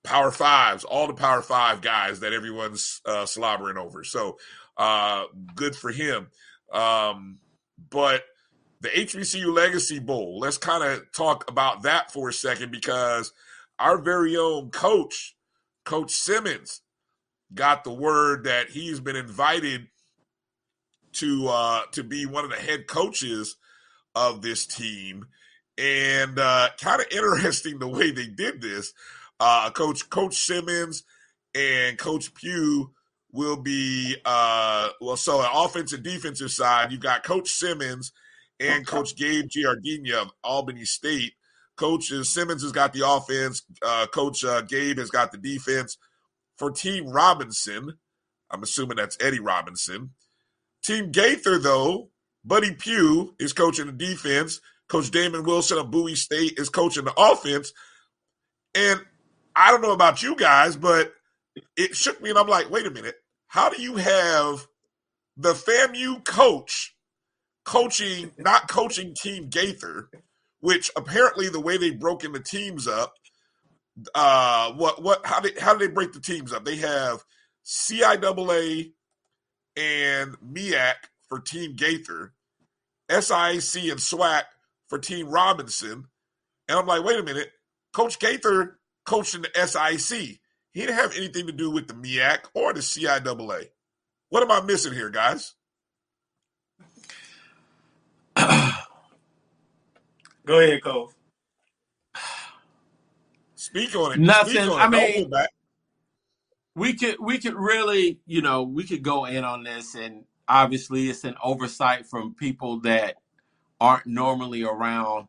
Power 0.02 0.30
Fives, 0.30 0.84
all 0.84 1.06
the 1.06 1.14
Power 1.14 1.42
Five 1.42 1.82
guys 1.82 2.20
that 2.20 2.32
everyone's 2.32 3.00
uh, 3.04 3.26
slobbering 3.26 3.76
over. 3.76 4.04
So 4.04 4.38
uh, 4.76 5.24
good 5.54 5.76
for 5.76 5.90
him. 5.90 6.28
Um, 6.72 7.38
but 7.90 8.24
the 8.80 8.88
HBCU 8.88 9.54
Legacy 9.54 9.98
Bowl, 9.98 10.38
let's 10.38 10.58
kind 10.58 10.82
of 10.82 11.12
talk 11.12 11.50
about 11.50 11.82
that 11.82 12.10
for 12.12 12.28
a 12.28 12.32
second 12.32 12.72
because 12.72 13.32
our 13.78 13.98
very 13.98 14.36
own 14.36 14.70
coach, 14.70 15.36
Coach 15.84 16.12
Simmons, 16.12 16.80
got 17.52 17.84
the 17.84 17.92
word 17.92 18.44
that 18.44 18.70
he's 18.70 19.00
been 19.00 19.16
invited 19.16 19.88
to 21.12 21.48
uh, 21.48 21.82
to 21.92 22.04
be 22.04 22.24
one 22.26 22.44
of 22.44 22.50
the 22.50 22.56
head 22.56 22.86
coaches 22.86 23.56
of 24.14 24.42
this 24.42 24.66
team, 24.66 25.26
and 25.80 26.38
uh, 26.38 26.68
kind 26.80 27.00
of 27.00 27.06
interesting 27.10 27.78
the 27.78 27.88
way 27.88 28.10
they 28.10 28.26
did 28.26 28.60
this. 28.60 28.92
Uh, 29.38 29.70
Coach 29.70 30.08
Coach 30.10 30.36
Simmons 30.36 31.02
and 31.54 31.96
Coach 31.98 32.34
Pugh 32.34 32.92
will 33.32 33.56
be 33.56 34.16
uh, 34.24 34.90
well. 35.00 35.16
So, 35.16 35.40
an 35.40 35.48
offensive 35.54 36.02
defensive 36.02 36.50
side, 36.50 36.92
you've 36.92 37.00
got 37.00 37.24
Coach 37.24 37.48
Simmons 37.48 38.12
and 38.58 38.86
Coach 38.86 39.16
Gabe 39.16 39.46
Giardina 39.46 40.22
of 40.22 40.30
Albany 40.44 40.84
State. 40.84 41.32
Coach 41.76 42.08
Simmons 42.24 42.62
has 42.62 42.72
got 42.72 42.92
the 42.92 43.08
offense. 43.08 43.62
Uh, 43.82 44.06
Coach 44.12 44.44
uh, 44.44 44.60
Gabe 44.60 44.98
has 44.98 45.10
got 45.10 45.32
the 45.32 45.38
defense. 45.38 45.96
For 46.58 46.70
Team 46.70 47.08
Robinson, 47.08 47.94
I'm 48.50 48.62
assuming 48.62 48.98
that's 48.98 49.16
Eddie 49.18 49.40
Robinson. 49.40 50.10
Team 50.82 51.10
Gaither, 51.10 51.58
though, 51.58 52.10
Buddy 52.44 52.74
Pugh 52.74 53.34
is 53.38 53.54
coaching 53.54 53.86
the 53.86 53.92
defense. 53.92 54.60
Coach 54.90 55.10
Damon 55.10 55.44
Wilson 55.44 55.78
of 55.78 55.90
Bowie 55.90 56.16
State 56.16 56.54
is 56.58 56.68
coaching 56.68 57.04
the 57.04 57.14
offense. 57.16 57.72
And 58.74 59.00
I 59.54 59.70
don't 59.70 59.82
know 59.82 59.92
about 59.92 60.22
you 60.22 60.36
guys, 60.36 60.76
but 60.76 61.12
it 61.76 61.94
shook 61.96 62.20
me, 62.20 62.30
and 62.30 62.38
I'm 62.38 62.48
like, 62.48 62.70
wait 62.70 62.86
a 62.86 62.90
minute. 62.90 63.16
How 63.46 63.68
do 63.68 63.80
you 63.80 63.96
have 63.96 64.66
the 65.36 65.52
FAMU 65.52 66.24
coach 66.24 66.94
coaching, 67.64 68.32
not 68.38 68.68
coaching 68.68 69.14
Team 69.14 69.48
Gaither, 69.48 70.08
which 70.60 70.90
apparently 70.96 71.48
the 71.48 71.60
way 71.60 71.76
they 71.76 71.90
broken 71.90 72.32
the 72.32 72.40
teams 72.40 72.86
up, 72.86 73.14
uh, 74.14 74.72
what 74.72 75.02
what 75.02 75.26
how 75.26 75.40
did 75.40 75.58
how 75.58 75.74
do 75.74 75.86
they 75.86 75.92
break 75.92 76.12
the 76.12 76.20
teams 76.20 76.52
up? 76.52 76.64
They 76.64 76.76
have 76.76 77.24
CIAA 77.64 78.92
and 79.76 80.36
MEAC 80.40 80.94
for 81.28 81.40
Team 81.40 81.74
Gaither, 81.74 82.32
SIAC 83.10 83.90
and 83.90 84.00
SWAC 84.00 84.42
for 84.90 84.98
Team 84.98 85.28
Robinson, 85.28 86.06
and 86.68 86.78
I'm 86.78 86.86
like, 86.86 87.02
wait 87.02 87.18
a 87.18 87.22
minute, 87.22 87.50
Coach 87.92 88.18
Gaither 88.18 88.78
coached 89.06 89.34
in 89.34 89.42
the 89.42 89.66
SIC. 89.66 90.38
He 90.72 90.80
didn't 90.80 90.96
have 90.96 91.16
anything 91.16 91.46
to 91.46 91.52
do 91.52 91.70
with 91.70 91.88
the 91.88 91.94
MEAC 91.94 92.40
or 92.54 92.74
the 92.74 92.80
CIAA. 92.80 93.68
What 94.28 94.42
am 94.42 94.50
I 94.50 94.60
missing 94.60 94.92
here, 94.92 95.08
guys? 95.08 95.54
Go 98.36 98.50
ahead, 100.60 100.82
Cove. 100.84 101.14
Speak 103.54 103.94
on 103.94 104.12
it. 104.12 104.20
Nothing. 104.20 104.68
On 104.68 104.80
I 104.80 104.86
it. 104.86 105.30
Mean, 105.30 105.46
we 106.74 106.94
could 106.94 107.16
we 107.20 107.38
could 107.38 107.54
really 107.54 108.18
you 108.26 108.42
know 108.42 108.62
we 108.62 108.84
could 108.84 109.02
go 109.02 109.26
in 109.26 109.44
on 109.44 109.64
this 109.64 109.94
and 109.94 110.24
obviously 110.48 111.10
it's 111.10 111.24
an 111.24 111.34
oversight 111.42 112.06
from 112.06 112.34
people 112.34 112.80
that 112.80 113.16
aren't 113.80 114.06
normally 114.06 114.62
around 114.62 115.28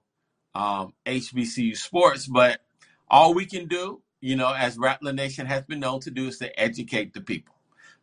um, 0.56 0.94
hbcu 1.06 1.76
sports 1.78 2.28
but 2.28 2.62
all 3.10 3.34
we 3.34 3.46
can 3.46 3.68
do 3.68 4.02
you 4.22 4.36
know 4.36 4.54
as 4.54 4.78
rattler 4.78 5.14
nation 5.14 5.46
has 5.46 5.64
been 5.64 5.80
known 5.80 6.00
to 6.00 6.12
do 6.12 6.28
is 6.28 6.38
to 6.40 6.60
educate 6.60 7.14
the 7.14 7.22
people 7.22 7.56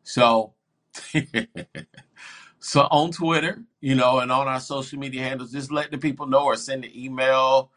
so 0.03 0.55
so 2.61 2.83
on 2.91 3.11
twitter 3.13 3.63
you 3.81 3.95
know 3.95 4.21
and 4.21 4.33
on 4.33 4.49
our 4.49 4.61
social 4.61 4.99
media 4.99 5.23
handles 5.23 5.53
just 5.53 5.73
let 5.73 5.91
the 5.91 5.99
people 5.99 6.27
know 6.27 6.45
or 6.45 6.57
send 6.57 6.85
an 6.85 6.93
email 6.97 7.71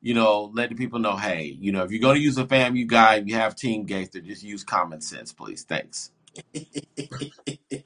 you 0.00 0.14
know, 0.14 0.50
let 0.54 0.70
the 0.70 0.76
people 0.76 0.98
know, 1.00 1.16
hey, 1.16 1.56
you 1.60 1.72
know, 1.72 1.82
if 1.82 1.90
you're 1.90 2.00
going 2.00 2.16
to 2.16 2.22
use 2.22 2.38
a 2.38 2.44
FAMU 2.44 2.86
guy, 2.86 3.16
you 3.16 3.34
have 3.34 3.56
Team 3.56 3.84
Gaither, 3.84 4.20
just 4.20 4.42
use 4.44 4.64
common 4.64 5.00
sense, 5.00 5.32
please. 5.32 5.64
Thanks. 5.64 6.12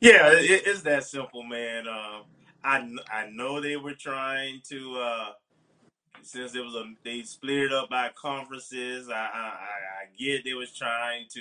Yeah, 0.00 0.32
it, 0.32 0.62
it's 0.66 0.82
that 0.82 1.04
simple, 1.04 1.44
man. 1.44 1.88
Um, 1.88 2.22
I 2.64 2.88
I 3.10 3.28
know 3.30 3.60
they 3.60 3.76
were 3.76 3.94
trying 3.94 4.60
to 4.68 4.96
uh, 4.96 5.30
since 6.22 6.54
it 6.54 6.64
was 6.64 6.74
a 6.74 6.84
they 7.04 7.22
split 7.22 7.64
it 7.64 7.72
up 7.72 7.90
by 7.90 8.10
conferences. 8.14 9.08
I 9.08 9.14
I, 9.14 9.16
I 9.16 10.02
I 10.02 10.16
get 10.18 10.44
they 10.44 10.54
was 10.54 10.72
trying 10.72 11.26
to 11.34 11.40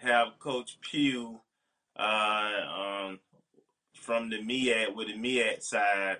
have 0.00 0.38
Coach 0.38 0.78
Pugh 0.80 1.40
uh, 1.98 2.50
um, 2.78 3.20
from 3.94 4.30
the 4.30 4.38
MEAC 4.38 4.94
with 4.94 5.08
the 5.08 5.14
MEAC 5.14 5.62
side, 5.62 6.18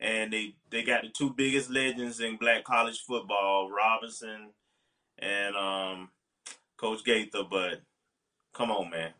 and 0.00 0.32
they 0.32 0.54
they 0.70 0.82
got 0.82 1.02
the 1.02 1.08
two 1.08 1.30
biggest 1.30 1.70
legends 1.70 2.20
in 2.20 2.36
black 2.36 2.64
college 2.64 3.00
football, 3.06 3.70
Robinson 3.70 4.50
and 5.18 5.56
um, 5.56 6.08
Coach 6.76 7.04
Gaither. 7.04 7.44
But 7.48 7.82
come 8.52 8.70
on, 8.72 8.90
man, 8.90 9.12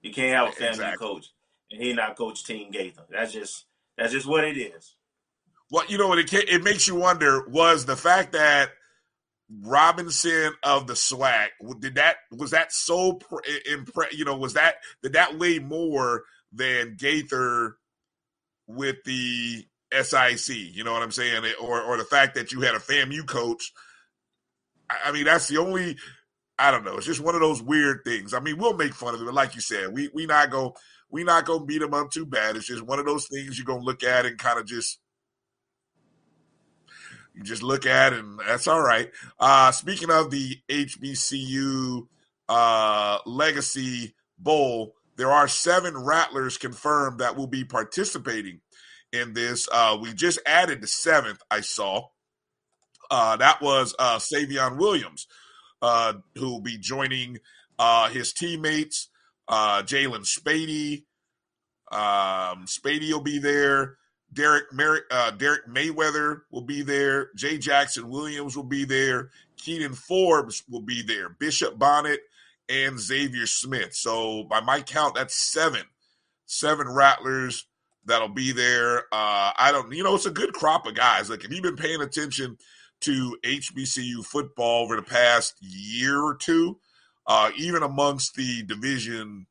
you 0.00 0.12
can't 0.12 0.34
have 0.34 0.48
a 0.48 0.52
FAMU 0.52 0.70
Exactly. 0.70 1.06
coach 1.06 1.26
and 1.70 1.82
he 1.82 1.92
not 1.92 2.16
coach 2.16 2.44
Team 2.44 2.70
Gaither. 2.70 3.02
That's 3.10 3.32
just 3.32 3.66
that's 3.96 4.12
just 4.12 4.26
what 4.26 4.44
it 4.44 4.56
is. 4.56 4.94
What 5.70 5.90
you 5.90 5.98
know 5.98 6.08
what 6.08 6.18
it 6.18 6.32
it 6.32 6.62
makes 6.62 6.86
you 6.86 6.94
wonder 6.94 7.46
was 7.48 7.86
the 7.86 7.96
fact 7.96 8.32
that 8.32 8.70
Robinson 9.62 10.52
of 10.62 10.86
the 10.86 10.94
SWAC 10.94 11.48
did 11.80 11.96
that 11.96 12.16
was 12.32 12.50
that 12.50 12.72
so 12.72 13.14
pr- 13.14 13.36
impre- 13.70 14.12
you 14.12 14.24
know 14.24 14.36
was 14.36 14.54
that 14.54 14.76
did 15.02 15.12
that 15.14 15.38
weigh 15.38 15.58
more 15.58 16.24
than 16.52 16.96
Gaither 16.96 17.76
with 18.66 18.96
the 19.04 19.64
SIC 19.92 20.56
you 20.56 20.82
know 20.82 20.92
what 20.92 21.02
I'm 21.02 21.12
saying 21.12 21.44
or 21.60 21.80
or 21.80 21.96
the 21.96 22.04
fact 22.04 22.34
that 22.34 22.52
you 22.52 22.60
had 22.60 22.74
a 22.74 22.80
FAMU 22.80 23.26
coach 23.26 23.72
I 24.90 24.96
I 25.06 25.12
mean 25.12 25.24
that's 25.24 25.46
the 25.46 25.58
only 25.58 25.96
I 26.58 26.72
don't 26.72 26.84
know 26.84 26.96
it's 26.96 27.06
just 27.06 27.20
one 27.20 27.36
of 27.36 27.40
those 27.40 27.62
weird 27.62 28.00
things 28.04 28.34
I 28.34 28.40
mean 28.40 28.58
we'll 28.58 28.76
make 28.76 28.94
fun 28.94 29.14
of 29.14 29.22
it 29.22 29.24
but 29.24 29.34
like 29.34 29.54
you 29.54 29.60
said 29.60 29.92
we 29.92 30.10
we 30.12 30.26
not 30.26 30.50
go 30.50 30.74
we 31.10 31.24
not 31.24 31.44
gonna 31.44 31.64
beat 31.64 31.78
them 31.78 31.94
up 31.94 32.10
too 32.10 32.26
bad 32.26 32.56
it's 32.56 32.66
just 32.66 32.82
one 32.82 32.98
of 32.98 33.06
those 33.06 33.26
things 33.28 33.58
you're 33.58 33.64
gonna 33.64 33.82
look 33.82 34.02
at 34.02 34.26
and 34.26 34.38
kind 34.38 34.58
of 34.58 34.66
just 34.66 34.98
you 37.36 37.42
just 37.42 37.62
look 37.62 37.84
at 37.86 38.14
and 38.14 38.40
that's 38.46 38.66
all 38.66 38.80
right. 38.80 39.10
Uh, 39.38 39.70
speaking 39.70 40.10
of 40.10 40.30
the 40.30 40.56
HBCU 40.70 42.08
uh, 42.48 43.18
Legacy 43.26 44.14
Bowl, 44.38 44.94
there 45.16 45.30
are 45.30 45.46
seven 45.46 45.96
Rattlers 45.96 46.56
confirmed 46.56 47.20
that 47.20 47.36
will 47.36 47.46
be 47.46 47.62
participating 47.62 48.60
in 49.12 49.34
this. 49.34 49.68
Uh, 49.70 49.98
we 50.00 50.14
just 50.14 50.38
added 50.46 50.80
the 50.80 50.86
seventh, 50.86 51.42
I 51.50 51.60
saw. 51.60 52.08
Uh, 53.10 53.36
that 53.36 53.60
was 53.60 53.94
uh, 53.98 54.16
Savion 54.16 54.78
Williams, 54.78 55.26
uh, 55.82 56.14
who 56.36 56.50
will 56.50 56.62
be 56.62 56.78
joining 56.78 57.38
uh, 57.78 58.08
his 58.08 58.32
teammates, 58.32 59.10
uh, 59.48 59.82
Jalen 59.82 60.24
Spady. 60.24 61.04
Um, 61.90 62.66
Spady 62.66 63.12
will 63.12 63.20
be 63.20 63.38
there. 63.38 63.96
Derek 64.32 64.72
Mer- 64.72 65.06
uh, 65.10 65.30
Derek 65.30 65.66
Mayweather 65.66 66.42
will 66.50 66.62
be 66.62 66.82
there. 66.82 67.30
Jay 67.36 67.58
Jackson 67.58 68.08
Williams 68.08 68.56
will 68.56 68.64
be 68.64 68.84
there. 68.84 69.30
Keenan 69.56 69.94
Forbes 69.94 70.64
will 70.68 70.80
be 70.82 71.02
there. 71.02 71.28
Bishop 71.28 71.78
Bonnet 71.78 72.20
and 72.68 72.98
Xavier 72.98 73.46
Smith. 73.46 73.94
So 73.94 74.44
by 74.44 74.60
my 74.60 74.80
count, 74.80 75.14
that's 75.14 75.36
seven, 75.36 75.82
seven 76.44 76.88
Rattlers 76.88 77.66
that'll 78.04 78.28
be 78.28 78.52
there. 78.52 78.98
Uh, 79.12 79.52
I 79.56 79.70
don't, 79.72 79.92
you 79.92 80.02
know, 80.02 80.14
it's 80.14 80.26
a 80.26 80.30
good 80.30 80.52
crop 80.52 80.86
of 80.86 80.94
guys. 80.94 81.30
Like 81.30 81.44
if 81.44 81.52
you've 81.52 81.62
been 81.62 81.76
paying 81.76 82.02
attention 82.02 82.58
to 83.02 83.36
HBCU 83.44 84.24
football 84.24 84.84
over 84.84 84.96
the 84.96 85.02
past 85.02 85.54
year 85.60 86.20
or 86.20 86.34
two, 86.34 86.78
uh, 87.26 87.50
even 87.56 87.82
amongst 87.82 88.34
the 88.34 88.62
Division 88.62 89.46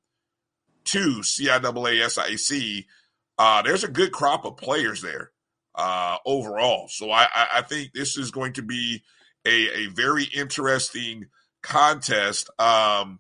Two 0.84 1.22
CIAA 1.22 2.38
SIC, 2.38 2.86
uh, 3.38 3.62
there's 3.64 3.84
a 3.84 3.90
good 3.90 4.12
crop 4.12 4.46
of 4.46 4.58
players 4.58 5.02
there 5.02 5.32
uh, 5.74 6.18
overall. 6.26 6.88
So 6.88 7.12
I, 7.12 7.28
I, 7.56 7.62
think 7.64 7.92
this 7.92 8.18
is 8.18 8.32
going 8.32 8.54
to 8.54 8.62
be 8.62 9.02
a, 9.46 9.86
a 9.86 9.88
very 9.88 10.24
interesting 10.26 11.28
contest. 11.62 12.50
Um, 12.60 13.20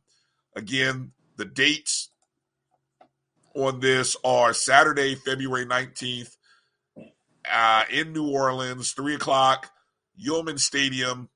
again, 0.55 1.11
the 1.37 1.45
dates 1.45 2.11
on 3.55 3.79
this 3.79 4.15
are 4.23 4.53
Saturday, 4.53 5.15
February 5.15 5.65
19th 5.65 6.35
uh, 7.51 7.83
in 7.91 8.13
New 8.13 8.29
Orleans, 8.29 8.91
three 8.91 9.15
o'clock, 9.15 9.69
Yulman 10.19 10.59
Stadium. 10.59 11.29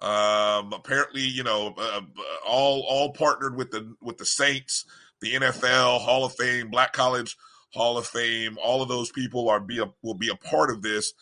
Um, 0.00 0.72
apparently, 0.72 1.22
you 1.22 1.42
know, 1.42 1.74
uh, 1.76 2.00
all 2.46 2.84
all 2.88 3.12
partnered 3.12 3.56
with 3.56 3.70
the 3.70 3.94
with 4.00 4.18
the 4.18 4.26
Saints, 4.26 4.84
the 5.20 5.34
NFL 5.34 6.00
Hall 6.00 6.24
of 6.24 6.34
Fame, 6.34 6.70
Black 6.70 6.92
College 6.92 7.36
Hall 7.74 7.98
of 7.98 8.06
Fame. 8.06 8.58
All 8.62 8.80
of 8.80 8.88
those 8.88 9.10
people 9.10 9.48
are 9.48 9.60
be 9.60 9.80
a, 9.80 9.92
will 10.02 10.14
be 10.14 10.28
a 10.28 10.36
part 10.36 10.70
of 10.70 10.82
this. 10.82 11.12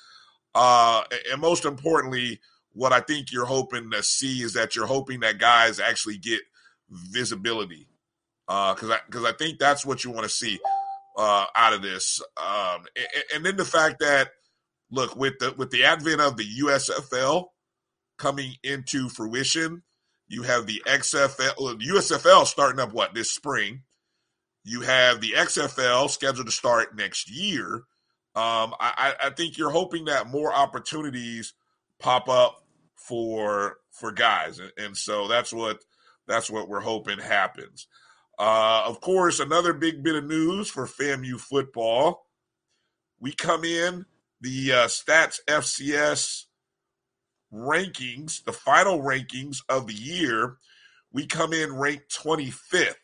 Uh, 0.55 1.05
and 1.31 1.41
most 1.41 1.65
importantly, 1.65 2.41
what 2.73 2.93
I 2.93 3.01
think 3.01 3.33
you're 3.33 3.47
hoping 3.47 3.91
to 3.91 4.03
see 4.03 4.43
is 4.43 4.53
that 4.53 4.77
you're 4.77 4.87
hoping 4.87 5.21
that 5.21 5.39
guys 5.39 5.81
actually 5.81 6.19
get 6.19 6.41
visibility, 6.91 7.89
because 8.47 8.91
uh, 8.91 8.95
I 8.95 8.99
because 9.07 9.25
I 9.25 9.33
think 9.33 9.59
that's 9.59 9.87
what 9.87 10.05
you 10.05 10.11
want 10.11 10.25
to 10.25 10.31
see 10.31 10.59
uh, 11.17 11.47
out 11.55 11.73
of 11.73 11.81
this. 11.81 12.21
Um, 12.37 12.85
and, 12.95 13.25
and, 13.35 13.47
then 13.47 13.57
the 13.57 13.65
fact 13.65 14.01
that 14.01 14.29
look 14.91 15.17
with 15.17 15.39
the 15.39 15.55
with 15.57 15.71
the 15.71 15.85
advent 15.85 16.21
of 16.21 16.37
the 16.37 16.47
USFL 16.63 17.47
coming 18.19 18.55
into 18.63 19.09
fruition, 19.09 19.83
you 20.29 20.43
have 20.43 20.67
the 20.67 20.83
XFL, 20.87 21.81
USFL 21.81 22.47
starting 22.47 22.81
up 22.81 22.93
what 22.93 23.15
this 23.15 23.31
spring. 23.31 23.83
You 24.65 24.81
have 24.81 25.21
the 25.21 25.33
XFL 25.37 26.11
scheduled 26.11 26.47
to 26.47 26.53
start 26.53 26.97
next 26.97 27.31
year. 27.31 27.85
Um, 28.35 28.75
I, 28.81 29.15
I 29.23 29.31
think 29.31 29.57
you're 29.57 29.71
hoping 29.71 30.07
that 30.07 30.27
more 30.27 30.53
opportunities 30.53 31.55
pop 32.01 32.29
up 32.29 32.63
for 32.97 33.79
for 33.93 34.13
guys, 34.13 34.59
and, 34.59 34.73
and 34.77 34.97
so 34.97 35.27
that's 35.29 35.53
what 35.53 35.79
that's 36.27 36.51
what 36.51 36.69
we're 36.69 36.81
hoping 36.81 37.19
happens. 37.19 37.87
Uh, 38.39 38.83
of 38.85 39.01
course, 39.01 39.41
another 39.41 39.73
big 39.73 40.03
bit 40.03 40.17
of 40.17 40.25
news 40.25 40.69
for 40.69 40.87
FAMU 40.87 41.41
football. 41.41 42.27
We 43.19 43.33
come 43.33 43.65
in 43.65 44.05
the 44.41 44.73
uh, 44.73 44.87
Stats 44.87 45.39
FCS 45.49 46.46
rankings, 47.53 48.45
the 48.45 48.53
final 48.53 49.01
rankings 49.01 49.59
of 49.69 49.87
the 49.87 49.95
year. 49.95 50.57
We 51.13 51.27
come 51.27 51.53
in 51.53 51.75
ranked 51.75 52.15
25th 52.15 52.95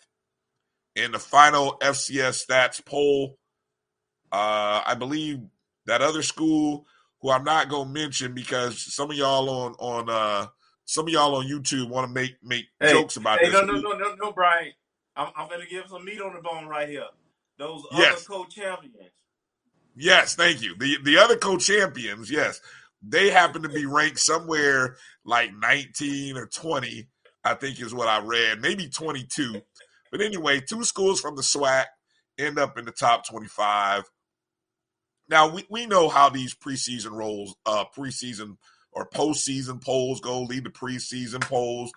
in 0.96 1.12
the 1.12 1.18
final 1.18 1.78
FCS 1.80 2.46
Stats 2.46 2.84
poll. 2.84 3.38
Uh, 4.30 4.82
I 4.84 4.94
believe 4.98 5.40
that 5.86 6.02
other 6.02 6.22
school, 6.22 6.86
who 7.20 7.30
I'm 7.30 7.44
not 7.44 7.68
gonna 7.68 7.90
mention 7.90 8.34
because 8.34 8.94
some 8.94 9.10
of 9.10 9.16
y'all 9.16 9.48
on 9.48 9.74
on 9.78 10.10
uh, 10.10 10.46
some 10.84 11.06
of 11.06 11.12
y'all 11.12 11.36
on 11.36 11.46
YouTube 11.46 11.88
want 11.88 12.06
to 12.06 12.12
make 12.12 12.36
make 12.42 12.66
hey, 12.80 12.92
jokes 12.92 13.16
about 13.16 13.38
hey, 13.40 13.46
this. 13.46 13.54
No, 13.54 13.62
no, 13.62 13.80
no, 13.80 13.92
no, 13.92 14.14
no, 14.14 14.32
Brian. 14.32 14.72
I'm, 15.16 15.28
I'm 15.36 15.48
going 15.48 15.60
to 15.60 15.66
give 15.66 15.84
some 15.88 16.04
meat 16.04 16.20
on 16.20 16.34
the 16.34 16.40
bone 16.40 16.66
right 16.66 16.88
here. 16.88 17.06
Those 17.58 17.84
yes. 17.92 18.26
other 18.28 18.44
co-champions. 18.44 19.10
Yes, 19.94 20.34
thank 20.34 20.62
you. 20.62 20.74
The 20.78 20.96
the 21.04 21.18
other 21.18 21.36
co-champions, 21.36 22.30
yes, 22.30 22.60
they 23.02 23.30
happen 23.30 23.62
to 23.62 23.68
be 23.68 23.86
ranked 23.86 24.20
somewhere 24.20 24.96
like 25.24 25.50
19 25.54 26.36
or 26.36 26.46
20, 26.46 27.08
I 27.44 27.54
think 27.54 27.80
is 27.80 27.94
what 27.94 28.08
I 28.08 28.20
read, 28.24 28.60
maybe 28.60 28.88
22. 28.88 29.60
But 30.10 30.20
anyway, 30.20 30.60
two 30.60 30.84
schools 30.84 31.20
from 31.20 31.36
the 31.36 31.42
SWAC 31.42 31.86
end 32.38 32.58
up 32.58 32.78
in 32.78 32.84
the 32.84 32.92
top 32.92 33.26
25. 33.26 34.04
Now 35.28 35.52
we, 35.52 35.64
we 35.70 35.86
know 35.86 36.08
how 36.08 36.28
these 36.28 36.54
preseason 36.54 37.12
roles, 37.12 37.54
uh, 37.66 37.84
preseason 37.96 38.56
or 38.92 39.08
postseason 39.08 39.82
polls 39.82 40.20
go, 40.20 40.42
lead 40.42 40.64
the 40.64 40.70
preseason 40.70 41.40
polls. 41.40 41.90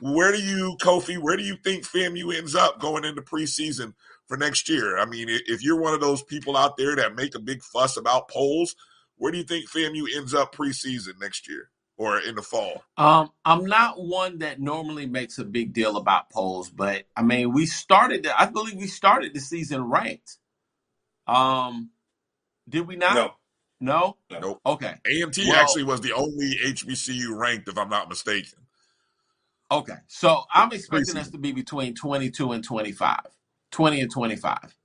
Where 0.00 0.32
do 0.32 0.40
you, 0.40 0.76
Kofi, 0.80 1.18
where 1.18 1.36
do 1.36 1.42
you 1.42 1.56
think 1.62 1.84
FAMU 1.84 2.34
ends 2.34 2.54
up 2.54 2.80
going 2.80 3.04
into 3.04 3.22
preseason 3.22 3.92
for 4.26 4.36
next 4.36 4.68
year? 4.68 4.98
I 4.98 5.04
mean, 5.04 5.26
if 5.28 5.62
you're 5.62 5.80
one 5.80 5.92
of 5.92 6.00
those 6.00 6.22
people 6.22 6.56
out 6.56 6.76
there 6.76 6.96
that 6.96 7.16
make 7.16 7.34
a 7.34 7.40
big 7.40 7.62
fuss 7.62 7.98
about 7.98 8.28
polls, 8.28 8.74
where 9.20 9.30
do 9.30 9.36
you 9.36 9.44
think 9.44 9.68
FAMU 9.68 10.16
ends 10.16 10.32
up 10.32 10.54
preseason 10.54 11.20
next 11.20 11.46
year 11.46 11.68
or 11.98 12.18
in 12.20 12.34
the 12.36 12.42
fall? 12.42 12.82
Um, 12.96 13.30
I'm 13.44 13.66
not 13.66 14.02
one 14.02 14.38
that 14.38 14.58
normally 14.58 15.04
makes 15.04 15.38
a 15.38 15.44
big 15.44 15.74
deal 15.74 15.98
about 15.98 16.30
polls, 16.30 16.70
but 16.70 17.04
I 17.14 17.22
mean, 17.22 17.52
we 17.52 17.66
started. 17.66 18.22
The, 18.22 18.40
I 18.40 18.46
believe 18.46 18.76
we 18.76 18.86
started 18.86 19.34
the 19.34 19.40
season 19.40 19.82
ranked. 19.82 20.38
Um, 21.26 21.90
did 22.66 22.88
we 22.88 22.96
not? 22.96 23.14
No. 23.14 23.34
No. 23.78 24.16
Nope. 24.40 24.60
Okay. 24.64 24.94
A&T 25.04 25.44
well, 25.46 25.60
actually 25.60 25.84
was 25.84 26.00
the 26.00 26.12
only 26.14 26.56
HBCU 26.64 27.36
ranked, 27.36 27.68
if 27.68 27.76
I'm 27.76 27.90
not 27.90 28.08
mistaken. 28.08 28.58
Okay. 29.70 29.96
So 30.06 30.44
I'm 30.52 30.72
expecting 30.72 31.18
us 31.18 31.28
to 31.30 31.38
be 31.38 31.52
between 31.52 31.94
22 31.94 32.52
and 32.52 32.64
25, 32.64 33.20
20 33.70 34.00
and 34.00 34.10
25 34.10 34.76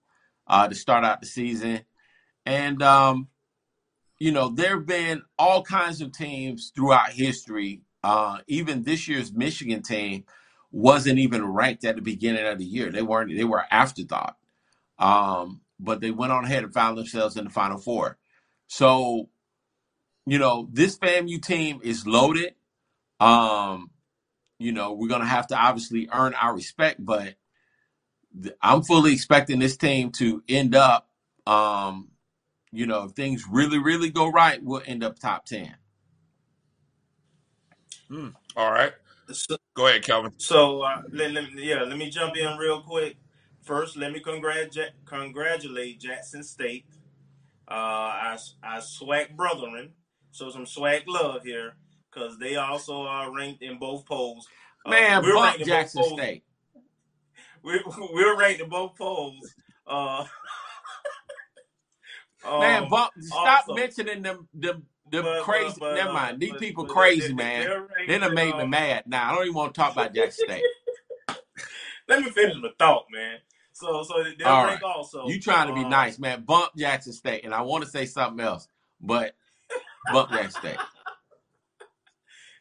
uh, 0.48 0.68
to 0.68 0.76
start 0.76 1.06
out 1.06 1.22
the 1.22 1.26
season. 1.26 1.86
And, 2.46 2.84
um, 2.84 3.30
you 4.20 4.32
know, 4.32 4.50
there 4.50 4.78
have 4.78 4.86
been 4.86 5.24
all 5.38 5.64
kinds 5.64 6.02
of 6.02 6.12
teams 6.12 6.72
throughout 6.76 7.12
history. 7.12 7.82
Uh, 8.04 8.40
even 8.48 8.84
this 8.84 9.08
year's 9.08 9.34
Michigan 9.34 9.82
team 9.82 10.26
wasn't 10.72 11.20
even 11.20 11.46
ranked 11.46 11.86
at 11.86 11.96
the 11.96 12.02
beginning 12.02 12.46
of 12.46 12.58
the 12.58 12.66
year. 12.66 12.92
They 12.92 13.02
weren't, 13.02 13.36
they 13.36 13.44
were 13.44 13.64
afterthought. 13.72 14.38
Um, 15.00 15.62
but 15.80 16.02
they 16.02 16.12
went 16.12 16.32
on 16.32 16.46
ahead 16.46 16.64
and 16.64 16.74
found 16.74 16.98
themselves 16.98 17.36
in 17.36 17.46
the 17.46 17.50
Final 17.50 17.78
Four. 17.78 18.18
So, 18.68 19.30
you 20.26 20.40
know, 20.40 20.70
this 20.72 20.98
FAMU 20.98 21.42
team 21.42 21.80
is 21.84 22.08
loaded. 22.08 22.56
Um, 23.20 23.92
you 24.60 24.72
know, 24.72 24.94
we're 24.94 25.10
to 25.22 25.28
have 25.28 25.48
to 25.48 25.58
obviously 25.58 26.08
earn 26.12 26.34
our 26.34 26.56
respect, 26.56 27.04
but 27.04 27.36
I'm 28.62 28.84
fully 28.84 29.14
expecting 29.14 29.60
this 29.60 29.78
team 29.78 30.12
to 30.14 30.44
end 30.48 30.76
up, 30.76 31.10
um, 31.46 32.10
you 32.78 32.86
know, 32.86 33.04
if 33.04 33.12
things 33.12 33.46
really, 33.50 33.78
really 33.78 34.10
go 34.10 34.30
right, 34.30 34.62
we'll 34.64 34.82
end 34.86 35.04
up 35.04 35.20
top 35.20 35.46
10. 35.46 35.76
Hmm. 38.10 38.30
All 38.56 38.72
right. 38.72 38.94
So, 39.32 39.58
Go 39.74 39.88
ahead, 39.88 40.04
Kelvin. 40.04 40.34
So, 40.38 40.82
uh, 40.82 41.02
let, 41.12 41.32
let, 41.32 41.52
yeah, 41.54 41.82
let 41.84 41.98
me 41.98 42.10
jump 42.10 42.38
in 42.38 42.58
real 42.58 42.82
quick. 42.82 43.18
First, 43.64 43.98
let 43.98 44.12
me 44.12 44.20
congratulate 44.20 44.92
congratulate 45.06 46.00
Jackson 46.00 46.44
State, 46.44 46.86
uh, 47.68 47.74
our, 47.74 48.38
our 48.64 48.78
SWAC 48.80 49.36
brethren. 49.36 49.94
So 50.30 50.52
some 50.52 50.68
swag 50.68 51.04
love 51.08 51.44
here 51.44 51.76
because 52.12 52.38
they 52.38 52.58
also 52.58 53.02
are 53.02 53.34
ranked 53.36 53.64
in 53.64 53.80
both 53.80 54.06
polls. 54.06 54.48
Uh, 54.86 54.92
Man, 54.92 55.24
we're 55.24 55.36
ranked 55.36 55.62
in 55.62 55.68
Jackson 55.68 56.04
polls. 56.04 56.20
State. 56.20 56.44
We're, 57.64 57.82
we're 58.14 58.38
ranked 58.38 58.62
in 58.62 58.70
both 58.70 58.96
polls. 58.96 59.52
Uh, 59.88 60.24
man, 62.46 62.84
um, 62.84 62.90
bump, 62.90 63.12
stop 63.20 63.68
also, 63.68 63.74
mentioning 63.80 64.22
them 64.22 64.48
the 64.54 64.82
the 65.12 65.22
but, 65.22 65.44
crazy. 65.44 65.76
But, 65.80 65.92
but, 65.92 65.96
never 65.96 66.14
mind. 66.14 66.40
These 66.40 66.56
people 66.58 66.86
crazy, 66.86 67.34
man. 67.34 67.88
They 68.08 68.18
done 68.18 68.34
made 68.34 68.56
me 68.56 68.62
um, 68.62 68.70
mad. 68.70 69.04
Now 69.08 69.32
I 69.32 69.36
don't 69.36 69.44
even 69.44 69.56
want 69.56 69.74
to 69.74 69.80
talk 69.80 69.94
about 69.94 70.14
Jackson 70.14 70.48
State. 70.48 70.64
Let 72.08 72.22
me 72.22 72.30
finish 72.30 72.56
my 72.62 72.70
thought, 72.78 73.06
man. 73.12 73.38
So, 73.74 74.04
so 74.04 74.24
they'll 74.38 74.48
All 74.48 74.66
rank 74.66 74.82
right. 74.82 74.96
also. 74.96 75.28
You 75.28 75.40
trying 75.40 75.68
to 75.68 75.74
be 75.74 75.84
um, 75.84 75.90
nice, 75.90 76.18
man? 76.18 76.44
Bump 76.44 76.72
Jackson 76.78 77.14
State, 77.14 77.44
and 77.44 77.54
I 77.54 77.62
want 77.62 77.84
to 77.84 77.90
say 77.90 78.06
something 78.06 78.44
else, 78.44 78.68
but 79.02 79.36
bump 80.12 80.32
Jackson 80.32 80.62
State. 80.62 80.78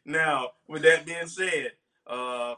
Now, 0.07 0.51
with 0.69 0.83
that 0.83 1.07
being 1.07 1.27
said, 1.27 1.73
uh, 2.07 2.57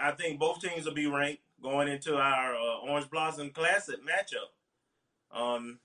I 0.00 0.10
think 0.18 0.40
both 0.40 0.60
teams 0.60 0.84
will 0.84 0.94
be 0.94 1.06
ranked 1.06 1.42
going 1.62 1.86
into 1.86 2.16
our 2.16 2.56
uh, 2.56 2.78
Orange 2.88 3.08
Blossom 3.08 3.50
Classic 3.50 3.96
matchup 4.02 4.50
um, 5.36 5.78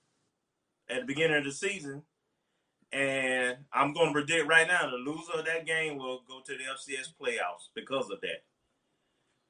at 0.92 1.02
the 1.02 1.06
beginning 1.06 1.38
of 1.38 1.46
the 1.46 1.52
season. 1.52 2.04
And 2.92 3.58
I'm 3.72 3.94
going 3.94 4.08
to 4.08 4.14
predict 4.14 4.48
right 4.48 4.68
now 4.68 4.90
the 4.90 4.98
loser 4.98 5.34
of 5.40 5.46
that 5.46 5.66
game 5.66 5.98
will 5.98 6.24
go 6.28 6.42
to 6.46 6.52
the 6.52 6.64
FCS 6.64 7.14
playoffs 7.20 7.70
because 7.74 8.10
of 8.10 8.20
that. 8.22 8.44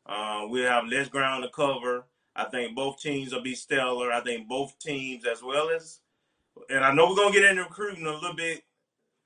Uh, 0.05 0.47
we 0.47 0.61
have 0.61 0.85
less 0.85 1.07
ground 1.07 1.43
to 1.43 1.49
cover. 1.49 2.05
I 2.35 2.45
think 2.45 2.75
both 2.75 2.99
teams 2.99 3.33
will 3.33 3.41
be 3.41 3.55
stellar. 3.55 4.11
I 4.11 4.21
think 4.21 4.47
both 4.47 4.77
teams, 4.79 5.25
as 5.25 5.41
well 5.43 5.69
as, 5.69 5.99
and 6.69 6.83
I 6.83 6.93
know 6.93 7.09
we're 7.09 7.15
going 7.15 7.33
to 7.33 7.39
get 7.39 7.49
into 7.49 7.63
recruiting 7.63 8.05
a 8.05 8.13
little 8.13 8.35
bit 8.35 8.63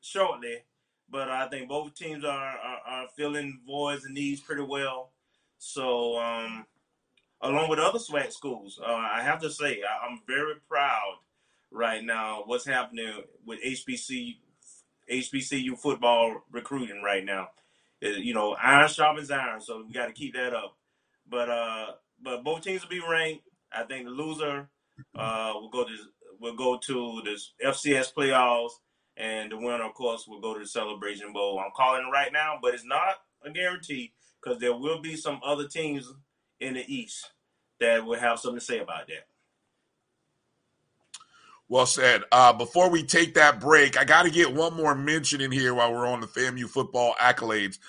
shortly, 0.01 0.63
but 1.09 1.29
I 1.29 1.47
think 1.49 1.69
both 1.69 1.93
teams 1.93 2.23
are, 2.23 2.57
are, 2.57 2.79
are 2.87 3.07
filling 3.15 3.59
voids 3.65 4.05
and 4.05 4.13
needs 4.13 4.41
pretty 4.41 4.63
well. 4.63 5.11
So, 5.57 6.17
um, 6.19 6.65
along 7.41 7.69
with 7.69 7.79
other 7.79 7.99
SWAC 7.99 8.31
schools, 8.31 8.79
uh, 8.81 8.91
I 8.91 9.21
have 9.21 9.39
to 9.41 9.49
say 9.49 9.81
I, 9.83 10.07
am 10.07 10.21
very 10.27 10.55
proud 10.67 11.17
right 11.75 12.03
now 12.03 12.43
what's 12.45 12.65
happening 12.65 13.21
with 13.45 13.59
HBC 13.63 14.37
HBCU 15.11 15.77
football 15.77 16.41
recruiting 16.51 17.01
right 17.03 17.23
now. 17.23 17.49
Uh, 18.03 18.09
you 18.09 18.33
know, 18.33 18.55
iron 18.61 18.87
sharpens 18.87 19.29
iron, 19.29 19.61
so 19.61 19.83
we 19.85 19.93
got 19.93 20.07
to 20.07 20.13
keep 20.13 20.33
that 20.33 20.53
up. 20.53 20.75
But 21.29 21.49
uh, 21.49 21.85
but 22.21 22.43
both 22.43 22.61
teams 22.61 22.81
will 22.81 22.89
be 22.89 23.01
ranked. 23.07 23.43
I 23.71 23.83
think 23.83 24.05
the 24.05 24.11
loser 24.11 24.69
uh, 25.15 25.53
will 25.55 25.69
go 25.69 25.83
to 25.83 25.95
will 26.39 26.55
go 26.55 26.77
to 26.77 27.21
the 27.23 27.39
FCS 27.65 28.13
playoffs 28.13 28.71
and 29.17 29.51
the 29.51 29.57
winner, 29.57 29.83
of 29.83 29.93
course, 29.93 30.27
will 30.27 30.41
go 30.41 30.53
to 30.53 30.59
the 30.59 30.67
Celebration 30.67 31.31
Bowl. 31.31 31.59
I'm 31.59 31.71
calling 31.75 32.05
it 32.07 32.11
right 32.11 32.33
now, 32.33 32.59
but 32.61 32.73
it's 32.73 32.85
not 32.85 33.15
a 33.45 33.49
guarantee 33.49 34.13
because 34.41 34.59
there 34.59 34.75
will 34.75 35.01
be 35.01 35.15
some 35.15 35.39
other 35.43 35.67
teams 35.67 36.11
in 36.59 36.73
the 36.73 36.83
East 36.93 37.31
that 37.79 38.05
will 38.05 38.19
have 38.19 38.39
something 38.39 38.59
to 38.59 38.65
say 38.65 38.79
about 38.79 39.07
that. 39.07 39.27
Well 41.67 41.85
said. 41.85 42.23
Uh, 42.31 42.53
before 42.53 42.89
we 42.89 43.03
take 43.03 43.33
that 43.35 43.59
break, 43.59 43.97
I 43.97 44.03
got 44.03 44.23
to 44.23 44.29
get 44.29 44.53
one 44.53 44.75
more 44.75 44.93
mention 44.93 45.41
in 45.41 45.51
here 45.51 45.73
while 45.73 45.91
we're 45.91 46.07
on 46.07 46.21
the 46.21 46.27
FAMU 46.27 46.69
football 46.69 47.15
accolades. 47.19 47.79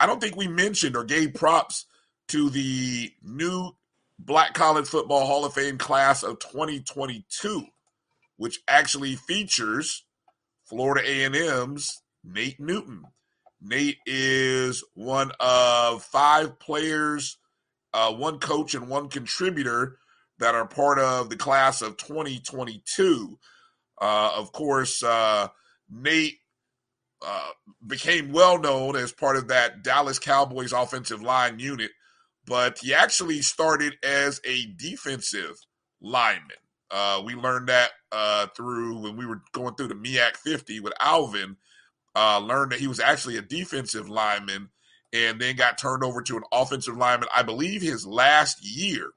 I 0.00 0.06
don't 0.06 0.20
think 0.20 0.36
we 0.36 0.48
mentioned 0.48 0.96
or 0.96 1.04
gave 1.04 1.34
props 1.34 1.86
to 2.28 2.48
the 2.50 3.12
new 3.22 3.72
Black 4.18 4.54
College 4.54 4.86
Football 4.86 5.26
Hall 5.26 5.44
of 5.44 5.52
Fame 5.52 5.76
class 5.76 6.22
of 6.22 6.38
2022, 6.38 7.66
which 8.36 8.60
actually 8.66 9.16
features 9.16 10.04
Florida 10.64 11.02
A&M's 11.06 12.00
Nate 12.24 12.58
Newton. 12.58 13.04
Nate 13.60 13.98
is 14.06 14.82
one 14.94 15.32
of 15.40 16.02
five 16.02 16.58
players, 16.58 17.36
uh, 17.92 18.12
one 18.12 18.38
coach 18.38 18.74
and 18.74 18.88
one 18.88 19.08
contributor 19.08 19.98
that 20.38 20.54
are 20.54 20.66
part 20.66 20.98
of 20.98 21.30
the 21.30 21.36
class 21.36 21.82
of 21.82 21.96
2022. 21.96 23.38
Uh, 24.00 24.32
of 24.36 24.52
course, 24.52 25.02
uh, 25.02 25.48
Nate 25.90 26.38
uh, 27.24 27.50
became 27.86 28.32
well 28.32 28.58
known 28.58 28.96
as 28.96 29.12
part 29.12 29.36
of 29.36 29.48
that 29.48 29.82
Dallas 29.82 30.18
Cowboys 30.18 30.72
offensive 30.72 31.22
line 31.22 31.58
unit, 31.58 31.90
but 32.46 32.78
he 32.78 32.92
actually 32.94 33.42
started 33.42 33.94
as 34.02 34.40
a 34.44 34.66
defensive 34.76 35.56
lineman. 36.00 36.56
Uh, 36.90 37.22
we 37.24 37.34
learned 37.34 37.68
that 37.68 37.90
uh, 38.12 38.46
through 38.56 39.00
when 39.00 39.16
we 39.16 39.26
were 39.26 39.42
going 39.52 39.74
through 39.74 39.88
the 39.88 39.94
MEAC 39.94 40.36
50 40.36 40.80
with 40.80 40.92
Alvin. 41.00 41.56
Uh, 42.14 42.38
learned 42.38 42.72
that 42.72 42.80
he 42.80 42.86
was 42.86 42.98
actually 42.98 43.36
a 43.36 43.42
defensive 43.42 44.08
lineman 44.08 44.70
and 45.12 45.40
then 45.40 45.56
got 45.56 45.78
turned 45.78 46.02
over 46.02 46.22
to 46.22 46.36
an 46.36 46.42
offensive 46.52 46.96
lineman, 46.96 47.28
I 47.34 47.42
believe 47.42 47.82
his 47.82 48.06
last 48.06 48.64
year, 48.64 49.10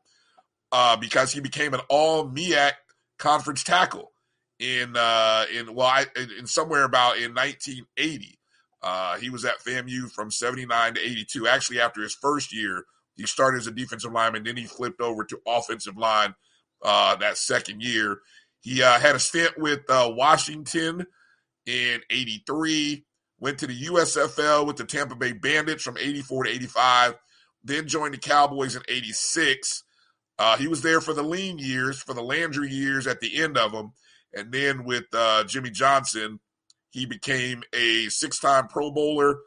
uh, 0.71 0.97
because 0.97 1.31
he 1.31 1.39
became 1.39 1.73
an 1.73 1.81
all 1.89 2.27
MEAC 2.27 2.73
conference 3.17 3.63
tackle 3.63 4.11
in 4.59 4.95
uh, 4.95 5.45
in 5.53 5.73
well, 5.73 5.87
I, 5.87 6.05
in 6.37 6.47
somewhere 6.47 6.83
about 6.83 7.17
in 7.17 7.33
1980. 7.33 8.39
Uh, 8.81 9.17
he 9.17 9.29
was 9.29 9.43
at 9.43 9.59
FAMU 9.59 10.09
from 10.09 10.31
79 10.31 10.93
to 10.93 11.01
82. 11.01 11.47
Actually, 11.47 11.81
after 11.81 12.01
his 12.01 12.15
first 12.15 12.55
year, 12.55 12.85
he 13.15 13.25
started 13.25 13.57
as 13.57 13.67
a 13.67 13.71
defensive 13.71 14.13
lineman. 14.13 14.43
Then 14.43 14.55
he 14.55 14.65
flipped 14.65 15.01
over 15.01 15.25
to 15.25 15.41
offensive 15.45 15.97
line 15.97 16.33
uh, 16.81 17.15
that 17.17 17.37
second 17.37 17.81
year. 17.81 18.19
He 18.61 18.81
uh, 18.81 18.99
had 18.99 19.15
a 19.15 19.19
stint 19.19 19.57
with 19.57 19.81
uh, 19.89 20.11
Washington 20.13 21.05
in 21.65 22.01
83, 22.09 23.05
went 23.39 23.59
to 23.59 23.67
the 23.67 23.81
USFL 23.85 24.65
with 24.65 24.77
the 24.77 24.85
Tampa 24.85 25.15
Bay 25.15 25.33
Bandits 25.33 25.83
from 25.83 25.97
84 25.97 26.45
to 26.45 26.49
85, 26.49 27.15
then 27.63 27.87
joined 27.87 28.13
the 28.13 28.17
Cowboys 28.17 28.75
in 28.75 28.81
86. 28.87 29.83
Uh, 30.39 30.55
he 30.57 30.67
was 30.67 30.81
there 30.81 31.01
for 31.01 31.13
the 31.13 31.21
lean 31.21 31.59
years, 31.59 32.01
for 32.01 32.13
the 32.13 32.23
Landry 32.23 32.69
years 32.69 33.05
at 33.05 33.19
the 33.19 33.41
end 33.41 33.57
of 33.57 33.73
them. 33.73 33.91
And 34.33 34.51
then 34.51 34.85
with 34.85 35.03
uh, 35.13 35.43
Jimmy 35.43 35.69
Johnson, 35.69 36.39
he 36.91 37.05
became 37.05 37.61
a 37.73 38.07
six 38.07 38.39
time 38.39 38.67
Pro 38.67 38.89
Bowler 38.89 39.39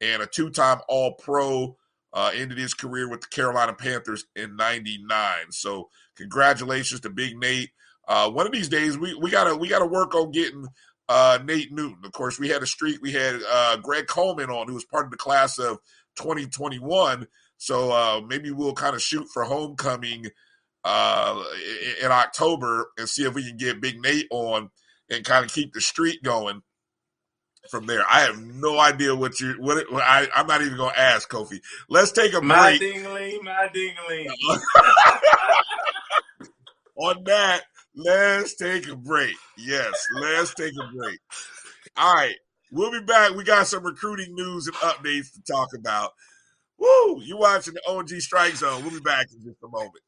and 0.00 0.22
a 0.22 0.26
two 0.26 0.50
time 0.50 0.80
All 0.88 1.14
Pro. 1.14 1.76
Uh, 2.12 2.32
ended 2.34 2.58
his 2.58 2.74
career 2.74 3.08
with 3.08 3.20
the 3.20 3.28
Carolina 3.28 3.72
Panthers 3.72 4.26
in 4.34 4.56
99. 4.56 5.52
So, 5.52 5.90
congratulations 6.16 7.00
to 7.02 7.10
Big 7.10 7.38
Nate. 7.38 7.70
Uh, 8.08 8.28
one 8.28 8.46
of 8.46 8.52
these 8.52 8.68
days, 8.68 8.98
we, 8.98 9.14
we 9.14 9.30
gotta 9.30 9.54
we 9.54 9.68
gotta 9.68 9.86
work 9.86 10.16
on 10.16 10.32
getting 10.32 10.66
uh, 11.08 11.38
Nate 11.44 11.72
Newton. 11.72 12.04
Of 12.04 12.10
course, 12.10 12.40
we 12.40 12.48
had 12.48 12.64
a 12.64 12.66
streak. 12.66 13.00
We 13.00 13.12
had 13.12 13.40
uh, 13.48 13.76
Greg 13.76 14.08
Coleman 14.08 14.50
on, 14.50 14.66
who 14.66 14.74
was 14.74 14.84
part 14.84 15.04
of 15.04 15.12
the 15.12 15.16
class 15.16 15.60
of 15.60 15.78
2021. 16.16 17.28
So 17.60 17.92
uh, 17.92 18.22
maybe 18.26 18.50
we'll 18.50 18.72
kind 18.72 18.96
of 18.96 19.02
shoot 19.02 19.28
for 19.34 19.44
homecoming 19.44 20.28
uh, 20.82 21.44
in, 22.00 22.06
in 22.06 22.10
October 22.10 22.88
and 22.96 23.06
see 23.06 23.24
if 23.24 23.34
we 23.34 23.46
can 23.46 23.58
get 23.58 23.82
Big 23.82 24.00
Nate 24.00 24.26
on 24.30 24.70
and 25.10 25.26
kind 25.26 25.44
of 25.44 25.52
keep 25.52 25.74
the 25.74 25.80
street 25.82 26.22
going 26.22 26.62
from 27.70 27.84
there. 27.84 28.02
I 28.10 28.20
have 28.20 28.40
no 28.40 28.78
idea 28.78 29.14
what 29.14 29.38
you 29.40 29.56
what, 29.58 29.76
it, 29.76 29.86
I 29.92 30.26
I'm 30.34 30.46
not 30.46 30.62
even 30.62 30.78
going 30.78 30.94
to 30.94 30.98
ask 30.98 31.30
Kofi. 31.30 31.60
Let's 31.90 32.12
take 32.12 32.32
a 32.32 32.40
My 32.40 32.78
break. 32.78 32.80
dingling, 32.80 33.44
my 33.44 33.68
dingling. 33.74 34.26
On 36.96 37.22
that, 37.24 37.64
let's 37.94 38.54
take 38.54 38.88
a 38.88 38.96
break. 38.96 39.34
Yes, 39.58 39.92
let's 40.18 40.54
take 40.54 40.72
a 40.72 40.96
break. 40.96 41.18
All 41.98 42.14
right, 42.14 42.36
we'll 42.72 42.90
be 42.90 43.04
back. 43.04 43.34
We 43.34 43.44
got 43.44 43.66
some 43.66 43.84
recruiting 43.84 44.34
news 44.34 44.66
and 44.66 44.76
updates 44.76 45.34
to 45.34 45.42
talk 45.42 45.68
about. 45.78 46.12
Woo! 46.80 47.20
You 47.22 47.36
watching 47.36 47.74
the 47.74 47.82
OG 47.86 48.08
Strike 48.20 48.56
Zone? 48.56 48.82
We'll 48.82 48.92
be 48.92 49.00
back 49.00 49.26
in 49.32 49.44
just 49.44 49.62
a 49.62 49.68
moment. 49.68 50.02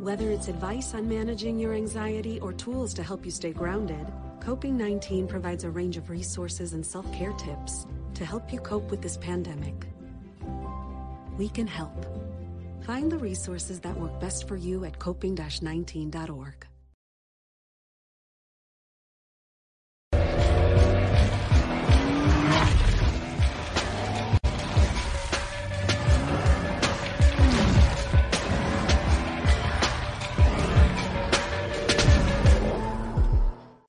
Whether 0.00 0.30
it's 0.30 0.46
advice 0.46 0.94
on 0.94 1.08
managing 1.08 1.58
your 1.58 1.74
anxiety 1.74 2.38
or 2.38 2.52
tools 2.52 2.94
to 2.94 3.02
help 3.02 3.24
you 3.24 3.32
stay 3.32 3.52
grounded, 3.52 4.06
Coping 4.46 4.76
19 4.76 5.26
provides 5.26 5.64
a 5.64 5.70
range 5.70 5.96
of 5.96 6.08
resources 6.08 6.72
and 6.72 6.86
self 6.86 7.10
care 7.12 7.32
tips 7.32 7.84
to 8.14 8.24
help 8.24 8.52
you 8.52 8.60
cope 8.60 8.92
with 8.92 9.02
this 9.02 9.16
pandemic. 9.16 9.86
We 11.36 11.48
can 11.48 11.66
help. 11.66 12.06
Find 12.84 13.10
the 13.10 13.18
resources 13.18 13.80
that 13.80 13.98
work 13.98 14.18
best 14.20 14.48
for 14.48 14.56
you 14.56 14.84
at 14.84 14.98
coping 14.98 15.34
19.org. 15.36 16.66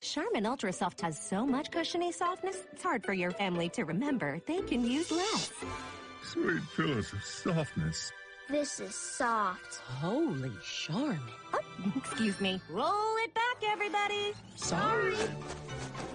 Charmin 0.00 0.46
Ultra 0.46 0.72
Soft 0.72 1.00
has 1.02 1.18
so 1.18 1.46
much 1.46 1.70
cushiony 1.70 2.12
softness, 2.12 2.64
it's 2.72 2.82
hard 2.82 3.04
for 3.04 3.12
your 3.12 3.30
family 3.30 3.68
to 3.70 3.84
remember. 3.84 4.40
They 4.46 4.62
can 4.62 4.84
use 4.84 5.10
less. 5.12 5.52
Sweet 6.32 6.60
pillows 6.76 7.12
of 7.12 7.24
softness. 7.24 8.12
This 8.50 8.80
is 8.80 8.94
soft. 8.94 9.76
Holy 9.76 10.50
Charmin. 10.62 11.20
Oh, 11.52 11.58
excuse 11.96 12.40
me. 12.40 12.60
Roll 12.70 13.16
it 13.24 13.32
back, 13.34 13.56
everybody. 13.66 14.32
Sorry. 14.56 15.14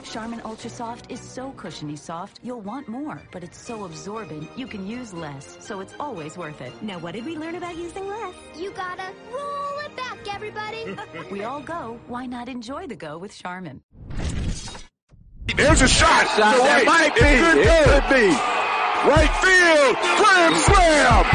Charmin 0.03 0.41
Ultra 0.45 0.69
Soft 0.69 1.11
is 1.11 1.19
so 1.19 1.52
cushiony 1.52 1.95
soft, 1.95 2.40
you'll 2.44 2.61
want 2.61 2.88
more, 2.88 3.22
but 3.31 3.44
it's 3.44 3.57
so 3.57 3.85
absorbent, 3.85 4.48
you 4.56 4.68
can 4.68 4.85
use 4.85 5.14
less, 5.14 5.57
so 5.60 5.80
it's 5.80 5.94
always 5.99 6.38
worth 6.38 6.61
it. 6.61 6.72
Now, 6.84 6.99
what 6.99 7.14
did 7.14 7.26
we 7.26 7.35
learn 7.38 7.56
about 7.56 7.76
using 7.77 8.07
less? 8.07 8.35
You 8.56 8.72
gotta 8.72 9.11
roll 9.31 9.80
it 9.85 9.95
back, 9.95 10.18
everybody. 10.31 10.95
we 11.31 11.44
all 11.44 11.61
go, 11.61 11.99
why 12.07 12.26
not 12.27 12.49
enjoy 12.49 12.85
the 12.88 12.95
go 12.95 13.18
with 13.18 13.35
Charmin? 13.35 13.81
There's 15.56 15.81
a 15.81 15.88
shot. 15.88 16.27
Shot 16.27 16.35
to 16.35 16.41
that 16.41 16.84
right. 16.84 16.85
might 16.85 17.07
It 17.07 17.15
be. 17.15 17.22
could 17.22 17.57
It 17.57 17.85
go. 17.85 18.02
could 18.02 18.15
be. 18.15 18.62
Right 19.05 19.30
field. 19.43 19.97
Grand 20.15 20.55
slam. 20.55 21.25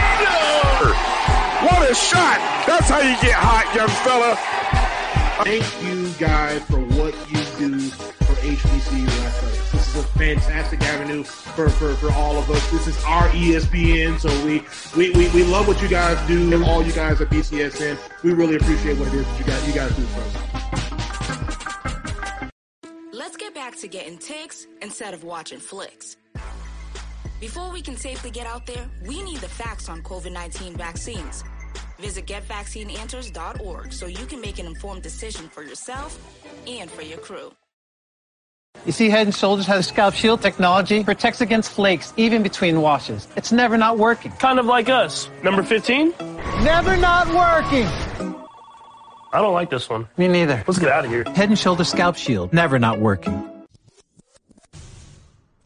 What 1.67 1.91
a 1.91 1.95
shot. 1.95 2.39
That's 2.67 2.89
how 2.89 3.01
you 3.01 3.15
get 3.21 3.35
hot, 3.35 3.75
young 3.75 3.89
fella. 3.89 4.37
Thank 5.45 5.67
you 5.85 6.11
guys 6.19 6.63
for 6.63 6.81
what 6.97 7.15
you 7.31 7.45
do 7.59 7.79
for 7.91 8.35
HBCU 8.41 9.07
athletics. 9.07 9.73
This 9.73 9.89
is 9.89 9.97
a 10.03 10.07
fantastic 10.17 10.81
avenue 10.83 11.25
for, 11.25 11.69
for, 11.69 11.95
for 11.97 12.11
all 12.13 12.39
of 12.39 12.51
us. 12.51 12.71
This 12.71 12.87
is 12.87 13.05
our 13.05 13.29
ESPN, 13.31 14.19
so 14.19 14.31
we, 14.47 14.65
we, 14.97 15.11
we, 15.19 15.29
we 15.35 15.45
love 15.45 15.69
what 15.69 15.83
you 15.83 15.89
guys 15.89 16.17
do 16.27 16.55
and 16.55 16.65
all 16.65 16.83
you 16.83 16.93
guys 16.93 17.21
at 17.21 17.29
BCSN. 17.29 17.99
We 18.23 18.33
really 18.33 18.57
appreciate 18.57 18.97
what 18.99 19.09
it 19.09 19.15
is 19.15 19.27
that 19.27 19.39
you 19.39 19.45
guys, 19.45 19.69
you 19.69 19.75
guys 19.75 19.95
do 19.95 20.03
for 20.05 20.21
us. 20.21 20.37
Let's 23.13 23.37
get 23.37 23.55
back 23.55 23.77
to 23.77 23.89
getting 23.89 24.17
ticks 24.17 24.67
instead 24.81 25.13
of 25.13 25.23
watching 25.23 25.59
flicks. 25.59 26.17
Before 27.41 27.73
we 27.73 27.83
can 27.83 27.97
safely 27.97 28.31
get 28.31 28.47
out 28.47 28.67
there, 28.67 28.89
we 29.07 29.23
need 29.23 29.39
the 29.39 29.49
facts 29.49 29.89
on 29.89 30.03
COVID 30.03 30.33
19 30.33 30.75
vaccines. 30.75 31.45
Visit 32.01 32.27
getvaccineanswers.org 32.27 33.93
so 33.93 34.07
you 34.07 34.27
can 34.27 34.41
make 34.41 34.59
an 34.59 34.67
informed 34.67 35.03
decision 35.03 35.49
for 35.49 35.63
yourself 35.63 36.19
and 36.67 36.91
for 36.91 37.03
your 37.03 37.19
crew. 37.19 37.53
You 38.87 38.93
see, 38.93 39.09
Head 39.09 39.27
and 39.27 39.35
Shoulders 39.35 39.67
has 39.67 39.81
a 39.81 39.83
scalp 39.83 40.15
shield 40.15 40.41
technology, 40.41 41.03
protects 41.03 41.41
against 41.41 41.71
flakes, 41.71 42.13
even 42.17 42.43
between 42.43 42.81
washes. 42.81 43.27
It's 43.37 43.51
never 43.51 43.77
not 43.77 43.99
working. 43.99 44.31
Kind 44.33 44.59
of 44.59 44.67
like 44.67 44.89
us. 44.89 45.29
Number 45.43 45.63
15? 45.63 46.15
Never 46.63 46.97
not 46.97 47.27
working. 47.29 47.87
I 49.33 49.43
don't 49.43 49.55
like 49.55 49.71
this 49.71 49.89
one. 49.89 50.09
Me 50.17 50.29
neither. 50.29 50.63
Let's 50.67 50.79
get 50.79 50.91
out 50.91 51.05
of 51.05 51.11
here. 51.11 51.25
Head 51.35 51.49
and 51.49 51.59
Shoulders 51.59 51.89
scalp 51.89 52.17
shield, 52.17 52.53
never 52.53 52.79
not 52.79 53.01
working. 53.01 53.58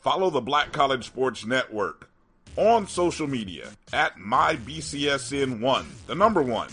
Follow 0.02 0.30
the 0.30 0.40
Black 0.40 0.72
College 0.72 1.06
Sports 1.06 1.46
Network 1.46 2.10
on 2.56 2.88
social 2.88 3.28
media 3.28 3.68
at 3.92 4.16
MyBCSN1, 4.16 5.84
the 6.08 6.14
number 6.16 6.42
one, 6.42 6.68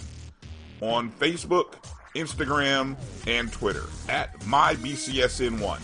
on 0.82 1.12
Facebook, 1.12 1.76
Instagram, 2.16 2.98
and 3.28 3.54
Twitter 3.54 3.86
at 4.10 4.40
MyBCSN1. 4.40 5.80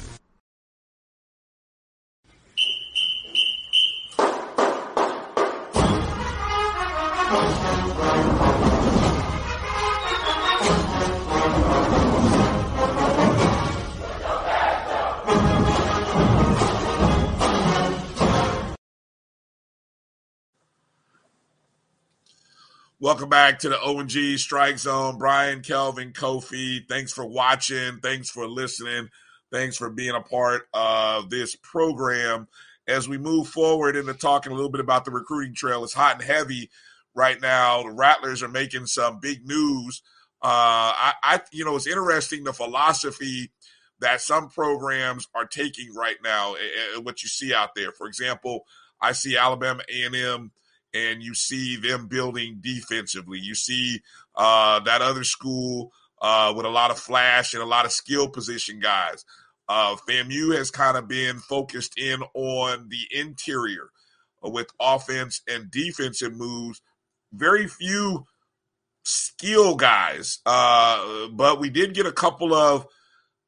Welcome 23.06 23.30
back 23.30 23.60
to 23.60 23.70
the 23.70 23.80
O&G 23.80 24.36
Strike 24.40 24.80
Zone. 24.80 25.20
Brian, 25.20 25.62
Kelvin, 25.62 26.12
Kofi, 26.12 26.80
thanks 26.90 27.14
for 27.14 27.24
watching. 27.24 28.00
Thanks 28.00 28.32
for 28.32 28.48
listening. 28.48 29.10
Thanks 29.52 29.78
for 29.78 29.92
being 29.92 30.16
a 30.16 30.22
part 30.22 30.68
of 30.74 31.30
this 31.30 31.56
program. 31.56 32.48
As 32.88 33.08
we 33.08 33.20
move 33.20 33.48
forward 33.48 33.96
into 33.96 34.16
talking 34.16 34.52
a 34.52 34.56
little 34.56 34.72
bit 34.72 34.82
about 34.82 35.06
the 35.06 35.12
recruiting 35.12 35.54
trail, 35.54 35.84
it's 35.84 35.94
hot 35.94 36.16
and 36.16 36.24
heavy 36.24 36.72
right 37.14 37.40
now. 37.40 37.84
The 37.84 37.92
Rattlers 37.92 38.42
are 38.42 38.48
making 38.48 38.88
some 38.88 39.20
big 39.20 39.46
news. 39.46 40.02
Uh, 40.42 40.50
I, 40.98 41.14
I, 41.22 41.42
you 41.52 41.64
know, 41.64 41.76
it's 41.76 41.86
interesting 41.86 42.44
the 42.44 42.54
philosophy 42.54 43.52
that 44.00 44.22
some 44.22 44.50
programs 44.50 45.28
are 45.36 45.46
taking 45.46 45.94
right 45.94 46.18
now. 46.24 46.56
And 46.96 47.06
what 47.06 47.22
you 47.22 47.30
see 47.30 47.54
out 47.54 47.76
there, 47.76 47.92
for 47.92 48.08
example, 48.08 48.66
I 49.00 49.12
see 49.12 49.38
Alabama 49.38 49.84
A&M 49.94 50.52
and 50.96 51.22
you 51.22 51.34
see 51.34 51.76
them 51.76 52.08
building 52.08 52.60
defensively. 52.62 53.40
You 53.40 53.54
see 53.54 54.02
uh, 54.36 54.80
that 54.82 55.02
other 55.02 55.24
school 55.24 55.92
uh, 56.22 56.54
with 56.56 56.66
a 56.66 56.70
lot 56.70 56.92
of 56.92 56.98
flash 56.98 57.54
and 57.54 57.62
a 57.62 57.68
lot 57.68 57.86
of 57.86 57.92
skill 57.92 58.30
position 58.30 58.80
guys. 58.80 59.26
Uh, 59.68 59.96
FAMU 60.08 60.56
has 60.56 60.72
kind 60.72 60.96
of 60.96 61.08
been 61.08 61.40
focused 61.40 61.98
in 61.98 62.22
on 62.34 62.90
the 62.90 63.20
interior 63.20 63.90
with 64.42 64.68
offense 64.80 65.42
and 65.48 65.70
defensive 65.70 66.36
moves. 66.36 66.82
Very 67.34 67.68
few 67.68 68.26
skill 69.04 69.76
guys, 69.76 70.40
uh, 70.46 71.28
but 71.34 71.60
we 71.60 71.70
did 71.70 71.94
get 71.94 72.06
a 72.06 72.12
couple 72.12 72.54
of 72.54 72.88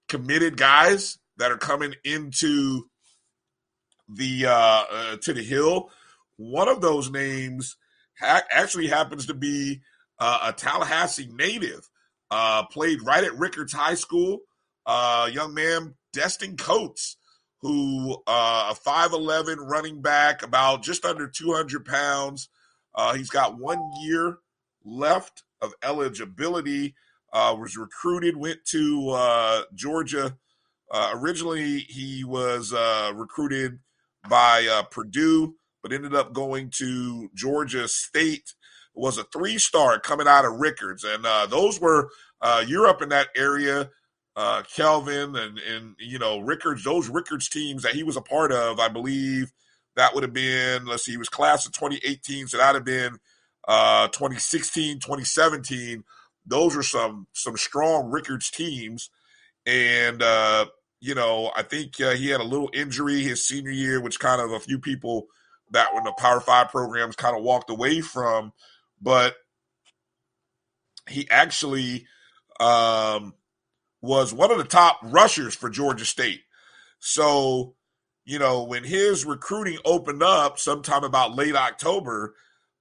committed 0.10 0.58
guys 0.58 1.18
that 1.38 1.52
are 1.52 1.58
coming 1.58 1.94
into 2.04 2.90
the 4.10 4.46
uh, 4.48 4.84
uh, 4.92 5.18
to 5.22 5.34
the 5.34 5.44
hill 5.44 5.90
one 6.38 6.70
of 6.70 6.82
those 6.82 7.12
names 7.12 7.76
ha- 8.20 8.44
actually 8.52 8.88
happens 8.88 9.26
to 9.28 9.34
be 9.34 9.82
uh, 10.20 10.40
a 10.46 10.54
Tallahassee 10.54 11.30
native. 11.32 11.90
Uh, 12.30 12.66
played 12.66 13.02
right 13.04 13.24
at 13.24 13.38
Rickards 13.38 13.74
High 13.74 13.96
School. 13.96 14.40
Uh, 14.86 15.30
young 15.32 15.54
man, 15.54 15.96
Destin 16.14 16.58
Coates, 16.58 17.18
who 17.62 18.18
uh, 18.28 18.74
a 18.74 18.90
5'11 18.90 19.58
running 19.60 20.02
back, 20.02 20.44
about 20.44 20.84
just 20.84 21.06
under 21.06 21.28
200 21.28 21.86
pounds. 21.86 22.50
Uh, 22.94 23.14
he's 23.14 23.30
got 23.30 23.60
one 23.60 23.80
year 24.02 24.38
left 24.84 25.44
of 25.62 25.74
eligibility. 25.84 26.96
Uh, 27.34 27.56
was 27.60 27.78
recruited, 27.78 28.38
went 28.38 28.64
to 28.66 29.66
Georgia. 29.74 30.38
Originally, 31.14 31.80
he 31.80 32.24
was 32.24 32.74
recruited 33.14 33.80
by 34.30 34.84
Purdue 34.92 35.56
but 35.88 35.96
ended 35.96 36.14
up 36.14 36.34
going 36.34 36.70
to 36.70 37.30
Georgia 37.34 37.88
State. 37.88 38.54
Was 38.94 39.20
a 39.20 39.24
three 39.26 39.60
star 39.60 40.00
coming 40.00 40.28
out 40.28 40.44
of 40.44 40.60
Rickards, 40.60 41.04
and 41.04 41.24
uh, 41.24 41.46
those 41.46 41.80
were 41.80 42.10
uh, 42.42 42.64
you're 42.68 42.88
up 42.88 43.04
in 43.04 43.10
that 43.10 43.28
area, 43.36 43.92
uh, 44.36 44.64
Kelvin, 44.76 45.36
and 45.36 45.60
and 45.60 45.96
you 46.00 46.18
know 46.18 46.40
Rickards. 46.40 46.84
Those 46.84 47.08
Rickards 47.08 47.48
teams 47.48 47.84
that 47.84 47.94
he 47.94 48.02
was 48.02 48.18
a 48.18 48.22
part 48.22 48.52
of, 48.52 48.80
I 48.80 48.88
believe 48.88 49.54
that 49.96 50.16
would 50.16 50.24
have 50.24 50.34
been. 50.34 50.88
Let's 50.88 51.06
see, 51.06 51.12
he 51.12 51.18
was 51.18 51.30
class 51.30 51.68
of 51.68 51.74
2018, 51.74 52.48
so 52.48 52.58
that'd 52.58 52.74
have 52.76 52.86
been 52.86 53.20
uh, 53.68 54.08
2016, 54.08 54.96
2017. 54.96 56.04
Those 56.48 56.76
are 56.76 56.82
some 56.82 57.28
some 57.34 57.56
strong 57.56 58.10
Rickards 58.10 58.50
teams, 58.50 59.12
and 59.68 60.24
uh, 60.24 60.66
you 61.02 61.14
know 61.14 61.52
I 61.56 61.62
think 61.62 61.98
he 61.98 62.30
had 62.30 62.42
a 62.42 62.44
little 62.44 62.72
injury 62.74 63.22
his 63.22 63.48
senior 63.48 63.70
year, 63.70 64.02
which 64.02 64.20
kind 64.20 64.42
of 64.42 64.54
a 64.54 64.60
few 64.60 64.80
people 64.80 65.28
that 65.72 65.94
when 65.94 66.04
the 66.04 66.12
Power 66.14 66.40
Five 66.40 66.70
programs 66.70 67.16
kind 67.16 67.36
of 67.36 67.44
walked 67.44 67.70
away 67.70 68.02
from, 68.02 68.54
but 69.02 69.36
he 71.10 71.28
actually 71.30 72.06
um, 72.60 73.34
was 74.02 74.34
one 74.34 74.52
of 74.52 74.58
the 74.58 74.64
top 74.64 75.00
rushers 75.04 75.56
for 75.56 75.70
Georgia 75.70 76.06
State. 76.06 76.42
So, 77.00 77.76
you 78.26 78.40
know, 78.40 78.64
when 78.64 78.84
his 78.84 79.26
recruiting 79.26 79.78
opened 79.86 80.24
up 80.24 80.60
sometime 80.60 81.04
about 81.04 81.36
late 81.36 81.56
October, 81.56 82.36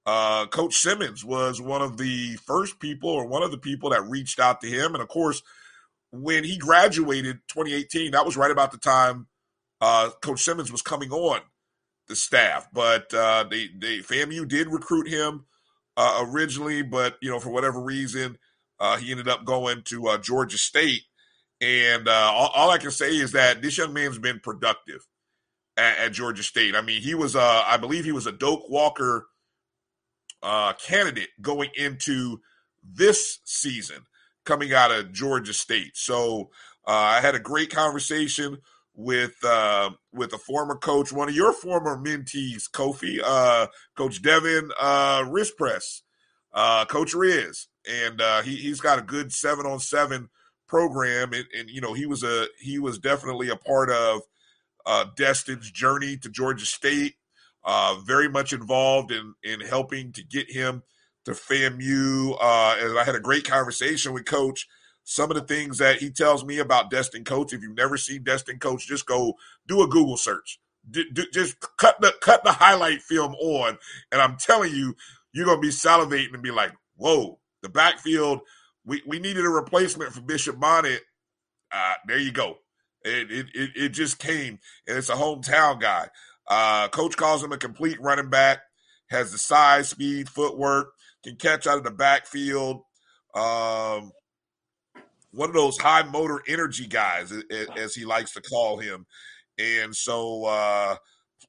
uh, 0.07 0.47
Coach 0.47 0.77
Simmons 0.77 1.25
was 1.25 1.61
one 1.61 1.83
of 1.83 1.97
the 1.97 2.37
first 2.47 2.79
people 2.79 3.11
or 3.11 3.27
one 3.27 3.43
of 3.43 3.51
the 3.51 3.59
people 3.59 3.91
that 3.91 4.09
reached 4.09 4.41
out 4.41 4.61
to 4.61 4.69
him. 4.69 4.95
And 4.95 5.03
of 5.03 5.09
course, 5.09 5.43
when 6.11 6.45
he 6.45 6.57
graduated 6.57 7.41
2018, 7.49 8.13
that 8.13 8.25
was 8.25 8.37
right 8.37 8.51
about 8.51 8.73
the 8.73 8.79
time 8.79 9.27
uh, 9.81 10.11
Coach 10.23 10.43
Simmons 10.43 10.73
was 10.73 10.83
coming 10.83 11.11
on 11.11 11.41
the 12.09 12.17
staff. 12.17 12.69
But 12.73 13.13
uh, 13.13 13.45
they 13.51 13.69
FAMU 13.69 14.49
did 14.49 14.73
recruit 14.73 15.09
him 15.09 15.45
uh, 15.97 16.25
originally, 16.29 16.83
but 16.83 17.17
you 17.21 17.31
know 17.31 17.41
for 17.41 17.51
whatever 17.51 17.81
reason 17.81 18.39
uh, 18.79 18.97
he 18.97 19.11
ended 19.11 19.29
up 19.29 19.45
going 19.45 19.83
to 19.85 20.09
uh, 20.09 20.19
Georgia 20.19 20.59
State. 20.59 21.03
And 21.61 22.09
uh, 22.09 22.31
all, 22.33 22.51
all, 22.55 22.71
I 22.71 22.79
can 22.79 22.91
say 22.91 23.17
is 23.17 23.33
that 23.33 23.63
this 23.63 23.79
young 23.79 23.95
man's 23.95 24.19
been 24.19 24.41
productive 24.41 25.07
at, 25.79 25.99
at 25.99 26.13
Georgia 26.13 26.43
State. 26.43 26.77
I 26.77 26.83
mean, 26.83 27.01
he 27.01 27.15
was, 27.15 27.35
uh, 27.35 27.63
I 27.67 27.79
believe, 27.79 28.05
he 28.05 28.13
was 28.13 28.27
a 28.27 28.33
Doak 28.33 28.69
Walker 28.69 29.29
candidate 30.79 31.31
going 31.41 31.71
into 31.75 32.41
this 32.85 33.41
season 33.45 34.05
coming 34.45 34.75
out 34.75 34.93
of 34.93 35.13
Georgia 35.13 35.55
State. 35.55 35.97
So 35.97 36.51
I 36.87 37.21
had 37.21 37.35
a 37.35 37.41
great 37.41 37.75
conversation 37.75 38.59
with 38.97 39.35
uh, 39.45 39.91
with 40.13 40.33
a 40.33 40.39
former 40.39 40.77
coach, 40.77 41.13
one 41.13 41.29
of 41.29 41.35
your 41.35 41.53
former 41.53 41.97
mentees, 41.97 42.65
Kofi, 42.71 43.21
uh, 43.23 43.67
Coach 43.97 44.23
Devin 44.23 44.71
uh, 44.81 45.23
Rispress, 45.25 46.01
uh, 46.53 46.87
Coach 46.87 47.15
Riz, 47.15 47.69
and 47.89 48.21
uh, 48.21 48.43
he 48.43 48.57
he's 48.57 48.81
got 48.81 48.99
a 48.99 49.03
good 49.03 49.33
seven 49.33 49.67
on 49.67 49.79
seven 49.79 50.31
program, 50.67 51.33
and, 51.33 51.45
and, 51.57 51.71
you 51.71 51.81
know 51.81 51.93
he 51.93 52.07
was 52.07 52.25
a 52.25 52.47
he 52.59 52.79
was 52.79 52.99
definitely 52.99 53.51
a 53.51 53.57
part 53.57 53.91
of 53.91 54.23
uh, 54.87 55.05
Destin's 55.17 55.71
journey 55.71 56.17
to 56.17 56.31
Georgia 56.31 56.67
State. 56.67 57.15
Uh, 57.65 57.97
very 58.05 58.29
much 58.29 58.53
involved 58.53 59.13
in 59.13 59.35
in 59.43 59.61
helping 59.61 60.13
to 60.13 60.25
get 60.25 60.51
him 60.51 60.83
to 61.27 61.33
FAMU. 61.33 62.37
Uh, 62.41 62.77
and 62.79 62.99
I 62.99 63.05
had 63.05 63.17
a 63.17 63.21
great 63.21 63.45
conversation 63.45 64.13
with 64.13 64.25
Coach 64.25 64.67
some 65.09 65.31
of 65.31 65.37
the 65.37 65.43
things 65.45 65.79
that 65.79 65.99
he 65.99 66.11
tells 66.11 66.45
me 66.45 66.59
about 66.59 66.91
Destin 66.91 67.25
Coates. 67.25 67.53
If 67.53 67.63
you've 67.63 67.77
never 67.77 67.97
seen 67.97 68.25
Destin 68.25 68.59
Coates, 68.59 68.85
just 68.85 69.07
go 69.07 69.35
do 69.69 69.83
a 69.83 69.87
Google 69.89 70.17
search. 70.17 70.61
Just 71.33 71.57
cut 71.79 72.01
the 72.01 72.13
cut 72.23 72.45
the 72.45 72.53
highlight 72.53 73.03
film 73.03 73.37
on, 73.37 73.79
and 74.13 74.21
I'm 74.21 74.37
telling 74.37 74.75
you, 74.75 74.97
you're 75.33 75.47
gonna 75.47 75.61
be 75.61 75.69
salivating 75.69 76.35
and 76.35 76.43
be 76.43 76.51
like, 76.51 76.73
"Whoa!" 76.97 77.39
The 77.63 77.71
backfield. 77.71 78.41
We 78.85 79.03
we 79.07 79.21
needed 79.21 79.47
a 79.47 79.51
replacement 79.51 80.13
for 80.13 80.23
Bishop 80.23 80.61
Bonnet. 80.61 81.03
Uh, 81.73 81.95
there 82.09 82.19
you 82.19 82.33
go. 82.33 82.59
It, 83.05 83.31
it 83.31 83.47
it 83.55 83.71
it 83.77 83.89
just 83.91 84.19
came, 84.19 84.59
and 84.89 84.99
it's 84.99 85.11
a 85.11 85.15
hometown 85.15 85.81
guy. 85.81 86.09
Uh, 86.49 86.89
coach 86.89 87.17
calls 87.17 87.45
him 87.45 87.53
a 87.53 87.59
complete 87.59 88.01
running 88.01 88.31
back. 88.31 88.61
Has 89.11 89.33
the 89.33 89.39
size, 89.39 89.91
speed, 89.91 90.29
footwork, 90.29 90.89
can 91.25 91.37
catch 91.37 91.67
out 91.67 91.79
of 91.79 91.85
the 91.85 91.93
backfield. 91.93 92.83
Um, 93.35 94.13
one 95.37 95.51
of 95.51 95.55
those 95.55 95.77
high 95.77 96.03
motor 96.03 96.43
energy 96.49 96.87
guys, 96.87 97.33
as 97.77 97.95
he 97.95 98.07
likes 98.07 98.33
to 98.33 98.41
call 98.41 98.79
him. 98.79 99.07
And 99.59 99.95
so 99.95 100.47
uh, 100.47 100.97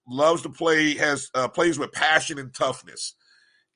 loves 0.07 0.41
to 0.41 0.49
play, 0.49 0.95
has 0.95 1.29
uh, 1.33 1.47
plays 1.47 1.79
with 1.79 1.93
passion 1.93 2.37
and 2.37 2.53
toughness. 2.53 3.15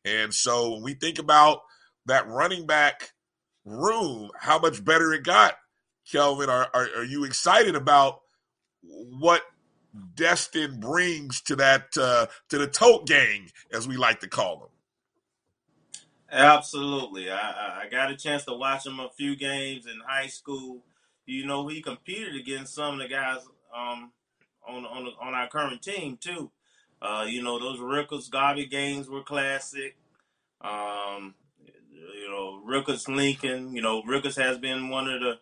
And 0.03 0.33
so 0.33 0.73
when 0.73 0.83
we 0.83 0.95
think 0.95 1.17
about 1.17 1.59
that 2.07 2.27
running 2.27 2.65
back 2.65 3.11
room, 3.63 4.31
how 4.37 4.59
much 4.59 4.83
better 4.83 5.13
it 5.13 5.23
got, 5.23 5.55
Kelvin, 6.11 6.49
are, 6.49 6.67
are, 6.73 6.87
are 6.97 7.05
you 7.05 7.23
excited 7.23 7.75
about 7.75 8.19
what 8.81 9.43
Destin 10.15 10.79
brings 10.79 11.41
to 11.43 11.55
that 11.55 11.85
uh, 11.97 12.25
to 12.49 12.57
the 12.57 12.67
tote 12.67 13.07
gang, 13.07 13.49
as 13.71 13.87
we 13.87 13.95
like 13.95 14.19
to 14.21 14.27
call 14.27 14.57
them? 14.57 14.69
Absolutely. 16.31 17.29
I, 17.29 17.83
I 17.83 17.89
got 17.89 18.11
a 18.11 18.15
chance 18.15 18.45
to 18.45 18.53
watch 18.53 18.85
him 18.85 18.99
a 18.99 19.09
few 19.17 19.35
games 19.35 19.85
in 19.85 19.99
high 20.07 20.27
school. 20.27 20.83
You 21.25 21.45
know, 21.45 21.67
he 21.67 21.81
competed 21.81 22.35
against 22.35 22.73
some 22.73 22.95
of 22.95 22.99
the 23.01 23.13
guys 23.13 23.39
um, 23.75 24.11
on 24.67 24.85
on 24.85 25.07
on 25.21 25.33
our 25.33 25.47
current 25.49 25.81
team 25.81 26.17
too. 26.19 26.51
Uh, 27.01 27.25
you 27.27 27.43
know, 27.43 27.59
those 27.59 27.79
Rickards 27.79 28.29
Godby 28.29 28.67
games 28.67 29.09
were 29.09 29.23
classic. 29.23 29.97
Um, 30.61 31.35
you 31.95 32.29
know, 32.29 32.61
Rickards 32.65 33.09
Lincoln. 33.09 33.75
You 33.75 33.81
know, 33.81 34.03
Rickards 34.03 34.37
has 34.37 34.57
been 34.57 34.89
one 34.89 35.09
of 35.09 35.19
the 35.21 35.39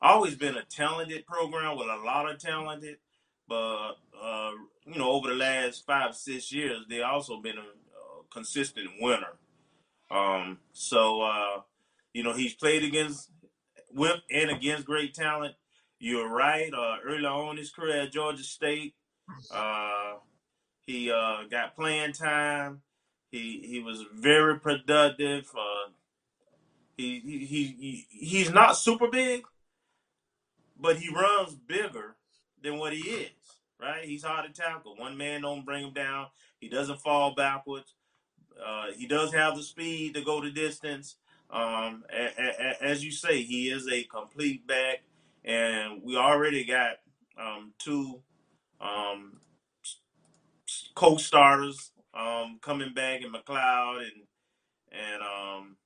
always 0.00 0.36
been 0.36 0.56
a 0.56 0.64
talented 0.64 1.26
program 1.26 1.76
with 1.76 1.88
a 1.88 2.04
lot 2.04 2.30
of 2.30 2.38
talented, 2.38 2.96
but 3.48 3.92
uh, 4.22 4.50
you 4.86 4.98
know, 4.98 5.10
over 5.12 5.28
the 5.28 5.34
last 5.34 5.86
five 5.86 6.14
six 6.16 6.52
years, 6.52 6.80
they 6.88 7.02
also 7.02 7.40
been 7.40 7.58
a, 7.58 7.62
a 7.62 8.24
consistent 8.32 8.88
winner. 9.00 9.34
Um, 10.10 10.58
so 10.72 11.22
uh, 11.22 11.60
you 12.12 12.22
know, 12.22 12.32
he's 12.32 12.54
played 12.54 12.84
against 12.84 13.30
with 13.92 14.20
and 14.30 14.50
against 14.50 14.86
great 14.86 15.14
talent. 15.14 15.54
You're 15.98 16.28
right. 16.28 16.72
Uh, 16.72 16.96
early 17.04 17.24
on 17.24 17.52
in 17.52 17.56
his 17.56 17.70
career 17.70 18.02
at 18.02 18.12
Georgia 18.12 18.42
State, 18.42 18.94
uh, 19.52 20.14
he 20.86 21.10
uh, 21.10 21.44
got 21.50 21.74
playing 21.74 22.12
time. 22.12 22.82
He 23.30 23.64
he 23.66 23.80
was 23.80 24.04
very 24.14 24.58
productive. 24.60 25.50
Uh, 25.56 25.90
he, 26.96 27.20
he 27.20 27.46
he 27.46 28.06
he's 28.10 28.52
not 28.52 28.76
super 28.76 29.08
big, 29.08 29.44
but 30.78 30.96
he 30.96 31.12
runs 31.12 31.54
bigger 31.54 32.16
than 32.62 32.78
what 32.78 32.92
he 32.92 33.00
is. 33.00 33.30
Right? 33.80 34.04
He's 34.04 34.22
hard 34.22 34.46
to 34.46 34.62
tackle. 34.62 34.96
One 34.96 35.16
man 35.16 35.42
don't 35.42 35.64
bring 35.64 35.84
him 35.84 35.92
down. 35.92 36.26
He 36.60 36.68
doesn't 36.68 37.00
fall 37.00 37.34
backwards. 37.34 37.92
Uh, 38.64 38.86
he 38.96 39.06
does 39.06 39.32
have 39.32 39.56
the 39.56 39.62
speed 39.62 40.14
to 40.14 40.22
go 40.22 40.40
the 40.42 40.50
distance. 40.50 41.16
Um, 41.50 42.04
a, 42.12 42.26
a, 42.38 42.84
as 42.84 43.04
you 43.04 43.12
say, 43.12 43.42
he 43.42 43.70
is 43.70 43.88
a 43.90 44.04
complete 44.04 44.66
back, 44.66 45.02
and 45.44 46.02
we 46.02 46.16
already 46.16 46.64
got 46.64 46.96
um, 47.40 47.72
two 47.78 48.20
um, 48.80 49.40
co-starters 50.94 51.92
um, 52.14 52.58
coming 52.62 52.94
back 52.94 53.22
in 53.22 53.32
McLeod 53.32 54.02
and 54.02 54.22
and 54.92 55.22
um, 55.22 55.76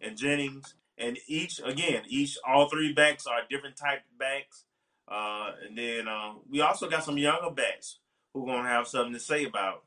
and 0.00 0.16
Jennings, 0.16 0.74
and 0.98 1.18
each 1.26 1.60
again, 1.64 2.02
each 2.08 2.38
all 2.46 2.68
three 2.68 2.92
backs 2.92 3.26
are 3.26 3.40
different 3.50 3.76
type 3.76 4.02
backs, 4.18 4.64
uh, 5.08 5.52
and 5.66 5.76
then 5.76 6.08
uh, 6.08 6.34
we 6.50 6.60
also 6.60 6.88
got 6.88 7.04
some 7.04 7.18
younger 7.18 7.50
backs 7.50 7.98
who 8.34 8.44
are 8.48 8.56
gonna 8.56 8.68
have 8.68 8.88
something 8.88 9.14
to 9.14 9.20
say 9.20 9.44
about 9.44 9.84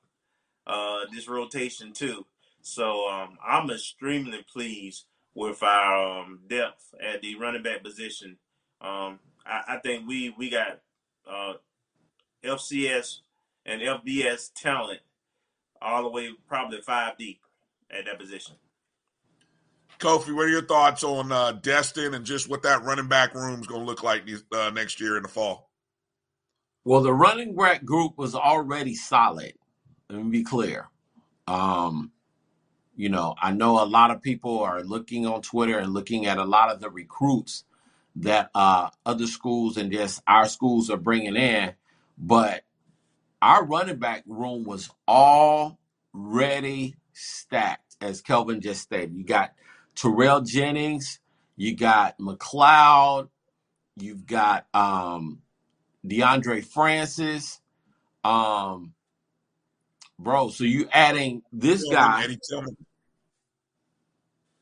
uh, 0.68 1.02
this 1.14 1.28
rotation 1.28 1.94
too. 1.94 2.26
So 2.62 3.08
um, 3.08 3.38
I'm 3.46 3.70
extremely 3.70 4.44
pleased 4.52 5.06
with 5.36 5.62
our 5.62 6.22
um, 6.22 6.40
depth 6.48 6.94
at 7.02 7.22
the 7.22 7.36
running 7.36 7.64
back 7.64 7.84
position. 7.84 8.38
Um, 8.82 9.20
I, 9.46 9.62
I, 9.68 9.80
think 9.84 10.08
we 10.08 10.34
we 10.38 10.50
got 10.50 10.80
uh, 11.30 11.54
FCS 12.44 13.20
and 13.66 13.82
FBS 13.82 14.52
talent 14.56 15.02
all 15.82 16.04
the 16.04 16.10
way 16.10 16.32
probably 16.48 16.82
five 16.82 17.18
deep 17.18 17.42
at 17.92 18.06
that 18.06 18.20
position. 18.20 18.56
Kofi, 20.00 20.36
what 20.36 20.46
are 20.46 20.50
your 20.50 20.66
thoughts 20.66 21.04
on 21.04 21.32
uh, 21.32 21.54
Destin 21.54 22.16
and 22.16 22.26
just 22.26 22.50
what 22.50 22.64
that 22.64 22.84
running 22.84 23.08
back 23.08 23.34
room 23.34 23.62
is 23.62 23.68
going 23.68 23.82
to 23.82 23.86
look 23.86 24.04
like 24.04 24.24
uh, 24.52 24.72
next 24.74 25.00
year 25.00 25.18
in 25.18 25.24
the 25.24 25.30
fall? 25.30 25.70
Well, 26.84 27.02
the 27.02 27.14
running 27.14 27.56
back 27.56 27.86
group 27.86 28.18
was 28.18 28.36
already 28.36 28.96
solid. 28.96 29.54
Let 30.10 30.24
me 30.24 30.30
be 30.30 30.44
clear. 30.44 30.90
Um, 31.48 32.12
you 32.96 33.10
know, 33.10 33.36
I 33.42 33.52
know 33.52 33.84
a 33.84 33.86
lot 33.86 34.12
of 34.12 34.22
people 34.22 34.60
are 34.60 34.84
looking 34.84 35.26
on 35.26 35.42
Twitter 35.42 35.78
and 35.78 35.94
looking 35.94 36.26
at 36.26 36.38
a 36.38 36.46
lot 36.46 36.72
of 36.72 36.80
the 36.80 36.90
recruits 36.90 37.66
that 38.18 38.50
uh, 38.56 38.90
other 39.06 39.28
schools 39.28 39.78
and 39.78 39.92
just 39.92 40.22
our 40.28 40.48
schools 40.48 40.90
are 40.90 40.98
bringing 40.98 41.36
in, 41.36 41.74
but 42.18 42.64
our 43.42 43.66
running 43.66 43.98
back 43.98 44.24
room 44.26 44.64
was 44.64 44.90
already 45.08 46.96
stacked, 47.14 47.98
as 48.00 48.22
Kelvin 48.22 48.62
just 48.62 48.82
stated. 48.82 49.16
You 49.16 49.26
got 49.26 49.54
Terrell 49.96 50.42
Jennings, 50.42 51.20
you 51.58 51.76
got 51.76 52.18
McLeod, 52.18 53.30
you've 53.98 54.26
got 54.26 54.68
um, 54.74 55.42
Deondre 56.06 56.64
Francis, 56.64 57.60
um, 58.24 58.94
bro. 60.20 60.50
So 60.50 60.64
you 60.64 60.88
adding 60.92 61.42
this 61.52 61.84
guy, 61.90 62.24
Eddie 62.24 62.40
Tillman. 62.50 62.78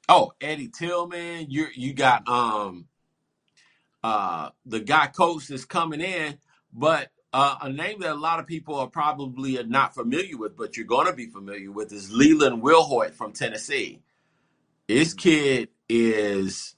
Oh, 0.10 0.34
Eddie 0.42 0.70
Tillman. 0.70 1.48
You 1.50 1.68
you 1.74 1.94
got 1.94 2.28
um 2.28 2.88
uh 4.04 4.50
the 4.66 4.80
guy 4.80 5.08
coach 5.08 5.48
that's 5.48 5.66
coming 5.66 6.02
in, 6.02 6.38
but 6.74 7.10
uh, 7.34 7.58
a 7.62 7.70
name 7.70 8.00
that 8.00 8.12
a 8.12 8.16
lot 8.16 8.40
of 8.40 8.46
people 8.46 8.76
are 8.76 8.88
probably 8.88 9.62
not 9.64 9.96
familiar 9.96 10.38
with, 10.38 10.56
but 10.56 10.78
you're 10.78 10.86
going 10.86 11.08
to 11.08 11.14
be 11.14 11.26
familiar 11.26 11.72
with 11.72 11.92
is 11.92 12.12
Leland 12.12 12.62
Wilhoit 12.62 13.16
from 13.16 13.34
Tennessee. 13.34 14.04
This 14.88 15.16
kid 15.16 15.70
is 15.90 16.76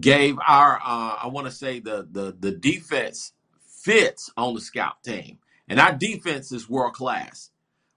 gave 0.00 0.38
our 0.38 0.76
uh, 0.76 1.16
I 1.22 1.26
want 1.26 1.46
to 1.46 1.52
say 1.52 1.80
the 1.80 2.08
the 2.10 2.34
the 2.38 2.52
defense 2.52 3.32
fits 3.66 4.30
on 4.36 4.54
the 4.54 4.60
scout 4.60 5.02
team, 5.04 5.38
and 5.68 5.78
our 5.78 5.92
defense 5.92 6.52
is 6.52 6.70
world 6.70 6.94
class. 6.94 7.50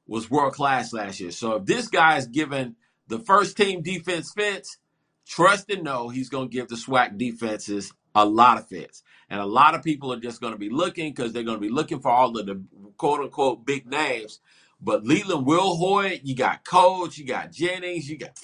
Was 0.08 0.30
world 0.30 0.54
class 0.54 0.94
last 0.94 1.20
year. 1.20 1.32
So 1.32 1.56
if 1.56 1.66
this 1.66 1.88
guy 1.88 2.18
is 2.18 2.28
given 2.28 2.76
the 3.08 3.20
first 3.20 3.58
team 3.58 3.82
defense 3.82 4.32
fits, 4.32 4.78
trust 5.26 5.70
and 5.72 5.84
know 5.84 6.10
he's 6.10 6.30
going 6.30 6.50
to 6.50 6.54
give 6.54 6.68
the 6.68 6.76
SWAC 6.76 7.18
defenses 7.18 7.92
a 8.14 8.26
lot 8.26 8.58
of 8.58 8.68
fits. 8.68 9.04
And 9.30 9.40
a 9.40 9.46
lot 9.46 9.76
of 9.76 9.84
people 9.84 10.14
are 10.14 10.20
just 10.20 10.42
going 10.42 10.54
to 10.54 10.60
be 10.60 10.70
looking 10.70 11.12
because 11.12 11.34
they're 11.34 11.44
going 11.44 11.58
to 11.58 11.62
be 11.62 11.70
looking 11.70 12.00
for 12.00 12.12
all 12.12 12.38
of 12.38 12.46
the 12.46 12.64
quote 12.98 13.22
unquote 13.22 13.66
big 13.66 13.88
names. 13.88 14.40
But 14.82 15.06
Leland 15.06 15.48
Wilhoit, 15.48 16.22
you 16.24 16.36
got 16.36 16.64
Coach, 16.64 17.18
you 17.18 17.26
got 17.26 17.52
Jennings, 17.52 18.10
you 18.10 18.18
got, 18.18 18.40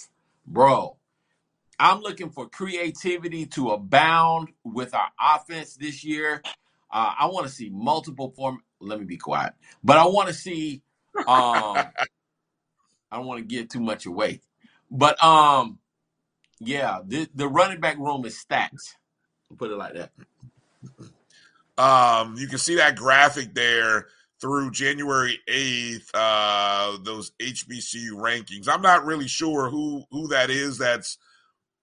bro. 0.46 0.96
I'm 1.78 2.00
looking 2.00 2.30
for 2.30 2.48
creativity 2.48 3.46
to 3.46 3.70
abound 3.70 4.48
with 4.64 4.94
our 4.94 5.08
offense 5.20 5.76
this 5.76 6.04
year. 6.04 6.42
Uh, 6.90 7.12
I 7.18 7.26
want 7.26 7.46
to 7.46 7.52
see 7.52 7.70
multiple 7.70 8.30
form. 8.30 8.62
Let 8.80 8.98
me 8.98 9.04
be 9.04 9.16
quiet, 9.18 9.54
but 9.84 9.96
I 9.98 10.06
want 10.06 10.28
to 10.28 10.34
see. 10.34 10.82
Um, 11.18 11.76
I 13.10 13.16
don't 13.16 13.26
want 13.26 13.40
to 13.40 13.46
give 13.46 13.68
too 13.68 13.80
much 13.80 14.06
away, 14.06 14.40
but 14.90 15.22
um, 15.22 15.78
yeah, 16.60 17.00
the 17.04 17.28
the 17.34 17.48
running 17.48 17.80
back 17.80 17.98
room 17.98 18.24
is 18.24 18.38
stacked. 18.38 18.96
Put 19.56 19.70
it 19.70 19.76
like 19.76 19.94
that. 19.94 20.10
Um, 21.78 22.36
you 22.36 22.48
can 22.48 22.58
see 22.58 22.76
that 22.76 22.96
graphic 22.96 23.54
there 23.54 24.08
through 24.40 24.70
January 24.70 25.38
8th, 25.48 26.10
uh, 26.14 26.98
those 27.02 27.32
HBCU 27.40 28.12
rankings. 28.12 28.68
I'm 28.68 28.82
not 28.82 29.04
really 29.04 29.28
sure 29.28 29.70
who 29.70 30.04
who 30.10 30.28
that 30.28 30.50
is 30.50 30.78
that's 30.78 31.18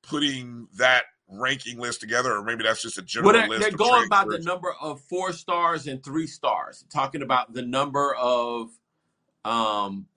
putting 0.04 0.68
that 0.78 1.04
ranking 1.30 1.80
list 1.80 2.02
together, 2.02 2.36
or 2.36 2.44
maybe 2.44 2.64
that's 2.64 2.82
just 2.82 2.98
a 2.98 3.02
general 3.02 3.34
well, 3.34 3.42
they're, 3.42 3.50
list. 3.50 3.62
They're 3.62 3.78
going 3.78 4.10
by 4.10 4.26
the 4.26 4.40
number 4.40 4.74
of 4.82 5.02
four 5.02 5.34
stars 5.34 5.88
and 5.88 6.04
three 6.04 6.28
stars, 6.28 6.86
talking 6.92 7.22
about 7.22 7.54
the 7.54 7.64
number 7.64 8.16
of 8.16 8.70
um, 9.46 10.08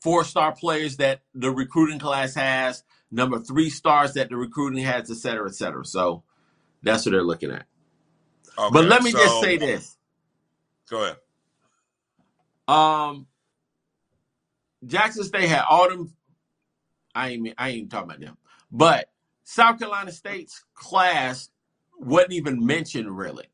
four 0.00 0.24
star 0.24 0.52
players 0.52 0.96
that 0.98 1.20
the 1.34 1.50
recruiting 1.50 1.98
class 1.98 2.34
has, 2.34 2.84
number 3.10 3.38
three 3.38 3.70
stars 3.70 4.14
that 4.14 4.28
the 4.28 4.36
recruiting 4.36 4.84
has, 4.84 5.10
et 5.10 5.16
cetera, 5.16 5.48
et 5.48 5.54
cetera. 5.54 5.84
So 5.84 6.22
that's 6.82 7.04
what 7.04 7.12
they're 7.12 7.22
looking 7.22 7.50
at. 7.50 7.66
Okay, 8.58 8.70
but 8.72 8.84
let 8.84 9.02
me 9.02 9.10
so, 9.10 9.18
just 9.18 9.40
say 9.40 9.56
this. 9.56 9.96
Go 10.90 11.04
ahead. 11.04 11.16
Um, 12.66 13.26
Jackson 14.84 15.24
State 15.24 15.48
had 15.48 15.64
all 15.68 15.88
them. 15.88 16.12
I 17.14 17.30
ain't 17.30 17.54
I 17.58 17.70
ain't 17.70 17.90
talking 17.90 18.10
about 18.10 18.20
them, 18.20 18.36
but 18.70 19.10
South 19.44 19.78
Carolina 19.78 20.12
State's 20.12 20.64
class 20.74 21.50
wasn't 21.98 22.32
even 22.34 22.64
mentioned 22.64 23.16
really. 23.16 23.46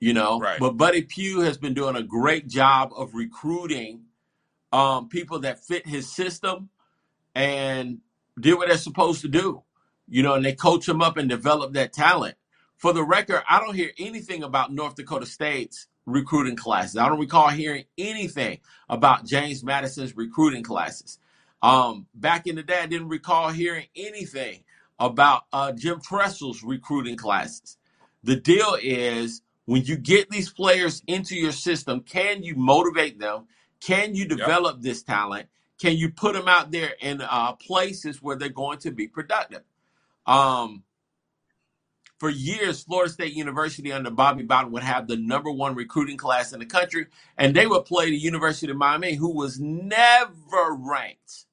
You 0.00 0.14
know, 0.14 0.40
Right. 0.40 0.58
but 0.58 0.78
Buddy 0.78 1.02
Pough 1.02 1.42
has 1.42 1.58
been 1.58 1.74
doing 1.74 1.94
a 1.94 2.02
great 2.02 2.48
job 2.48 2.90
of 2.96 3.14
recruiting 3.14 4.04
um, 4.72 5.08
people 5.08 5.40
that 5.40 5.62
fit 5.62 5.86
his 5.86 6.10
system 6.10 6.70
and 7.34 7.98
did 8.38 8.54
what 8.54 8.68
they're 8.68 8.78
supposed 8.78 9.20
to 9.22 9.28
do. 9.28 9.62
You 10.08 10.22
know, 10.22 10.34
and 10.34 10.44
they 10.44 10.54
coach 10.54 10.86
them 10.86 11.02
up 11.02 11.16
and 11.16 11.28
develop 11.28 11.74
that 11.74 11.92
talent. 11.92 12.34
For 12.78 12.92
the 12.92 13.04
record, 13.04 13.42
I 13.48 13.60
don't 13.60 13.74
hear 13.76 13.90
anything 13.98 14.42
about 14.42 14.72
North 14.72 14.96
Dakota 14.96 15.26
State's 15.26 15.86
recruiting 16.06 16.56
classes. 16.56 16.96
I 16.96 17.08
don't 17.08 17.20
recall 17.20 17.48
hearing 17.48 17.84
anything 17.98 18.58
about 18.88 19.26
James 19.26 19.62
Madison's 19.62 20.16
recruiting 20.16 20.62
classes. 20.64 21.18
Um, 21.62 22.06
back 22.14 22.46
in 22.46 22.56
the 22.56 22.62
day, 22.62 22.80
I 22.80 22.86
didn't 22.86 23.08
recall 23.08 23.50
hearing 23.50 23.86
anything 23.94 24.64
about 24.98 25.42
uh, 25.52 25.72
Jim 25.72 26.00
Tressel's 26.00 26.62
recruiting 26.62 27.16
classes. 27.16 27.76
The 28.24 28.36
deal 28.36 28.76
is 28.82 29.42
when 29.70 29.84
you 29.84 29.96
get 29.96 30.28
these 30.30 30.50
players 30.50 31.00
into 31.06 31.36
your 31.36 31.52
system, 31.52 32.00
can 32.00 32.42
you 32.42 32.56
motivate 32.56 33.20
them? 33.20 33.46
Can 33.80 34.16
you 34.16 34.26
develop 34.26 34.82
this 34.82 35.04
talent? 35.04 35.46
Can 35.80 35.96
you 35.96 36.10
put 36.10 36.34
them 36.34 36.48
out 36.48 36.72
there 36.72 36.94
in 37.00 37.20
uh, 37.20 37.52
places 37.52 38.20
where 38.20 38.34
they're 38.34 38.48
going 38.48 38.78
to 38.80 38.90
be 38.90 39.06
productive? 39.06 39.62
Um, 40.26 40.82
for 42.18 42.30
years, 42.30 42.82
Florida 42.82 43.12
State 43.12 43.32
University 43.32 43.92
under 43.92 44.10
Bobby 44.10 44.42
Bowden 44.42 44.72
would 44.72 44.82
have 44.82 45.06
the 45.06 45.16
number 45.16 45.52
one 45.52 45.76
recruiting 45.76 46.16
class 46.16 46.52
in 46.52 46.58
the 46.58 46.66
country, 46.66 47.06
and 47.38 47.54
they 47.54 47.68
would 47.68 47.84
play 47.84 48.10
the 48.10 48.18
University 48.18 48.72
of 48.72 48.76
Miami, 48.76 49.14
who 49.14 49.32
was 49.32 49.60
never 49.60 50.74
ranked 50.80 51.46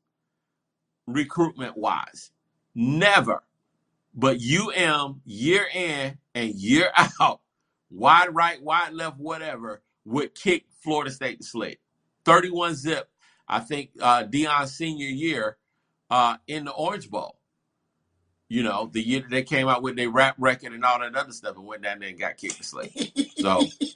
recruitment 1.06 1.78
wise. 1.78 2.32
Never. 2.74 3.44
But 4.16 4.40
UM 4.42 5.22
year 5.24 5.68
in 5.72 6.18
and 6.34 6.56
year 6.56 6.90
out, 7.22 7.42
wide 7.90 8.34
right, 8.36 8.62
wide 8.62 8.94
left, 8.94 9.18
whatever, 9.18 9.82
would 10.06 10.36
kick 10.36 10.66
Florida 10.84 11.10
State 11.12 11.40
to 11.42 11.46
sleep. 11.48 11.80
31 12.26 12.76
zip, 12.76 13.10
I 13.48 13.60
think 13.60 13.92
uh 14.02 14.24
Deion's 14.26 14.76
senior 14.76 15.08
year 15.08 15.58
uh 16.10 16.38
in 16.48 16.66
the 16.66 16.72
Orange 16.74 17.10
Bowl. 17.10 17.40
You 18.50 18.64
know, 18.64 18.90
the 18.94 19.02
year 19.02 19.22
that 19.22 19.30
they 19.32 19.44
came 19.44 19.68
out 19.70 19.82
with 19.84 19.96
their 19.98 20.10
rap 20.12 20.36
record 20.40 20.74
and 20.74 20.84
all 20.86 21.00
that 21.00 21.16
other 21.16 21.32
stuff 21.34 21.56
and 21.58 21.66
went 21.66 21.82
down 21.84 22.00
there 22.00 22.10
and 22.10 22.20
got 22.20 22.38
kicked 22.38 22.58
to 22.58 22.64
sleep. 22.64 22.92
So 23.36 23.72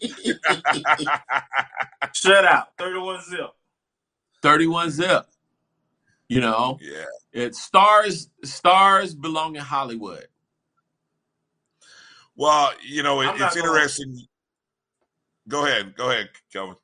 Shut 2.13 2.45
out. 2.45 2.69
31 2.77 3.21
zip. 3.23 3.49
31 4.41 4.89
zip. 4.91 5.25
You 6.29 6.41
know, 6.41 6.77
Yeah. 6.81 7.05
it's 7.33 7.61
stars 7.61 8.29
stars 8.43 9.13
belong 9.15 9.55
in 9.55 9.61
Hollywood. 9.63 10.27
Well, 12.35 12.71
you 12.83 13.03
know, 13.03 13.21
it, 13.21 13.29
it's 13.35 13.55
gonna- 13.55 13.67
interesting. 13.67 14.27
Go 15.47 15.65
ahead. 15.65 15.95
Go 15.95 16.09
ahead, 16.11 16.29
Kelvin. 16.53 16.75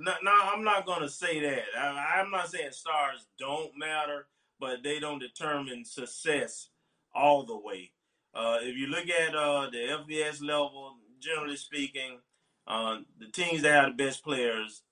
No, 0.00 0.12
no, 0.22 0.30
I'm 0.32 0.62
not 0.62 0.86
going 0.86 1.00
to 1.00 1.08
say 1.08 1.40
that. 1.40 1.64
I, 1.76 2.20
I'm 2.20 2.30
not 2.30 2.48
saying 2.48 2.70
stars 2.70 3.26
don't 3.38 3.76
matter, 3.76 4.26
but 4.60 4.82
they 4.84 5.00
don't 5.00 5.18
determine 5.18 5.84
success 5.84 6.68
all 7.14 7.44
the 7.44 7.56
way. 7.58 7.90
Uh, 8.32 8.58
if 8.62 8.76
you 8.76 8.86
look 8.86 9.08
at 9.08 9.34
uh, 9.34 9.68
the 9.70 9.98
FBS 10.06 10.40
level, 10.40 10.96
generally 11.20 11.56
speaking, 11.56 12.18
uh, 12.68 12.98
the 13.18 13.26
teams 13.26 13.62
that 13.62 13.72
have 13.72 13.96
the 13.96 14.04
best 14.04 14.22
players 14.22 14.82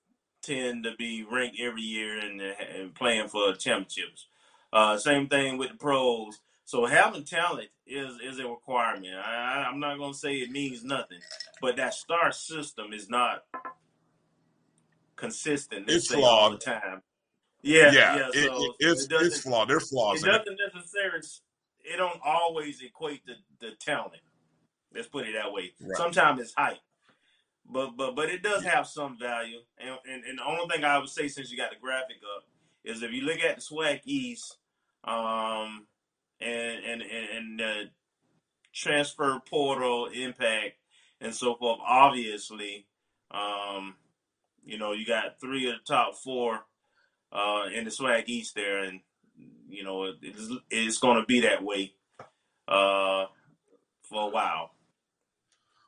tend 0.43 0.83
to 0.83 0.91
be 0.97 1.23
ranked 1.23 1.57
every 1.59 1.81
year 1.81 2.19
and, 2.19 2.41
and 2.41 2.93
playing 2.93 3.29
for 3.29 3.53
championships. 3.53 4.27
Uh, 4.73 4.97
same 4.97 5.27
thing 5.29 5.57
with 5.57 5.69
the 5.71 5.77
pros. 5.77 6.39
So 6.67 6.85
having 6.85 7.23
talent 7.23 7.69
is 7.85 8.17
is 8.21 8.39
a 8.39 8.45
requirement. 8.45 9.15
I, 9.15 9.65
I'm 9.71 9.79
not 9.79 9.97
going 9.97 10.11
to 10.11 10.17
say 10.19 10.35
it 10.35 10.51
means 10.51 10.83
nothing, 10.83 11.19
but 11.61 11.77
that 11.77 11.93
star 11.93 12.33
system 12.33 12.91
is 12.91 13.09
not 13.09 13.45
consistent. 15.15 15.89
It's 15.89 16.09
say, 16.09 16.21
all 16.21 16.51
the 16.51 16.57
flawed. 16.57 16.81
time. 16.81 17.01
Yeah, 17.61 17.91
Yeah, 17.93 18.15
yeah. 18.17 18.27
it- 18.33 18.33
so 18.49 18.63
it- 18.65 18.75
it's- 18.81 19.05
it 19.05 19.11
it's 19.13 19.39
flawed. 19.41 19.69
There's 19.69 19.89
flaws 19.89 20.21
It 20.21 20.27
doesn't 20.27 20.59
necessarily. 20.73 21.25
It 21.85 21.95
don't 21.95 22.19
always 22.21 22.81
equate 22.81 23.25
to 23.27 23.35
the 23.61 23.71
talent. 23.79 24.21
Let's 24.93 25.07
put 25.07 25.25
it 25.25 25.35
that 25.41 25.53
way. 25.53 25.73
Right. 25.79 25.95
Sometimes 25.95 26.41
it's 26.41 26.53
hype, 26.53 26.79
but 27.65 27.95
but 27.95 28.13
but 28.13 28.29
it 28.29 28.43
does 28.43 28.65
have 28.65 28.87
some 28.87 29.17
value. 29.17 29.59
And, 29.77 29.97
and 30.05 30.25
and 30.25 30.39
the 30.39 30.43
only 30.45 30.67
thing 30.67 30.83
I 30.83 30.97
would 30.97 31.07
say, 31.07 31.29
since 31.29 31.49
you 31.49 31.55
got 31.57 31.69
the 31.69 31.77
graphic 31.79 32.17
up, 32.35 32.43
is 32.83 33.03
if 33.03 33.13
you 33.13 33.21
look 33.21 33.39
at 33.39 33.55
the 33.55 33.61
SWAC 33.61 34.01
East, 34.03 34.57
um, 35.05 35.87
and 36.41 36.83
and 36.83 37.01
and, 37.01 37.59
the 37.59 37.83
transfer 38.73 39.39
portal 39.49 40.07
impact 40.13 40.75
and 41.19 41.33
so 41.33 41.55
forth. 41.55 41.79
Obviously, 41.85 42.85
um, 43.31 43.95
you 44.63 44.77
know, 44.77 44.91
you 44.93 45.05
got 45.05 45.39
three 45.39 45.67
of 45.69 45.75
the 45.75 45.93
top 45.93 46.15
four 46.15 46.59
uh, 47.31 47.65
in 47.73 47.85
the 47.85 47.91
SWAC 47.91 48.25
East 48.27 48.55
there, 48.55 48.83
and 48.83 49.01
you 49.69 49.83
know, 49.83 50.05
it, 50.05 50.15
it's, 50.21 50.53
it's 50.69 50.97
going 50.99 51.19
to 51.19 51.25
be 51.25 51.41
that 51.41 51.63
way 51.63 51.93
uh, 52.67 53.25
for 54.03 54.27
a 54.27 54.31
while. 54.31 54.71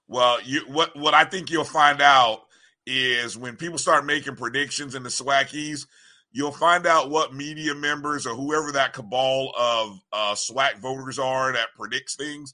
Well, 0.08 0.40
you 0.44 0.62
what 0.68 0.96
what 0.96 1.14
I 1.14 1.24
think 1.26 1.52
you'll 1.52 1.64
find 1.64 2.02
out 2.02 2.46
is 2.86 3.38
when 3.38 3.56
people 3.56 3.78
start 3.78 4.06
making 4.06 4.36
predictions 4.36 4.96
in 4.96 5.04
the 5.04 5.10
SWACkies, 5.10 5.86
you'll 6.31 6.51
find 6.51 6.85
out 6.85 7.10
what 7.10 7.34
media 7.34 7.73
members 7.73 8.27
or 8.27 8.35
whoever 8.35 8.72
that 8.72 8.93
cabal 8.93 9.51
of 9.57 9.99
uh, 10.14 10.34
SWAC 10.34 10.80
voters 10.80 11.19
are 11.19 11.53
that 11.53 11.73
predicts 11.76 12.15
things. 12.15 12.53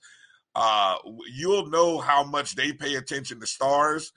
Uh, 0.55 0.95
you'll 1.33 1.69
know 1.69 1.99
how 1.99 2.23
much 2.23 2.55
they 2.55 2.71
pay 2.71 2.95
attention 2.95 3.39
to 3.39 3.47
stars 3.47 4.13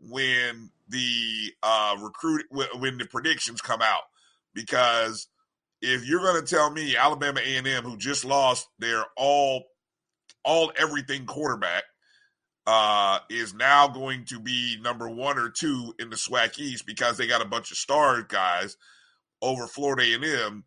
when 0.00 0.70
the 0.88 1.52
uh, 1.62 1.96
recruit 2.00 2.44
when 2.50 2.98
the 2.98 3.06
predictions 3.06 3.60
come 3.60 3.82
out 3.82 4.02
because 4.54 5.28
if 5.82 6.06
you're 6.06 6.20
going 6.20 6.40
to 6.40 6.46
tell 6.46 6.70
me 6.70 6.96
Alabama 6.96 7.40
A&M 7.40 7.84
who 7.84 7.96
just 7.96 8.24
lost 8.24 8.68
their 8.78 9.04
all 9.16 9.64
all 10.44 10.72
everything 10.78 11.26
quarterback 11.26 11.84
uh, 12.66 13.18
is 13.28 13.54
now 13.54 13.88
going 13.88 14.24
to 14.26 14.38
be 14.38 14.78
number 14.80 15.08
one 15.08 15.38
or 15.38 15.48
two 15.48 15.94
in 15.98 16.10
the 16.10 16.16
SWAC 16.16 16.58
East 16.58 16.86
because 16.86 17.16
they 17.16 17.26
got 17.26 17.42
a 17.42 17.48
bunch 17.48 17.70
of 17.70 17.76
star 17.76 18.22
guys 18.22 18.76
over 19.42 19.66
Florida 19.66 20.02
A&M. 20.02 20.64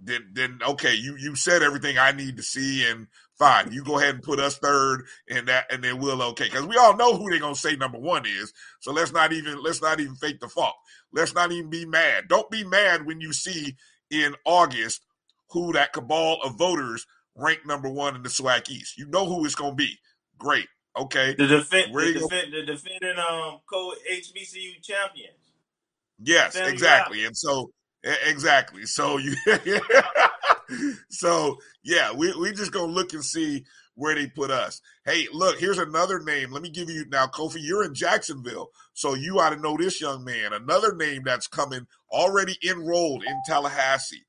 Then, 0.00 0.30
then 0.32 0.60
okay, 0.68 0.94
you 0.94 1.16
you 1.16 1.34
said 1.34 1.62
everything 1.62 1.96
I 1.98 2.12
need 2.12 2.36
to 2.36 2.42
see, 2.42 2.86
and 2.88 3.06
fine, 3.38 3.72
you 3.72 3.82
go 3.82 3.98
ahead 3.98 4.14
and 4.14 4.22
put 4.22 4.38
us 4.38 4.58
third, 4.58 5.06
and 5.28 5.48
that, 5.48 5.72
and 5.72 5.82
then 5.82 5.98
we'll 5.98 6.22
okay, 6.22 6.44
because 6.44 6.66
we 6.66 6.76
all 6.76 6.96
know 6.96 7.16
who 7.16 7.30
they're 7.30 7.40
gonna 7.40 7.54
say 7.54 7.76
number 7.76 7.98
one 7.98 8.26
is. 8.26 8.52
So 8.80 8.92
let's 8.92 9.12
not 9.12 9.32
even 9.32 9.62
let's 9.62 9.80
not 9.80 9.98
even 9.98 10.14
fake 10.14 10.40
the 10.40 10.48
funk. 10.48 10.74
Let's 11.12 11.34
not 11.34 11.50
even 11.50 11.70
be 11.70 11.86
mad. 11.86 12.28
Don't 12.28 12.50
be 12.50 12.62
mad 12.62 13.06
when 13.06 13.22
you 13.22 13.32
see 13.32 13.76
in 14.10 14.34
August 14.44 15.02
who 15.50 15.72
that 15.72 15.94
cabal 15.94 16.40
of 16.44 16.58
voters 16.58 17.06
ranked 17.34 17.66
number 17.66 17.88
one 17.88 18.16
in 18.16 18.22
the 18.22 18.28
SWAC 18.28 18.70
East. 18.70 18.98
You 18.98 19.06
know 19.06 19.26
who 19.26 19.44
it's 19.46 19.54
gonna 19.54 19.74
be. 19.74 19.98
Great. 20.38 20.68
Okay. 20.98 21.34
The 21.34 21.46
defend, 21.46 21.94
Where 21.94 22.12
the, 22.12 22.20
the 22.50 22.62
defending 22.66 23.16
um 23.18 23.60
co 23.68 23.94
HBCU 24.12 24.82
champions. 24.82 25.45
Yes, 26.18 26.54
Family 26.54 26.72
exactly. 26.72 27.24
And 27.24 27.36
so 27.36 27.70
exactly. 28.26 28.84
So 28.86 29.18
you 29.18 29.34
so 31.10 31.58
yeah, 31.82 32.12
we 32.12 32.34
we 32.36 32.52
just 32.52 32.72
gonna 32.72 32.92
look 32.92 33.12
and 33.12 33.24
see 33.24 33.64
where 33.94 34.14
they 34.14 34.26
put 34.26 34.50
us. 34.50 34.80
Hey, 35.04 35.26
look, 35.32 35.58
here's 35.58 35.78
another 35.78 36.20
name. 36.20 36.52
Let 36.52 36.62
me 36.62 36.70
give 36.70 36.90
you 36.90 37.06
now, 37.08 37.26
Kofi. 37.26 37.58
You're 37.60 37.84
in 37.84 37.94
Jacksonville, 37.94 38.70
so 38.92 39.14
you 39.14 39.40
ought 39.40 39.50
to 39.50 39.56
know 39.56 39.76
this 39.76 40.00
young 40.00 40.24
man. 40.24 40.52
Another 40.52 40.94
name 40.94 41.22
that's 41.24 41.46
coming 41.46 41.86
already 42.10 42.58
enrolled 42.66 43.24
in 43.24 43.34
Tallahassee, 43.46 44.24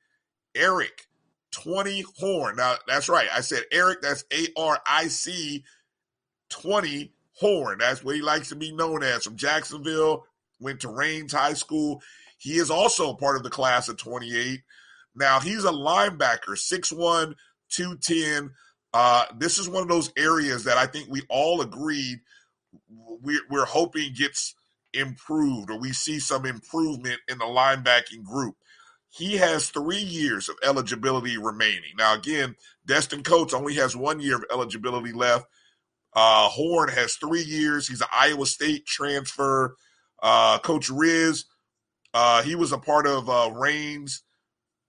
Aric 0.55 1.07
20 1.51 2.05
Horn. 2.17 2.55
Now 2.57 2.75
that's 2.87 3.09
right. 3.09 3.27
I 3.33 3.41
said 3.41 3.63
Aric, 3.73 4.01
that's 4.01 4.23
A-R-I-C 4.31 5.63
20 6.49 7.13
Horn. 7.33 7.77
That's 7.79 8.03
what 8.03 8.15
he 8.15 8.21
likes 8.21 8.49
to 8.49 8.55
be 8.55 8.71
known 8.71 9.03
as 9.03 9.23
from 9.23 9.35
Jacksonville. 9.35 10.25
Went 10.59 10.81
to 10.81 10.89
Raines 10.89 11.33
High 11.33 11.53
School. 11.53 12.01
He 12.37 12.57
is 12.57 12.69
also 12.69 13.13
part 13.13 13.37
of 13.37 13.43
the 13.43 13.49
class 13.49 13.89
of 13.89 13.97
28. 13.97 14.61
Now 15.15 15.39
he's 15.39 15.65
a 15.65 15.71
linebacker, 15.71 16.49
6'1, 16.49 17.33
210. 17.69 18.51
Uh, 18.93 19.25
this 19.37 19.57
is 19.57 19.67
one 19.67 19.83
of 19.83 19.89
those 19.89 20.11
areas 20.17 20.63
that 20.63 20.77
I 20.77 20.85
think 20.85 21.07
we 21.09 21.21
all 21.29 21.61
agreed 21.61 22.19
we're, 22.89 23.41
we're 23.49 23.65
hoping 23.65 24.13
gets 24.13 24.55
improved 24.93 25.69
or 25.69 25.79
we 25.79 25.91
see 25.91 26.19
some 26.19 26.45
improvement 26.45 27.19
in 27.27 27.37
the 27.37 27.45
linebacking 27.45 28.23
group. 28.23 28.55
He 29.09 29.37
has 29.37 29.69
three 29.69 29.97
years 29.97 30.49
of 30.49 30.57
eligibility 30.63 31.37
remaining. 31.37 31.93
Now, 31.97 32.13
again, 32.13 32.55
Destin 32.85 33.23
Coates 33.23 33.53
only 33.53 33.73
has 33.75 33.95
one 33.95 34.19
year 34.19 34.35
of 34.35 34.45
eligibility 34.51 35.11
left. 35.11 35.45
Uh, 36.13 36.47
Horn 36.49 36.89
has 36.89 37.15
three 37.15 37.43
years. 37.43 37.87
He's 37.87 38.01
an 38.01 38.07
Iowa 38.13 38.45
State 38.45 38.85
transfer. 38.85 39.75
Uh, 40.21 40.59
Coach 40.59 40.89
Riz, 40.89 41.45
uh, 42.13 42.41
he 42.43 42.55
was 42.55 42.71
a 42.71 42.77
part 42.77 43.07
of 43.07 43.29
uh, 43.29 43.51
Raines, 43.53 44.23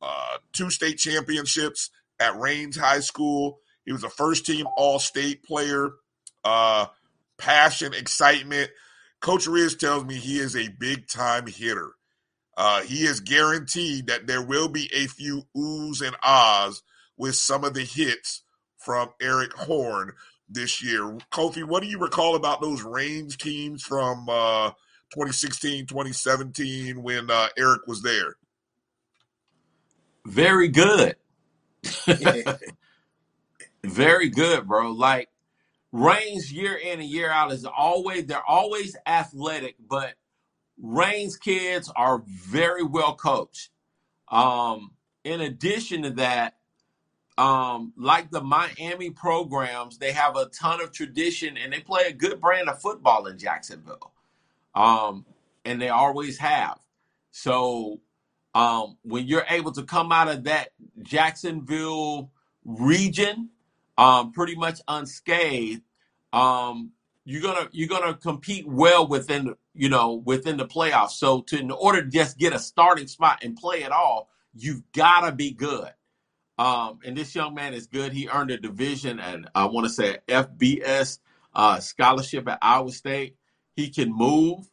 uh, 0.01 0.39
two 0.53 0.71
state 0.71 0.99
championships 0.99 1.91
at 2.21 2.39
Raines 2.39 2.77
High 2.77 3.01
School. 3.01 3.61
He 3.85 3.93
was 3.93 4.05
a 4.05 4.11
first 4.11 4.47
team 4.47 4.67
All 4.77 4.99
State 4.99 5.43
player. 5.43 5.91
Uh, 6.45 6.87
passion, 7.37 7.95
excitement. 7.95 8.71
Coach 9.21 9.47
Riz 9.47 9.75
tells 9.77 10.05
me 10.05 10.15
he 10.15 10.39
is 10.39 10.57
a 10.57 10.69
big 10.69 11.09
time 11.09 11.47
hitter. 11.47 11.93
Uh, 12.57 12.83
he 12.83 13.05
is 13.05 13.21
guaranteed 13.21 14.09
that 14.09 14.27
there 14.27 14.43
will 14.43 14.69
be 14.69 14.91
a 14.93 15.07
few 15.07 15.45
oohs 15.57 16.05
and 16.05 16.17
ahs 16.23 16.83
with 17.17 17.37
some 17.37 17.65
of 17.65 17.75
the 17.75 17.85
hits 17.85 18.43
from 18.77 19.11
Aric 19.21 19.53
Horn 19.53 20.13
this 20.49 20.83
year. 20.83 21.03
Kofi, 21.33 21.65
what 21.65 21.83
do 21.83 21.89
you 21.89 21.99
recall 21.99 22.35
about 22.35 22.61
those 22.61 22.83
Raines 22.83 23.37
teams 23.37 23.83
from 23.83 24.29
uh, 24.29 24.73
2016, 25.11 25.87
2017 25.87 27.03
when 27.03 27.31
uh, 27.31 27.49
Aric 27.59 27.87
was 27.87 28.03
there? 28.03 28.37
Very 30.27 30.69
good. 30.69 31.17
Very 33.85 34.29
good, 34.29 34.67
bro. 34.67 34.91
Like 34.91 35.29
Raines 35.93 36.53
year 36.53 36.75
in 36.75 37.01
and 37.01 37.09
year 37.09 37.31
out 37.31 37.53
is 37.53 37.65
always 37.65 38.27
they're 38.27 38.45
always 38.45 38.97
athletic, 39.07 39.77
but 39.89 40.15
Raines 40.81 41.37
kids 41.37 41.91
are 41.97 42.23
very 42.27 42.83
well 42.83 43.15
coached. 43.15 43.71
Um, 44.29 44.93
in 45.25 45.41
addition 45.41 46.03
to 46.03 46.11
that, 46.11 46.57
um, 47.39 47.93
like 47.97 48.31
the 48.31 48.43
Miami 48.43 49.11
programs, 49.11 49.99
they 49.99 50.13
have 50.13 50.37
a 50.37 50.47
ton 50.47 50.83
of 50.83 50.93
tradition 50.93 51.57
and 51.57 51.73
they 51.73 51.81
play 51.81 52.03
a 52.07 52.13
good 52.13 52.41
brand 52.41 52.69
of 52.69 52.81
football 52.81 53.27
in 53.27 53.39
Jacksonville. 53.39 54.13
Um, 54.79 55.27
and 55.65 55.83
they 55.83 55.89
always 55.89 56.39
have. 56.39 56.79
So 57.33 58.01
um, 58.55 58.97
when 59.03 59.27
you're 59.27 59.45
able 59.51 59.73
to 59.73 59.83
come 59.83 60.13
out 60.13 60.29
of 60.29 60.45
that 60.45 60.71
Jacksonville 61.03 62.31
region 62.65 63.51
um, 63.99 64.33
pretty 64.33 64.55
much 64.55 64.81
unscathed, 64.87 65.83
um, 66.33 66.93
you're 67.25 67.43
gonna 67.43 67.69
you're 67.73 67.89
gonna 67.89 68.15
compete 68.15 68.67
well 68.67 69.07
within 69.07 69.55
you 69.75 69.89
know 69.89 70.15
within 70.25 70.57
the 70.57 70.67
playoffs. 70.67 71.11
So 71.11 71.43
to 71.43 71.59
in 71.59 71.71
order 71.71 72.03
to 72.03 72.09
just 72.09 72.39
get 72.39 72.55
a 72.55 72.59
starting 72.59 73.09
spot 73.09 73.43
and 73.43 73.57
play 73.57 73.83
at 73.83 73.93
all, 73.93 74.31
you've 74.55 74.83
got 74.93 75.23
to 75.23 75.33
be 75.33 75.53
good. 75.53 75.91
Um, 76.57 77.01
and 77.05 77.17
this 77.17 77.35
young 77.35 77.55
man 77.55 77.75
is 77.75 77.87
good. 77.87 78.13
He 78.13 78.29
earned 78.29 78.51
a 78.51 78.59
division 78.59 79.21
and 79.21 79.49
I 79.55 79.67
want 79.67 79.87
to 79.87 79.93
say 79.93 80.19
FBS 80.29 81.19
uh, 81.55 81.81
scholarship 81.81 82.49
at 82.49 82.59
Iowa 82.63 82.91
State. 82.93 83.37
He 83.79 83.91
can 83.91 84.13
move, 84.13 84.69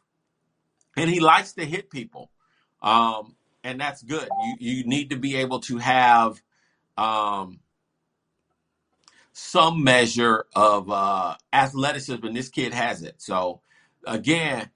and 0.96 1.08
he 1.08 1.20
likes 1.20 1.52
to 1.52 1.64
hit 1.64 1.90
people, 1.90 2.32
um, 2.82 3.36
and 3.62 3.80
that's 3.80 4.02
good. 4.02 4.28
You 4.42 4.56
you 4.58 4.84
need 4.84 5.10
to 5.10 5.16
be 5.16 5.36
able 5.36 5.60
to 5.60 5.78
have 5.78 6.42
um, 6.98 7.60
some 9.32 9.84
measure 9.84 10.46
of 10.56 10.90
uh, 10.90 11.36
athleticism, 11.52 12.26
and 12.26 12.34
this 12.34 12.48
kid 12.48 12.74
has 12.74 13.04
it. 13.04 13.14
So 13.18 13.60
again, 14.04 14.70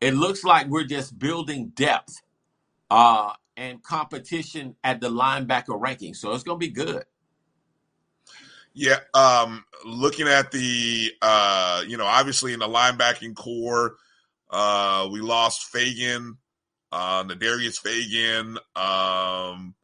it 0.00 0.14
looks 0.14 0.44
like 0.44 0.68
we're 0.68 0.84
just 0.84 1.18
building 1.18 1.72
depth 1.74 2.22
uh, 2.92 3.32
and 3.56 3.82
competition 3.82 4.76
at 4.84 5.00
the 5.00 5.08
linebacker 5.08 5.80
ranking. 5.80 6.14
So 6.14 6.32
it's 6.32 6.44
going 6.44 6.60
to 6.60 6.64
be 6.64 6.72
good. 6.72 7.02
Yeah, 8.74 9.00
um, 9.12 9.64
looking 9.84 10.28
at 10.28 10.50
the, 10.50 11.12
uh, 11.20 11.82
you 11.86 11.96
know, 11.98 12.06
obviously 12.06 12.54
in 12.54 12.60
the 12.60 12.68
linebacking 12.68 13.34
core, 13.34 13.96
uh, 14.50 15.08
we 15.12 15.20
lost 15.20 15.64
Fagan, 15.64 16.38
uh, 16.90 17.24
Nadarius 17.24 17.78
Fagan, 17.78 18.58
um, 18.76 19.74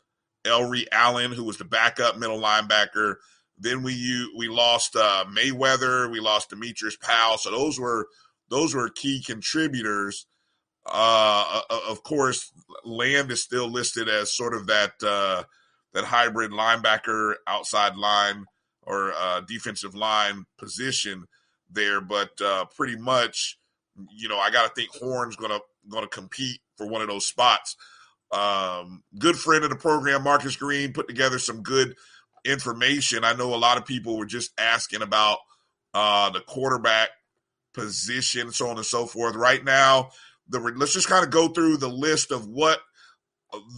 Elry 0.45 0.87
Allen, 0.91 1.33
who 1.33 1.45
was 1.45 1.59
the 1.59 1.65
backup 1.65 2.17
middle 2.17 2.41
linebacker. 2.41 3.17
Then 3.59 3.83
we 3.83 4.31
we 4.37 4.49
lost 4.49 4.97
uh, 4.97 5.25
Mayweather, 5.29 6.11
we 6.11 6.21
lost 6.21 6.51
Demetrius 6.51 6.97
Powell. 6.97 7.39
So 7.39 7.51
those 7.51 7.79
were 7.79 8.09
those 8.49 8.75
were 8.75 8.89
key 8.89 9.23
contributors. 9.23 10.27
Uh, 10.87 11.61
of 11.89 12.03
course, 12.03 12.53
Land 12.85 13.31
is 13.31 13.43
still 13.43 13.69
listed 13.69 14.09
as 14.09 14.35
sort 14.35 14.55
of 14.55 14.69
that 14.69 14.93
uh, 15.03 15.43
that 15.93 16.05
hybrid 16.05 16.53
linebacker 16.53 17.35
outside 17.47 17.97
line 17.97 18.47
or 18.89 19.13
uh, 19.13 19.41
defensive 19.43 19.95
line 19.95 20.47
position 20.59 21.27
there, 21.71 22.01
but 22.01 22.31
uh, 22.41 22.65
pretty 22.75 22.97
much, 22.97 23.59
you 24.11 24.29
know, 24.29 24.39
I 24.39 24.51
got 24.51 24.67
to 24.67 24.75
think 24.75 24.91
Horn's 24.95 25.37
gonna 25.37 25.61
gonna 25.91 26.09
compete 26.09 26.61
for 26.77 26.87
one 26.87 27.03
of 27.03 27.09
those 27.09 27.27
spots. 27.27 27.77
Um, 28.33 29.03
good 29.19 29.37
friend 29.37 29.65
of 29.65 29.71
the 29.71 29.77
program, 29.77 30.23
Marcus 30.23 30.57
Green, 30.57 30.93
put 30.93 31.07
together 31.07 31.39
some 31.39 31.63
good 31.63 31.97
information. 32.45 33.25
I 33.25 33.35
know 33.35 33.55
a 33.55 33.57
lot 33.57 33.77
of 33.79 33.85
people 33.85 34.17
were 34.17 34.27
just 34.27 34.53
asking 34.59 35.03
about 35.03 35.39
uh, 35.93 36.31
the 36.31 36.41
quarterback 36.41 37.11
position, 37.75 38.53
so 38.53 38.69
on 38.69 38.77
and 38.77 38.87
so 38.87 39.07
forth. 39.07 39.37
Right 39.37 39.63
now, 39.63 40.11
the 40.49 40.61
let's 40.77 40.95
just 40.95 41.09
kind 41.09 41.25
of 41.25 41.31
go 41.31 41.49
through 41.49 41.77
the 41.77 41.89
list 41.89 42.33
of 42.33 42.47
what 42.47 42.81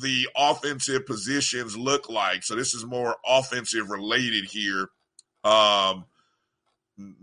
the 0.02 0.28
offensive 0.36 1.06
positions 1.06 1.76
look 1.76 2.08
like. 2.08 2.42
So 2.42 2.54
this 2.54 2.74
is 2.74 2.84
more 2.84 3.16
offensive 3.26 3.90
related 3.90 4.44
here. 4.44 4.88
Um, 5.44 6.04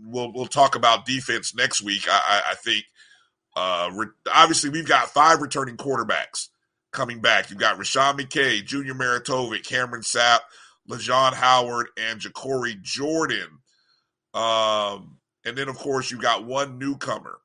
we'll 0.04 0.32
we'll 0.32 0.46
talk 0.46 0.74
about 0.74 1.06
defense 1.06 1.54
next 1.54 1.82
week. 1.82 2.08
I, 2.08 2.42
I, 2.46 2.52
I 2.52 2.54
think. 2.54 2.84
Uh, 3.56 3.90
re- 3.92 4.06
obviously, 4.32 4.70
we've 4.70 4.86
got 4.86 5.08
five 5.08 5.40
returning 5.40 5.76
quarterbacks 5.76 6.48
coming 6.92 7.20
back. 7.20 7.50
You've 7.50 7.58
got 7.58 7.76
Rasean 7.76 8.18
McKay, 8.18 8.64
Junior 8.64 8.94
Maritovic, 8.94 9.64
Cameron 9.64 10.02
Sapp, 10.02 10.40
LaJohn 10.88 11.34
Howard, 11.34 11.88
and 11.98 12.20
Ja'Cory 12.20 12.80
Jordan. 12.82 13.58
Um, 14.32 15.18
and 15.44 15.56
then, 15.56 15.68
of 15.68 15.76
course, 15.76 16.10
you've 16.10 16.22
got 16.22 16.44
one 16.44 16.78
newcomer 16.78 17.38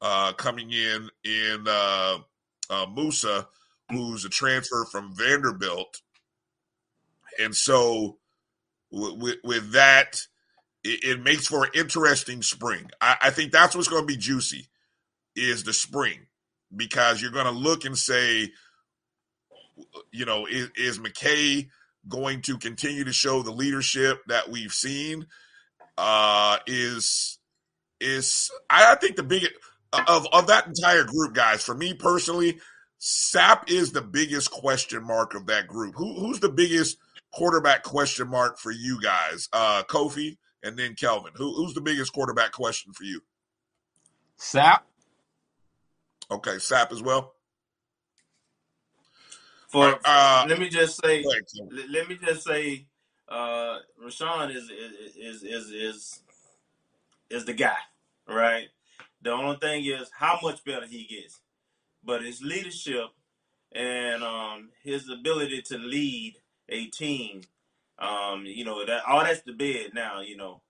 uh, 0.00 0.32
coming 0.34 0.70
in 0.70 1.10
in 1.24 1.64
uh, 1.66 2.18
uh, 2.70 2.86
Moussa, 2.94 3.48
who's 3.90 4.24
a 4.24 4.28
transfer 4.28 4.84
from 4.84 5.14
Vanderbilt. 5.14 6.00
And 7.40 7.54
so, 7.54 8.18
with, 8.96 9.36
with 9.44 9.72
that, 9.72 10.20
it, 10.82 11.04
it, 11.04 11.22
makes 11.22 11.46
for 11.46 11.64
an 11.64 11.70
interesting 11.74 12.42
spring. 12.42 12.90
I, 13.00 13.16
I 13.22 13.30
think 13.30 13.52
that's 13.52 13.74
what's 13.74 13.88
going 13.88 14.02
to 14.02 14.06
be 14.06 14.16
juicy 14.16 14.68
is 15.34 15.64
the 15.64 15.72
spring 15.72 16.26
because 16.74 17.20
you're 17.20 17.30
going 17.30 17.46
to 17.46 17.50
look 17.50 17.84
and 17.84 17.96
say, 17.96 18.50
you 20.10 20.24
know, 20.24 20.46
is, 20.46 20.70
is 20.76 20.98
McKay 20.98 21.68
going 22.08 22.42
to 22.42 22.56
continue 22.58 23.04
to 23.04 23.12
show 23.12 23.42
the 23.42 23.52
leadership 23.52 24.22
that 24.28 24.48
we've 24.50 24.72
seen? 24.72 25.26
Uh, 25.98 26.58
is 26.66 27.38
is 28.00 28.50
I, 28.68 28.92
I 28.92 28.94
think 28.96 29.16
the 29.16 29.22
biggest 29.22 29.52
of 29.92 30.26
of 30.32 30.48
that 30.48 30.66
entire 30.66 31.04
group, 31.04 31.34
guys. 31.34 31.62
For 31.62 31.74
me 31.74 31.94
personally, 31.94 32.58
Sapp 33.00 33.70
is 33.70 33.92
the 33.92 34.02
biggest 34.02 34.50
question 34.50 35.04
mark 35.04 35.34
of 35.34 35.46
that 35.46 35.66
group. 35.66 35.94
Who 35.96 36.20
who's 36.20 36.40
the 36.40 36.50
biggest 36.50 36.98
quarterback 37.32 37.82
question 37.82 38.28
mark 38.28 38.58
for 38.58 38.70
you 38.70 39.00
guys? 39.00 39.48
Uh, 39.52 39.82
Kofi 39.84 40.36
and 40.62 40.78
then 40.78 40.94
Kelvin. 40.94 41.32
Who 41.36 41.54
who's 41.54 41.74
the 41.74 41.80
biggest 41.80 42.12
quarterback 42.12 42.52
question 42.52 42.92
for 42.92 43.04
you? 43.04 43.20
Sapp. 44.38 44.80
Okay, 46.30 46.56
Sapp 46.56 46.92
as 46.92 47.02
well. 47.02 47.34
For, 49.68 49.98
uh, 50.04 50.46
let 50.48 50.58
me 50.58 50.68
just 50.68 51.00
say, 51.02 51.24
let, 51.70 51.90
let 51.90 52.08
me 52.08 52.16
just 52.16 52.44
say, 52.44 52.86
uh, 53.28 53.78
Rasean 54.02 54.54
is 54.54 54.70
is 54.70 55.42
is 55.42 55.70
is 55.70 56.22
is 57.30 57.44
the 57.44 57.52
guy, 57.52 57.76
right? 58.28 58.68
The 59.22 59.32
only 59.32 59.56
thing 59.56 59.84
is 59.84 60.10
how 60.16 60.38
much 60.42 60.64
better 60.64 60.86
he 60.86 61.04
gets, 61.04 61.40
but 62.04 62.22
his 62.22 62.40
leadership 62.40 63.06
and 63.72 64.22
um, 64.22 64.70
his 64.84 65.08
ability 65.10 65.62
to 65.62 65.78
lead 65.78 66.36
a 66.68 66.86
team, 66.86 67.42
um, 67.98 68.44
you 68.46 68.64
know, 68.64 68.84
that 68.84 69.02
all 69.06 69.22
that's 69.22 69.42
the 69.42 69.52
bid 69.52 69.94
now. 69.94 70.20
You 70.20 70.36
know, 70.36 70.62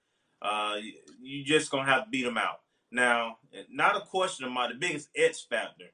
uh, 0.42 0.76
you 1.20 1.44
just 1.44 1.70
gonna 1.70 1.90
have 1.90 2.04
to 2.04 2.10
beat 2.10 2.24
them 2.24 2.38
out. 2.38 2.60
Now, 2.90 3.38
not 3.70 3.96
a 3.96 4.00
question 4.00 4.46
about 4.46 4.70
the 4.70 4.76
biggest 4.76 5.08
X 5.16 5.44
factor, 5.48 5.92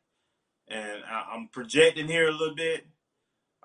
and 0.69 1.03
I, 1.09 1.35
I'm 1.35 1.49
projecting 1.49 2.09
here 2.09 2.29
a 2.29 2.33
little 2.33 2.55
bit 2.55 2.87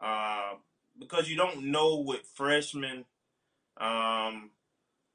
uh, 0.02 0.54
because 1.00 1.30
you 1.30 1.36
don't 1.36 1.72
know 1.72 2.00
with 2.00 2.22
freshmen 2.36 3.06
um, 3.80 4.52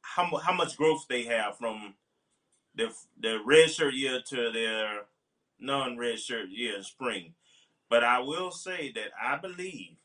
how 0.03 0.36
how 0.43 0.53
much 0.53 0.77
growth 0.77 1.07
they 1.09 1.24
have 1.24 1.57
from 1.59 1.94
their 2.74 2.90
their 3.19 3.39
red 3.44 3.70
shirt 3.70 3.94
year 3.94 4.20
to 4.28 4.51
their 4.53 5.03
non 5.59 5.97
red 5.97 6.19
shirt 6.19 6.49
year 6.51 6.77
in 6.77 6.82
spring. 6.82 7.35
But 7.89 8.05
I 8.05 8.20
will 8.20 8.51
say 8.51 8.93
that 8.94 9.11
I 9.20 9.36
believe 9.36 9.97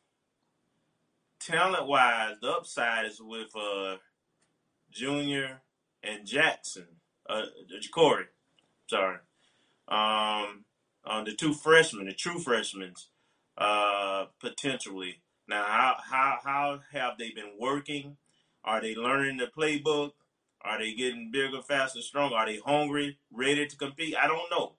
talent 1.48 1.88
wise, 1.88 2.36
the 2.42 2.50
upside 2.50 3.06
is 3.06 3.22
with 3.22 3.56
uh, 3.56 3.96
Junior 4.92 5.62
and 6.04 6.26
Jackson, 6.26 6.88
uh, 7.30 7.44
Ja'Cory, 7.72 8.26
sorry, 8.90 9.18
um, 9.88 10.66
uh, 11.06 11.24
the 11.24 11.34
two 11.38 11.54
freshmen, 11.54 12.06
the 12.06 12.14
true 12.14 12.40
freshmen, 12.40 12.94
uh, 13.58 14.26
potentially. 14.40 15.22
Now, 15.48 15.64
how, 15.66 15.96
how 16.04 16.40
how 16.44 16.80
have 16.92 17.18
they 17.18 17.32
been 17.32 17.54
working? 17.58 18.18
Are 18.66 18.82
they 18.82 18.96
learning 18.96 19.38
the 19.38 19.48
playbook? 19.48 20.12
Are 20.62 20.78
they 20.78 20.94
getting 20.94 21.32
bigger, 21.32 21.62
faster, 21.62 22.02
stronger? 22.02 22.36
Are 22.36 22.46
they 22.46 22.60
hungry, 22.66 23.18
ready 23.32 23.66
to 23.66 23.78
compete? 23.78 24.16
I 24.18 24.28
don't 24.28 24.52
know. 24.52 24.74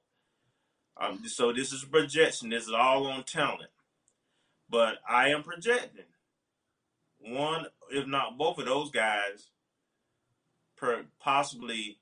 Um, 1.01 1.23
so 1.27 1.53
this 1.53 1.73
is 1.73 1.85
a 1.85 1.87
projection. 1.87 2.51
This 2.51 2.65
is 2.65 2.73
all 2.73 3.07
on 3.07 3.25
talent. 3.25 3.71
But 4.69 4.97
I 5.09 5.29
am 5.29 5.43
projecting 5.43 6.05
one, 7.21 7.67
if 7.91 8.07
not 8.07 8.39
both 8.39 8.59
of 8.59 8.67
those 8.67 8.91
guys, 8.91 9.51
per 10.77 11.05
possibly 11.21 11.99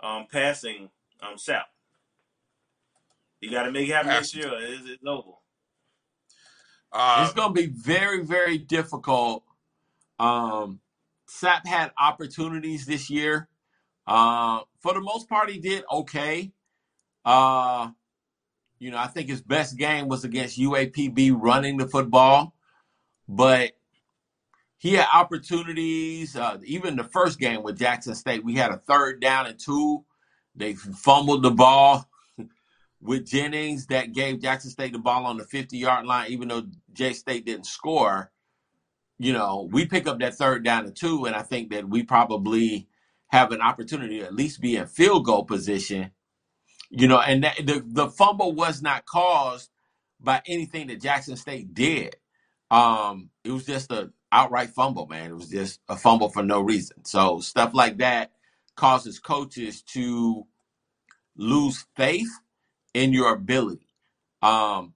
um, 0.00 0.26
passing 0.30 0.90
um, 1.22 1.36
Sapp. 1.36 1.64
You 3.40 3.50
got 3.50 3.64
to 3.64 3.72
make 3.72 3.88
it 3.88 3.92
happen 3.92 4.10
this 4.10 4.34
year. 4.34 4.50
It's, 4.52 4.86
it's 4.86 5.06
over. 5.06 5.30
Uh, 6.92 7.24
it's 7.24 7.34
going 7.34 7.54
to 7.54 7.60
be 7.60 7.68
very, 7.68 8.24
very 8.24 8.58
difficult 8.58 9.44
um, 10.20 10.80
Sapp 11.28 11.66
had 11.66 11.92
opportunities 11.98 12.86
this 12.86 13.08
year. 13.10 13.48
Uh, 14.06 14.60
for 14.80 14.94
the 14.94 15.00
most 15.00 15.28
part, 15.28 15.50
he 15.50 15.58
did 15.58 15.84
okay. 15.90 16.52
Uh, 17.24 17.90
you 18.78 18.90
know, 18.90 18.98
I 18.98 19.06
think 19.06 19.28
his 19.28 19.40
best 19.40 19.76
game 19.76 20.08
was 20.08 20.24
against 20.24 20.58
UAPB 20.58 21.34
running 21.36 21.78
the 21.78 21.88
football, 21.88 22.54
but 23.28 23.72
he 24.80 24.94
had 24.94 25.06
opportunities. 25.14 26.34
Uh, 26.36 26.56
even 26.64 26.96
the 26.96 27.04
first 27.04 27.38
game 27.38 27.62
with 27.62 27.78
Jackson 27.78 28.14
State, 28.14 28.44
we 28.44 28.54
had 28.54 28.70
a 28.70 28.78
third 28.78 29.20
down 29.20 29.46
and 29.46 29.58
two. 29.58 30.04
They 30.56 30.72
fumbled 30.74 31.42
the 31.42 31.50
ball. 31.50 32.08
with 33.02 33.26
Jennings 33.26 33.86
that 33.86 34.12
gave 34.12 34.40
Jackson 34.40 34.70
State 34.70 34.92
the 34.92 34.98
ball 34.98 35.26
on 35.26 35.36
the 35.36 35.44
50 35.44 35.76
yard 35.76 36.06
line, 36.06 36.30
even 36.30 36.48
though 36.48 36.66
J 36.94 37.12
State 37.12 37.44
didn't 37.44 37.66
score. 37.66 38.30
You 39.18 39.34
know, 39.34 39.68
we 39.70 39.84
pick 39.84 40.06
up 40.06 40.18
that 40.20 40.34
third 40.34 40.64
down 40.64 40.86
and 40.86 40.96
two, 40.96 41.26
and 41.26 41.36
I 41.36 41.42
think 41.42 41.70
that 41.70 41.86
we 41.86 42.02
probably 42.02 42.88
have 43.28 43.52
an 43.52 43.60
opportunity 43.60 44.20
to 44.20 44.24
at 44.24 44.34
least 44.34 44.62
be 44.62 44.76
in 44.76 44.86
field 44.86 45.26
goal 45.26 45.44
position. 45.44 46.10
You 46.88 47.06
know, 47.06 47.20
and 47.20 47.44
that, 47.44 47.56
the 47.58 47.84
the 47.86 48.08
fumble 48.08 48.54
was 48.54 48.80
not 48.80 49.04
caused 49.04 49.68
by 50.18 50.40
anything 50.46 50.86
that 50.86 51.02
Jackson 51.02 51.36
State 51.36 51.74
did. 51.74 52.16
Um, 52.70 53.28
it 53.44 53.50
was 53.50 53.66
just 53.66 53.92
a 53.92 54.10
outright 54.32 54.70
fumble, 54.70 55.06
man. 55.06 55.30
It 55.30 55.34
was 55.36 55.50
just 55.50 55.80
a 55.88 55.96
fumble 55.96 56.30
for 56.30 56.42
no 56.42 56.60
reason. 56.60 57.04
So 57.04 57.40
stuff 57.40 57.74
like 57.74 57.98
that 57.98 58.32
causes 58.76 59.18
coaches 59.18 59.82
to 59.82 60.46
lose 61.36 61.86
faith 61.96 62.30
in 62.94 63.12
your 63.12 63.32
ability. 63.34 63.86
Um, 64.42 64.94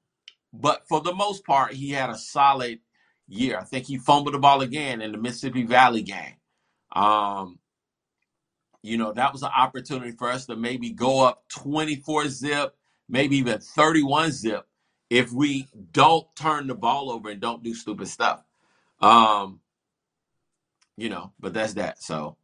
but 0.53 0.87
for 0.89 1.01
the 1.01 1.15
most 1.15 1.45
part, 1.45 1.73
he 1.75 1.91
had 1.91 2.11
a 2.11 2.19
solid 2.19 2.81
year. 3.29 3.59
I 3.59 3.65
think 3.65 3.87
he 3.87 3.99
fumbled 3.99 4.35
the 4.35 4.39
ball 4.39 4.63
again 4.63 5.03
in 5.03 5.13
the 5.13 5.19
Mississippi 5.19 5.65
Valley 5.65 6.03
game. 6.03 6.37
Um, 6.95 7.59
you 8.83 8.99
know, 8.99 9.13
that 9.13 9.33
was 9.33 9.43
an 9.43 9.51
opportunity 9.57 10.13
for 10.13 10.31
us 10.31 10.47
to 10.47 10.57
maybe 10.57 10.91
go 10.91 11.25
up 11.25 11.45
24 11.51 12.29
zip, 12.29 12.77
maybe 13.09 13.37
even 13.39 13.61
31 13.61 14.33
zip 14.33 14.67
if 15.11 15.33
we 15.33 15.69
don't 15.93 16.27
turn 16.37 16.67
the 16.69 16.75
ball 16.75 17.11
over 17.11 17.31
and 17.31 17.41
don't 17.41 17.63
do 17.63 17.75
stupid 17.75 18.09
stuff. 18.09 18.43
Um, 19.05 19.61
you 20.97 21.09
know, 21.09 21.33
but 21.41 21.53
that's 21.53 21.75
that. 21.75 22.03
So 22.03 22.37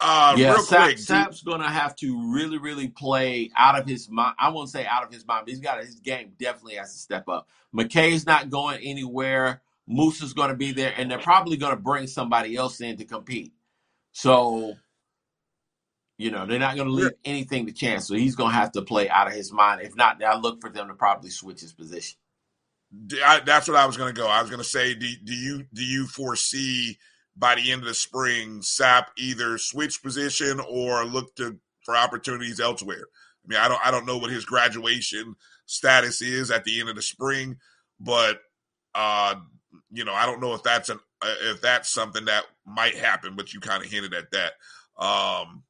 Uh, 0.00 0.34
yeah, 0.36 0.52
real 0.52 0.62
Sapp, 0.62 0.82
quick, 0.84 0.98
Sapp's 0.98 1.42
gonna 1.42 1.70
have 1.70 1.94
to 1.96 2.32
really, 2.32 2.58
really 2.58 2.88
play 2.88 3.50
out 3.56 3.78
of 3.78 3.86
his 3.86 4.08
mind. 4.10 4.34
I 4.38 4.48
won't 4.50 4.68
say 4.68 4.84
out 4.84 5.04
of 5.04 5.12
his 5.12 5.26
mind, 5.26 5.46
but 5.46 5.50
he's 5.50 5.60
got 5.60 5.80
his 5.80 6.00
game 6.00 6.32
definitely 6.40 6.74
has 6.74 6.92
to 6.92 6.98
step 6.98 7.28
up. 7.28 7.48
McKay's 7.74 8.26
not 8.26 8.50
going 8.50 8.80
anywhere. 8.82 9.62
Moose 9.86 10.20
is 10.22 10.34
gonna 10.34 10.56
be 10.56 10.72
there, 10.72 10.92
and 10.96 11.10
they're 11.10 11.18
probably 11.18 11.56
gonna 11.56 11.76
bring 11.76 12.06
somebody 12.08 12.56
else 12.56 12.80
in 12.80 12.96
to 12.96 13.04
compete. 13.04 13.52
So, 14.12 14.74
you 16.18 16.30
know, 16.32 16.46
they're 16.46 16.58
not 16.58 16.76
gonna 16.76 16.90
leave 16.90 17.12
anything 17.24 17.66
to 17.66 17.72
chance. 17.72 18.08
So 18.08 18.14
he's 18.14 18.34
gonna 18.34 18.52
have 18.52 18.72
to 18.72 18.82
play 18.82 19.08
out 19.08 19.28
of 19.28 19.34
his 19.34 19.52
mind. 19.52 19.82
If 19.82 19.94
not, 19.94 20.22
I 20.22 20.36
look 20.36 20.60
for 20.60 20.70
them 20.70 20.88
to 20.88 20.94
probably 20.94 21.30
switch 21.30 21.60
his 21.60 21.72
position. 21.72 22.18
I, 23.24 23.40
that's 23.40 23.68
what 23.68 23.76
I 23.76 23.86
was 23.86 23.96
going 23.96 24.14
to 24.14 24.20
go. 24.20 24.28
I 24.28 24.40
was 24.40 24.50
going 24.50 24.62
to 24.62 24.68
say, 24.68 24.94
do, 24.94 25.08
do 25.24 25.34
you 25.34 25.64
do 25.72 25.84
you 25.84 26.06
foresee 26.06 26.98
by 27.36 27.54
the 27.54 27.72
end 27.72 27.82
of 27.82 27.88
the 27.88 27.94
spring, 27.94 28.60
Sapp 28.60 29.06
either 29.16 29.56
switch 29.58 30.02
position 30.02 30.60
or 30.60 31.04
look 31.04 31.34
to 31.36 31.58
for 31.84 31.96
opportunities 31.96 32.60
elsewhere? 32.60 33.04
I 33.44 33.48
mean, 33.48 33.58
I 33.58 33.68
don't 33.68 33.80
I 33.84 33.90
don't 33.90 34.06
know 34.06 34.18
what 34.18 34.30
his 34.30 34.44
graduation 34.44 35.36
status 35.66 36.20
is 36.20 36.50
at 36.50 36.64
the 36.64 36.80
end 36.80 36.88
of 36.90 36.96
the 36.96 37.02
spring, 37.02 37.56
but 37.98 38.40
uh, 38.94 39.36
you 39.90 40.04
know, 40.04 40.12
I 40.14 40.26
don't 40.26 40.40
know 40.40 40.54
if 40.54 40.62
that's 40.62 40.88
an 40.90 40.98
uh, 41.22 41.34
if 41.44 41.60
that's 41.60 41.88
something 41.88 42.26
that 42.26 42.44
might 42.66 42.96
happen. 42.96 43.36
But 43.36 43.54
you 43.54 43.60
kind 43.60 43.82
of 43.82 43.90
hinted 43.90 44.14
at 44.14 44.30
that. 44.32 44.52
Um, 45.02 45.62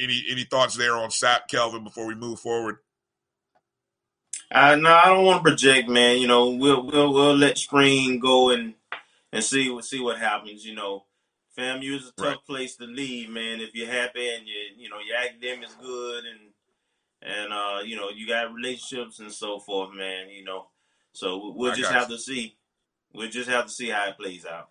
any 0.00 0.24
any 0.30 0.44
thoughts 0.44 0.76
there 0.76 0.96
on 0.96 1.10
Sapp, 1.10 1.48
Kelvin, 1.48 1.84
before 1.84 2.06
we 2.06 2.14
move 2.14 2.40
forward? 2.40 2.76
Uh, 4.52 4.76
no, 4.76 4.92
I 4.94 5.06
don't 5.06 5.24
want 5.24 5.44
to 5.44 5.50
project, 5.50 5.88
man. 5.88 6.18
You 6.18 6.26
know, 6.28 6.50
we'll 6.50 6.84
we'll 6.86 7.12
we'll 7.12 7.36
let 7.36 7.58
spring 7.58 8.18
go 8.20 8.50
and 8.50 8.74
and 9.32 9.42
see 9.42 9.70
what 9.70 9.84
see 9.84 10.00
what 10.00 10.18
happens. 10.18 10.64
You 10.64 10.74
know, 10.74 11.04
FAMU 11.58 11.96
is 11.96 12.08
a 12.08 12.12
tough 12.12 12.18
Right. 12.18 12.44
place 12.46 12.76
to 12.76 12.84
leave, 12.84 13.30
man. 13.30 13.60
If 13.60 13.74
you're 13.74 13.90
happy 13.90 14.28
and 14.34 14.46
you 14.46 14.54
you 14.76 14.88
know 14.90 14.98
your 15.06 15.16
academics 15.16 15.74
good 15.80 16.24
and 16.24 16.40
and 17.22 17.52
uh 17.52 17.80
you 17.84 17.96
know 17.96 18.10
you 18.10 18.26
got 18.28 18.52
relationships 18.52 19.20
and 19.20 19.32
so 19.32 19.58
forth, 19.58 19.94
man. 19.94 20.28
You 20.28 20.44
know, 20.44 20.66
so 21.12 21.52
we'll 21.56 21.72
I 21.72 21.76
just 21.76 21.90
got 21.90 22.00
have 22.02 22.10
you. 22.10 22.16
to 22.16 22.22
see. 22.22 22.56
We'll 23.14 23.30
just 23.30 23.48
have 23.48 23.66
to 23.66 23.72
see 23.72 23.88
how 23.90 24.08
it 24.08 24.18
plays 24.18 24.44
out. 24.46 24.70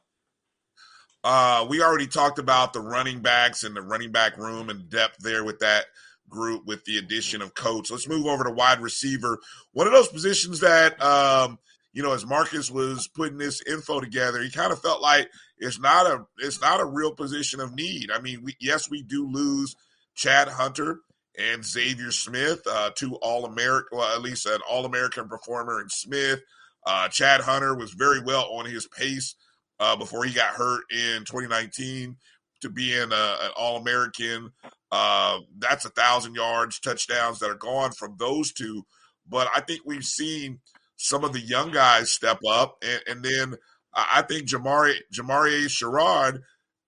Uh, 1.23 1.65
we 1.69 1.83
already 1.83 2.07
talked 2.07 2.39
about 2.39 2.73
the 2.73 2.81
running 2.81 3.19
backs 3.21 3.63
and 3.63 3.75
the 3.75 3.81
running 3.81 4.11
back 4.11 4.37
room 4.37 4.69
and 4.69 4.89
depth 4.89 5.17
there 5.19 5.43
with 5.43 5.59
that 5.59 5.85
group 6.31 6.65
with 6.65 6.83
the 6.85 6.97
addition 6.97 7.43
of 7.43 7.53
coach. 7.53 7.91
Let's 7.91 8.09
move 8.09 8.25
over 8.25 8.43
to 8.43 8.51
wide 8.51 8.79
receiver. 8.79 9.37
One 9.73 9.85
of 9.85 9.93
those 9.93 10.07
positions 10.07 10.61
that 10.61 10.99
um, 11.01 11.59
you 11.93 12.01
know, 12.01 12.13
as 12.13 12.25
Marcus 12.25 12.71
was 12.71 13.07
putting 13.07 13.37
this 13.37 13.61
info 13.67 13.99
together, 13.99 14.41
he 14.41 14.49
kind 14.49 14.71
of 14.71 14.81
felt 14.81 15.01
like 15.01 15.29
it's 15.57 15.79
not 15.79 16.07
a 16.07 16.25
it's 16.39 16.61
not 16.61 16.79
a 16.79 16.85
real 16.85 17.13
position 17.13 17.59
of 17.59 17.75
need. 17.75 18.09
I 18.11 18.19
mean, 18.19 18.43
we 18.43 18.55
yes, 18.59 18.89
we 18.89 19.03
do 19.03 19.27
lose 19.27 19.75
Chad 20.15 20.47
Hunter 20.47 21.01
and 21.37 21.65
Xavier 21.65 22.11
Smith, 22.11 22.61
uh, 22.69 22.91
two 22.95 23.15
All 23.15 23.45
American, 23.45 23.97
well, 23.97 24.15
at 24.15 24.21
least 24.21 24.45
an 24.45 24.59
All 24.69 24.85
American 24.85 25.27
performer 25.27 25.81
in 25.81 25.89
Smith. 25.89 26.41
Uh, 26.85 27.07
Chad 27.09 27.41
Hunter 27.41 27.75
was 27.75 27.91
very 27.91 28.21
well 28.21 28.49
on 28.53 28.65
his 28.65 28.87
pace 28.87 29.35
uh, 29.79 29.95
before 29.95 30.23
he 30.23 30.33
got 30.33 30.55
hurt 30.55 30.83
in 30.91 31.25
2019 31.25 32.15
to 32.61 32.69
being 32.69 33.11
a, 33.11 33.37
an 33.41 33.51
All 33.57 33.77
American. 33.77 34.51
Uh, 34.91 35.39
that's 35.57 35.85
a 35.85 35.89
thousand 35.89 36.35
yards, 36.35 36.79
touchdowns 36.79 37.39
that 37.39 37.49
are 37.49 37.55
gone 37.55 37.91
from 37.91 38.15
those 38.19 38.51
two. 38.51 38.85
But 39.27 39.47
I 39.55 39.61
think 39.61 39.81
we've 39.85 40.03
seen 40.03 40.59
some 40.97 41.23
of 41.23 41.33
the 41.33 41.39
young 41.39 41.71
guys 41.71 42.11
step 42.11 42.39
up, 42.47 42.77
and, 42.83 43.01
and 43.07 43.23
then 43.23 43.55
I 43.93 44.21
think 44.21 44.47
Jamari 44.47 44.95
Jamari 45.13 45.65
Sherrod 45.65 46.41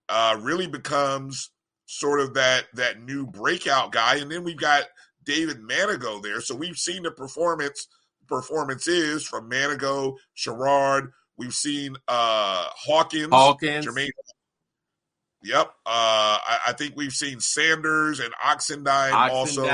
uh, 0.08 0.38
really 0.40 0.66
becomes 0.66 1.50
sort 1.86 2.20
of 2.20 2.34
that 2.34 2.66
that 2.74 3.00
new 3.02 3.26
breakout 3.26 3.92
guy, 3.92 4.16
and 4.16 4.30
then 4.30 4.44
we've 4.44 4.56
got 4.56 4.84
David 5.24 5.58
Manigo 5.58 6.22
there. 6.22 6.40
So 6.40 6.54
we've 6.54 6.76
seen 6.76 7.02
the 7.02 7.10
performance 7.10 7.88
performances 8.26 9.26
from 9.26 9.50
Manigo, 9.50 10.16
Sherrod. 10.36 11.08
We've 11.36 11.54
seen 11.54 11.96
uh, 12.08 12.66
Hawkins, 12.70 13.32
Hawkins. 13.32 13.86
Jermaine. 13.86 14.10
Yep. 15.44 15.66
Uh, 15.84 16.38
I, 16.40 16.58
I 16.68 16.72
think 16.72 16.96
we've 16.96 17.12
seen 17.12 17.38
Sanders 17.38 18.18
and 18.18 18.32
Oxendine, 18.34 19.12
also. 19.12 19.66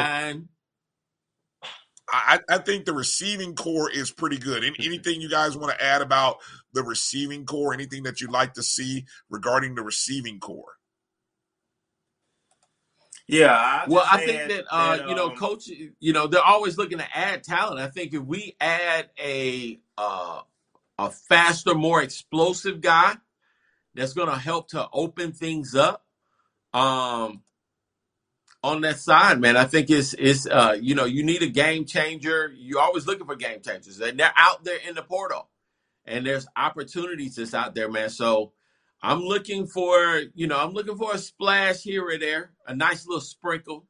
I, 2.13 2.41
I 2.49 2.59
think 2.59 2.87
the 2.87 2.93
receiving 2.93 3.55
core 3.55 3.89
is 3.89 4.11
pretty 4.11 4.37
good. 4.39 4.65
Any, 4.65 4.75
anything 4.85 5.21
you 5.21 5.29
guys 5.29 5.57
want 5.57 5.73
to 5.73 5.85
add 5.85 6.03
about 6.03 6.39
the 6.73 6.83
receiving 6.83 7.47
core? 7.47 7.73
Anything 7.73 8.03
that 8.03 8.21
you'd 8.21 8.33
like 8.33 8.55
to 8.55 8.65
see 8.65 9.07
regarding 9.29 9.77
the 9.77 9.83
receiving 9.83 10.41
core? 10.41 10.73
Yeah, 13.29 13.53
I 13.53 13.85
Well, 13.87 14.05
I 14.11 14.27
think 14.27 14.41
add 14.41 14.51
that 14.51 14.65
uh, 14.73 14.97
that, 14.97 15.09
you 15.09 15.15
know, 15.15 15.31
um, 15.31 15.37
coach, 15.37 15.69
you 15.69 16.13
know, 16.13 16.27
they're 16.27 16.43
always 16.43 16.77
looking 16.77 16.99
to 16.99 17.17
add 17.17 17.45
talent. 17.45 17.79
I 17.79 17.87
think 17.87 18.13
if 18.13 18.23
we 18.23 18.57
add 18.61 19.09
a 19.23 19.79
uh, 19.97 20.41
a 20.99 21.11
faster, 21.11 21.77
more 21.77 22.03
explosive 22.03 22.81
guy, 22.81 23.15
that's 23.95 24.13
going 24.13 24.29
to 24.29 24.37
help 24.37 24.69
to 24.71 24.89
open 24.93 25.33
things 25.33 25.75
up. 25.75 26.05
Um, 26.73 27.43
on 28.63 28.83
that 28.83 28.99
side, 28.99 29.41
man, 29.41 29.57
I 29.57 29.65
think 29.65 29.89
it's 29.89 30.15
it's 30.19 30.47
uh, 30.47 30.77
you 30.81 30.95
know, 30.95 31.07
you 31.07 31.23
need 31.25 31.43
a 31.43 31.49
game 31.49 31.87
changer. 31.87 32.53
You're 32.55 32.81
always 32.81 33.07
looking 33.07 33.27
for 33.27 33.35
game 33.35 33.61
changers, 33.63 33.99
and 34.01 34.21
they're 34.21 34.33
out 34.37 34.65
there 34.65 34.79
in 34.87 34.95
the 34.95 35.03
portal, 35.03 35.49
and 36.05 36.27
there's 36.27 36.47
opportunities 36.57 37.37
that's 37.37 37.55
out 37.55 37.75
there, 37.75 37.91
man. 37.91 38.11
So 38.11 38.53
I'm 39.03 39.21
looking 39.21 39.67
for, 39.67 40.23
you 40.35 40.47
know, 40.47 40.59
I'm 40.59 40.73
looking 40.73 40.97
for 40.97 41.15
a 41.15 41.19
splash 41.19 41.83
here 41.83 42.07
or 42.07 42.19
there, 42.19 42.51
a 42.67 42.75
nice 42.75 43.07
little 43.07 43.23
sprinkle 43.23 43.87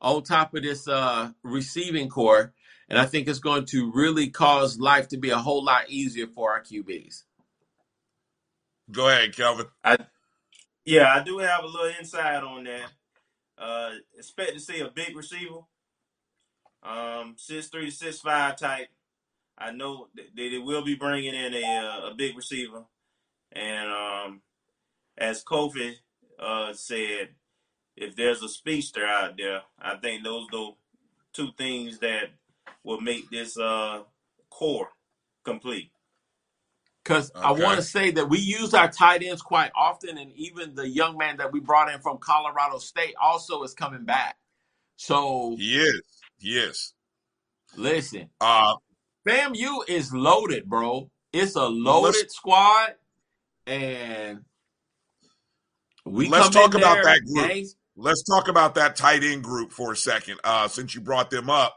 on 0.00 0.22
top 0.22 0.54
of 0.54 0.62
this 0.62 0.88
uh 0.88 1.30
receiving 1.42 2.08
core. 2.08 2.52
And 2.88 2.98
I 2.98 3.04
think 3.04 3.28
it's 3.28 3.38
going 3.38 3.66
to 3.66 3.92
really 3.92 4.30
cause 4.30 4.78
life 4.78 5.08
to 5.08 5.18
be 5.18 5.30
a 5.30 5.38
whole 5.38 5.62
lot 5.62 5.90
easier 5.90 6.26
for 6.26 6.52
our 6.52 6.62
QBs. 6.62 7.24
Go 8.92 9.08
ahead, 9.08 9.36
Kelvin. 9.36 9.66
I 9.84 9.98
yeah, 10.84 11.14
I 11.14 11.22
do 11.24 11.38
have 11.38 11.64
a 11.64 11.68
little 11.68 11.92
insight 11.98 12.42
on 12.42 12.64
that. 12.64 12.90
Uh, 13.58 13.92
expect 14.18 14.54
to 14.54 14.60
see 14.60 14.80
a 14.80 14.88
big 14.90 15.16
receiver, 15.16 15.60
um, 16.82 17.34
six 17.38 17.68
three, 17.68 17.90
six 17.90 18.20
five 18.20 18.56
type. 18.56 18.88
I 19.58 19.72
know 19.72 20.08
that 20.16 20.36
they 20.36 20.58
will 20.58 20.82
be 20.84 20.96
bringing 20.96 21.34
in 21.34 21.54
a 21.54 21.64
uh, 21.64 22.10
a 22.10 22.14
big 22.14 22.36
receiver, 22.36 22.84
and 23.52 23.90
um, 23.90 24.42
as 25.18 25.44
Kofi 25.44 25.94
uh, 26.40 26.72
said, 26.74 27.30
if 27.96 28.16
there's 28.16 28.42
a 28.42 28.48
speedster 28.48 29.06
out 29.06 29.36
there, 29.38 29.62
I 29.80 29.96
think 29.96 30.24
those 30.24 30.48
the 30.52 30.72
two 31.34 31.50
things 31.58 31.98
that 32.00 32.30
will 32.84 33.00
make 33.00 33.30
this 33.30 33.58
uh, 33.58 34.02
core 34.50 34.88
complete. 35.44 35.90
Because 37.08 37.32
I 37.34 37.52
Okay. 37.52 37.62
want 37.62 37.76
to 37.78 37.82
say 37.82 38.10
that 38.10 38.28
we 38.28 38.38
use 38.38 38.74
our 38.74 38.90
tight 38.90 39.22
ends 39.22 39.40
quite 39.40 39.70
often, 39.74 40.18
and 40.18 40.30
even 40.34 40.74
the 40.74 40.86
young 40.86 41.16
man 41.16 41.38
that 41.38 41.52
we 41.52 41.58
brought 41.58 41.90
in 41.90 42.00
from 42.00 42.18
Colorado 42.18 42.76
State 42.76 43.14
also 43.18 43.62
is 43.62 43.72
coming 43.72 44.04
back. 44.04 44.36
So 44.96 45.54
He 45.56 45.78
is. 45.78 46.02
He 46.36 46.58
is. 46.58 46.92
listen, 47.76 48.28
Uh, 48.42 48.74
FAMU 49.26 49.88
is 49.88 50.12
loaded, 50.12 50.68
bro. 50.68 51.10
It's 51.32 51.54
a 51.54 51.66
let's 51.66 52.18
loaded 52.18 52.30
squad, 52.30 52.94
and 53.66 54.40
we 56.04 56.28
let's 56.28 56.50
come 56.50 56.52
talk 56.52 56.74
in 56.74 56.80
about 56.80 56.96
there, 56.96 57.04
that 57.04 57.24
group. 57.24 57.48
gangs. 57.48 57.76
Let's 57.96 58.22
talk 58.22 58.48
about 58.48 58.74
that 58.74 58.96
tight 58.96 59.24
end 59.24 59.42
group 59.42 59.72
for 59.72 59.92
a 59.92 59.96
second. 59.96 60.40
Uh, 60.44 60.68
since 60.68 60.94
you 60.94 61.00
brought 61.00 61.30
them 61.30 61.48
up, 61.48 61.74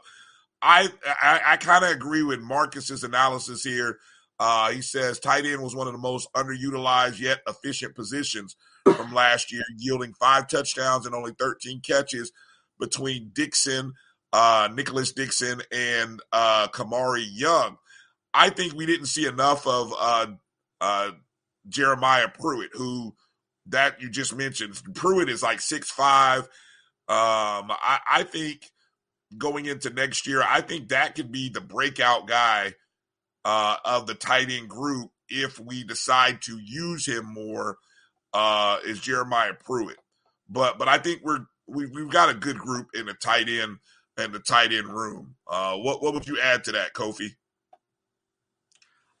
I 0.60 0.90
I, 1.06 1.40
I 1.46 1.56
kind 1.56 1.84
of 1.84 1.90
agree 1.90 2.22
with 2.22 2.40
Marcus's 2.40 3.02
analysis 3.02 3.64
here. 3.64 3.98
Uh, 4.44 4.72
he 4.72 4.82
says 4.82 5.20
tight 5.20 5.46
end 5.46 5.62
was 5.62 5.76
one 5.76 5.86
of 5.86 5.92
the 5.92 6.00
most 6.00 6.28
underutilized 6.34 7.20
yet 7.20 7.38
efficient 7.46 7.94
positions 7.94 8.56
from 8.84 9.14
last 9.14 9.52
year, 9.52 9.62
yielding 9.78 10.12
five 10.14 10.48
touchdowns 10.48 11.06
and 11.06 11.14
only 11.14 11.30
13 11.38 11.80
catches 11.80 12.32
between 12.80 13.30
Dixon, 13.32 13.92
uh, 14.32 14.68
Nicholas 14.74 15.12
Dixon, 15.12 15.62
and 15.70 16.20
uh, 16.32 16.66
Kamari 16.72 17.24
Young. 17.30 17.76
I 18.34 18.50
think 18.50 18.74
we 18.74 18.84
didn't 18.84 19.06
see 19.06 19.26
enough 19.26 19.64
of 19.64 19.94
uh, 19.96 20.26
uh, 20.80 21.12
Jeremiah 21.68 22.26
Pruitt, 22.26 22.70
who 22.72 23.14
that 23.66 24.02
you 24.02 24.10
just 24.10 24.34
mentioned. 24.34 24.74
Pruitt 24.92 25.28
is 25.28 25.44
like 25.44 25.60
six 25.60 25.88
five. 25.88 26.40
Um, 27.08 27.70
I, 27.70 28.00
I 28.10 28.22
think 28.24 28.72
going 29.38 29.66
into 29.66 29.90
next 29.90 30.26
year, 30.26 30.42
I 30.42 30.62
think 30.62 30.88
that 30.88 31.14
could 31.14 31.30
be 31.30 31.48
the 31.48 31.60
breakout 31.60 32.26
guy 32.26 32.74
uh, 33.44 33.76
of 33.84 34.06
the 34.06 34.14
tight 34.14 34.50
end 34.50 34.68
group 34.68 35.10
if 35.28 35.58
we 35.60 35.84
decide 35.84 36.42
to 36.42 36.58
use 36.58 37.06
him 37.06 37.26
more. 37.32 37.78
Uh, 38.34 38.78
is 38.86 39.00
Jeremiah 39.00 39.54
Pruitt, 39.54 39.98
but 40.48 40.78
but 40.78 40.88
I 40.88 40.98
think 40.98 41.20
we're 41.22 41.46
we, 41.66 41.86
we've 41.86 42.10
got 42.10 42.30
a 42.30 42.34
good 42.34 42.58
group 42.58 42.88
in 42.94 43.06
the 43.06 43.14
tight 43.14 43.48
end 43.48 43.78
and 44.16 44.32
the 44.32 44.38
tight 44.38 44.72
end 44.72 44.88
room. 44.88 45.36
Uh, 45.46 45.76
what 45.76 46.02
what 46.02 46.14
would 46.14 46.26
you 46.26 46.40
add 46.40 46.64
to 46.64 46.72
that, 46.72 46.94
Kofi? 46.94 47.30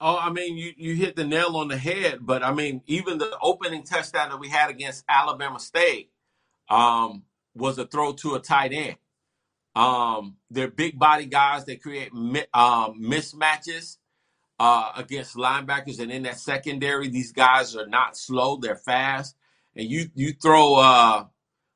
Oh, 0.00 0.18
I 0.18 0.30
mean, 0.30 0.56
you, 0.56 0.72
you 0.76 0.94
hit 0.96 1.14
the 1.14 1.24
nail 1.24 1.56
on 1.56 1.68
the 1.68 1.76
head, 1.78 2.20
but 2.22 2.42
I 2.42 2.52
mean, 2.52 2.82
even 2.86 3.18
the 3.18 3.36
opening 3.40 3.84
touchdown 3.84 4.30
that 4.30 4.40
we 4.40 4.48
had 4.48 4.68
against 4.68 5.04
Alabama 5.08 5.60
State 5.60 6.10
um, 6.68 7.22
was 7.54 7.78
a 7.78 7.86
throw 7.86 8.12
to 8.14 8.34
a 8.34 8.40
tight 8.40 8.72
end. 8.72 8.96
Um, 9.76 10.36
they're 10.50 10.68
big 10.68 10.98
body 10.98 11.26
guys. 11.26 11.64
They 11.64 11.76
create 11.76 12.12
mi- 12.12 12.46
um, 12.52 13.00
mismatches 13.00 13.98
uh, 14.62 14.92
against 14.96 15.36
linebackers, 15.36 16.00
and 16.00 16.12
in 16.12 16.22
that 16.24 16.38
secondary, 16.38 17.08
these 17.08 17.32
guys 17.32 17.76
are 17.76 17.88
not 17.88 18.16
slow; 18.16 18.56
they're 18.56 18.76
fast. 18.76 19.36
And 19.76 19.90
you 19.90 20.06
you 20.14 20.34
throw 20.34 20.76
uh, 20.76 21.26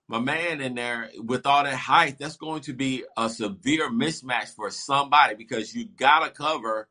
my 0.08 0.20
man 0.20 0.60
in 0.60 0.76
there 0.76 1.10
with 1.18 1.46
all 1.46 1.64
that 1.64 1.74
height, 1.74 2.18
that's 2.18 2.36
going 2.36 2.62
to 2.62 2.74
be 2.74 3.04
a 3.16 3.28
severe 3.30 3.90
mismatch 3.90 4.54
for 4.54 4.70
somebody 4.70 5.34
because 5.34 5.74
you 5.74 5.86
gotta 5.96 6.30
cover 6.30 6.88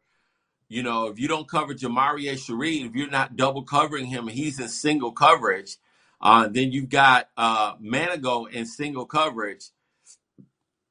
you 0.70 0.84
know, 0.84 1.08
if 1.08 1.20
you 1.20 1.28
don't 1.28 1.48
cover 1.48 1.74
Jamarie 1.74 2.38
Sharif, 2.44 2.88
if 2.90 2.96
you're 2.96 3.10
not 3.10 3.36
double 3.36 3.64
covering 3.64 4.08
him, 4.08 4.28
he's 4.28 4.60
in 4.60 4.68
single 4.68 5.12
coverage. 5.12 5.78
Uh, 6.20 6.48
then 6.48 6.72
you've 6.72 6.90
got 6.90 7.30
uh, 7.38 7.76
Manigo 7.78 8.50
in 8.52 8.66
single 8.66 9.06
coverage. 9.06 9.66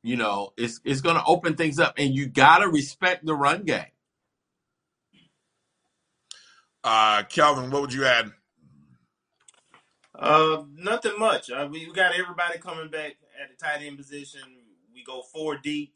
You 0.02 0.16
know, 0.16 0.52
it's 0.56 0.80
it's 0.84 1.00
going 1.00 1.16
to 1.16 1.24
open 1.24 1.56
things 1.56 1.80
up, 1.80 1.94
and 1.98 2.14
you 2.14 2.26
got 2.26 2.58
to 2.58 2.68
respect 2.68 3.24
the 3.24 3.34
run 3.34 3.64
game. 3.64 3.86
Uh, 6.84 7.22
Kelvin, 7.22 7.70
what 7.70 7.80
would 7.80 7.92
you 7.94 8.04
add? 8.04 8.30
Uh, 10.14 10.64
nothing 10.76 11.18
much. 11.18 11.50
Uh, 11.50 11.66
we 11.70 11.90
got 11.92 12.14
everybody 12.14 12.58
coming 12.58 12.90
back 12.90 13.16
at 13.42 13.48
the 13.50 13.56
tight 13.56 13.80
end 13.82 13.96
position. 13.96 14.42
We 14.92 15.02
go 15.02 15.22
four 15.32 15.56
deep 15.56 15.94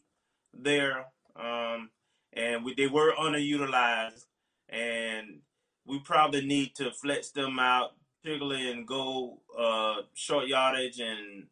there. 0.55 1.05
Um, 1.36 1.90
and 2.32 2.65
we, 2.65 2.74
they 2.74 2.86
were 2.86 3.12
underutilized, 3.12 4.24
and 4.70 5.40
we 5.86 5.98
probably 6.01 6.44
need 6.47 6.74
to 6.77 6.90
flex 6.90 7.31
them 7.31 7.59
out, 7.59 7.90
particularly 8.23 8.70
and 8.70 8.86
go 8.86 9.40
uh, 9.59 10.02
short 10.15 10.48
yardage 10.48 11.01
and 11.01 11.44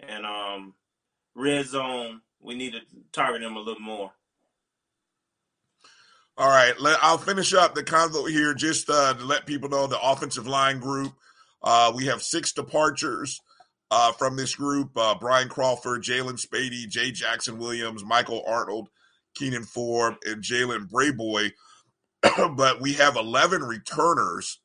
and 0.00 0.24
um, 0.24 0.74
red 1.34 1.66
zone. 1.66 2.22
We 2.40 2.54
need 2.54 2.72
to 2.72 2.80
target 3.12 3.42
them 3.42 3.56
a 3.56 3.60
little 3.60 3.82
more. 3.82 4.12
All 6.40 6.48
right, 6.48 6.72
let, 6.80 6.96
I'll 7.02 7.18
finish 7.18 7.52
up 7.52 7.74
the 7.74 7.84
convo 7.84 8.26
here 8.26 8.54
just 8.54 8.88
uh, 8.88 9.12
to 9.12 9.24
let 9.26 9.44
people 9.44 9.68
know 9.68 9.86
the 9.86 10.00
offensive 10.00 10.46
line 10.46 10.80
group. 10.80 11.12
Uh, 11.62 11.92
we 11.94 12.06
have 12.06 12.22
six 12.22 12.50
departures 12.52 13.42
uh, 13.90 14.12
from 14.12 14.36
this 14.36 14.54
group: 14.54 14.88
uh, 14.96 15.14
Brian 15.20 15.50
Crawford, 15.50 16.02
Jalen 16.02 16.42
Spady, 16.42 16.88
Jay 16.88 17.10
Jackson 17.10 17.58
Williams, 17.58 18.06
Michael 18.06 18.42
Arnold, 18.46 18.88
Keenan 19.34 19.64
Ford, 19.64 20.14
and 20.24 20.42
Jalen 20.42 20.88
Brayboy. 20.88 21.50
but 22.56 22.80
we 22.80 22.94
have 22.94 23.16
11 23.16 23.62
returners 23.62 24.60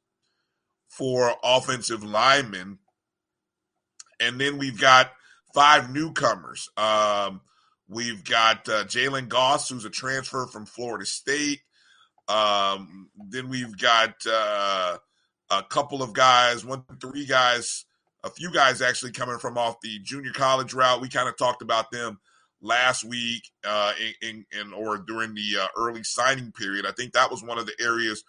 for 0.87 1.33
offensive 1.43 2.05
linemen. 2.05 2.79
And 4.21 4.39
then 4.39 4.57
we've 4.57 4.79
got 4.79 5.11
five 5.53 5.91
newcomers. 5.91 6.69
Um, 6.77 7.41
we've 7.87 8.23
got 8.23 8.67
uh, 8.69 8.85
Jalen 8.85 9.27
Goss, 9.27 9.69
who's 9.69 9.85
a 9.85 9.89
transfer 9.89 10.45
from 10.47 10.65
Florida 10.65 11.05
State. 11.05 11.61
Um, 12.27 13.09
then 13.29 13.49
we've 13.49 13.77
got 13.77 14.15
uh, 14.27 14.97
a 15.49 15.63
couple 15.63 16.01
of 16.01 16.13
guys, 16.13 16.65
one, 16.65 16.83
three 16.99 17.25
guys, 17.25 17.85
a 18.23 18.29
few 18.29 18.51
guys 18.51 18.81
actually 18.81 19.11
coming 19.11 19.37
from 19.37 19.57
off 19.57 19.81
the 19.81 19.99
junior 19.99 20.31
college 20.31 20.73
route. 20.73 21.01
We 21.01 21.09
kind 21.09 21.29
of 21.29 21.37
talked 21.37 21.61
about 21.61 21.91
them 21.91 22.19
last 22.61 23.03
week 23.03 23.43
uh, 23.63 23.93
in, 24.21 24.45
in, 24.51 24.73
or 24.73 24.97
during 24.97 25.35
the 25.35 25.61
uh, 25.61 25.67
early 25.77 26.03
signing 26.03 26.51
period. 26.51 26.85
I 26.87 26.91
think 26.91 27.13
that 27.13 27.29
was 27.29 27.43
one 27.43 27.59
of 27.59 27.67
the 27.67 27.75
areas 27.79 28.23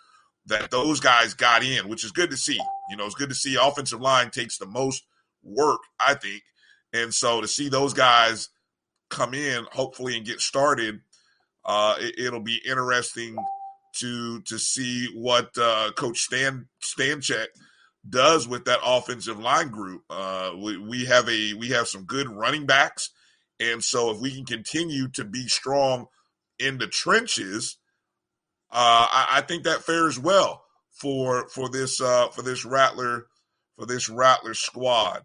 that 0.46 0.70
those 0.70 1.00
guys 1.00 1.34
got 1.34 1.64
in, 1.64 1.88
which 1.88 2.04
is 2.04 2.12
good 2.12 2.30
to 2.30 2.36
see. 2.36 2.60
You 2.90 2.96
know, 2.96 3.06
it's 3.06 3.14
good 3.14 3.30
to 3.30 3.34
see 3.34 3.56
offensive 3.60 4.00
line 4.00 4.30
takes 4.30 4.58
the 4.58 4.66
most 4.66 5.06
work, 5.42 5.80
I 5.98 6.14
think. 6.14 6.42
And 6.92 7.12
so 7.12 7.40
to 7.40 7.48
see 7.48 7.68
those 7.68 7.94
guys 7.94 8.50
come 9.08 9.34
in, 9.34 9.66
hopefully, 9.72 10.16
and 10.16 10.26
get 10.26 10.40
started, 10.40 11.00
uh, 11.64 11.96
it, 11.98 12.32
will 12.32 12.40
be 12.40 12.60
interesting 12.66 13.36
to 13.94 14.40
to 14.42 14.58
see 14.58 15.08
what 15.14 15.50
uh, 15.58 15.90
Coach 15.96 16.18
Stan 16.18 16.68
Stanchek 16.82 17.48
does 18.08 18.46
with 18.46 18.64
that 18.66 18.78
offensive 18.84 19.38
line 19.38 19.68
group. 19.70 20.02
Uh, 20.08 20.52
we, 20.56 20.76
we 20.76 21.04
have 21.06 21.28
a 21.28 21.54
we 21.54 21.70
have 21.70 21.88
some 21.88 22.04
good 22.04 22.28
running 22.28 22.66
backs 22.66 23.10
and 23.58 23.82
so, 23.82 24.10
if 24.10 24.20
we 24.20 24.34
can 24.34 24.44
continue 24.44 25.08
to 25.08 25.24
be 25.24 25.48
strong 25.48 26.06
in 26.58 26.78
the 26.78 26.86
trenches, 26.86 27.78
uh, 28.70 29.06
I, 29.10 29.26
I, 29.32 29.40
think 29.42 29.64
that 29.64 29.82
fares 29.82 30.18
well 30.18 30.64
for 30.90 31.48
for 31.48 31.68
this 31.70 32.00
uh, 32.00 32.28
for 32.28 32.42
this 32.42 32.64
Rattler 32.64 33.28
for 33.78 33.86
this 33.86 34.08
Rattler 34.08 34.54
squad. 34.54 35.22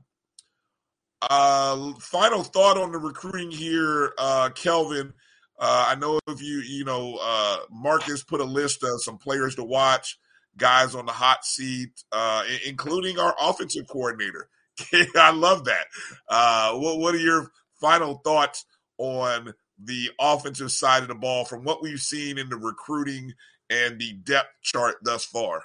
Uh, 1.22 1.94
final 2.00 2.44
thought 2.44 2.78
on 2.78 2.92
the 2.92 2.98
recruiting 2.98 3.52
here, 3.52 4.14
uh, 4.18 4.50
Kelvin. 4.56 5.14
Uh, 5.60 5.86
I 5.90 5.96
know 5.96 6.20
if 6.28 6.42
you 6.42 6.60
you 6.60 6.84
know 6.84 7.20
uh, 7.22 7.58
Marcus 7.70 8.24
put 8.24 8.42
a 8.42 8.46
list 8.46 8.84
of 8.84 9.04
some 9.04 9.18
players 9.18 9.56
to 9.56 9.64
watch, 9.64 10.18
guys 10.58 10.96
on 10.96 11.06
the 11.06 11.12
hot 11.12 11.46
seat, 11.46 11.92
uh, 12.12 12.44
including 12.66 13.20
our 13.20 13.36
offensive 13.40 13.88
coordinator. 13.88 14.50
I 15.16 15.32
love 15.32 15.66
that. 15.66 15.86
Uh, 16.28 16.74
what 16.74 16.98
what 16.98 17.14
are 17.14 17.20
your 17.20 17.52
final 17.80 18.16
thoughts 18.24 18.66
on 18.98 19.54
the 19.84 20.10
offensive 20.20 20.72
side 20.72 21.04
of 21.04 21.10
the 21.10 21.16
ball 21.16 21.46
from 21.46 21.64
what 21.64 21.82
we've 21.82 22.00
seen 22.00 22.38
in 22.38 22.50
the 22.50 22.58
recruiting 22.58 23.34
and 23.70 24.00
the 24.00 24.14
depth 24.14 24.50
chart 24.64 24.96
thus 25.04 25.26
far? 25.26 25.64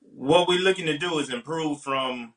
What 0.00 0.48
we're 0.48 0.60
looking 0.60 0.86
to 0.86 0.98
do 0.98 1.18
is 1.18 1.30
improve 1.30 1.80
from 1.80 2.34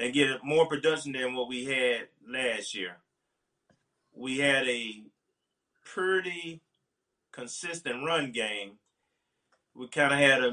and 0.00 0.14
get 0.14 0.44
more 0.44 0.66
production 0.66 1.12
than 1.12 1.34
what 1.34 1.48
we 1.48 1.64
had 1.64 2.08
last 2.26 2.74
year. 2.74 2.96
We 4.14 4.38
had 4.38 4.68
a 4.68 5.02
pretty 5.84 6.60
consistent 7.32 8.04
run 8.04 8.32
game. 8.32 8.72
We 9.74 9.88
kind 9.88 10.12
of 10.12 10.18
had 10.18 10.42
a 10.42 10.50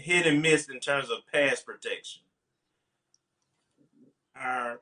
hit 0.00 0.26
and 0.26 0.42
miss 0.42 0.68
in 0.68 0.80
terms 0.80 1.10
of 1.10 1.18
pass 1.32 1.60
protection 1.62 2.22
our 4.40 4.80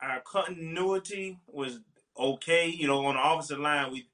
our 0.00 0.20
continuity 0.20 1.38
was 1.46 1.80
okay. 2.18 2.68
You 2.68 2.86
know, 2.86 3.06
on 3.06 3.14
the 3.14 3.22
offensive 3.22 3.58
line, 3.58 3.92
we, 3.92 4.06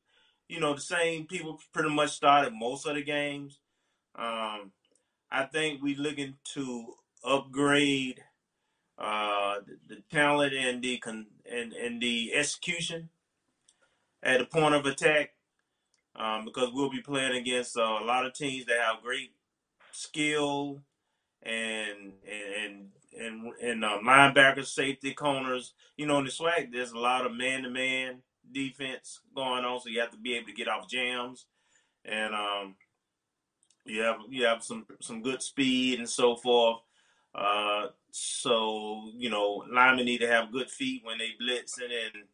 you 0.48 0.60
know, 0.60 0.74
the 0.74 0.80
same 0.80 1.26
people 1.26 1.60
pretty 1.72 1.90
much 1.90 2.10
started 2.10 2.52
most 2.54 2.86
of 2.86 2.94
the 2.94 3.02
games. 3.02 3.58
Um, 4.14 4.72
I 5.30 5.44
think 5.50 5.82
we're 5.82 5.98
looking 5.98 6.34
to 6.54 6.94
upgrade 7.24 8.22
uh, 8.98 9.56
the, 9.66 9.94
the 9.94 10.02
talent 10.10 10.52
and 10.54 10.82
the 10.82 10.98
con- 10.98 11.26
and, 11.50 11.72
and 11.72 12.00
the 12.00 12.32
execution 12.34 13.08
at 14.22 14.38
the 14.38 14.44
point 14.44 14.74
of 14.74 14.86
attack 14.86 15.30
um, 16.16 16.44
because 16.44 16.70
we'll 16.72 16.90
be 16.90 17.00
playing 17.00 17.36
against 17.36 17.76
uh, 17.76 17.98
a 18.02 18.04
lot 18.04 18.26
of 18.26 18.34
teams 18.34 18.66
that 18.66 18.80
have 18.80 19.02
great 19.02 19.32
skill 19.92 20.80
and 21.42 22.12
and 22.26 22.88
and 23.18 23.52
and 23.62 23.84
uh, 23.84 23.98
linebackers, 24.04 24.66
safety, 24.66 25.14
corners. 25.14 25.74
You 25.96 26.06
know, 26.06 26.18
in 26.18 26.24
the 26.24 26.30
SWAC, 26.30 26.72
there's 26.72 26.92
a 26.92 26.98
lot 26.98 27.26
of 27.26 27.34
man-to-man 27.34 28.22
defense 28.52 29.20
going 29.34 29.64
on, 29.64 29.80
so 29.80 29.88
you 29.88 30.00
have 30.00 30.10
to 30.10 30.18
be 30.18 30.34
able 30.34 30.46
to 30.46 30.52
get 30.52 30.68
off 30.68 30.88
jams, 30.88 31.46
and 32.04 32.34
um, 32.34 32.74
you 33.84 34.02
have 34.02 34.18
you 34.28 34.44
have 34.44 34.62
some 34.62 34.86
some 35.00 35.22
good 35.22 35.42
speed 35.42 35.98
and 35.98 36.08
so 36.08 36.36
forth. 36.36 36.80
Uh, 37.38 37.88
so 38.10 39.10
you 39.14 39.30
know, 39.30 39.64
linemen 39.72 40.06
need 40.06 40.18
to 40.18 40.26
have 40.26 40.52
good 40.52 40.70
feet 40.70 41.02
when 41.04 41.18
they 41.18 41.30
blitzing 41.40 41.84
and 41.84 42.24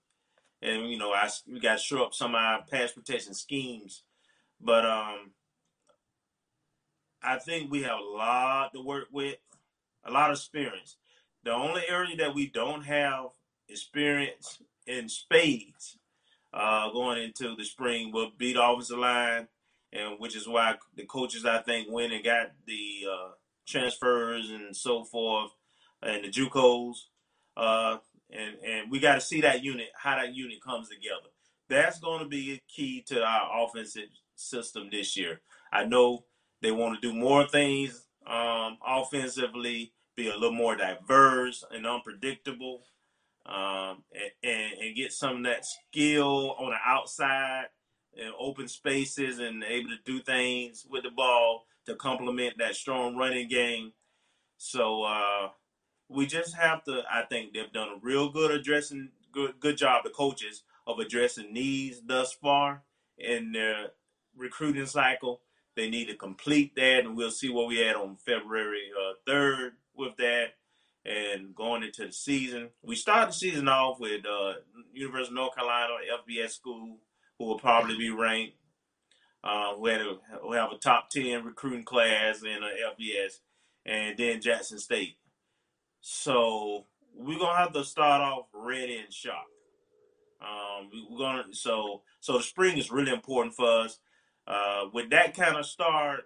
and 0.63 0.91
you 0.91 0.99
know, 0.99 1.13
I 1.13 1.29
we 1.47 1.61
got 1.61 1.79
to 1.79 1.83
shore 1.83 2.07
up 2.07 2.15
some 2.15 2.35
of 2.35 2.41
our 2.41 2.63
pass 2.71 2.93
protection 2.93 3.35
schemes. 3.35 4.03
But 4.61 4.87
um, 4.87 5.33
I 7.23 7.39
think 7.39 7.71
we 7.71 7.83
have 7.83 7.99
a 7.99 8.17
lot 8.17 8.73
to 8.73 8.81
work 8.81 9.09
with, 9.13 9.37
a 10.05 10.11
lot 10.11 10.31
of 10.31 10.37
experience. 10.37 10.97
The 11.45 11.53
only 11.53 11.83
area 11.87 12.17
that 12.17 12.35
we 12.35 12.47
don't 12.47 12.83
have 12.85 13.27
experience 13.69 14.63
in 14.87 15.09
spades 15.09 15.99
uh, 16.55 16.91
going 16.93 17.23
into 17.23 17.55
the 17.57 17.65
spring 17.65 18.11
will 18.11 18.31
be 18.39 18.55
the 18.55 18.65
offensive 18.65 18.99
line, 18.99 19.49
and 19.93 20.19
which 20.19 20.35
is 20.35 20.49
why 20.49 20.77
the 20.97 21.05
coaches 21.05 21.45
I 21.45 21.59
think 21.59 21.89
went 21.91 22.13
and 22.15 22.25
got 22.25 22.53
the 22.67 23.07
uh, 23.11 23.31
transfers 23.67 24.51
and 24.51 24.77
so 24.77 25.05
forth, 25.05 25.51
and 26.03 26.25
the 26.25 26.29
JUCOs, 26.29 26.97
uh, 27.57 27.99
and 28.31 28.55
and 28.65 28.91
we 28.91 28.99
got 28.99 29.15
to 29.15 29.21
see 29.21 29.41
that 29.43 29.63
unit, 29.63 29.89
how 29.97 30.17
that 30.17 30.35
unit 30.35 30.63
comes 30.63 30.89
together. 30.89 31.31
That's 31.69 31.99
going 31.99 32.21
to 32.21 32.29
be 32.29 32.55
a 32.55 32.63
key 32.69 33.03
to 33.09 33.23
our 33.23 33.65
offensive 33.65 34.09
system 34.35 34.89
this 34.91 35.17
year. 35.17 35.41
I 35.73 35.85
know 35.85 36.25
they 36.61 36.73
want 36.73 37.01
to 37.01 37.09
do 37.09 37.15
more 37.17 37.47
things 37.47 38.07
um, 38.27 38.79
offensively, 38.87 39.93
be 40.17 40.29
a 40.29 40.35
little 40.35 40.53
more 40.53 40.77
diverse 40.77 41.65
and 41.71 41.87
unpredictable, 41.87 42.83
um, 43.47 44.05
and, 44.13 44.31
and, 44.43 44.73
and 44.81 44.97
get 44.97 45.13
some 45.13 45.39
of 45.39 45.45
that 45.45 45.65
skill 45.67 46.55
on 46.59 46.71
the 46.71 46.79
outside 46.85 47.67
and 48.17 48.33
open 48.39 48.69
spaces 48.69 49.41
and 49.41 49.65
able 49.65 49.91
to 49.91 49.99
do 50.05 50.21
things 50.21 50.87
with 50.89 51.03
the 51.03 51.11
ball 51.11 51.67
to 51.87 51.95
complement 51.95 52.59
that 52.59 52.77
strong 52.77 53.17
running 53.17 53.49
game. 53.49 53.93
So 54.57 55.03
uh, 55.05 55.49
we 56.09 56.27
just 56.27 56.55
have 56.55 56.85
to. 56.85 57.03
I 57.11 57.23
think 57.23 57.53
they've 57.53 57.73
done 57.73 57.89
a 57.89 58.01
real 58.03 58.31
good 58.31 58.51
addressing 58.51 59.11
good 59.33 59.61
good 59.61 59.77
job. 59.77 60.05
The 60.05 60.11
coaches 60.11 60.63
of 60.87 60.99
addressing 60.99 61.53
needs 61.53 62.01
thus 62.07 62.33
far 62.33 62.83
in 63.19 63.53
their 63.53 63.89
recruiting 64.37 64.87
cycle. 64.87 65.41
They 65.77 65.91
need 65.91 66.07
to 66.07 66.15
complete 66.15 66.77
that, 66.77 67.05
and 67.05 67.17
we'll 67.17 67.31
see 67.31 67.51
what 67.51 67.67
we 67.67 67.79
had 67.79 67.97
on 67.97 68.17
February 68.17 68.91
uh, 68.97 69.15
third 69.27 69.73
with 69.95 70.17
that. 70.19 70.55
And 71.07 71.55
going 71.55 71.83
into 71.83 72.07
the 72.07 72.13
season, 72.13 72.71
we 72.83 72.97
start 72.97 73.29
the 73.29 73.35
season 73.35 73.69
off 73.69 74.01
with 74.01 74.25
uh, 74.25 74.55
University 74.95 75.33
of 75.33 75.35
North 75.35 75.55
Carolina 75.55 75.93
FBS 76.27 76.53
school, 76.53 76.97
who 77.39 77.45
will 77.45 77.59
probably 77.59 77.99
be 77.99 78.11
ranked. 78.11 78.55
Uh, 79.45 79.75
we, 79.79 79.91
had 79.91 80.01
a, 80.01 80.17
we 80.49 80.57
have 80.57 80.73
a 80.73 80.79
top 80.79 81.11
ten 81.11 81.45
recruiting 81.45 81.85
class 81.85 82.43
in 82.43 82.61
FBS, 82.99 83.41
and 83.85 84.17
then 84.17 84.41
Jackson 84.41 84.79
State. 84.79 85.17
So 86.01 86.87
we're 87.15 87.39
gonna 87.39 87.59
have 87.59 87.75
to 87.75 87.85
start 87.85 88.23
off 88.23 88.47
ready 88.55 88.97
and 88.97 89.13
sharp. 89.13 89.45
Um, 90.41 90.91
we're 91.11 91.19
gonna 91.19 91.45
so 91.53 92.03
so 92.21 92.39
the 92.39 92.43
spring 92.43 92.79
is 92.79 92.91
really 92.91 93.13
important 93.13 93.55
for 93.55 93.69
us. 93.81 93.99
Uh, 94.47 94.85
with 94.93 95.11
that 95.11 95.37
kind 95.37 95.57
of 95.57 95.67
start, 95.67 96.21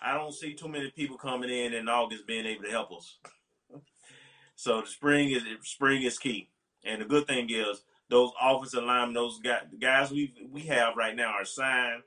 I 0.00 0.14
don't 0.14 0.32
see 0.34 0.54
too 0.54 0.68
many 0.68 0.90
people 0.90 1.16
coming 1.16 1.50
in 1.50 1.74
in 1.74 1.88
August 1.88 2.26
being 2.26 2.46
able 2.46 2.64
to 2.64 2.70
help 2.70 2.92
us. 2.92 3.18
so 4.54 4.80
the 4.80 4.86
spring 4.86 5.30
is 5.30 5.42
spring 5.62 6.02
is 6.02 6.18
key, 6.20 6.50
and 6.84 7.00
the 7.00 7.04
good 7.04 7.26
thing 7.26 7.48
is 7.50 7.82
those 8.10 8.30
offensive 8.40 8.84
linemen, 8.84 9.14
those 9.14 9.40
guys, 9.40 9.62
the 9.72 9.76
guys 9.76 10.12
we 10.12 10.32
we 10.52 10.62
have 10.62 10.96
right 10.96 11.16
now 11.16 11.32
are 11.32 11.44
signed. 11.44 12.02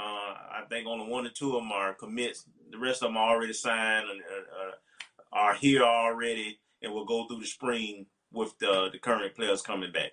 Uh, 0.00 0.34
I 0.52 0.62
think 0.70 0.86
only 0.86 1.06
one 1.10 1.26
or 1.26 1.30
two 1.30 1.56
of 1.56 1.62
them 1.62 1.72
are 1.72 1.92
commits. 1.94 2.44
The 2.70 2.78
rest 2.78 3.02
of 3.02 3.08
them 3.08 3.16
are 3.18 3.34
already 3.34 3.52
signed 3.52 4.08
and 4.08 4.20
uh, 4.20 4.70
are 5.32 5.54
here 5.54 5.82
already, 5.82 6.58
and 6.82 6.92
will 6.92 7.04
go 7.04 7.26
through 7.26 7.40
the 7.40 7.46
spring 7.46 8.06
with 8.32 8.56
the 8.58 8.88
the 8.92 8.98
current 8.98 9.34
players 9.34 9.62
coming 9.62 9.92
back. 9.92 10.12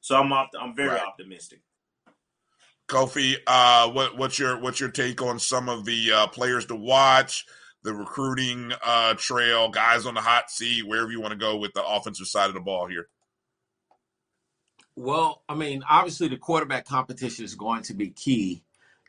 So 0.00 0.16
I'm 0.16 0.32
opt- 0.32 0.56
I'm 0.60 0.74
very 0.74 0.90
Right. 0.90 1.00
optimistic. 1.00 1.60
Kofi, 2.88 3.36
uh, 3.46 3.90
what, 3.90 4.16
what's 4.16 4.38
your 4.38 4.58
what's 4.58 4.80
your 4.80 4.90
take 4.90 5.22
on 5.22 5.38
some 5.38 5.68
of 5.68 5.84
the 5.84 6.12
uh, 6.12 6.26
players 6.26 6.66
to 6.66 6.74
watch, 6.74 7.46
the 7.82 7.94
recruiting 7.94 8.72
uh, 8.84 9.14
trail, 9.14 9.68
guys 9.70 10.06
on 10.06 10.14
the 10.14 10.20
hot 10.20 10.50
seat, 10.50 10.86
wherever 10.86 11.10
you 11.10 11.20
want 11.20 11.32
to 11.32 11.38
go 11.38 11.56
with 11.56 11.72
the 11.74 11.84
offensive 11.84 12.26
side 12.26 12.48
of 12.48 12.54
the 12.54 12.60
ball 12.60 12.86
here? 12.88 13.08
Well, 14.96 15.44
I 15.48 15.54
mean, 15.54 15.84
obviously 15.88 16.28
the 16.28 16.38
quarterback 16.38 16.86
competition 16.86 17.44
is 17.44 17.54
going 17.54 17.82
to 17.84 17.94
be 17.94 18.10
key 18.10 18.64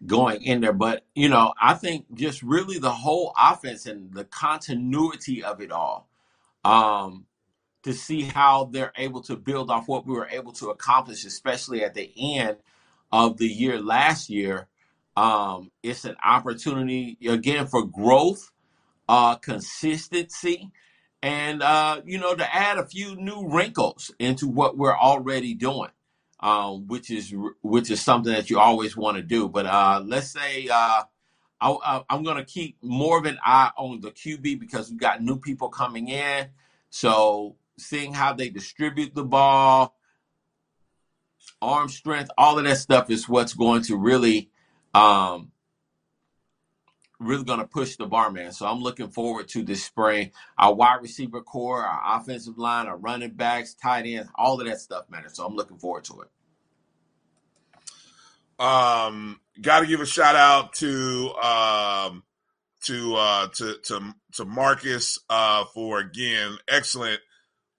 going 0.05 0.43
in 0.43 0.61
there, 0.61 0.73
but 0.73 1.05
you 1.15 1.29
know, 1.29 1.53
I 1.61 1.73
think 1.73 2.05
just 2.13 2.41
really 2.43 2.79
the 2.79 2.91
whole 2.91 3.33
offense 3.39 3.85
and 3.85 4.13
the 4.13 4.25
continuity 4.25 5.43
of 5.43 5.61
it 5.61 5.71
all. 5.71 6.07
Um, 6.63 7.25
to 7.83 7.93
see 7.93 8.23
how 8.23 8.65
they're 8.65 8.93
able 8.97 9.21
to 9.21 9.35
build 9.35 9.71
off 9.71 9.87
what 9.87 10.05
we 10.05 10.13
were 10.13 10.27
able 10.29 10.51
to 10.53 10.69
accomplish, 10.69 11.25
especially 11.25 11.83
at 11.83 11.93
the 11.93 12.11
end 12.17 12.57
of 13.11 13.37
the 13.37 13.47
year 13.47 13.79
last 13.79 14.29
year. 14.29 14.67
Um, 15.15 15.71
it's 15.83 16.05
an 16.05 16.15
opportunity 16.23 17.17
again 17.27 17.67
for 17.67 17.85
growth, 17.85 18.51
uh, 19.07 19.35
consistency, 19.35 20.69
and 21.21 21.61
uh, 21.61 22.01
you 22.05 22.17
know 22.17 22.35
to 22.35 22.55
add 22.55 22.77
a 22.77 22.85
few 22.85 23.15
new 23.15 23.47
wrinkles 23.49 24.11
into 24.19 24.47
what 24.47 24.77
we're 24.77 24.97
already 24.97 25.53
doing, 25.53 25.89
um, 26.39 26.87
which 26.87 27.11
is 27.11 27.33
which 27.61 27.91
is 27.91 28.01
something 28.01 28.33
that 28.33 28.49
you 28.49 28.59
always 28.59 28.95
want 28.95 29.17
to 29.17 29.23
do. 29.23 29.49
But 29.49 29.65
uh, 29.65 30.01
let's 30.05 30.31
say 30.31 30.67
uh, 30.71 31.03
I, 31.61 32.03
I'm 32.09 32.23
going 32.23 32.37
to 32.37 32.45
keep 32.45 32.77
more 32.81 33.17
of 33.17 33.25
an 33.25 33.37
eye 33.43 33.71
on 33.77 34.01
the 34.01 34.11
QB 34.11 34.59
because 34.59 34.89
we've 34.89 34.99
got 34.99 35.21
new 35.21 35.37
people 35.37 35.69
coming 35.69 36.07
in. 36.07 36.47
So 36.89 37.57
seeing 37.77 38.13
how 38.13 38.33
they 38.33 38.49
distribute 38.49 39.13
the 39.13 39.25
ball, 39.25 39.95
arm 41.61 41.89
strength, 41.89 42.31
all 42.37 42.57
of 42.57 42.65
that 42.65 42.77
stuff 42.77 43.09
is 43.09 43.27
what's 43.27 43.53
going 43.53 43.83
to 43.83 43.97
really, 43.97 44.49
um, 44.93 45.51
really 47.19 47.43
going 47.43 47.59
to 47.59 47.67
push 47.67 47.97
the 47.97 48.05
bar, 48.05 48.31
man. 48.31 48.51
So 48.51 48.65
I'm 48.65 48.81
looking 48.81 49.09
forward 49.09 49.47
to 49.49 49.63
this 49.63 49.83
spring. 49.83 50.31
Our 50.57 50.73
wide 50.73 51.01
receiver 51.01 51.41
corps, 51.41 51.85
our 51.85 52.19
offensive 52.19 52.57
line, 52.57 52.87
our 52.87 52.97
running 52.97 53.31
backs, 53.31 53.73
tight 53.73 54.05
ends, 54.05 54.29
all 54.35 54.59
of 54.59 54.67
that 54.67 54.79
stuff 54.79 55.05
matters. 55.09 55.35
So 55.35 55.45
I'm 55.45 55.55
looking 55.55 55.77
forward 55.77 56.05
to 56.05 56.21
it. 56.21 56.29
Um, 58.59 59.39
got 59.61 59.81
to 59.81 59.87
give 59.87 60.01
a 60.01 60.05
shout 60.05 60.35
out 60.35 60.73
to 60.75 61.33
um, 61.35 62.23
to 62.83 63.15
uh, 63.15 63.47
to 63.55 63.77
to 63.83 64.15
to 64.33 64.45
Marcus 64.45 65.19
uh, 65.29 65.65
for 65.73 65.99
again 65.99 66.57
excellent 66.67 67.21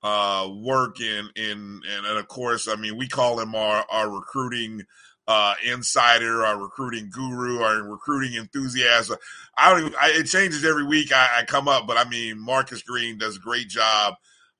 uh, 0.03 0.49
work 0.51 1.01
in 1.01 1.29
in 1.37 1.83
and, 1.87 2.07
and 2.07 2.19
of 2.19 2.29
course 2.29 2.67
I 2.67 2.77
mean 2.77 2.97
we 2.97 3.09
call 3.09 3.39
him 3.41 3.55
our 3.55 3.85
our 3.91 4.11
recruiting 4.11 4.83
uh, 5.31 5.55
insider, 5.65 6.44
our 6.44 6.61
recruiting 6.61 7.09
guru, 7.09 7.61
our 7.61 7.85
recruiting 7.85 8.35
enthusiast. 8.35 9.12
I 9.57 9.70
don't 9.70 9.81
even, 9.81 9.94
I, 9.94 10.11
it 10.16 10.24
changes 10.24 10.65
every 10.65 10.85
week 10.85 11.12
I, 11.12 11.28
I 11.39 11.44
come 11.44 11.69
up, 11.69 11.86
but 11.86 11.97
I 11.97 12.09
mean 12.09 12.36
Marcus 12.36 12.82
Green 12.82 13.16
does 13.16 13.36
a 13.36 13.40
great 13.40 13.69
job 13.69 14.15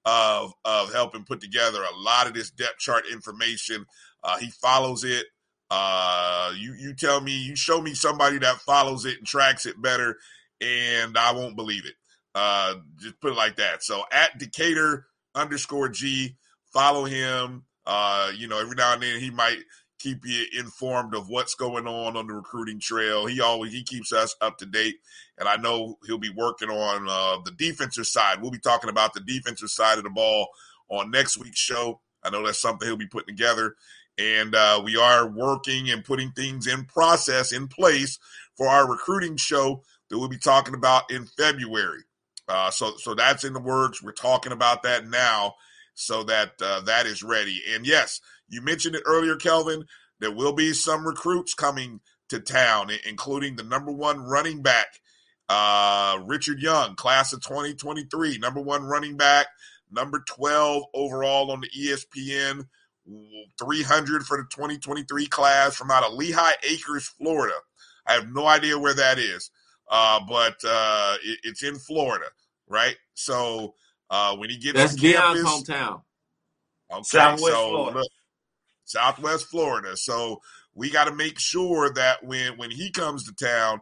of 0.05 0.53
of 0.65 0.93
helping 0.93 1.25
put 1.25 1.41
together 1.41 1.83
a 1.83 1.99
lot 1.99 2.29
of 2.29 2.35
this 2.35 2.53
depth 2.53 2.79
chart 2.79 3.03
information. 3.13 3.85
Uh, 4.23 4.39
he 4.39 4.49
follows 4.51 5.03
it. 5.03 5.27
Uh, 5.73 6.53
you 6.57 6.75
you 6.75 6.95
tell 6.95 7.21
me, 7.21 7.33
you 7.33 7.57
show 7.57 7.81
me 7.81 7.93
somebody 7.93 8.39
that 8.39 8.59
follows 8.59 9.07
it 9.07 9.19
and 9.19 9.27
tracks 9.27 9.67
it 9.67 9.83
better, 9.83 10.19
and 10.61 11.19
I 11.19 11.33
won't 11.33 11.57
believe 11.57 11.85
it. 11.85 11.95
Uh, 12.33 12.75
just 13.01 13.21
put 13.21 13.33
it 13.33 13.37
like 13.37 13.57
that. 13.57 13.83
So 13.83 14.05
at 14.13 14.39
Decatur 14.39 15.07
underscore 15.35 15.89
G, 15.89 16.37
follow 16.73 17.07
him. 17.07 17.65
Uh, 17.85 18.31
you 18.37 18.47
know, 18.47 18.61
every 18.61 18.77
now 18.77 18.93
and 18.93 19.03
then 19.03 19.19
he 19.19 19.31
might 19.31 19.59
keep 20.01 20.25
you 20.25 20.47
informed 20.59 21.15
of 21.15 21.29
what's 21.29 21.55
going 21.55 21.87
on 21.87 22.17
on 22.17 22.27
the 22.27 22.33
recruiting 22.33 22.81
trail. 22.81 23.27
He 23.27 23.41
always 23.41 23.73
he 23.73 23.83
keeps 23.83 24.13
us 24.13 24.35
up 24.41 24.59
to 24.59 24.67
date, 24.67 24.97
and 25.39 25.49
I 25.49 25.57
know 25.57 25.99
he'll 26.07 26.19
be 26.19 26.33
working 26.35 26.71
on 26.71 27.07
uh, 27.09 27.43
the 27.45 27.53
defensive 27.53 28.07
side. 28.07 28.41
We'll 28.41 28.51
be 28.51 28.59
talking 28.59 28.91
about 28.91 29.15
the 29.15 29.21
defensive 29.21 29.71
side 29.71 29.99
of 29.99 30.05
the 30.05 30.11
ball 30.11 30.49
on 30.89 31.11
next 31.11 31.39
week's 31.39 31.61
show. 31.61 32.01
I 32.25 32.31
know 32.31 32.45
that's 32.45 32.61
something 32.61 32.87
he'll 32.89 32.97
be 32.97 33.07
putting 33.07 33.35
together, 33.37 33.77
and 34.19 34.55
uh, 34.55 34.83
we 34.85 34.97
are 34.97 35.29
working 35.29 35.91
and 35.91 36.05
putting 36.05 36.33
things 36.33 36.67
in 36.67 36.85
process 36.87 37.53
in 37.53 37.69
place 37.69 38.19
for 38.57 38.69
our 38.69 38.91
recruiting 38.91 39.37
show 39.37 39.83
that 40.09 40.19
we'll 40.19 40.29
be 40.29 40.39
talking 40.39 40.75
about 40.75 41.11
in 41.11 41.27
February. 41.27 42.03
Uh, 42.49 42.71
so 42.71 42.97
so 42.97 43.15
that's 43.15 43.45
in 43.45 43.53
the 43.53 43.61
works. 43.61 44.03
We're 44.03 44.13
talking 44.13 44.53
about 44.53 44.83
that 44.83 45.07
now, 45.07 45.55
so 45.95 46.25
that 46.25 46.53
uh, 46.61 46.81
that 46.81 47.07
is 47.07 47.23
ready. 47.23 47.63
And 47.73 47.87
yes, 47.87 48.21
you 48.51 48.63
mentioned 48.63 48.97
it 48.97 49.05
earlier, 49.07 49.37
Kelvin. 49.37 49.87
There 50.21 50.33
will 50.33 50.55
be 50.55 50.75
some 50.75 51.07
recruits 51.07 51.55
coming 51.55 52.01
to 52.31 52.41
town, 52.41 52.91
including 53.09 53.57
the 53.57 53.65
number 53.65 53.93
one 53.93 54.21
running 54.21 54.63
back, 54.63 54.89
uh, 55.51 56.19
Richard 56.27 56.61
Young, 56.63 56.97
class 56.97 57.33
of 57.35 57.43
2023, 57.43 58.39
number 58.39 58.63
one 58.63 58.85
running 58.85 59.17
back, 59.19 59.49
number 59.93 60.25
12 60.29 60.85
overall 60.95 61.53
on 61.53 61.63
the 61.63 61.71
ESPN 61.71 62.67
300 63.61 64.25
for 64.25 64.39
the 64.39 64.45
2023 64.51 65.27
class 65.29 65.77
from 65.77 65.91
out 65.93 66.05
of 66.05 66.15
Lehigh 66.15 66.55
Acres, 66.71 67.09
Florida. 67.09 67.57
I 68.07 68.15
have 68.15 68.29
no 68.33 68.47
idea 68.47 68.79
where 68.79 68.95
that 68.95 69.19
is, 69.19 69.51
uh, 69.91 70.21
but 70.29 70.57
uh, 70.67 71.17
it, 71.25 71.41
it's 71.45 71.63
in 71.65 71.77
Florida, 71.79 72.27
right? 72.69 72.97
So 73.15 73.75
Uh, 74.11 74.37
when 74.37 74.51
he 74.51 74.59
gets 74.59 74.77
That's 74.77 74.95
to 74.97 74.97
Deion's 74.97 75.43
campus, 75.43 75.45
hometown. 75.45 76.03
Okay, 76.93 77.03
Southwest 77.03 77.45
so 77.45 77.69
Florida. 77.71 77.99
look, 78.01 78.09
Southwest 78.91 79.47
Florida. 79.47 79.97
So 79.97 80.41
we 80.75 80.91
got 80.91 81.05
to 81.05 81.15
make 81.15 81.39
sure 81.39 81.93
that 81.95 82.25
when 82.25 82.57
when 82.59 82.71
he 82.71 82.91
comes 82.91 83.25
to 83.25 83.35
town, 83.35 83.81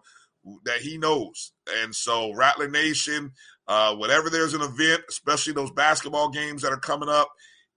that 0.65 0.81
he 0.81 0.99
knows. 0.99 1.53
And 1.83 1.95
so 1.95 2.33
Rattler 2.35 2.69
Nation, 2.69 3.33
uh, 3.67 3.95
whatever 3.97 4.31
there's 4.31 4.55
an 4.55 4.63
event, 4.63 5.03
especially 5.09 5.53
those 5.53 5.71
basketball 5.73 6.31
games 6.31 6.63
that 6.63 6.73
are 6.73 6.81
coming 6.81 7.09
up 7.09 7.29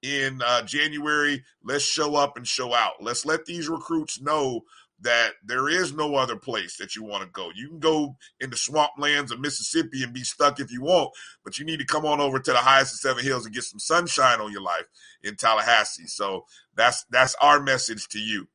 in 0.01 0.41
uh, 0.45 0.63
January, 0.63 1.43
let's 1.63 1.83
show 1.83 2.15
up 2.15 2.37
and 2.37 2.47
show 2.47 2.73
out. 2.73 2.93
Let's 3.01 3.25
let 3.25 3.45
these 3.45 3.69
recruits 3.69 4.21
know 4.21 4.61
that 5.01 5.31
there 5.43 5.67
is 5.67 5.93
no 5.93 6.15
other 6.15 6.35
place 6.35 6.77
that 6.77 6.95
you 6.95 7.03
want 7.03 7.23
to 7.23 7.29
go. 7.29 7.49
You 7.55 7.69
can 7.69 7.79
go 7.79 8.15
in 8.39 8.49
the 8.49 8.55
swamplands 8.55 9.31
of 9.31 9.39
Mississippi 9.39 10.03
and 10.03 10.13
be 10.13 10.23
stuck 10.23 10.59
if 10.59 10.71
you 10.71 10.81
want, 10.81 11.11
but 11.43 11.57
you 11.57 11.65
need 11.65 11.79
to 11.79 11.85
come 11.85 12.05
on 12.05 12.21
over 12.21 12.39
to 12.39 12.51
the 12.51 12.57
highest 12.57 12.93
of 12.93 12.99
seven 12.99 13.23
hills 13.23 13.45
and 13.45 13.53
get 13.53 13.63
some 13.63 13.79
sunshine 13.79 14.39
on 14.39 14.51
your 14.51 14.61
life 14.61 14.85
in 15.23 15.35
Tallahassee. 15.35 16.07
So 16.07 16.45
that's 16.75 17.05
that's 17.09 17.35
our 17.41 17.61
message 17.61 18.07
to 18.09 18.19
you. 18.19 18.47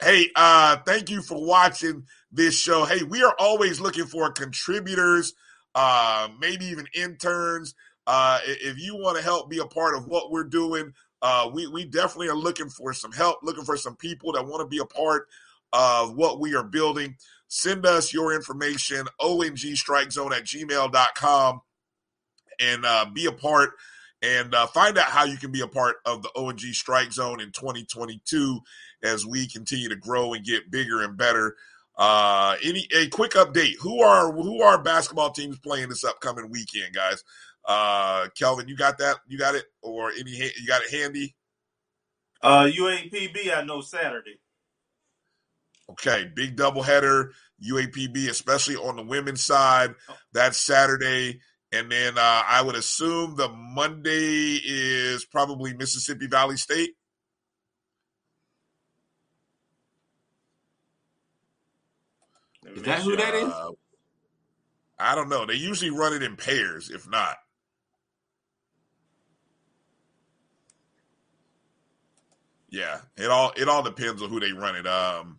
Hey, 0.00 0.30
uh, 0.34 0.78
thank 0.84 1.10
you 1.10 1.22
for 1.22 1.44
watching 1.44 2.06
this 2.32 2.58
show. 2.58 2.84
Hey, 2.84 3.02
we 3.02 3.22
are 3.22 3.34
always 3.38 3.80
looking 3.80 4.06
for 4.06 4.32
contributors, 4.32 5.34
uh, 5.74 6.28
maybe 6.40 6.64
even 6.66 6.86
interns. 6.94 7.74
Uh, 8.06 8.40
if 8.44 8.78
you 8.78 8.96
want 8.96 9.16
to 9.16 9.22
help 9.22 9.48
be 9.48 9.58
a 9.58 9.66
part 9.66 9.96
of 9.96 10.06
what 10.06 10.32
we're 10.32 10.42
doing, 10.42 10.92
uh, 11.22 11.48
we, 11.52 11.68
we 11.68 11.84
definitely 11.84 12.28
are 12.28 12.34
looking 12.34 12.68
for 12.68 12.92
some 12.92 13.12
help, 13.12 13.38
looking 13.44 13.64
for 13.64 13.76
some 13.76 13.94
people 13.94 14.32
that 14.32 14.44
want 14.44 14.60
to 14.60 14.66
be 14.66 14.78
a 14.78 14.84
part 14.84 15.28
of 15.72 16.14
what 16.14 16.40
we 16.40 16.54
are 16.54 16.64
building. 16.64 17.16
Send 17.48 17.84
us 17.84 18.12
your 18.12 18.34
information, 18.34 19.06
ongstrikezone 19.20 20.32
at 20.32 20.44
gmail.com, 20.44 21.60
and 22.60 22.84
uh, 22.84 23.06
be 23.12 23.26
a 23.26 23.32
part 23.32 23.72
and 24.22 24.54
uh, 24.54 24.66
find 24.68 24.96
out 24.96 25.06
how 25.06 25.24
you 25.24 25.36
can 25.36 25.50
be 25.50 25.60
a 25.60 25.68
part 25.68 25.96
of 26.06 26.22
the 26.22 26.30
ONG 26.36 26.58
Strike 26.58 27.12
Zone 27.12 27.40
in 27.40 27.50
2022 27.50 28.60
as 29.02 29.26
we 29.26 29.48
continue 29.48 29.88
to 29.88 29.96
grow 29.96 30.32
and 30.32 30.44
get 30.44 30.70
bigger 30.70 31.02
and 31.02 31.16
better. 31.16 31.56
Uh, 31.96 32.56
any 32.64 32.86
a 32.94 33.08
quick 33.08 33.32
update? 33.32 33.74
Who 33.80 34.00
are 34.00 34.32
who 34.32 34.62
are 34.62 34.82
basketball 34.82 35.30
teams 35.30 35.58
playing 35.58 35.88
this 35.88 36.04
upcoming 36.04 36.48
weekend, 36.50 36.94
guys? 36.94 37.22
Uh, 37.66 38.28
Kelvin, 38.38 38.68
you 38.68 38.76
got 38.76 38.98
that? 38.98 39.18
You 39.26 39.38
got 39.38 39.54
it, 39.54 39.64
or 39.82 40.10
any? 40.12 40.30
You 40.30 40.66
got 40.66 40.82
it 40.82 40.90
handy? 40.90 41.34
Uh, 42.40 42.64
UAPB, 42.64 43.56
I 43.56 43.62
know 43.62 43.80
Saturday. 43.82 44.40
Okay, 45.90 46.30
big 46.34 46.56
doubleheader, 46.56 47.30
UAPB, 47.62 48.28
especially 48.28 48.76
on 48.76 48.96
the 48.96 49.02
women's 49.02 49.44
side. 49.44 49.94
That's 50.32 50.56
Saturday. 50.58 51.40
And 51.72 51.90
then 51.90 52.18
uh, 52.18 52.42
I 52.46 52.62
would 52.62 52.76
assume 52.76 53.36
the 53.36 53.48
Monday 53.48 54.60
is 54.62 55.24
probably 55.24 55.74
Mississippi 55.74 56.26
Valley 56.26 56.56
State. 56.56 56.90
Is 62.74 62.82
that 62.82 63.00
who 63.00 63.16
that 63.16 63.34
is? 63.34 63.48
Uh, 63.48 63.70
I 64.98 65.14
don't 65.14 65.28
know. 65.28 65.46
They 65.46 65.54
usually 65.54 65.90
run 65.90 66.12
it 66.12 66.22
in 66.22 66.36
pairs, 66.36 66.90
if 66.90 67.08
not. 67.08 67.36
Yeah, 72.70 73.00
it 73.18 73.30
all 73.30 73.52
it 73.56 73.68
all 73.68 73.82
depends 73.82 74.22
on 74.22 74.30
who 74.30 74.40
they 74.40 74.52
run 74.52 74.76
it. 74.76 74.86
Um, 74.86 75.38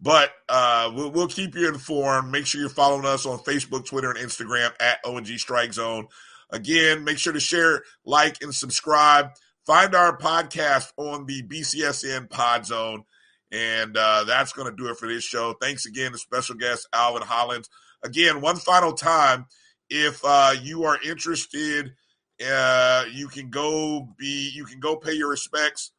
but 0.00 0.30
uh, 0.48 0.90
we'll, 0.94 1.10
we'll 1.10 1.28
keep 1.28 1.54
you 1.54 1.68
informed. 1.68 2.30
Make 2.30 2.46
sure 2.46 2.60
you're 2.60 2.70
following 2.70 3.04
us 3.04 3.26
on 3.26 3.38
Facebook, 3.40 3.86
Twitter, 3.86 4.10
and 4.10 4.18
Instagram 4.18 4.70
at 4.80 4.98
ONG 5.04 5.26
Strike 5.26 5.72
Zone. 5.72 6.08
Again, 6.50 7.04
make 7.04 7.18
sure 7.18 7.32
to 7.32 7.40
share, 7.40 7.82
like, 8.04 8.42
and 8.42 8.54
subscribe. 8.54 9.30
Find 9.66 9.94
our 9.94 10.16
podcast 10.16 10.92
on 10.96 11.26
the 11.26 11.42
BCSN 11.42 12.30
Pod 12.30 12.66
Zone. 12.66 13.04
And 13.52 13.96
uh, 13.96 14.24
that's 14.24 14.52
going 14.52 14.70
to 14.70 14.76
do 14.76 14.90
it 14.90 14.96
for 14.96 15.06
this 15.06 15.24
show. 15.24 15.54
Thanks 15.60 15.86
again 15.86 16.12
to 16.12 16.18
special 16.18 16.56
guest 16.56 16.88
Alvin 16.92 17.22
Hollins. 17.22 17.68
Again, 18.02 18.40
one 18.40 18.56
final 18.56 18.92
time, 18.92 19.46
if 19.90 20.20
uh, 20.24 20.54
you 20.62 20.84
are 20.84 20.98
interested, 21.04 21.92
uh, 22.48 23.04
you 23.12 23.28
can 23.28 23.50
go 23.50 24.08
be 24.16 24.50
you 24.54 24.64
can 24.64 24.80
go 24.80 24.96
pay 24.96 25.12
your 25.12 25.28
respects 25.28 25.92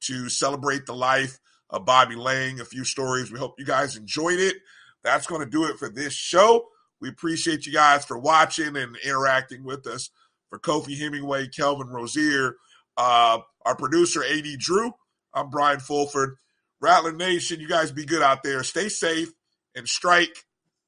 to 0.00 0.30
celebrate 0.30 0.86
the 0.86 0.94
life 0.94 1.38
of 1.68 1.84
Bobby 1.84 2.16
Lang. 2.16 2.58
A 2.58 2.64
few 2.64 2.84
stories. 2.84 3.30
We 3.30 3.38
hope 3.38 3.56
you 3.58 3.66
guys 3.66 3.96
enjoyed 3.96 4.40
it. 4.40 4.56
That's 5.04 5.26
going 5.26 5.42
to 5.42 5.50
do 5.50 5.64
it 5.66 5.78
for 5.78 5.90
this 5.90 6.14
show. 6.14 6.68
We 7.00 7.10
appreciate 7.10 7.66
you 7.66 7.72
guys 7.72 8.04
for 8.04 8.18
watching 8.18 8.76
and 8.76 8.96
interacting 9.04 9.62
with 9.62 9.86
us. 9.86 10.10
For 10.48 10.58
Kofi 10.58 10.98
Hemingway, 10.98 11.46
Kelvin 11.46 11.86
Rozier, 11.86 12.56
uh, 12.96 13.38
our 13.64 13.76
producer, 13.76 14.24
AD 14.24 14.58
Drew, 14.58 14.92
I'm 15.32 15.48
Brian 15.48 15.78
Fulford. 15.78 16.36
Rattler 16.80 17.12
Nation, 17.12 17.60
you 17.60 17.68
guys 17.68 17.92
be 17.92 18.04
good 18.04 18.22
out 18.22 18.42
there. 18.42 18.64
Stay 18.64 18.88
safe 18.88 19.30
and 19.76 19.88
strike, 19.88 20.44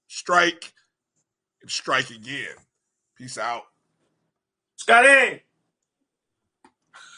strike, 0.09 0.73
and 1.61 1.71
strike 1.71 2.11
again. 2.11 2.57
Peace 3.17 3.39
out. 3.39 3.63
Scotty! 4.77 5.43